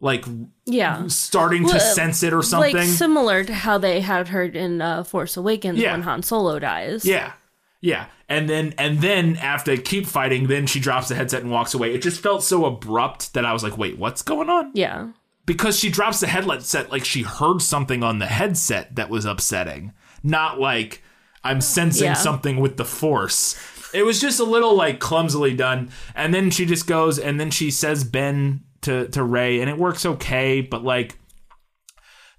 like 0.01 0.27
yeah. 0.67 1.07
starting 1.07 1.63
to 1.67 1.73
Well, 1.73 1.95
sense 1.95 2.23
it 2.23 2.35
or 2.35 2.43
something. 2.43 2.77
Like 2.77 2.87
similar 2.87 3.43
to 3.45 3.55
how 3.55 3.79
they 3.79 4.01
had 4.03 4.29
her 4.29 4.43
in 4.45 4.83
uh, 4.83 5.03
Force 5.05 5.37
Awakens 5.39 5.79
Yeah. 5.79 5.93
when 5.93 6.03
Han 6.03 6.23
Solo 6.23 6.59
dies. 6.59 7.07
yeah. 7.07 7.33
Yeah. 7.81 8.07
And 8.29 8.49
then 8.49 8.75
and 8.77 9.01
then 9.01 9.37
after 9.37 9.75
they 9.75 9.83
keep 9.83 10.07
fighting, 10.07 10.49
then 10.49 10.67
she 10.67 10.81
drops 10.81 11.09
the 11.09 11.15
headset 11.15 11.43
and 11.43 11.51
walks 11.51 11.73
away. 11.75 11.95
It 11.95 12.03
just 12.03 12.21
felt 12.21 12.43
so 12.45 12.67
abrupt 12.67 13.33
that 13.35 13.45
I 13.47 13.53
was 13.55 13.63
like, 13.63 13.79
wait, 13.79 13.99
what's 13.99 14.23
going 14.23 14.51
on? 14.51 14.71
Yeah. 14.75 15.09
Because 15.47 15.79
she 15.79 15.89
drops 15.89 16.21
the 16.21 16.27
headset 16.27 16.91
like 16.91 17.07
she 17.07 17.23
heard 17.23 17.63
something 17.63 18.03
on 18.03 18.19
the 18.19 18.27
headset 18.27 18.97
that 18.97 19.09
was 19.09 19.25
upsetting. 19.25 19.93
Not 20.23 20.61
like 20.61 21.03
I'm 21.43 21.63
sensing 21.63 22.07
Yeah. 22.09 22.13
something 22.15 22.61
with 22.61 22.77
the 22.77 22.85
force. 22.85 23.57
It 23.95 24.03
was 24.03 24.21
just 24.21 24.39
a 24.41 24.45
little 24.45 24.75
like 24.75 24.99
clumsily 25.01 25.55
done. 25.55 25.91
And 26.15 26.35
then 26.35 26.51
she 26.51 26.67
just 26.67 26.87
goes 26.87 27.19
and 27.19 27.41
then 27.41 27.51
she 27.51 27.71
says 27.71 28.05
Ben 28.05 28.65
to 28.83 29.09
to 29.09 29.23
Rey 29.25 29.61
and 29.63 29.71
it 29.71 29.79
works 29.79 30.05
okay, 30.05 30.61
but 30.61 30.85
like 30.85 31.19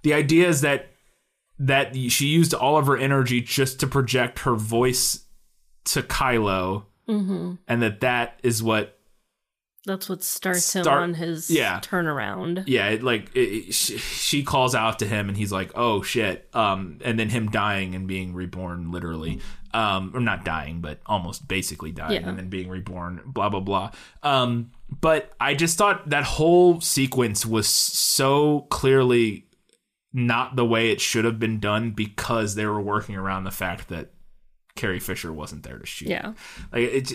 the 0.03 0.13
idea 0.13 0.47
is 0.47 0.61
that 0.61 0.91
that 1.57 1.95
she 1.95 2.27
used 2.27 2.53
all 2.53 2.77
of 2.77 2.85
her 2.85 2.95
energy 2.95 3.41
just 3.41 3.79
to 3.79 3.87
project 3.87 4.39
her 4.39 4.53
voice 4.55 5.25
to 5.93 6.01
Kylo 6.03 6.83
Mm-hmm. 7.07 7.53
and 7.67 7.81
that 7.81 8.01
that 8.01 8.39
is 8.43 8.61
what 8.61 8.99
That's 9.87 10.07
what 10.09 10.21
starts 10.23 10.73
him 10.73 10.87
on 10.87 11.15
his 11.15 11.49
yeah. 11.49 11.79
turnaround. 11.79 12.65
yeah 12.67 12.89
it, 12.89 13.01
like 13.01 13.31
it- 13.33 13.73
she, 13.73 13.97
she 13.97 14.43
calls 14.43 14.75
out 14.75 14.99
to 14.99 15.07
him 15.07 15.27
and 15.27 15.35
he's 15.35 15.51
like 15.51 15.71
oh 15.73 16.03
shit 16.03 16.47
um 16.53 16.99
and 17.03 17.17
then 17.19 17.29
him 17.29 17.49
dying 17.49 17.95
and 17.95 18.07
being 18.07 18.35
reborn 18.35 18.91
literally 18.91 19.39
um 19.73 20.11
or 20.13 20.19
not 20.19 20.45
dying 20.45 20.81
but 20.81 20.99
almost 21.07 21.47
basically 21.47 21.91
dying 21.91 22.21
Yeah. 22.21 22.29
and 22.29 22.37
then 22.37 22.47
being 22.49 22.69
reborn 22.69 23.21
blah 23.25 23.49
blah 23.49 23.59
blah 23.59 23.89
um 24.21 24.69
but 25.01 25.31
i 25.39 25.55
just 25.55 25.79
thought 25.79 26.09
that 26.11 26.23
whole 26.25 26.79
sequence 26.79 27.43
was 27.43 27.67
so 27.67 28.67
clearly 28.69 29.45
not 30.13 30.55
the 30.55 30.65
way 30.65 30.91
it 30.91 31.01
should 31.01 31.25
have 31.25 31.39
been 31.39 31.59
done 31.59 31.91
because 31.91 32.53
they 32.53 32.67
were 32.67 32.81
working 32.81 33.15
around 33.15 33.45
the 33.45 33.51
fact 33.51 33.89
that 33.89 34.11
Carrie 34.80 34.99
Fisher 34.99 35.32
wasn't 35.34 35.63
there 35.63 35.77
to 35.77 35.86
shoot. 35.86 36.07
Yeah. 36.09 36.34
Like 36.71 36.82
it, 36.84 37.11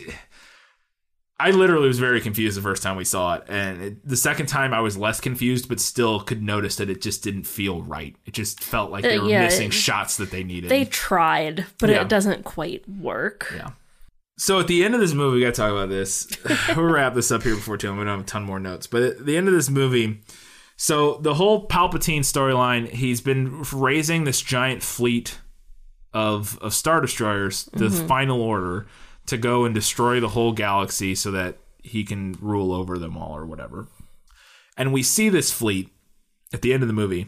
I 1.41 1.51
literally 1.51 1.89
was 1.89 1.99
very 1.99 2.21
confused 2.21 2.57
the 2.57 2.63
first 2.63 2.83
time 2.83 2.97
we 2.97 3.05
saw 3.05 3.35
it, 3.35 3.43
and 3.49 3.83
it, 3.83 4.09
the 4.09 4.17
second 4.17 4.47
time 4.47 4.73
I 4.73 4.81
was 4.81 4.97
less 4.97 5.21
confused, 5.21 5.69
but 5.69 5.81
still 5.81 6.21
could 6.21 6.43
notice 6.43 6.77
that 6.77 6.89
it 6.89 7.01
just 7.01 7.25
didn't 7.25 7.43
feel 7.45 7.83
right. 7.83 8.15
It 8.25 8.35
just 8.35 8.63
felt 8.63 8.93
like 8.93 9.03
they 9.03 9.17
Uh, 9.19 9.23
were 9.25 9.29
yeah, 9.31 9.43
missing 9.45 9.69
it- 9.69 9.75
shots 9.75 10.17
that 10.19 10.31
they 10.31 10.45
needed. 10.45 10.71
They 10.71 10.85
tried, 10.85 11.67
but 11.81 11.91
Yeah. 11.91 12.03
it 12.03 12.09
doesn't 12.09 12.45
quite 12.45 12.89
work. 12.89 13.53
yeah. 13.55 13.71
So 14.37 14.59
at 14.61 14.67
the 14.69 14.85
end 14.85 14.95
of 14.95 15.01
this 15.01 15.13
movie, 15.13 15.37
we 15.39 15.43
got 15.45 15.55
to 15.55 15.61
talk 15.61 15.71
about 15.73 15.89
this. 15.89 16.29
we'll 16.77 16.87
wrap 16.87 17.15
this 17.15 17.31
up 17.33 17.43
here 17.45 17.55
before 17.57 17.79
too. 17.79 17.91
We 17.93 17.99
don't 17.99 18.07
have 18.09 18.21
a 18.21 18.25
ton 18.25 18.43
more 18.45 18.59
notes, 18.61 18.87
but 18.87 19.03
at 19.03 19.27
the 19.27 19.37
end 19.37 19.47
of 19.49 19.55
this 19.55 19.71
movie, 19.71 20.23
so 20.77 21.19
the 21.23 21.35
whole 21.35 21.67
Palpatine 21.69 22.21
storyline, 22.21 22.89
he's 22.89 23.21
been 23.21 23.63
raising 23.73 24.25
this 24.25 24.41
giant 24.41 24.83
fleet 24.83 25.39
of 26.15 26.59
of 26.63 26.73
star 26.73 27.01
destroyers, 27.03 27.65
the 27.75 27.91
Final 27.91 28.41
Order, 28.41 28.87
to 29.27 29.37
go 29.37 29.65
and 29.67 29.75
destroy 29.75 30.21
the 30.21 30.29
whole 30.29 30.53
galaxy 30.53 31.15
so 31.15 31.31
that 31.33 31.59
he 31.83 32.05
can 32.05 32.39
rule 32.41 32.73
over 32.73 32.97
them 32.99 33.17
all 33.19 33.37
or 33.37 33.45
whatever. 33.45 33.89
And 34.77 34.93
we 34.93 35.03
see 35.03 35.29
this 35.29 35.53
fleet 35.53 35.91
at 36.53 36.63
the 36.63 36.73
end 36.73 36.83
of 36.83 36.87
the 36.89 36.95
movie. 36.95 37.27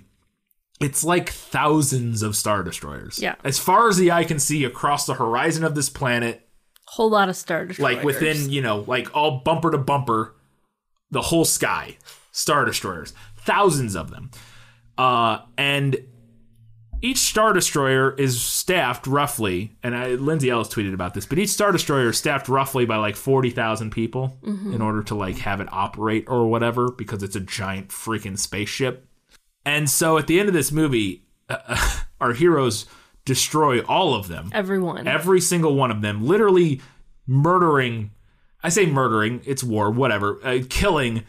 It's 0.80 1.02
like 1.04 1.30
thousands 1.30 2.22
of 2.22 2.36
star 2.36 2.62
destroyers. 2.62 3.18
Yeah. 3.18 3.34
As 3.44 3.58
far 3.58 3.88
as 3.88 3.96
the 3.96 4.10
eye 4.12 4.24
can 4.24 4.38
see 4.38 4.64
across 4.64 5.06
the 5.06 5.14
horizon 5.14 5.64
of 5.64 5.74
this 5.74 5.88
planet, 5.88 6.42
Whole 6.90 7.10
lot 7.10 7.28
of 7.28 7.36
Star 7.36 7.66
Destroyers. 7.66 7.96
like 7.96 8.04
within 8.04 8.48
you 8.50 8.62
know 8.62 8.84
like 8.86 9.14
all 9.16 9.40
bumper 9.40 9.72
to 9.72 9.78
bumper 9.78 10.36
the 11.10 11.20
whole 11.20 11.44
sky 11.44 11.96
star 12.30 12.64
destroyers 12.64 13.12
thousands 13.38 13.96
of 13.96 14.10
them 14.10 14.30
uh 14.96 15.38
and 15.58 15.96
each 17.02 17.18
star 17.18 17.52
destroyer 17.52 18.14
is 18.14 18.40
staffed 18.40 19.06
roughly 19.06 19.76
and 19.82 19.94
I, 19.96 20.14
lindsay 20.14 20.50
ellis 20.50 20.68
tweeted 20.68 20.94
about 20.94 21.14
this 21.14 21.26
but 21.26 21.38
each 21.38 21.50
star 21.50 21.72
destroyer 21.72 22.08
is 22.08 22.18
staffed 22.18 22.48
roughly 22.48 22.84
by 22.86 22.96
like 22.96 23.16
40000 23.16 23.90
people 23.90 24.38
in 24.42 24.80
order 24.80 25.02
to 25.04 25.14
like 25.14 25.38
have 25.38 25.60
it 25.60 25.68
operate 25.72 26.24
or 26.28 26.48
whatever 26.48 26.90
because 26.90 27.22
it's 27.22 27.36
a 27.36 27.40
giant 27.40 27.88
freaking 27.88 28.38
spaceship. 28.38 29.06
And 29.64 29.90
so 29.90 30.16
at 30.18 30.26
the 30.26 30.38
end 30.38 30.48
of 30.48 30.54
this 30.54 30.72
movie 30.72 31.24
uh, 31.48 32.00
our 32.20 32.32
heroes 32.32 32.86
destroy 33.24 33.80
all 33.82 34.14
of 34.14 34.28
them. 34.28 34.50
Everyone. 34.52 35.06
every 35.06 35.40
single 35.40 35.74
one 35.74 35.90
of 35.90 36.00
them. 36.00 36.24
Literally 36.26 36.80
murdering 37.26 38.12
i 38.62 38.68
say 38.68 38.86
murdering 38.86 39.40
it's 39.44 39.64
war 39.64 39.90
whatever 39.90 40.38
uh, 40.46 40.60
killing 40.68 41.24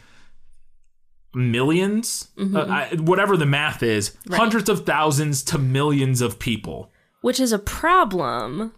1000000s 1.34 2.28
Uh, 2.54 2.66
I, 2.68 2.94
whatever 2.96 3.36
the 3.36 3.46
math 3.46 3.82
is 3.82 4.16
hundreds 4.30 4.68
of 4.68 4.86
thousands 4.86 5.42
to 5.44 5.58
millions 5.58 6.20
of 6.20 6.38
people. 6.38 6.90
Which 7.20 7.40
is 7.40 7.52
a 7.52 7.58
problem 7.58 8.72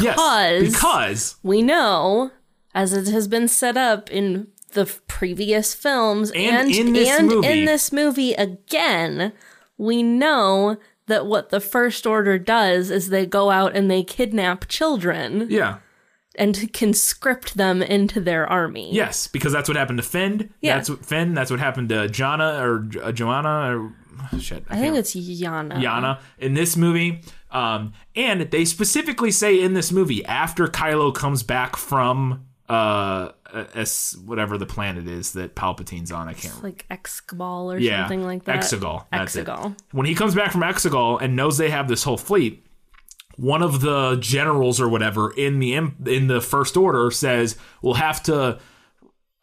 yes 0.00 0.14
because 0.16 0.72
because 0.74 1.36
we 1.42 1.62
know, 1.62 2.30
as 2.74 2.92
it 2.92 3.08
has 3.08 3.28
been 3.28 3.48
set 3.48 3.76
up 3.76 4.10
in 4.10 4.48
the 4.72 4.84
previous 5.06 5.74
films 5.74 6.30
And 6.32 6.68
and, 6.68 6.70
in 6.70 6.92
this 6.92 7.08
and 7.08 7.28
movie. 7.28 7.46
in 7.48 7.64
this 7.64 7.92
movie 7.92 8.34
again, 8.34 9.32
we 9.78 10.02
know 10.02 10.76
that 11.06 11.24
what 11.24 11.48
the 11.48 11.60
First 11.60 12.06
Order 12.06 12.38
does 12.38 12.90
is 12.90 13.08
they 13.08 13.24
go 13.24 13.50
out 13.50 13.74
and 13.74 13.90
they 13.90 14.02
kidnap 14.02 14.68
children. 14.68 15.46
Yeah 15.48 15.78
and 16.38 16.72
conscript 16.72 17.56
them 17.56 17.82
into 17.82 18.20
their 18.20 18.46
army. 18.46 18.92
yes 18.94 19.26
because 19.26 19.52
that's 19.52 19.68
what 19.68 19.76
happened 19.76 19.98
to 19.98 20.02
finn 20.02 20.50
Yeah. 20.60 20.76
that's 20.76 20.88
what 20.90 21.04
finn 21.04 21.34
that's 21.34 21.50
what 21.50 21.60
happened 21.60 21.88
to 21.90 22.08
Jannah 22.08 22.60
or 22.62 22.88
uh, 23.02 23.12
joanna 23.12 23.76
or 23.76 23.92
shit 24.40 24.64
I 24.70 24.78
think 24.78 24.96
it's 24.96 25.14
Yana. 25.14 25.74
Yana 25.80 26.20
in 26.38 26.54
this 26.54 26.76
movie. 26.76 27.22
Um, 27.50 27.92
and 28.16 28.42
they 28.50 28.64
specifically 28.66 29.30
say 29.30 29.58
in 29.62 29.72
this 29.74 29.90
movie 29.92 30.24
after 30.26 30.66
Kylo 30.66 31.14
comes 31.14 31.42
back 31.42 31.76
from 31.76 32.44
uh, 32.68 33.30
S, 33.74 34.14
whatever 34.26 34.58
the 34.58 34.66
planet 34.66 35.06
is 35.08 35.32
that 35.32 35.54
Palpatine's 35.54 36.12
on. 36.12 36.28
I 36.28 36.34
can't 36.34 36.54
remember. 36.56 36.68
Like 36.68 36.86
Exegol 36.90 37.74
or 37.74 37.78
Yeah, 37.78 38.02
something 38.02 38.24
like 38.26 38.44
that. 38.44 38.56
Exegol. 38.58 39.06
Exegol. 39.12 39.74
When 39.92 40.04
he 40.04 40.14
comes 40.14 40.34
back 40.34 40.52
from 40.52 40.60
Exegol 40.60 41.22
and 41.22 41.34
knows 41.36 41.56
they 41.56 41.70
have 41.70 41.88
this 41.88 42.02
whole 42.02 42.18
fleet, 42.18 42.66
one 43.38 43.62
of 43.62 43.80
the 43.80 44.16
generals 44.20 44.80
or 44.80 44.88
whatever 44.88 45.30
in 45.32 45.58
the 45.60 45.72
in 45.74 46.26
the 46.26 46.40
first 46.40 46.76
order 46.76 47.10
says 47.10 47.56
we'll 47.80 47.94
have 47.94 48.20
to 48.24 48.58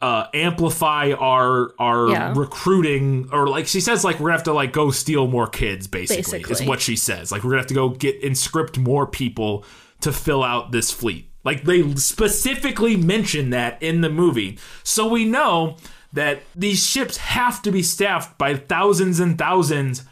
uh, 0.02 0.26
amplify 0.34 1.12
our 1.12 1.72
our 1.78 2.10
Yeah. 2.10 2.34
recruiting 2.36 3.30
or 3.32 3.48
like 3.48 3.66
she 3.66 3.80
says 3.80 4.04
like 4.04 4.20
we're 4.20 4.26
gonna 4.28 4.36
have 4.38 4.44
to 4.44 4.52
like 4.52 4.72
go 4.72 4.90
steal 4.90 5.26
more 5.26 5.46
kids 5.46 5.86
basically, 5.86 6.44
is 6.50 6.62
what 6.62 6.80
she 6.82 6.96
says. 6.96 7.32
Like 7.32 7.42
we're 7.42 7.50
gonna 7.50 7.62
have 7.62 7.68
to 7.68 7.74
go 7.74 7.88
get 7.88 8.22
and 8.22 8.36
script 8.36 8.76
more 8.78 9.06
people 9.06 9.64
to 10.02 10.12
fill 10.12 10.42
out 10.44 10.70
this 10.70 10.90
fleet. 10.90 11.30
Like 11.44 11.64
they 11.64 11.94
specifically 11.94 12.96
mention 12.96 13.50
that 13.50 13.82
in 13.82 14.02
the 14.02 14.10
movie. 14.10 14.58
So 14.82 15.08
we 15.08 15.24
know 15.24 15.76
that 16.12 16.42
these 16.54 16.84
ships 16.86 17.16
have 17.16 17.62
to 17.62 17.72
be 17.72 17.82
staffed 17.82 18.36
by 18.36 18.54
thousands 18.56 19.18
and 19.20 19.38
thousands 19.38 20.02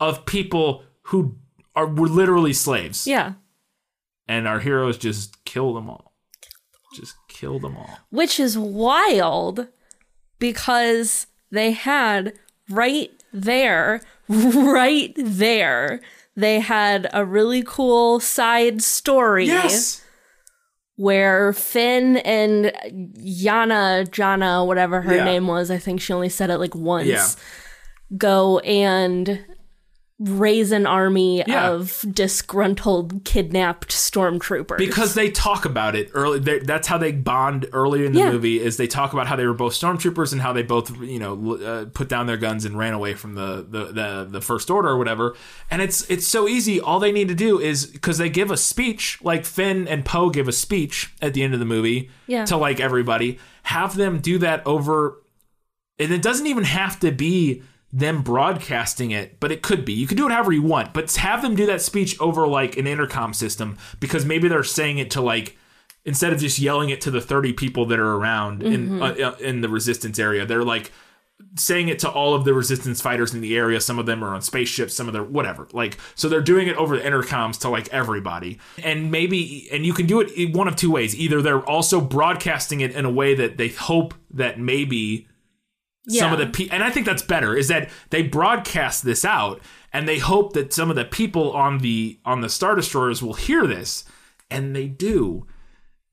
of 0.00 0.24
people 0.24 0.84
who 1.08 1.36
are 1.76 1.86
were 1.86 2.08
literally 2.08 2.52
slaves 2.52 3.06
Yeah. 3.06 3.34
and 4.28 4.46
our 4.48 4.60
heroes 4.60 4.96
just 4.98 5.44
kill 5.44 5.74
them 5.74 5.88
all 5.90 6.12
just 6.94 7.14
kill 7.28 7.58
them 7.58 7.76
all 7.76 7.98
Which 8.10 8.38
is 8.38 8.56
wild 8.56 9.66
because 10.38 11.26
they 11.50 11.72
had 11.72 12.34
right 12.70 13.10
there, 13.32 14.00
right 14.28 15.12
there, 15.16 16.00
they 16.36 16.60
had 16.60 17.08
a 17.12 17.24
really 17.24 17.62
cool 17.66 18.20
side 18.20 18.82
story 18.82 19.46
yes 19.46 20.00
where 20.96 21.52
Finn 21.52 22.18
and 22.18 22.66
Yana, 23.18 24.08
Jannah, 24.10 24.64
whatever 24.64 25.00
her 25.02 25.16
Yeah. 25.16 25.24
name 25.24 25.48
was, 25.48 25.68
I 25.70 25.78
think 25.78 26.00
she 26.00 26.12
only 26.12 26.28
said 26.28 26.50
it 26.50 26.58
like 26.58 26.76
once, 26.76 27.08
Yeah. 27.08 27.26
go 28.16 28.60
and 28.60 29.44
raise 30.24 30.72
an 30.72 30.86
army 30.86 31.42
Yeah. 31.46 31.70
of 31.70 32.04
disgruntled, 32.12 33.24
kidnapped 33.24 33.90
stormtroopers. 33.90 34.78
because 34.78 35.14
they 35.14 35.30
talk 35.30 35.64
about 35.64 35.94
it 35.94 36.10
early 36.14 36.38
they, 36.38 36.58
that's 36.60 36.88
how 36.88 36.98
they 36.98 37.12
bond 37.12 37.66
early 37.72 38.06
in 38.06 38.12
the 38.12 38.20
Yeah. 38.20 38.32
movie 38.32 38.60
is 38.60 38.76
they 38.76 38.86
talk 38.86 39.12
about 39.12 39.26
how 39.26 39.36
they 39.36 39.46
were 39.46 39.54
both 39.54 39.74
stormtroopers 39.74 40.32
and 40.32 40.40
how 40.40 40.52
they 40.52 40.62
both 40.62 40.96
you 41.00 41.18
know 41.18 41.56
uh, 41.56 41.84
put 41.92 42.08
down 42.08 42.26
their 42.26 42.36
guns 42.36 42.64
and 42.64 42.78
ran 42.78 42.92
away 42.94 43.14
from 43.14 43.34
the, 43.34 43.66
the 43.68 43.84
the 43.92 44.28
the 44.30 44.40
first 44.40 44.70
order 44.70 44.88
or 44.88 44.98
whatever 44.98 45.34
and 45.70 45.82
it's 45.82 46.08
it's 46.10 46.26
so 46.26 46.48
easy 46.48 46.80
all 46.80 46.98
they 47.00 47.12
need 47.12 47.28
to 47.28 47.34
do 47.34 47.60
is 47.60 47.86
because 47.86 48.18
they 48.18 48.28
give 48.28 48.50
a 48.50 48.56
speech 48.56 49.18
like 49.22 49.44
finn 49.44 49.86
and 49.88 50.04
poe 50.04 50.30
give 50.30 50.48
a 50.48 50.52
speech 50.52 51.12
at 51.20 51.34
the 51.34 51.42
end 51.42 51.54
of 51.54 51.60
the 51.60 51.66
movie 51.66 52.10
Yeah. 52.26 52.44
to 52.46 52.56
like 52.56 52.80
everybody 52.80 53.38
have 53.64 53.96
them 53.96 54.20
do 54.20 54.38
that 54.38 54.66
over 54.66 55.20
and 55.98 56.12
it 56.12 56.22
doesn't 56.22 56.46
even 56.46 56.64
have 56.64 56.98
to 57.00 57.12
be 57.12 57.62
them 57.94 58.22
broadcasting 58.22 59.12
it, 59.12 59.38
but 59.38 59.52
it 59.52 59.62
could 59.62 59.84
be. 59.84 59.92
You 59.92 60.08
can 60.08 60.16
do 60.16 60.26
it 60.26 60.32
however 60.32 60.52
you 60.52 60.62
want, 60.62 60.92
but 60.92 61.14
have 61.14 61.42
them 61.42 61.54
do 61.54 61.64
that 61.66 61.80
speech 61.80 62.20
over 62.20 62.44
like 62.44 62.76
an 62.76 62.88
intercom 62.88 63.32
system 63.32 63.78
because 64.00 64.24
maybe 64.24 64.48
they're 64.48 64.64
saying 64.64 64.98
it 64.98 65.12
to 65.12 65.20
like 65.20 65.56
instead 66.04 66.32
of 66.32 66.40
just 66.40 66.58
yelling 66.58 66.90
it 66.90 67.00
to 67.02 67.10
the 67.12 67.20
30 67.20 67.52
people 67.52 67.86
that 67.86 68.00
are 68.00 68.16
around 68.16 68.64
in 68.64 69.00
uh, 69.00 69.36
in 69.38 69.60
the 69.60 69.68
resistance 69.68 70.18
area, 70.18 70.44
they're 70.44 70.64
like 70.64 70.90
saying 71.56 71.86
it 71.86 72.00
to 72.00 72.10
all 72.10 72.34
of 72.34 72.44
the 72.44 72.52
resistance 72.52 73.00
fighters 73.00 73.32
in 73.32 73.40
the 73.40 73.56
area. 73.56 73.80
Some 73.80 74.00
of 74.00 74.06
them 74.06 74.24
are 74.24 74.34
on 74.34 74.42
spaceships, 74.42 74.92
some 74.92 75.06
of 75.06 75.12
them 75.12 75.32
whatever. 75.32 75.68
Like 75.72 75.98
so 76.16 76.28
they're 76.28 76.40
doing 76.40 76.66
it 76.66 76.76
over 76.76 76.96
the 76.96 77.02
intercoms 77.04 77.60
to 77.60 77.68
like 77.68 77.88
everybody. 77.90 78.58
And 78.82 79.12
maybe 79.12 79.68
and 79.70 79.86
you 79.86 79.92
can 79.92 80.06
do 80.06 80.20
it 80.20 80.52
one 80.52 80.66
of 80.66 80.74
two 80.74 80.90
ways. 80.90 81.14
Either 81.14 81.40
they're 81.40 81.62
also 81.62 82.00
broadcasting 82.00 82.80
it 82.80 82.90
in 82.90 83.04
a 83.04 83.10
way 83.10 83.36
that 83.36 83.56
they 83.56 83.68
hope 83.68 84.14
that 84.32 84.58
maybe 84.58 85.28
some 86.08 86.32
of 86.32 86.38
the 86.38 86.46
pe- 86.46 86.68
and 86.68 86.84
I 86.84 86.90
think 86.90 87.06
that's 87.06 87.22
better 87.22 87.56
is 87.56 87.68
that 87.68 87.88
they 88.10 88.22
broadcast 88.22 89.04
this 89.04 89.24
out 89.24 89.60
and 89.92 90.06
they 90.06 90.18
hope 90.18 90.52
that 90.52 90.72
some 90.72 90.90
of 90.90 90.96
the 90.96 91.04
people 91.04 91.52
on 91.52 91.78
the 91.78 92.18
on 92.24 92.40
the 92.40 92.48
star 92.48 92.74
destroyers 92.74 93.22
will 93.22 93.34
hear 93.34 93.66
this 93.66 94.04
and 94.50 94.74
they 94.76 94.86
do. 94.86 95.46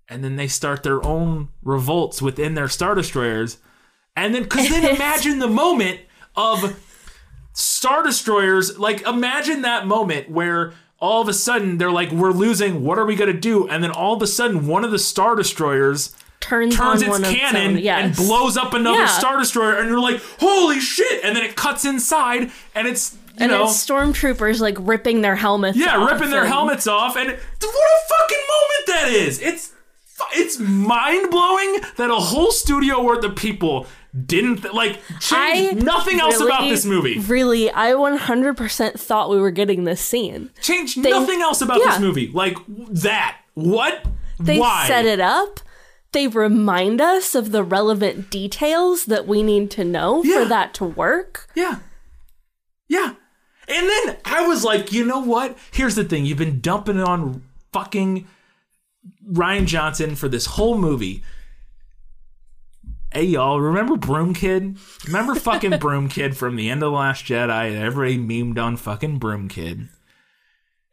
And 0.07 0.23
then 0.23 0.35
they 0.35 0.47
start 0.47 0.83
their 0.83 1.05
own 1.05 1.49
revolts 1.63 2.21
within 2.21 2.53
their 2.53 2.67
star 2.67 2.95
destroyers 2.95 3.57
and 4.15 4.33
then 4.33 4.45
cuz 4.45 4.69
then 4.69 4.85
imagine 4.95 5.39
the 5.39 5.47
moment 5.47 5.99
of 6.35 6.79
star 7.53 8.03
destroyers 8.03 8.77
like 8.79 9.01
imagine 9.05 9.61
that 9.63 9.87
moment 9.87 10.29
where 10.29 10.73
all 10.99 11.21
of 11.21 11.27
a 11.27 11.33
sudden 11.33 11.77
they're 11.77 11.91
like 11.91 12.11
we're 12.11 12.31
losing. 12.31 12.83
What 12.83 12.97
are 12.97 13.05
we 13.05 13.15
going 13.15 13.33
to 13.33 13.39
do? 13.39 13.67
And 13.67 13.83
then 13.83 13.91
all 13.91 14.13
of 14.13 14.21
a 14.21 14.27
sudden 14.27 14.67
one 14.67 14.85
of 14.85 14.91
the 14.91 14.99
star 14.99 15.35
destroyers 15.35 16.15
turns, 16.41 16.75
turns 16.75 17.01
on 17.03 17.09
its 17.09 17.09
one 17.09 17.23
of 17.23 17.33
cannon 17.33 17.71
own, 17.73 17.77
yes. 17.77 18.03
and 18.03 18.15
blows 18.27 18.57
up 18.57 18.73
another 18.73 18.99
Yeah. 18.99 19.05
star 19.05 19.37
destroyer 19.39 19.77
and 19.77 19.87
you're 19.89 19.99
like 20.01 20.21
holy 20.39 20.79
shit 20.81 21.23
and 21.23 21.35
then 21.35 21.43
it 21.45 21.55
cuts 21.55 21.85
inside 21.85 22.51
and 22.75 22.87
it's 22.87 23.13
you 23.13 23.19
and 23.45 23.51
know 23.51 23.63
it's 23.63 23.85
stormtroopers 23.85 24.59
like 24.59 24.75
ripping 24.79 25.21
their 25.21 25.35
helmets 25.37 25.77
off. 25.77 25.83
yeah 25.85 26.05
ripping 26.05 26.29
their 26.31 26.41
and- 26.41 26.49
helmets 26.51 26.87
off 26.87 27.15
and 27.15 27.27
what 27.29 27.37
a 27.37 28.13
fucking 28.19 28.43
moment 28.49 28.87
that 28.87 29.07
is 29.09 29.39
it's 29.41 29.71
it's 30.35 30.59
mind-blowing 30.59 31.79
that 31.97 32.09
a 32.11 32.15
whole 32.15 32.51
studio 32.51 33.01
worth 33.01 33.23
of 33.23 33.35
people 33.35 33.87
didn't 34.25 34.57
th- 34.61 34.73
like 34.73 34.99
change 35.19 35.79
I 35.79 35.83
nothing 35.83 36.19
else 36.19 36.35
about 36.41 36.59
really, 36.59 36.69
this 36.71 36.85
movie 36.85 37.17
Really, 37.19 37.71
I 37.71 37.91
100% 37.93 38.99
thought 38.99 39.29
we 39.29 39.39
were 39.39 39.51
getting 39.51 39.85
this 39.85 40.01
scene. 40.01 40.49
change 40.61 40.97
nothing 40.97 41.41
else 41.41 41.61
about 41.61 41.79
this 41.79 41.99
movie 41.99 42.27
like 42.33 42.57
that 42.67 43.37
what 43.53 44.05
They 44.39 44.59
why 44.59 44.85
set 44.87 45.05
it 45.05 45.19
up. 45.21 45.59
They 46.13 46.27
remind 46.27 46.99
us 46.99 47.35
of 47.35 47.51
the 47.51 47.63
relevant 47.63 48.29
details 48.29 49.05
that 49.05 49.27
we 49.27 49.43
need 49.43 49.71
to 49.71 49.83
know 49.85 50.23
Yeah. 50.23 50.43
for 50.43 50.49
that 50.49 50.73
to 50.75 50.85
work. 50.85 51.47
Yeah. 51.55 51.79
Yeah. 52.89 53.13
And 53.69 53.87
then 53.87 54.17
I 54.25 54.45
was 54.45 54.65
like, 54.65 54.91
you 54.91 55.05
know 55.05 55.19
what? 55.19 55.57
Here's 55.71 55.95
the 55.95 56.03
thing. 56.03 56.25
You've 56.25 56.37
been 56.37 56.59
dumping 56.59 56.99
on 56.99 57.43
fucking 57.71 58.27
Rian 59.31 59.65
Johnson 59.65 60.15
for 60.15 60.27
this 60.27 60.45
whole 60.45 60.77
movie. 60.77 61.23
Hey 63.13 63.23
y'all, 63.25 63.59
remember 63.61 63.95
Broom 63.97 64.33
Kid? 64.33 64.77
Remember 65.05 65.35
fucking 65.35 65.77
Broom 65.79 66.09
Kid 66.09 66.35
from 66.35 66.55
the 66.57 66.69
end 66.69 66.83
of 66.83 66.91
the 66.91 66.97
Last 66.97 67.25
Jedi? 67.25 67.75
Everybody 67.75 68.17
memed 68.17 68.57
on 68.61 68.75
fucking 68.77 69.19
Broom 69.19 69.47
Kid. 69.47 69.87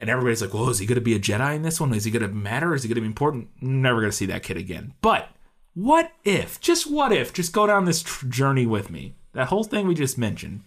And 0.01 0.09
everybody's 0.09 0.41
like, 0.41 0.55
well, 0.55 0.71
is 0.71 0.79
he 0.79 0.87
going 0.87 0.97
to 0.97 1.01
be 1.01 1.15
a 1.15 1.21
Jedi 1.21 1.57
in 1.57 1.63
this 1.63 1.81
one? 1.81 1.93
Is 1.93 2.05
he 2.05 2.11
going 2.11 2.23
to 2.23 2.29
matter? 2.29 2.75
Is 2.75 2.83
he 2.83 2.89
going 2.89 2.97
to 2.97 3.01
be 3.01 3.07
important? 3.07 3.49
Never 3.61 4.01
going 4.01 4.11
to 4.11 4.17
see 4.17 4.27
that 4.27 4.45
kid 4.45 4.57
again. 4.57 4.95
But 5.01 5.29
what 5.75 6.13
if, 6.25 6.61
just 6.61 6.91
what 6.91 7.13
if, 7.13 7.33
just 7.33 7.53
go 7.53 7.67
down 7.67 7.85
this 7.85 8.03
tr- 8.03 8.27
journey 8.27 8.67
with 8.67 8.91
me? 8.91 9.15
That 9.33 9.49
whole 9.49 9.65
thing 9.65 9.87
we 9.87 9.95
just 9.95 10.17
mentioned. 10.19 10.63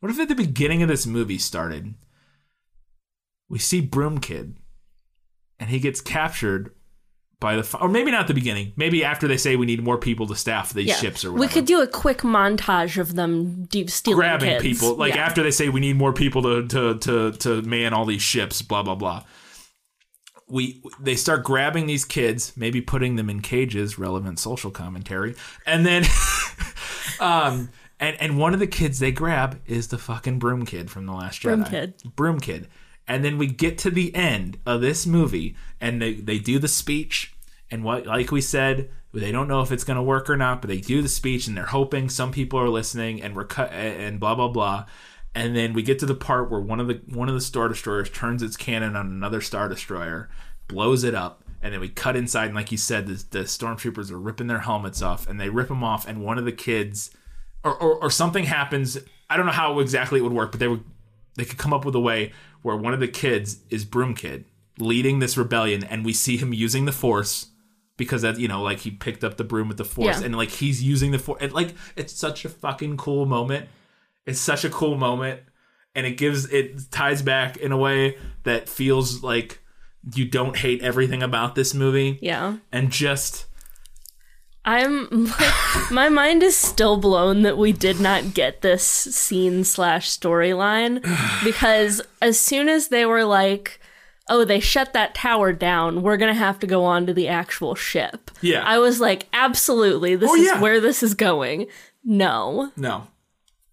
What 0.00 0.10
if 0.10 0.18
at 0.18 0.28
the 0.28 0.34
beginning 0.34 0.82
of 0.82 0.88
this 0.88 1.06
movie 1.06 1.38
started, 1.38 1.94
we 3.48 3.58
see 3.58 3.80
Broom 3.80 4.18
Kid, 4.18 4.56
and 5.60 5.70
he 5.70 5.78
gets 5.78 6.00
captured 6.00 6.74
by 7.42 7.56
the, 7.56 7.78
or 7.78 7.88
maybe 7.88 8.10
not 8.10 8.22
at 8.22 8.28
the 8.28 8.34
beginning, 8.34 8.72
maybe 8.76 9.04
after 9.04 9.28
they 9.28 9.36
say 9.36 9.56
we 9.56 9.66
need 9.66 9.82
more 9.82 9.98
people 9.98 10.26
to 10.28 10.34
staff 10.34 10.72
these 10.72 10.86
Yeah. 10.86 10.94
ships 10.96 11.24
or 11.24 11.32
whatever. 11.32 11.40
we 11.40 11.52
could 11.52 11.66
do 11.66 11.82
a 11.82 11.86
quick 11.86 12.18
montage 12.20 12.96
of 12.98 13.14
them 13.16 13.64
deep 13.64 13.90
stealing 13.90 14.16
grabbing 14.16 14.48
kids. 14.50 14.62
people 14.62 14.94
like 14.96 15.14
Yeah. 15.14 15.26
after 15.26 15.42
they 15.42 15.50
say 15.50 15.68
we 15.68 15.80
need 15.80 15.96
more 15.96 16.14
people 16.14 16.40
to 16.42 16.66
to 16.68 16.98
to 17.00 17.32
to 17.32 17.60
man 17.62 17.92
all 17.92 18.06
these 18.06 18.22
ships 18.22 18.62
blah 18.62 18.82
blah 18.82 18.94
blah 18.94 19.24
we 20.48 20.82
they 21.00 21.16
start 21.16 21.44
grabbing 21.44 21.86
these 21.86 22.04
kids 22.04 22.52
maybe 22.56 22.80
putting 22.80 23.16
them 23.16 23.28
in 23.30 23.40
cages 23.40 23.98
relevant 23.98 24.38
social 24.38 24.70
commentary 24.70 25.34
and 25.66 25.84
then 25.86 26.04
um 27.20 27.70
and 28.00 28.16
and 28.20 28.38
one 28.38 28.52
of 28.54 28.60
the 28.60 28.66
kids 28.66 28.98
they 28.98 29.12
grab 29.12 29.60
is 29.66 29.88
the 29.88 29.98
fucking 29.98 30.38
broom 30.38 30.64
kid 30.64 30.90
from 30.90 31.06
the 31.06 31.12
last 31.12 31.42
Broom 31.42 31.64
Jedi 31.64 31.70
Kid. 31.70 31.94
broom 32.16 32.40
kid 32.40 32.68
and 33.06 33.24
then 33.24 33.38
we 33.38 33.46
get 33.46 33.78
to 33.78 33.90
the 33.90 34.14
end 34.14 34.58
of 34.64 34.80
this 34.80 35.06
movie 35.06 35.56
and 35.80 36.00
they 36.00 36.14
they 36.14 36.38
do 36.38 36.58
the 36.58 36.68
speech. 36.68 37.34
And 37.70 37.84
what 37.84 38.06
like 38.06 38.30
we 38.30 38.40
said 38.40 38.90
they 39.12 39.32
don't 39.32 39.48
know 39.48 39.60
if 39.60 39.72
it's 39.72 39.84
going 39.84 39.98
to 39.98 40.02
work 40.02 40.30
or 40.30 40.36
not 40.36 40.62
but 40.62 40.68
they 40.68 40.80
do 40.80 41.02
the 41.02 41.08
speech 41.08 41.46
and 41.46 41.56
they're 41.56 41.66
hoping 41.66 42.08
some 42.08 42.32
people 42.32 42.58
are 42.58 42.68
listening 42.68 43.20
and 43.20 43.36
we're 43.36 43.44
cut 43.44 43.72
and 43.72 44.20
blah 44.20 44.34
blah 44.34 44.48
blah. 44.48 44.86
And 45.34 45.56
then 45.56 45.72
we 45.72 45.82
get 45.82 45.98
to 46.00 46.06
the 46.06 46.14
part 46.14 46.50
where 46.50 46.60
one 46.60 46.80
of 46.80 46.88
the 46.88 47.00
one 47.08 47.28
of 47.28 47.34
the 47.34 47.40
star 47.40 47.68
destroyers 47.68 48.10
turns 48.10 48.42
its 48.42 48.56
cannon 48.56 48.96
on 48.96 49.06
another 49.06 49.40
star 49.40 49.68
destroyer 49.68 50.28
blows 50.68 51.04
it 51.04 51.14
up 51.14 51.44
and 51.60 51.72
then 51.72 51.80
we 51.80 51.88
cut 51.88 52.16
inside 52.16 52.46
and 52.46 52.54
like 52.54 52.72
you 52.72 52.78
said 52.78 53.06
the, 53.06 53.24
the 53.30 53.44
stormtroopers 53.44 54.10
are 54.10 54.18
ripping 54.18 54.46
their 54.46 54.60
helmets 54.60 55.02
off 55.02 55.28
and 55.28 55.40
they 55.40 55.48
rip 55.48 55.68
them 55.68 55.84
off 55.84 56.06
and 56.06 56.24
one 56.24 56.38
of 56.38 56.44
the 56.44 56.52
kids 56.52 57.10
or, 57.64 57.74
or, 57.74 57.94
or 58.04 58.10
something 58.10 58.44
happens. 58.44 58.98
I 59.30 59.36
don't 59.36 59.46
know 59.46 59.52
how 59.52 59.78
exactly 59.80 60.20
it 60.20 60.22
would 60.22 60.32
work 60.32 60.52
but 60.52 60.60
they 60.60 60.68
would 60.68 60.84
they 61.36 61.44
could 61.44 61.58
come 61.58 61.72
up 61.72 61.84
with 61.84 61.94
a 61.94 62.00
way 62.00 62.32
where 62.62 62.76
one 62.76 62.94
of 62.94 63.00
the 63.00 63.08
kids 63.08 63.60
is 63.70 63.84
broom 63.84 64.14
kid 64.14 64.44
leading 64.78 65.18
this 65.18 65.36
rebellion 65.36 65.84
and 65.84 66.04
we 66.04 66.12
see 66.12 66.36
him 66.36 66.52
using 66.52 66.84
the 66.84 66.92
force 66.92 67.48
because 67.96 68.22
that 68.22 68.38
you 68.38 68.48
know 68.48 68.62
like 68.62 68.80
he 68.80 68.90
picked 68.90 69.22
up 69.22 69.36
the 69.36 69.44
broom 69.44 69.68
with 69.68 69.76
the 69.76 69.84
force 69.84 70.20
Yeah. 70.20 70.26
and 70.26 70.36
like 70.36 70.50
he's 70.50 70.82
using 70.82 71.10
the 71.12 71.18
force 71.18 71.42
and 71.42 71.52
like 71.52 71.74
it's 71.96 72.12
such 72.12 72.44
a 72.44 72.48
fucking 72.48 72.96
cool 72.96 73.26
moment 73.26 73.68
it's 74.26 74.40
such 74.40 74.64
a 74.64 74.70
cool 74.70 74.96
moment 74.96 75.40
and 75.94 76.06
it 76.06 76.12
gives 76.16 76.46
it 76.46 76.90
ties 76.90 77.20
back 77.22 77.56
in 77.58 77.70
a 77.70 77.76
way 77.76 78.16
that 78.44 78.68
feels 78.68 79.22
like 79.22 79.60
you 80.14 80.24
don't 80.24 80.56
hate 80.56 80.82
everything 80.82 81.22
about 81.22 81.54
this 81.54 81.74
movie 81.74 82.18
yeah. 82.22 82.56
and 82.72 82.90
just 82.90 83.46
I'm 84.64 85.08
like, 85.10 85.90
my 85.90 86.08
mind 86.08 86.42
is 86.42 86.56
still 86.56 86.96
blown 86.96 87.42
that 87.42 87.58
we 87.58 87.72
did 87.72 88.00
not 88.00 88.32
get 88.34 88.60
this 88.62 88.84
scene 88.84 89.64
slash 89.64 90.08
storyline 90.16 91.02
because 91.44 92.00
as 92.20 92.38
soon 92.38 92.68
as 92.68 92.88
they 92.88 93.04
were 93.04 93.24
like, 93.24 93.80
oh, 94.28 94.44
they 94.44 94.60
shut 94.60 94.92
that 94.92 95.14
tower 95.14 95.52
down. 95.52 96.02
We're 96.02 96.16
going 96.16 96.32
to 96.32 96.38
have 96.38 96.58
to 96.60 96.66
go 96.66 96.84
on 96.84 97.06
to 97.06 97.12
the 97.12 97.26
actual 97.28 97.74
ship. 97.74 98.30
Yeah. 98.40 98.62
I 98.64 98.78
was 98.78 99.00
like, 99.00 99.26
absolutely. 99.32 100.14
This 100.14 100.30
Oh, 100.30 100.34
is 100.36 100.46
yeah. 100.46 100.60
where 100.60 100.80
this 100.80 101.02
is 101.02 101.14
going. 101.14 101.66
No. 102.04 102.70
No. 102.76 103.08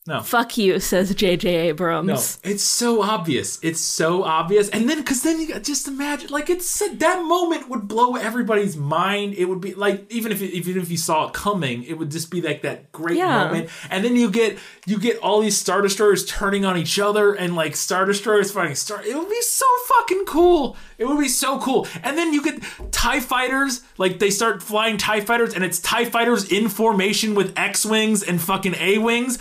No. 0.10 0.22
Fuck 0.22 0.57
you, 0.57 0.80
says 0.80 1.14
J.J. 1.14 1.47
Abrams. 1.70 2.07
No, 2.07 2.49
it's 2.51 2.64
so 2.64 3.03
obvious. 3.03 3.60
It's 3.62 3.80
so 3.80 4.24
obvious. 4.24 4.68
And 4.70 4.89
then, 4.89 4.97
because 4.97 5.22
then 5.22 5.39
you 5.39 5.60
just 5.60 5.88
imagine, 5.88 6.30
like, 6.32 6.49
it's 6.49 6.66
said 6.66 6.99
that 6.99 7.24
moment 7.24 7.70
would 7.70 7.88
blow 7.88 8.16
everybody's 8.16 8.76
mind. 8.76 9.36
It 9.36 9.45
would 9.45 9.62
be 9.62 9.76
like, 9.76 10.12
even 10.12 10.32
if 10.32 10.41
even 10.41 10.82
if 10.82 10.89
you 10.89 10.97
saw 10.97 11.28
it 11.28 11.34
coming, 11.34 11.84
it 11.84 11.93
would 11.99 12.10
just 12.10 12.32
be 12.32 12.41
like 12.41 12.64
that 12.64 12.91
great 12.91 13.18
Yeah. 13.18 13.43
moment. 13.45 13.70
And 13.91 14.03
then 14.03 14.16
you 14.16 14.32
get 14.32 14.57
you 14.88 14.97
get 14.97 15.18
all 15.20 15.41
these 15.41 15.55
star 15.55 15.84
destroyers 15.84 16.26
turning 16.26 16.66
on 16.66 16.76
each 16.76 16.97
other, 16.97 17.34
and 17.34 17.55
like 17.55 17.76
star 17.76 18.05
destroyers 18.05 18.51
fighting 18.51 18.74
star. 18.76 19.03
It 19.05 19.16
would 19.16 19.30
be 19.30 19.41
so 19.43 19.66
fucking 19.89 20.26
cool. 20.26 20.76
It 20.97 21.05
would 21.07 21.20
be 21.20 21.28
so 21.30 21.60
cool. 21.60 21.88
And 22.03 22.18
then 22.18 22.34
you 22.34 22.41
get 22.43 22.64
Tie 22.91 23.20
fighters, 23.20 23.82
like 23.99 24.18
they 24.18 24.32
start 24.32 24.64
flying 24.64 24.97
Tie 24.97 25.22
fighters, 25.22 25.53
and 25.53 25.64
it's 25.64 25.80
Tie 25.80 26.05
fighters 26.05 26.51
in 26.51 26.68
formation 26.68 27.36
with 27.36 27.53
X 27.55 27.86
wings 27.86 28.24
and 28.24 28.41
fucking 28.41 28.74
A 28.80 28.97
wings. 28.97 29.38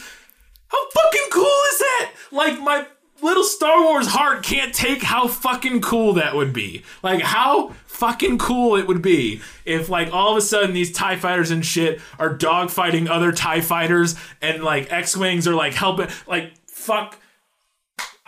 How 0.69 0.91
fucking 0.91 1.29
cool 1.33 1.61
is 1.73 1.79
that? 1.79 2.13
Like 2.33 2.61
my 2.61 2.87
little 3.23 3.45
Star 3.45 3.83
Wars 3.83 4.07
heart 4.07 4.43
can't 4.43 4.75
take 4.75 5.03
how 5.03 5.27
fucking 5.27 5.81
cool 5.81 6.15
that 6.15 6.35
would 6.35 6.53
be. 6.53 6.85
Like 7.03 7.21
how 7.21 7.71
fucking 7.87 8.39
cool 8.39 8.77
it 8.77 8.87
would 8.87 9.03
be 9.03 9.41
if 9.65 9.89
like 9.89 10.13
all 10.13 10.33
of 10.33 10.37
a 10.37 10.41
sudden 10.41 10.73
these 10.73 10.93
TIE 10.93 11.17
fighters 11.17 11.51
and 11.51 11.65
shit 11.67 12.01
are 12.19 12.37
dogfighting 12.37 13.09
other 13.09 13.33
TIE 13.33 13.61
fighters 13.61 14.15
and 14.41 14.63
like 14.63 14.93
X-Wings 14.93 15.49
are 15.49 15.55
like 15.55 15.75
helping 15.75 16.09
like 16.27 16.53
fuck 16.67 17.19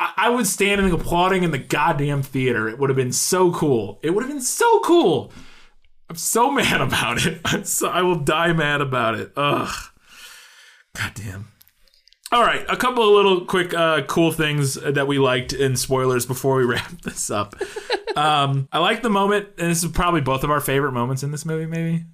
I, 0.01 0.13
I 0.17 0.31
would 0.31 0.47
stand 0.47 0.81
and 0.81 0.93
applauding 0.93 1.45
in 1.45 1.53
the 1.53 1.59
goddamn 1.59 2.23
theater. 2.23 2.69
It 2.69 2.79
would 2.79 2.91
have 2.91 2.97
been 2.97 3.13
so 3.13 3.53
cool. 3.53 4.01
It 4.03 4.11
would 4.11 4.25
have 4.25 4.33
been 4.33 4.41
so 4.41 4.81
cool. 4.81 5.31
I'm 6.09 6.17
so 6.17 6.51
mad 6.51 6.81
about 6.81 7.25
it. 7.25 7.67
So, 7.67 7.89
I 7.89 8.03
will 8.03 8.19
die 8.19 8.53
mad 8.53 8.81
about 8.81 9.15
it. 9.15 9.33
Ugh. 9.37 9.73
Goddamn. 10.97 11.49
All 12.33 12.43
right, 12.43 12.65
a 12.69 12.77
couple 12.77 13.03
of 13.03 13.11
little 13.11 13.45
quick 13.45 13.75
uh, 13.75 14.03
cool 14.03 14.31
things 14.31 14.75
that 14.75 15.09
we 15.09 15.19
liked 15.19 15.53
in 15.53 15.77
spoilers 15.77 16.27
before 16.27 16.57
we 16.57 16.65
wrap 16.73 17.01
this 17.03 17.29
up. 17.29 17.57
um, 18.17 18.69
I 18.71 18.79
like 18.79 19.03
the 19.03 19.11
moment, 19.11 19.49
and 19.59 19.69
this 19.71 19.83
is 19.83 19.91
probably 19.91 20.21
both 20.21 20.45
of 20.45 20.51
our 20.51 20.61
favorite 20.61 20.93
moments 20.93 21.25
in 21.25 21.33
this 21.33 21.45
movie, 21.45 21.67
maybe 21.67 22.05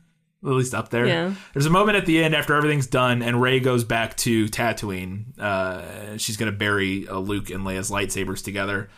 at 0.43 0.53
least 0.53 0.75
up 0.75 0.89
there. 0.89 1.07
Yeah. 1.07 1.35
There's 1.53 1.67
a 1.67 1.71
moment 1.71 1.99
at 1.99 2.07
the 2.07 2.23
end 2.23 2.35
after 2.35 2.55
everything's 2.55 2.87
done, 2.87 3.21
and 3.21 3.43
Rey 3.43 3.61
goes 3.61 3.85
back 3.85 4.17
to 4.19 4.47
Tatooine. 4.47 5.39
Uh, 5.39 6.17
she's 6.17 6.39
gonna 6.39 6.53
bury 6.53 7.07
uh, 7.07 7.19
Luke 7.19 7.51
and 7.51 7.64
Leia's 7.64 7.91
lightsabers 7.91 8.43
together, 8.43 8.89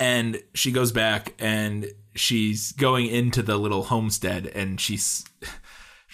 and 0.00 0.42
she 0.54 0.72
goes 0.72 0.90
back 0.90 1.34
and 1.38 1.86
she's 2.16 2.72
going 2.72 3.06
into 3.06 3.42
the 3.42 3.56
little 3.58 3.84
homestead, 3.84 4.46
and 4.48 4.80
she's 4.80 5.24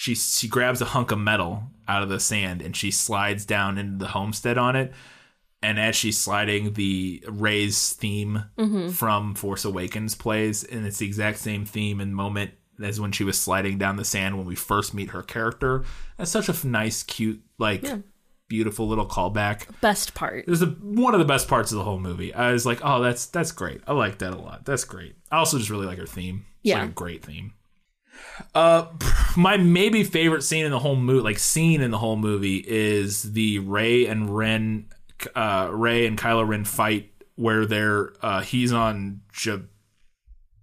she 0.01 0.15
she 0.15 0.49
grabs 0.49 0.81
a 0.81 0.87
hunk 0.87 1.11
of 1.11 1.19
metal 1.19 1.65
out 1.87 2.03
of 2.03 2.09
the 2.09 2.19
sand 2.19 2.63
and 2.63 2.75
she 2.75 2.91
slides 2.91 3.45
down 3.45 3.77
into 3.77 3.99
the 4.03 4.11
homestead 4.13 4.57
on 4.57 4.75
it. 4.75 4.95
And 5.63 5.79
as 5.79 5.95
she's 5.95 6.17
sliding, 6.17 6.73
the 6.73 7.23
Rey's 7.29 7.93
theme 7.93 8.45
mm-hmm. 8.57 8.89
from 8.89 9.35
Force 9.35 9.67
Awakens 9.67 10.15
plays, 10.15 10.65
and 10.65 10.87
it's 10.87 10.97
the 10.97 11.07
exact 11.07 11.37
same 11.37 11.67
theme 11.67 12.01
and 12.01 12.17
moment 12.17 12.53
as 12.83 12.99
when 12.99 13.13
she 13.13 13.25
was 13.25 13.39
sliding 13.39 13.77
down 13.77 13.97
the 13.97 14.05
sand 14.07 14.39
when 14.39 14.47
we 14.47 14.55
first 14.55 14.95
meet 14.95 15.11
her 15.11 15.23
character. 15.23 15.85
That's 16.17 16.31
such 16.31 16.49
a 16.49 16.67
nice, 16.67 17.03
cute, 17.03 17.43
like 17.59 17.85
beautiful 18.49 18.89
little 18.89 19.07
callback. 19.07 19.67
Best 19.83 20.15
part. 20.15 20.39
It 20.39 20.49
was 20.49 20.61
the, 20.61 20.79
one 20.81 21.13
of 21.13 21.21
the 21.21 21.27
best 21.27 21.47
parts 21.47 21.73
of 21.73 21.77
the 21.77 21.85
whole 21.85 22.01
movie. 22.01 22.33
I 22.33 22.53
was 22.53 22.65
like, 22.65 22.81
oh, 22.83 23.03
that's 23.03 23.27
that's 23.27 23.53
great. 23.53 23.83
I 23.87 23.93
like 23.93 24.17
that 24.21 24.33
a 24.33 24.39
lot. 24.39 24.65
That's 24.65 24.85
great. 24.85 25.17
I 25.31 25.37
also 25.37 25.59
just 25.59 25.69
really 25.69 25.85
like 25.85 25.99
her 25.99 26.07
theme. 26.07 26.47
It's 26.63 26.71
Yeah. 26.71 26.81
like 26.81 26.89
a 26.89 26.93
great 26.93 27.23
theme. 27.23 27.53
Uh, 28.55 28.87
my 29.37 29.57
maybe 29.57 30.03
favorite 30.05 30.43
scene 30.43 30.65
in 30.65 30.71
the 30.71 30.79
whole 30.79 30.97
movie, 30.97 31.23
like 31.23 31.39
scene 31.39 31.81
in 31.81 31.91
the 31.91 31.99
whole 31.99 32.17
movie, 32.17 32.65
is 32.67 33.33
the 33.33 33.59
Rey 33.61 34.07
and 34.07 34.35
Ren, 34.37 34.87
uh, 35.35 35.69
Rey 35.73 36.07
and 36.07 36.19
Kylo 36.19 36.47
Ren 36.47 36.65
fight 36.65 37.11
where 37.37 37.67
they're 37.67 38.13
uh, 38.23 38.41
he's 38.43 38.73
on. 38.73 39.21
J- 39.33 39.63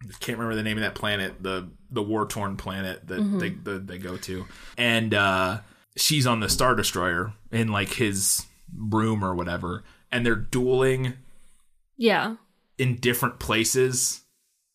I 0.04 0.14
can't 0.20 0.38
remember 0.38 0.56
the 0.56 0.64
name 0.64 0.78
of 0.78 0.84
that 0.84 0.96
planet, 0.96 1.42
the 1.42 1.70
the 1.90 2.04
war 2.04 2.26
torn 2.28 2.58
planet 2.58 3.08
that 3.08 3.40
they 3.40 3.50
the, 3.50 3.80
they 3.80 3.98
go 3.98 4.18
to, 4.18 4.46
and 4.78 5.14
uh, 5.14 5.60
she's 5.96 6.28
on 6.28 6.40
the 6.40 6.50
Star 6.50 6.76
Destroyer 6.76 7.34
in 7.52 7.70
like 7.70 7.94
his 7.94 8.46
room 8.78 9.24
or 9.24 9.34
whatever, 9.34 9.84
and 10.12 10.26
they're 10.26 10.36
dueling 10.36 11.14
Yeah. 11.98 12.36
in 12.78 12.98
different 12.98 13.40
places, 13.40 14.22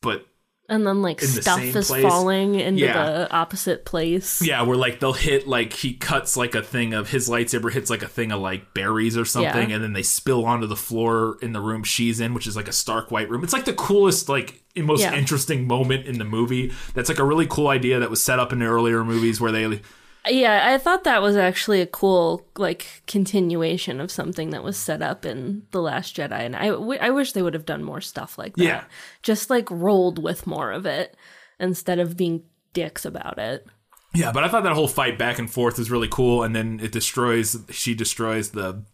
but 0.00 0.26
And 0.72 0.86
then 0.86 1.02
like 1.02 1.20
In 1.22 1.28
the 1.34 1.42
stuff 1.42 1.60
is 1.62 1.86
place? 1.88 2.02
falling 2.02 2.54
into 2.54 2.80
Yeah. 2.80 3.02
the 3.04 3.30
opposite 3.30 3.84
place. 3.84 4.40
yeah, 4.40 4.62
where 4.62 4.76
like 4.76 5.00
they'll 5.00 5.12
hit 5.12 5.46
like 5.46 5.74
he 5.74 5.92
cuts 5.92 6.34
like 6.34 6.54
a 6.54 6.62
thing 6.62 6.94
of 6.94 7.10
his 7.10 7.28
lightsaber 7.28 7.70
hits 7.70 7.90
like 7.90 8.02
a 8.02 8.08
thing 8.08 8.32
of 8.32 8.40
like 8.40 8.72
berries 8.72 9.18
or 9.18 9.26
something, 9.26 9.68
Yeah. 9.68 9.74
and 9.76 9.84
then 9.84 9.92
they 9.92 10.02
spill 10.02 10.46
onto 10.46 10.66
the 10.66 10.76
floor 10.76 11.36
in 11.42 11.52
the 11.52 11.60
room 11.60 11.84
she's 11.84 12.20
in, 12.20 12.32
which 12.32 12.46
is 12.46 12.56
like 12.56 12.68
a 12.68 12.72
stark 12.72 13.10
white 13.10 13.28
room. 13.28 13.44
It's 13.44 13.52
like 13.52 13.66
the 13.66 13.74
coolest 13.74 14.30
like 14.30 14.62
most 14.74 15.02
Yeah. 15.02 15.14
interesting 15.14 15.66
moment 15.66 16.06
in 16.06 16.18
the 16.18 16.24
movie. 16.24 16.72
That's 16.94 17.10
like 17.10 17.18
a 17.18 17.24
really 17.24 17.46
cool 17.46 17.68
idea 17.68 18.00
that 18.00 18.08
was 18.08 18.22
set 18.22 18.38
up 18.38 18.50
in 18.52 18.58
the 18.60 18.64
earlier 18.64 19.04
movies 19.04 19.40
where 19.42 19.52
they 19.52 19.82
Yeah, 20.28 20.72
I 20.72 20.78
thought 20.78 21.04
that 21.04 21.20
was 21.20 21.36
actually 21.36 21.80
a 21.80 21.86
cool 21.86 22.46
like 22.56 23.02
continuation 23.06 24.00
of 24.00 24.10
something 24.10 24.50
that 24.50 24.62
was 24.62 24.76
set 24.76 25.02
up 25.02 25.26
in 25.26 25.62
The 25.72 25.82
Last 25.82 26.14
Jedi 26.14 26.40
and 26.40 26.54
I, 26.54 26.68
w- 26.68 27.00
I 27.00 27.10
wish 27.10 27.32
they 27.32 27.42
would 27.42 27.54
have 27.54 27.66
done 27.66 27.82
more 27.82 28.00
stuff 28.00 28.38
like 28.38 28.56
that. 28.56 28.64
Yeah. 28.64 28.84
Just 29.22 29.50
like 29.50 29.68
rolled 29.70 30.22
with 30.22 30.46
more 30.46 30.70
of 30.70 30.86
it 30.86 31.16
instead 31.58 31.98
of 31.98 32.16
being 32.16 32.44
dicks 32.72 33.04
about 33.04 33.38
it. 33.38 33.66
Yeah, 34.14 34.32
but 34.32 34.44
I 34.44 34.48
thought 34.48 34.64
that 34.64 34.74
whole 34.74 34.88
fight 34.88 35.18
back 35.18 35.38
and 35.38 35.50
forth 35.50 35.78
was 35.78 35.90
really 35.90 36.08
cool, 36.08 36.42
and 36.42 36.54
then 36.54 36.80
it 36.82 36.92
destroys. 36.92 37.56
She 37.70 37.94
destroys 37.94 38.50
the 38.50 38.84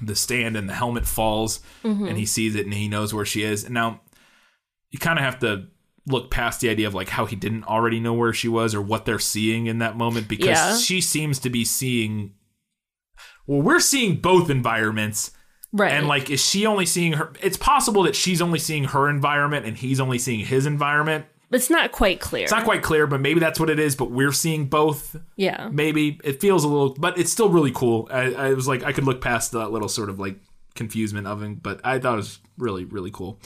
the 0.00 0.14
stand, 0.14 0.56
and 0.56 0.68
the 0.68 0.74
helmet 0.74 1.06
falls, 1.06 1.60
mm-hmm. 1.82 2.06
and 2.06 2.18
he 2.18 2.26
sees 2.26 2.54
it, 2.54 2.66
and 2.66 2.74
he 2.74 2.88
knows 2.88 3.14
where 3.14 3.24
she 3.24 3.42
is. 3.42 3.64
And 3.64 3.72
now 3.72 4.02
you 4.90 4.98
kind 4.98 5.18
of 5.18 5.24
have 5.24 5.38
to 5.38 5.68
look 6.06 6.30
past 6.30 6.60
the 6.60 6.68
idea 6.68 6.86
of 6.86 6.94
like 6.94 7.08
how 7.10 7.26
he 7.26 7.36
didn't 7.36 7.64
already 7.64 8.00
know 8.00 8.12
where 8.12 8.32
she 8.32 8.48
was 8.48 8.74
or 8.74 8.82
what 8.82 9.04
they're 9.04 9.18
seeing 9.20 9.66
in 9.66 9.78
that 9.78 9.96
moment 9.96 10.26
because 10.28 10.48
Yeah. 10.48 10.76
she 10.76 11.00
seems 11.00 11.38
to 11.40 11.50
be 11.50 11.64
seeing. 11.64 12.34
Well, 13.46 13.62
we're 13.62 13.80
seeing 13.80 14.16
both 14.16 14.50
environments. 14.50 15.32
Right. 15.72 15.92
And 15.92 16.06
like, 16.06 16.28
is 16.30 16.44
she 16.44 16.66
only 16.66 16.86
seeing 16.86 17.14
her? 17.14 17.32
It's 17.40 17.56
possible 17.56 18.02
that 18.02 18.14
she's 18.16 18.42
only 18.42 18.58
seeing 18.58 18.84
her 18.84 19.08
environment 19.08 19.64
and 19.64 19.76
he's 19.76 20.00
only 20.00 20.18
seeing 20.18 20.40
his 20.44 20.66
environment. 20.66 21.24
it's 21.50 21.70
not 21.70 21.92
quite 21.92 22.20
clear. 22.20 22.42
It's 22.44 22.52
not 22.52 22.64
quite 22.64 22.82
clear, 22.82 23.06
but 23.06 23.20
maybe 23.20 23.40
that's 23.40 23.58
what 23.60 23.70
it 23.70 23.78
is. 23.78 23.94
But 23.96 24.10
we're 24.10 24.32
seeing 24.32 24.66
both 24.66 25.16
yeah. 25.36 25.68
maybe 25.72 26.18
it 26.24 26.40
feels 26.40 26.64
a 26.64 26.68
little 26.68 26.94
but 26.94 27.16
it's 27.18 27.30
still 27.32 27.48
really 27.48 27.72
cool 27.72 28.08
I, 28.10 28.32
I 28.34 28.54
was 28.54 28.66
like 28.68 28.82
i 28.84 28.92
could 28.92 29.04
look 29.04 29.20
past 29.20 29.52
that 29.52 29.70
little 29.70 29.88
sort 29.88 30.08
of 30.10 30.18
like 30.18 30.36
confusement 30.74 31.26
of 31.26 31.42
him 31.42 31.56
but 31.56 31.80
i 31.84 31.98
thought 31.98 32.14
it 32.14 32.16
was 32.16 32.38
really 32.58 32.84
really 32.86 33.10
cool 33.10 33.38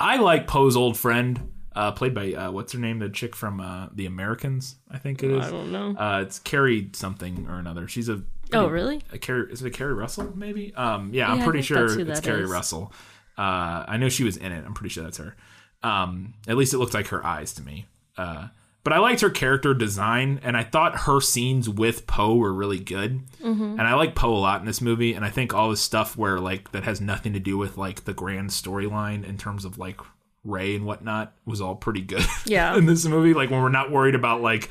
i 0.00 0.16
like 0.16 0.46
poe's 0.46 0.76
old 0.76 0.96
friend 0.96 1.52
uh, 1.76 1.92
played 1.92 2.12
by 2.14 2.32
uh, 2.32 2.50
what's 2.50 2.72
her 2.72 2.80
name 2.80 2.98
the 2.98 3.08
chick 3.08 3.36
from 3.36 3.60
uh, 3.60 3.86
the 3.94 4.06
americans 4.06 4.76
i 4.90 4.98
think 4.98 5.22
it 5.22 5.30
is 5.30 5.46
I 5.46 5.50
don't 5.50 5.70
know. 5.70 5.94
uh, 5.96 6.20
it's 6.22 6.38
keri 6.40 6.90
something 6.94 7.46
or 7.48 7.58
another 7.58 7.86
she's 7.86 8.08
a 8.08 8.22
Oh, 8.52 8.66
really? 8.66 9.00
a 9.12 9.18
Keri, 9.18 9.52
is 9.52 9.62
it 9.62 9.68
a 9.68 9.70
Keri 9.70 9.94
Russell? 9.94 10.32
Maybe. 10.36 10.74
Um, 10.74 11.10
yeah, 11.14 11.30
I'm 11.30 11.40
pretty 11.44 11.62
sure 11.62 11.84
it's 12.00 12.18
Keri 12.20 12.42
is. 12.42 12.50
Russell. 12.50 12.92
Uh, 13.38 13.84
I 13.86 13.96
know 13.96 14.08
she 14.08 14.24
was 14.24 14.36
in 14.36 14.50
it. 14.50 14.64
I'm 14.66 14.74
pretty 14.74 14.92
sure 14.92 15.04
that's 15.04 15.18
her. 15.18 15.36
Um, 15.84 16.34
at 16.48 16.56
least 16.56 16.74
it 16.74 16.78
looked 16.78 16.92
like 16.92 17.06
her 17.08 17.24
eyes 17.24 17.52
to 17.54 17.62
me. 17.62 17.86
Uh, 18.18 18.48
but 18.82 18.92
I 18.92 18.98
liked 18.98 19.20
her 19.20 19.30
character 19.30 19.74
design, 19.74 20.40
and 20.42 20.56
I 20.56 20.62
thought 20.64 21.00
her 21.00 21.20
scenes 21.20 21.68
with 21.68 22.06
Poe 22.06 22.34
were 22.36 22.52
really 22.52 22.78
good. 22.78 23.20
Mm-hmm. 23.42 23.62
And 23.78 23.82
I 23.82 23.94
like 23.94 24.14
Poe 24.14 24.34
a 24.34 24.38
lot 24.38 24.60
in 24.60 24.66
this 24.66 24.80
movie, 24.80 25.12
and 25.14 25.24
I 25.24 25.30
think 25.30 25.52
all 25.52 25.70
this 25.70 25.80
stuff 25.82 26.16
where 26.16 26.38
like 26.40 26.72
that 26.72 26.84
has 26.84 27.00
nothing 27.00 27.32
to 27.34 27.40
do 27.40 27.58
with 27.58 27.76
like 27.76 28.04
the 28.04 28.14
grand 28.14 28.50
storyline 28.50 29.24
in 29.28 29.36
terms 29.38 29.64
of 29.64 29.76
like 29.78 30.00
Rey 30.44 30.74
and 30.74 30.86
whatnot 30.86 31.34
was 31.44 31.60
all 31.60 31.74
pretty 31.76 32.00
good. 32.00 32.24
Yeah. 32.46 32.74
in 32.76 32.86
this 32.86 33.04
movie, 33.04 33.34
like 33.34 33.50
when 33.50 33.60
we're 33.62 33.68
not 33.68 33.90
worried 33.90 34.14
about 34.14 34.40
like 34.40 34.70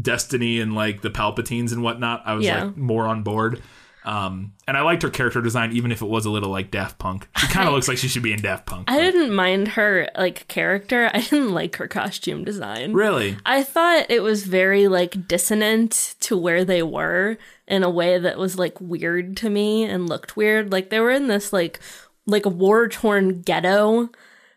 Destiny 0.00 0.60
and 0.60 0.74
like 0.74 1.00
the 1.00 1.10
Palpatines 1.10 1.72
and 1.72 1.82
whatnot, 1.82 2.22
I 2.26 2.34
was 2.34 2.44
Yeah. 2.44 2.64
like 2.64 2.76
more 2.76 3.06
on 3.06 3.22
board. 3.22 3.62
Um, 4.04 4.54
and 4.66 4.76
I 4.76 4.82
liked 4.82 5.02
her 5.02 5.10
character 5.10 5.40
design, 5.40 5.72
even 5.72 5.92
if 5.92 6.02
it 6.02 6.06
was 6.08 6.24
a 6.26 6.30
little 6.30 6.50
like 6.50 6.70
Daft 6.72 6.98
Punk. 6.98 7.28
She 7.36 7.46
kind 7.46 7.68
of 7.68 7.74
looks 7.74 7.86
like 7.86 7.98
she 7.98 8.08
should 8.08 8.22
be 8.24 8.32
in 8.32 8.42
Daft 8.42 8.66
Punk. 8.66 8.90
I 8.90 8.96
but- 8.96 9.02
didn't 9.02 9.34
mind 9.34 9.68
her 9.68 10.08
like 10.16 10.48
character. 10.48 11.08
I 11.14 11.20
didn't 11.20 11.52
like 11.52 11.76
her 11.76 11.86
costume 11.88 12.44
design. 12.44 12.92
really. 12.92 13.36
I 13.46 13.62
thought 13.62 14.06
it 14.10 14.22
was 14.22 14.44
very 14.44 14.88
like 14.88 15.28
dissonant 15.28 16.16
to 16.20 16.36
where 16.36 16.64
they 16.64 16.82
were 16.82 17.38
in 17.68 17.84
a 17.84 17.90
way 17.90 18.18
that 18.18 18.38
was 18.38 18.58
like 18.58 18.80
weird 18.80 19.36
to 19.38 19.48
me 19.50 19.84
and 19.84 20.08
looked 20.08 20.36
weird. 20.36 20.72
Like 20.72 20.90
they 20.90 20.98
were 21.00 21.10
in 21.12 21.28
this 21.28 21.52
like 21.52 21.78
like 22.26 22.44
a 22.46 22.50
war 22.50 22.88
torn 22.88 23.40
ghetto 23.42 24.08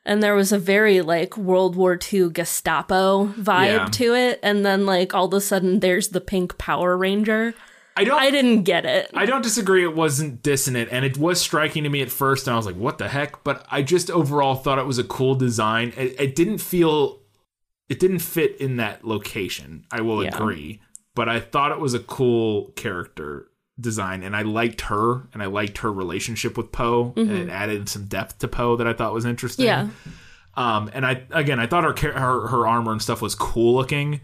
and 0.06 0.22
there 0.22 0.36
was 0.36 0.52
a 0.52 0.60
very 0.60 1.02
like 1.02 1.36
World 1.38 1.76
War 1.76 1.98
II 2.14 2.30
Gestapo 2.30 3.28
vibe 3.38 3.68
Yeah. 3.78 3.86
to 3.92 4.14
it 4.16 4.40
and 4.44 4.66
then 4.66 4.86
like 4.86 5.14
all 5.14 5.26
of 5.26 5.34
a 5.34 5.42
sudden 5.42 5.80
there's 5.82 6.10
the 6.10 6.22
pink 6.22 6.58
Power 6.58 6.98
Ranger. 6.98 7.54
I 7.98 8.04
don't. 8.04 8.20
I 8.20 8.30
didn't 8.32 8.64
get 8.64 8.86
it. 8.86 9.10
I 9.14 9.26
don't 9.26 9.42
disagree. 9.42 9.84
It 9.84 9.96
wasn't 9.96 10.44
dissonant, 10.44 10.90
and 10.92 11.06
it 11.06 11.18
was 11.18 11.40
striking 11.40 11.84
to 11.84 11.90
me 11.90 12.02
at 12.02 12.10
first, 12.12 12.46
and 12.48 12.54
I 12.54 12.58
was 12.58 12.66
like, 12.66 12.76
"What 12.76 12.98
the 12.98 13.08
heck?" 13.08 13.44
But 13.44 13.66
I 13.72 13.82
just 13.84 14.12
overall 14.12 14.56
thought 14.56 14.80
it 14.80 14.86
was 14.86 14.98
a 14.98 15.04
cool 15.04 15.36
design. 15.36 15.94
It, 15.96 16.20
it 16.20 16.36
didn't 16.36 16.58
feel, 16.58 17.22
it 17.88 18.00
didn't 18.00 18.20
fit 18.20 18.58
in 18.60 18.78
that 18.78 19.06
location. 19.06 19.86
I 19.92 20.02
will 20.02 20.24
Yeah. 20.24 20.36
agree, 20.36 20.82
but 21.16 21.30
I 21.30 21.40
thought 21.40 21.72
it 21.72 21.80
was 21.80 21.94
a 21.94 22.00
cool 22.00 22.72
character 22.76 23.50
design, 23.80 24.24
and 24.24 24.36
I 24.36 24.42
liked 24.42 24.82
her, 24.82 25.28
and 25.34 25.42
I 25.42 25.46
liked 25.46 25.78
her 25.80 25.92
relationship 25.92 26.58
with 26.58 26.72
Poe, 26.74 27.14
and 27.16 27.32
it 27.32 27.50
added 27.50 27.88
some 27.88 28.06
depth 28.06 28.40
to 28.40 28.48
Poe 28.50 28.76
that 28.76 28.88
I 28.88 28.94
thought 28.94 29.14
was 29.14 29.26
interesting. 29.26 29.68
Mm-hmm. 29.68 30.10
yeah. 30.10 30.12
Um, 30.78 30.90
and 30.94 31.06
I 31.06 31.24
again, 31.32 31.60
I 31.60 31.68
thought 31.68 31.84
her 31.84 32.12
her 32.12 32.48
her 32.48 32.68
armor 32.68 32.92
and 32.94 33.02
stuff 33.02 33.22
was 33.22 33.36
cool 33.36 33.76
looking. 33.76 34.22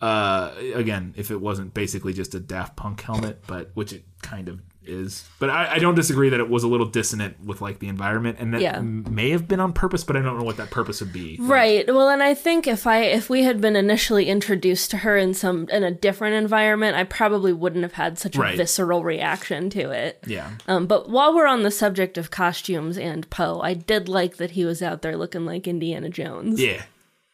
Uh, 0.00 0.52
again, 0.74 1.14
if 1.16 1.30
it 1.30 1.40
wasn't 1.40 1.72
basically 1.72 2.12
just 2.12 2.34
a 2.34 2.40
Daft 2.40 2.76
Punk 2.76 3.00
helmet, 3.00 3.42
but 3.46 3.70
which 3.74 3.92
it 3.94 4.04
kind 4.22 4.48
of 4.50 4.60
is. 4.84 5.26
But 5.40 5.48
I, 5.50 5.72
I 5.74 5.78
don't 5.78 5.94
disagree 5.94 6.28
that 6.28 6.38
it 6.38 6.48
was 6.50 6.62
a 6.64 6.68
little 6.68 6.86
dissonant 6.86 7.42
with 7.44 7.62
like 7.62 7.78
the 7.78 7.88
environment, 7.88 8.36
and 8.38 8.52
that 8.52 8.60
Yeah. 8.60 8.78
may 8.80 9.30
have 9.30 9.48
been 9.48 9.58
on 9.58 9.72
purpose, 9.72 10.04
but 10.04 10.14
I 10.14 10.20
don't 10.20 10.38
know 10.38 10.44
what 10.44 10.58
that 10.58 10.70
purpose 10.70 11.00
would 11.00 11.14
be. 11.14 11.38
Right. 11.40 11.86
Well, 11.92 12.10
and 12.10 12.22
I 12.22 12.34
think 12.34 12.66
if 12.68 12.86
I 12.86 13.04
if 13.04 13.30
we 13.30 13.42
had 13.44 13.60
been 13.60 13.74
initially 13.74 14.26
introduced 14.28 14.90
to 14.90 14.98
her 14.98 15.16
in 15.16 15.32
some 15.32 15.66
in 15.72 15.82
a 15.82 15.90
different 15.90 16.34
environment, 16.36 16.94
I 16.94 17.04
probably 17.04 17.54
wouldn't 17.54 17.82
have 17.82 17.94
had 17.94 18.18
such 18.18 18.36
a 18.36 18.40
Right. 18.40 18.56
visceral 18.56 19.02
reaction 19.02 19.70
to 19.70 19.90
it. 19.92 20.22
Yeah, 20.26 20.50
Um, 20.68 20.86
but 20.86 21.08
while 21.08 21.34
we're 21.34 21.48
on 21.48 21.62
the 21.62 21.70
subject 21.70 22.18
of 22.18 22.30
costumes 22.30 22.98
and 22.98 23.28
Poe, 23.30 23.60
I 23.62 23.72
did 23.74 24.08
like 24.10 24.36
that 24.36 24.50
he 24.52 24.66
was 24.66 24.82
out 24.82 25.00
there 25.00 25.16
looking 25.16 25.46
like 25.46 25.66
Indiana 25.66 26.10
Jones, 26.10 26.60
yeah, 26.60 26.82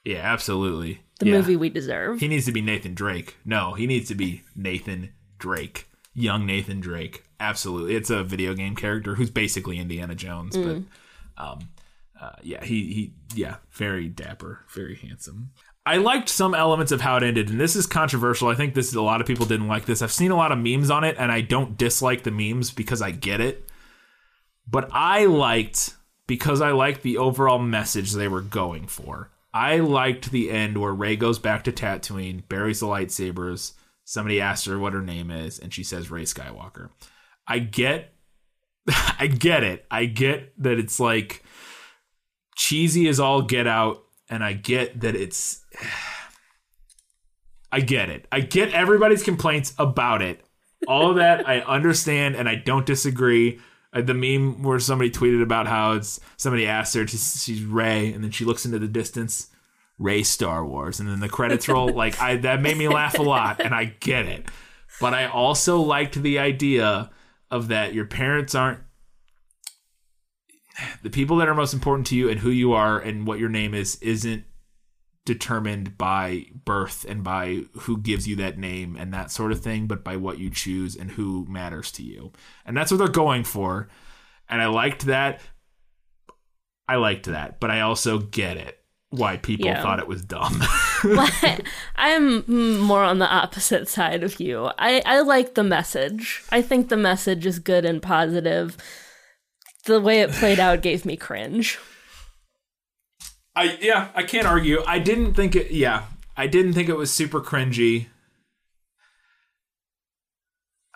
yeah, 0.04 0.20
absolutely. 0.22 1.00
The 1.22 1.30
Yeah. 1.30 1.36
movie 1.38 1.56
we 1.56 1.70
deserve. 1.70 2.20
He 2.20 2.28
needs 2.28 2.44
to 2.46 2.52
be 2.52 2.60
Nathan 2.60 2.94
Drake. 2.94 3.36
No, 3.44 3.72
he 3.74 3.86
needs 3.86 4.08
to 4.08 4.14
be 4.14 4.42
Nathan 4.54 5.10
Drake. 5.38 5.88
Young 6.14 6.44
Nathan 6.46 6.80
Drake. 6.80 7.24
Absolutely. 7.40 7.94
It's 7.94 8.10
a 8.10 8.22
video 8.22 8.54
game 8.54 8.76
character 8.76 9.14
who's 9.14 9.30
basically 9.30 9.78
Indiana 9.78 10.14
Jones, 10.14 10.54
Mm. 10.56 10.84
but 11.36 11.42
um 11.44 11.58
uh, 12.20 12.30
yeah, 12.42 12.62
he 12.64 12.92
he 12.92 13.14
yeah, 13.34 13.56
very 13.72 14.08
dapper, 14.08 14.60
very 14.72 14.94
handsome. 14.94 15.50
I 15.84 15.96
liked 15.96 16.28
some 16.28 16.54
elements 16.54 16.92
of 16.92 17.00
how 17.00 17.16
it 17.16 17.24
ended, 17.24 17.48
and 17.50 17.60
this 17.60 17.74
is 17.74 17.86
controversial. 17.86 18.46
I 18.46 18.54
think 18.54 18.74
this 18.74 18.86
is 18.86 18.94
a 18.94 19.02
lot 19.02 19.20
of 19.20 19.26
people 19.26 19.46
didn't 19.46 19.66
like 19.66 19.86
this. 19.86 20.00
I've 20.02 20.12
seen 20.12 20.30
a 20.30 20.36
lot 20.36 20.52
of 20.52 20.58
memes 20.58 20.90
on 20.90 21.02
it, 21.02 21.16
and 21.18 21.32
I 21.32 21.40
don't 21.40 21.76
dislike 21.76 22.22
the 22.22 22.30
memes 22.30 22.70
because 22.70 23.02
I 23.02 23.10
get 23.10 23.40
it. 23.40 23.68
But 24.68 24.88
I 24.92 25.24
liked 25.24 25.94
because 26.28 26.60
I 26.60 26.70
liked 26.70 27.02
the 27.02 27.18
overall 27.18 27.58
message 27.58 28.12
they 28.12 28.28
were 28.28 28.40
going 28.42 28.86
for. 28.86 29.30
I 29.54 29.78
liked 29.78 30.30
the 30.30 30.50
end 30.50 30.78
where 30.78 30.92
Rey 30.92 31.16
goes 31.16 31.38
back 31.38 31.64
to 31.64 31.72
Tatooine, 31.72 32.46
buries 32.48 32.80
the 32.80 32.86
lightsabers. 32.86 33.72
Somebody 34.04 34.40
asks 34.40 34.66
her 34.66 34.78
what 34.78 34.94
her 34.94 35.02
name 35.02 35.30
is, 35.30 35.58
and 35.58 35.72
she 35.72 35.84
says 35.84 36.10
Rey 36.10 36.22
Skywalker. 36.22 36.90
I 37.46 37.58
get, 37.58 38.14
I 39.18 39.26
get 39.26 39.62
it. 39.62 39.84
I 39.90 40.06
get 40.06 40.52
that 40.62 40.78
it's 40.78 40.98
like 40.98 41.44
cheesy 42.56 43.08
as 43.08 43.20
all 43.20 43.42
get 43.42 43.66
out, 43.66 44.04
and 44.28 44.42
I 44.42 44.54
get 44.54 45.00
that 45.00 45.14
it's. 45.14 45.64
I 47.74 47.80
get 47.80 48.10
it. 48.10 48.26
I 48.30 48.40
get 48.40 48.70
everybody's 48.72 49.22
complaints 49.22 49.72
about 49.78 50.20
it. 50.20 50.44
All 50.86 51.08
of 51.08 51.16
that 51.16 51.48
I 51.48 51.60
understand, 51.60 52.36
and 52.36 52.46
I 52.46 52.56
don't 52.56 52.84
disagree. 52.84 53.60
Uh, 53.92 54.00
the 54.00 54.14
meme 54.14 54.62
where 54.62 54.78
somebody 54.78 55.10
tweeted 55.10 55.42
about 55.42 55.66
how 55.66 55.92
it's 55.92 56.18
somebody 56.36 56.66
asked 56.66 56.94
her, 56.94 57.06
she's, 57.06 57.42
she's 57.42 57.62
Rey, 57.62 58.12
and 58.12 58.24
then 58.24 58.30
she 58.30 58.44
looks 58.44 58.64
into 58.64 58.78
the 58.78 58.88
distance, 58.88 59.48
Rey 59.98 60.22
Star 60.22 60.64
Wars, 60.64 60.98
and 60.98 61.08
then 61.08 61.20
the 61.20 61.28
credits 61.28 61.68
roll. 61.68 61.88
like 61.94 62.20
I, 62.20 62.36
that 62.36 62.62
made 62.62 62.76
me 62.76 62.88
laugh 62.88 63.18
a 63.18 63.22
lot, 63.22 63.60
and 63.60 63.74
I 63.74 63.84
get 64.00 64.26
it. 64.26 64.48
But 65.00 65.14
I 65.14 65.26
also 65.26 65.80
liked 65.80 66.14
the 66.14 66.38
idea 66.38 67.10
of 67.50 67.68
that 67.68 67.92
your 67.92 68.06
parents 68.06 68.54
aren't 68.54 68.80
the 71.02 71.10
people 71.10 71.36
that 71.36 71.48
are 71.48 71.54
most 71.54 71.74
important 71.74 72.06
to 72.08 72.16
you 72.16 72.28
and 72.28 72.40
who 72.40 72.50
you 72.50 72.72
are 72.72 72.98
and 72.98 73.26
what 73.26 73.38
your 73.38 73.48
name 73.48 73.74
is 73.74 73.96
isn't 73.96 74.44
determined 75.24 75.96
by 75.96 76.46
birth 76.64 77.04
and 77.08 77.22
by 77.22 77.62
who 77.82 77.96
gives 77.98 78.26
you 78.26 78.34
that 78.36 78.58
name 78.58 78.96
and 78.98 79.12
that 79.14 79.30
sort 79.30 79.52
of 79.52 79.60
thing, 79.62 79.86
but 79.86 80.02
by 80.02 80.16
what 80.16 80.38
you 80.38 80.50
choose 80.50 80.96
and 80.96 81.12
who 81.12 81.46
matters 81.48 81.92
to 81.92 82.02
you. 82.02 82.32
And 82.66 82.76
that's 82.76 82.90
what 82.90 82.98
they're 82.98 83.08
going 83.08 83.44
for. 83.44 83.88
And 84.48 84.60
I 84.60 84.66
liked 84.66 85.06
that. 85.06 85.40
I 86.88 86.96
liked 86.96 87.26
that, 87.26 87.60
but 87.60 87.70
I 87.70 87.80
also 87.80 88.18
get 88.18 88.56
it 88.56 88.78
why 89.10 89.36
people 89.36 89.66
Yeah. 89.66 89.82
thought 89.82 89.98
it 90.00 90.08
was 90.08 90.22
dumb. 90.22 90.60
But 91.04 91.62
I'm 91.96 92.78
more 92.80 93.02
on 93.02 93.18
the 93.18 93.26
opposite 93.28 93.88
side 93.88 94.22
of 94.22 94.38
you. 94.38 94.70
I, 94.78 95.02
I 95.04 95.20
like 95.22 95.54
the 95.54 95.64
message. 95.64 96.44
I 96.50 96.62
think 96.62 96.88
the 96.88 96.96
message 96.96 97.44
is 97.44 97.58
good 97.58 97.84
and 97.84 98.00
positive. 98.00 98.76
The 99.86 100.00
way 100.00 100.20
it 100.20 100.30
played 100.30 100.60
out 100.60 100.80
gave 100.80 101.04
me 101.04 101.16
cringe. 101.16 101.78
I 103.54 103.78
yeah, 103.80 104.08
I 104.14 104.22
can't 104.22 104.46
argue. 104.46 104.82
I 104.86 104.98
didn't 104.98 105.34
think 105.34 105.54
it. 105.54 105.70
Yeah, 105.70 106.04
I 106.36 106.46
didn't 106.46 106.72
think 106.72 106.88
it 106.88 106.96
was 106.96 107.12
super 107.12 107.40
cringy. 107.40 108.06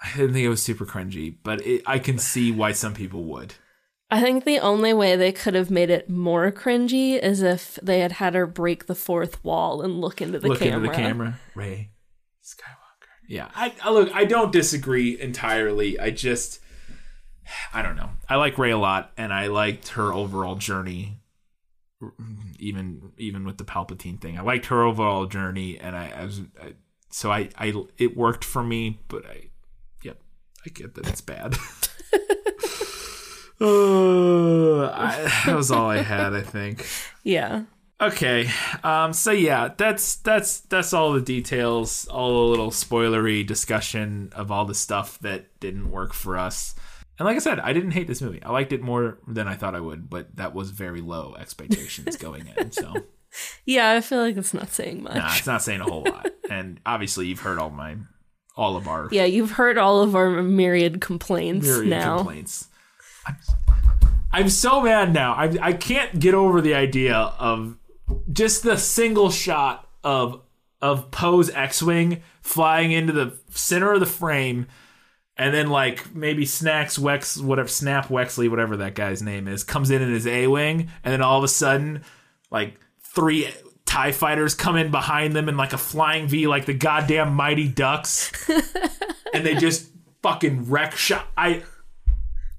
I 0.02 0.16
didn't 0.16 0.34
think 0.34 0.44
it 0.44 0.50
was 0.50 0.62
super 0.62 0.86
cringy, 0.86 1.36
but 1.42 1.66
it, 1.66 1.82
I 1.86 1.98
can 1.98 2.18
see 2.18 2.52
why 2.52 2.72
some 2.72 2.94
people 2.94 3.24
would. 3.24 3.54
I 4.10 4.20
think 4.20 4.44
the 4.44 4.60
only 4.60 4.92
way 4.92 5.16
they 5.16 5.32
could 5.32 5.54
have 5.54 5.70
made 5.70 5.90
it 5.90 6.08
more 6.08 6.52
cringy 6.52 7.18
is 7.20 7.42
if 7.42 7.76
they 7.82 7.98
had 8.00 8.12
had 8.12 8.34
her 8.34 8.46
break 8.46 8.86
the 8.86 8.94
fourth 8.94 9.42
wall 9.44 9.82
and 9.82 10.00
look 10.00 10.22
into 10.22 10.38
the 10.38 10.48
Look 10.48 10.60
camera. 10.60 10.78
Look 10.78 10.84
into 10.84 10.96
the 10.96 11.08
camera, 11.08 11.40
Rey 11.54 11.90
Skywalker. 12.42 13.08
Yeah, 13.28 13.48
I, 13.54 13.74
I 13.82 13.90
look. 13.90 14.14
I 14.14 14.24
don't 14.24 14.52
disagree 14.52 15.20
entirely. 15.20 15.98
I 15.98 16.10
just, 16.10 16.60
I 17.74 17.82
don't 17.82 17.96
know. 17.96 18.10
I 18.28 18.36
like 18.36 18.56
Rey 18.58 18.70
a 18.70 18.78
lot, 18.78 19.10
and 19.16 19.32
I 19.32 19.48
liked 19.48 19.88
her 19.88 20.12
overall 20.12 20.54
journey. 20.54 21.20
Even 22.58 23.12
even 23.16 23.44
with 23.44 23.58
the 23.58 23.64
Palpatine 23.64 24.20
thing, 24.20 24.38
I 24.38 24.42
liked 24.42 24.66
her 24.66 24.82
overall 24.82 25.26
journey, 25.26 25.78
and 25.78 25.96
I, 25.96 26.12
I 26.16 26.24
was 26.24 26.40
I, 26.62 26.74
so 27.10 27.30
I 27.30 27.50
I 27.56 27.72
it 27.98 28.16
worked 28.16 28.44
for 28.44 28.62
me. 28.62 29.00
But 29.08 29.26
I, 29.26 29.50
yep, 30.02 30.18
I 30.64 30.70
get 30.70 30.94
that 30.94 31.08
it's 31.08 31.20
bad. 31.20 31.56
Uh, 33.58 34.90
I, 34.90 35.32
that 35.46 35.56
was 35.56 35.70
all 35.70 35.88
I 35.88 36.02
had, 36.02 36.34
I 36.34 36.42
think. 36.42 36.86
Yeah. 37.22 37.64
Okay. 37.98 38.50
Um 38.84 39.14
so 39.14 39.30
yeah, 39.30 39.70
that's 39.74 40.16
that's 40.16 40.60
that's 40.60 40.92
all 40.92 41.14
the 41.14 41.22
details, 41.22 42.06
all 42.08 42.32
the 42.32 42.50
little 42.50 42.70
spoilery 42.70 43.46
discussion 43.46 44.30
of 44.36 44.50
all 44.50 44.66
the 44.66 44.74
stuff 44.74 45.18
that 45.20 45.58
didn't 45.60 45.90
work 45.90 46.12
for 46.12 46.36
us. 46.36 46.74
And 47.18 47.26
like 47.26 47.36
I 47.36 47.38
said, 47.40 47.60
I 47.60 47.72
didn't 47.72 47.92
hate 47.92 48.06
this 48.06 48.20
movie. 48.20 48.42
I 48.42 48.50
liked 48.52 48.72
it 48.72 48.82
more 48.82 49.18
than 49.26 49.48
I 49.48 49.54
thought 49.54 49.74
I 49.74 49.80
would, 49.80 50.10
but 50.10 50.36
that 50.36 50.54
was 50.54 50.70
very 50.70 51.00
low 51.00 51.34
expectations 51.38 52.16
going 52.18 52.46
in. 52.56 52.72
So, 52.72 52.92
Yeah, 53.64 53.92
I 53.92 54.00
feel 54.02 54.20
like 54.20 54.36
it's 54.36 54.52
not 54.54 54.68
saying 54.70 55.02
much. 55.02 55.14
nah, 55.16 55.34
it's 55.34 55.46
not 55.46 55.62
saying 55.62 55.80
a 55.80 55.84
whole 55.84 56.04
lot. 56.04 56.30
And 56.48 56.78
obviously, 56.86 57.26
you've 57.26 57.40
heard 57.40 57.58
all 57.58 57.70
my 57.70 57.96
all 58.56 58.76
of 58.76 58.86
our 58.86 59.08
Yeah, 59.10 59.24
you've 59.24 59.50
heard 59.52 59.78
all 59.78 60.00
of 60.00 60.14
our 60.14 60.42
myriad 60.42 61.00
complaints 61.00 61.66
myriad 61.66 61.88
now. 61.90 62.18
complaints. 62.18 62.68
I'm, 63.26 63.36
I'm 64.32 64.48
so 64.48 64.80
mad 64.80 65.12
now. 65.12 65.32
I 65.32 65.56
I 65.60 65.72
can't 65.72 66.20
get 66.20 66.34
over 66.34 66.60
the 66.60 66.74
idea 66.74 67.16
of 67.16 67.76
just 68.32 68.62
the 68.62 68.76
single 68.76 69.30
shot 69.30 69.88
of 70.04 70.40
of 70.80 71.10
Poe's 71.10 71.50
X-wing 71.50 72.22
flying 72.42 72.92
into 72.92 73.12
the 73.12 73.36
center 73.50 73.92
of 73.92 73.98
the 73.98 74.06
frame, 74.06 74.68
and 75.36 75.54
then 75.54 75.68
like 75.68 76.14
maybe 76.14 76.46
Snacks 76.46 76.98
Wex 76.98 77.40
whatever 77.40 77.68
Snap 77.68 78.08
Wexley 78.08 78.48
whatever 78.48 78.76
that 78.78 78.94
guy's 78.94 79.22
name 79.22 79.48
is 79.48 79.64
comes 79.64 79.90
in 79.90 80.02
in 80.02 80.12
his 80.12 80.26
A-wing, 80.26 80.90
and 81.04 81.12
then 81.12 81.22
all 81.22 81.38
of 81.38 81.44
a 81.44 81.48
sudden 81.48 82.02
like 82.50 82.78
three 83.02 83.48
Tie 83.86 84.12
fighters 84.12 84.54
come 84.54 84.76
in 84.76 84.90
behind 84.90 85.34
them 85.34 85.48
in 85.48 85.56
like 85.56 85.72
a 85.72 85.78
flying 85.78 86.26
V, 86.26 86.48
like 86.48 86.66
the 86.66 86.74
goddamn 86.74 87.34
Mighty 87.34 87.68
Ducks, 87.68 88.32
and 89.32 89.46
they 89.46 89.54
just 89.54 89.88
fucking 90.22 90.68
wreck 90.68 90.96
shot. 90.96 91.26
I 91.36 91.62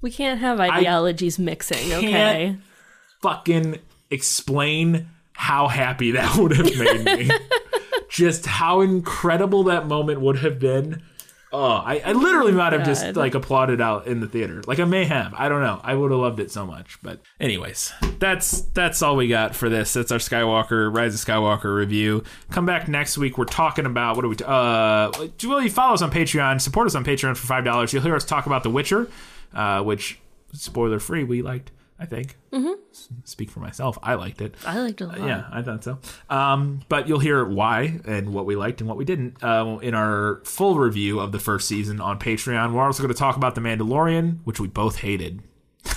We 0.00 0.10
can't 0.10 0.40
have 0.40 0.58
ideologies 0.58 1.38
mixing, 1.38 1.92
okay? 1.92 2.56
fucking 3.20 3.78
explain 4.10 5.08
how 5.32 5.68
happy 5.68 6.12
that 6.12 6.36
would 6.38 6.56
have 6.56 6.78
made 6.78 7.04
me. 7.04 7.30
just 8.08 8.46
how 8.46 8.80
incredible 8.80 9.64
that 9.64 9.86
moment 9.86 10.20
would 10.20 10.38
have 10.38 10.58
been. 10.58 11.02
Oh, 11.50 11.64
I, 11.64 12.00
I 12.04 12.12
literally 12.12 12.52
might 12.52 12.74
have 12.74 12.84
just 12.84 13.02
God. 13.02 13.16
like 13.16 13.34
applauded 13.34 13.80
out 13.80 14.06
in 14.06 14.20
the 14.20 14.26
theater. 14.28 14.62
Like 14.66 14.78
I 14.78 14.84
may 14.84 15.04
have. 15.04 15.32
I 15.34 15.48
don't 15.48 15.62
know. 15.62 15.80
I 15.82 15.94
would 15.94 16.10
have 16.10 16.20
loved 16.20 16.40
it 16.40 16.50
so 16.50 16.66
much. 16.66 16.98
But 17.02 17.20
anyways, 17.40 17.92
that's 18.18 18.60
that's 18.60 19.00
all 19.00 19.16
we 19.16 19.28
got 19.28 19.56
for 19.56 19.68
this. 19.68 19.94
That's 19.94 20.12
our 20.12 20.18
Skywalker 20.18 20.94
Rise 20.94 21.14
of 21.14 21.26
Skywalker 21.26 21.74
review. 21.74 22.22
Come 22.50 22.66
back 22.66 22.86
next 22.86 23.16
week. 23.16 23.38
We're 23.38 23.46
talking 23.46 23.86
about 23.86 24.16
what 24.16 24.24
are 24.24 24.28
we? 24.28 24.36
T- 24.36 24.44
uh, 24.44 25.10
well, 25.44 25.62
you 25.62 25.70
follow 25.70 25.94
us 25.94 26.02
on 26.02 26.10
Patreon. 26.10 26.60
Support 26.60 26.86
us 26.86 26.94
on 26.94 27.04
Patreon 27.04 27.36
for 27.36 27.46
five 27.46 27.64
dollars. 27.64 27.92
You'll 27.92 28.02
hear 28.02 28.16
us 28.16 28.24
talk 28.24 28.44
about 28.46 28.62
The 28.62 28.70
Witcher, 28.70 29.08
uh, 29.54 29.82
which 29.82 30.18
spoiler 30.52 30.98
free 30.98 31.24
we 31.24 31.40
liked 31.40 31.70
I 32.00 32.06
think. 32.06 32.36
Mm-hmm. 32.52 32.80
Speak 33.24 33.50
for 33.50 33.58
myself. 33.60 33.98
I 34.02 34.14
liked 34.14 34.40
it. 34.40 34.54
I 34.64 34.78
liked 34.80 35.00
it 35.00 35.04
a 35.04 35.08
lot. 35.08 35.20
Yeah, 35.20 35.48
I 35.50 35.62
thought 35.62 35.82
so. 35.82 35.98
Um, 36.30 36.82
but 36.88 37.08
you'll 37.08 37.18
hear 37.18 37.44
why 37.44 38.00
and 38.04 38.32
what 38.32 38.46
we 38.46 38.54
liked 38.54 38.80
and 38.80 38.88
what 38.88 38.96
we 38.96 39.04
didn't 39.04 39.42
uh, 39.42 39.78
in 39.82 39.94
our 39.94 40.40
full 40.44 40.78
review 40.78 41.18
of 41.18 41.32
the 41.32 41.40
first 41.40 41.66
season 41.66 42.00
on 42.00 42.18
Patreon. 42.20 42.72
We're 42.72 42.84
also 42.84 43.02
going 43.02 43.12
to 43.12 43.18
talk 43.18 43.36
about 43.36 43.56
The 43.56 43.60
Mandalorian, 43.60 44.38
which 44.44 44.60
we 44.60 44.68
both 44.68 44.98
hated. 44.98 45.42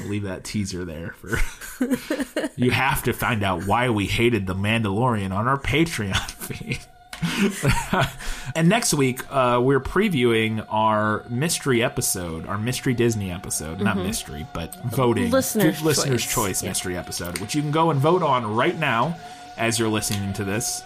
I'll 0.00 0.06
leave 0.06 0.22
that 0.22 0.42
teaser 0.44 0.84
there 0.84 1.12
for 1.12 1.38
you 2.56 2.70
have 2.70 3.02
to 3.04 3.12
find 3.12 3.42
out 3.42 3.66
why 3.66 3.90
we 3.90 4.06
hated 4.06 4.46
The 4.46 4.54
Mandalorian 4.54 5.32
on 5.32 5.46
our 5.46 5.58
Patreon 5.58 6.30
feed. 6.30 6.80
and 8.54 8.68
next 8.68 8.94
week, 8.94 9.22
uh, 9.30 9.60
we're 9.62 9.80
previewing 9.80 10.64
our 10.68 11.24
mystery 11.28 11.82
episode, 11.82 12.46
our 12.46 12.58
mystery 12.58 12.94
Disney 12.94 13.30
episode. 13.30 13.80
Not 13.80 13.96
mystery, 13.96 14.46
but 14.52 14.74
voting. 14.76 15.24
Mm-hmm. 15.24 15.32
Listener's 15.34 15.82
listener's 15.82 16.22
choice. 16.22 16.34
choice 16.34 16.62
Yeah. 16.62 16.70
mystery 16.70 16.96
episode, 16.96 17.38
which 17.38 17.54
you 17.54 17.62
can 17.62 17.70
go 17.70 17.90
and 17.90 18.00
vote 18.00 18.22
on 18.22 18.54
right 18.54 18.78
now 18.78 19.16
as 19.56 19.78
you're 19.78 19.88
listening 19.88 20.32
to 20.34 20.44
this. 20.44 20.82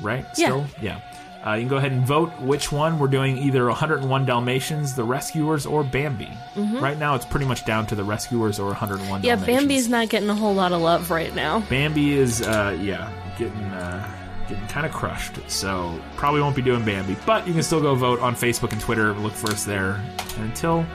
Right? 0.00 0.24
Yeah. 0.36 0.46
Still? 0.48 0.66
Yeah. 0.80 1.00
Uh, 1.44 1.54
you 1.54 1.62
can 1.62 1.68
go 1.68 1.76
ahead 1.76 1.90
and 1.90 2.06
vote 2.06 2.30
which 2.40 2.70
one. 2.70 3.00
We're 3.00 3.08
doing 3.08 3.36
either 3.36 3.66
101 3.66 4.24
Dalmatians, 4.26 4.94
The 4.94 5.02
Rescuers, 5.02 5.66
or 5.66 5.82
Bambi. 5.82 6.30
Right 6.56 6.96
now, 6.96 7.16
it's 7.16 7.24
pretty 7.24 7.46
much 7.46 7.64
down 7.64 7.84
to 7.88 7.96
The 7.96 8.04
Rescuers 8.04 8.60
or 8.60 8.66
101 8.68 9.08
Mm-hmm. 9.22 9.26
Yeah, 9.26 9.34
Dalmatians. 9.34 9.58
Bambi's 9.60 9.88
not 9.88 10.08
getting 10.08 10.30
a 10.30 10.36
whole 10.36 10.54
lot 10.54 10.70
of 10.72 10.80
love 10.80 11.10
right 11.10 11.34
now. 11.34 11.58
Bambi 11.68 12.12
is, 12.16 12.42
uh, 12.42 12.76
yeah, 12.80 13.10
getting 13.38 13.58
uh, 13.64 14.08
getting 14.48 14.66
kind 14.68 14.86
of 14.86 14.92
crushed. 14.92 15.38
So 15.50 16.00
probably 16.16 16.40
won't 16.40 16.56
be 16.56 16.62
doing 16.62 16.84
Bambi, 16.84 17.16
but 17.26 17.46
you 17.46 17.52
can 17.52 17.62
still 17.62 17.80
go 17.80 17.94
vote 17.94 18.20
on 18.20 18.34
Facebook 18.34 18.72
and 18.72 18.80
Twitter. 18.80 19.12
Look 19.14 19.32
for 19.32 19.50
us 19.50 19.64
there. 19.64 19.94
And 20.36 20.44
until 20.44 20.86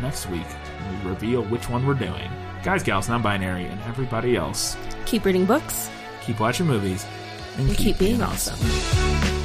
next 0.00 0.28
week, 0.28 0.46
we 1.02 1.10
reveal 1.10 1.42
which 1.44 1.68
one 1.68 1.86
we're 1.86 1.94
doing. 1.94 2.30
Guys, 2.62 2.82
gals, 2.82 3.08
non-binary, 3.08 3.66
and 3.66 3.80
everybody 3.82 4.36
else, 4.36 4.76
Keep 5.04 5.24
reading 5.24 5.44
books 5.44 5.88
keep 6.26 6.40
watching 6.40 6.66
movies 6.66 7.06
and, 7.56 7.68
and 7.68 7.78
keep 7.78 7.98
being 7.98 8.20
awesome. 8.20 9.35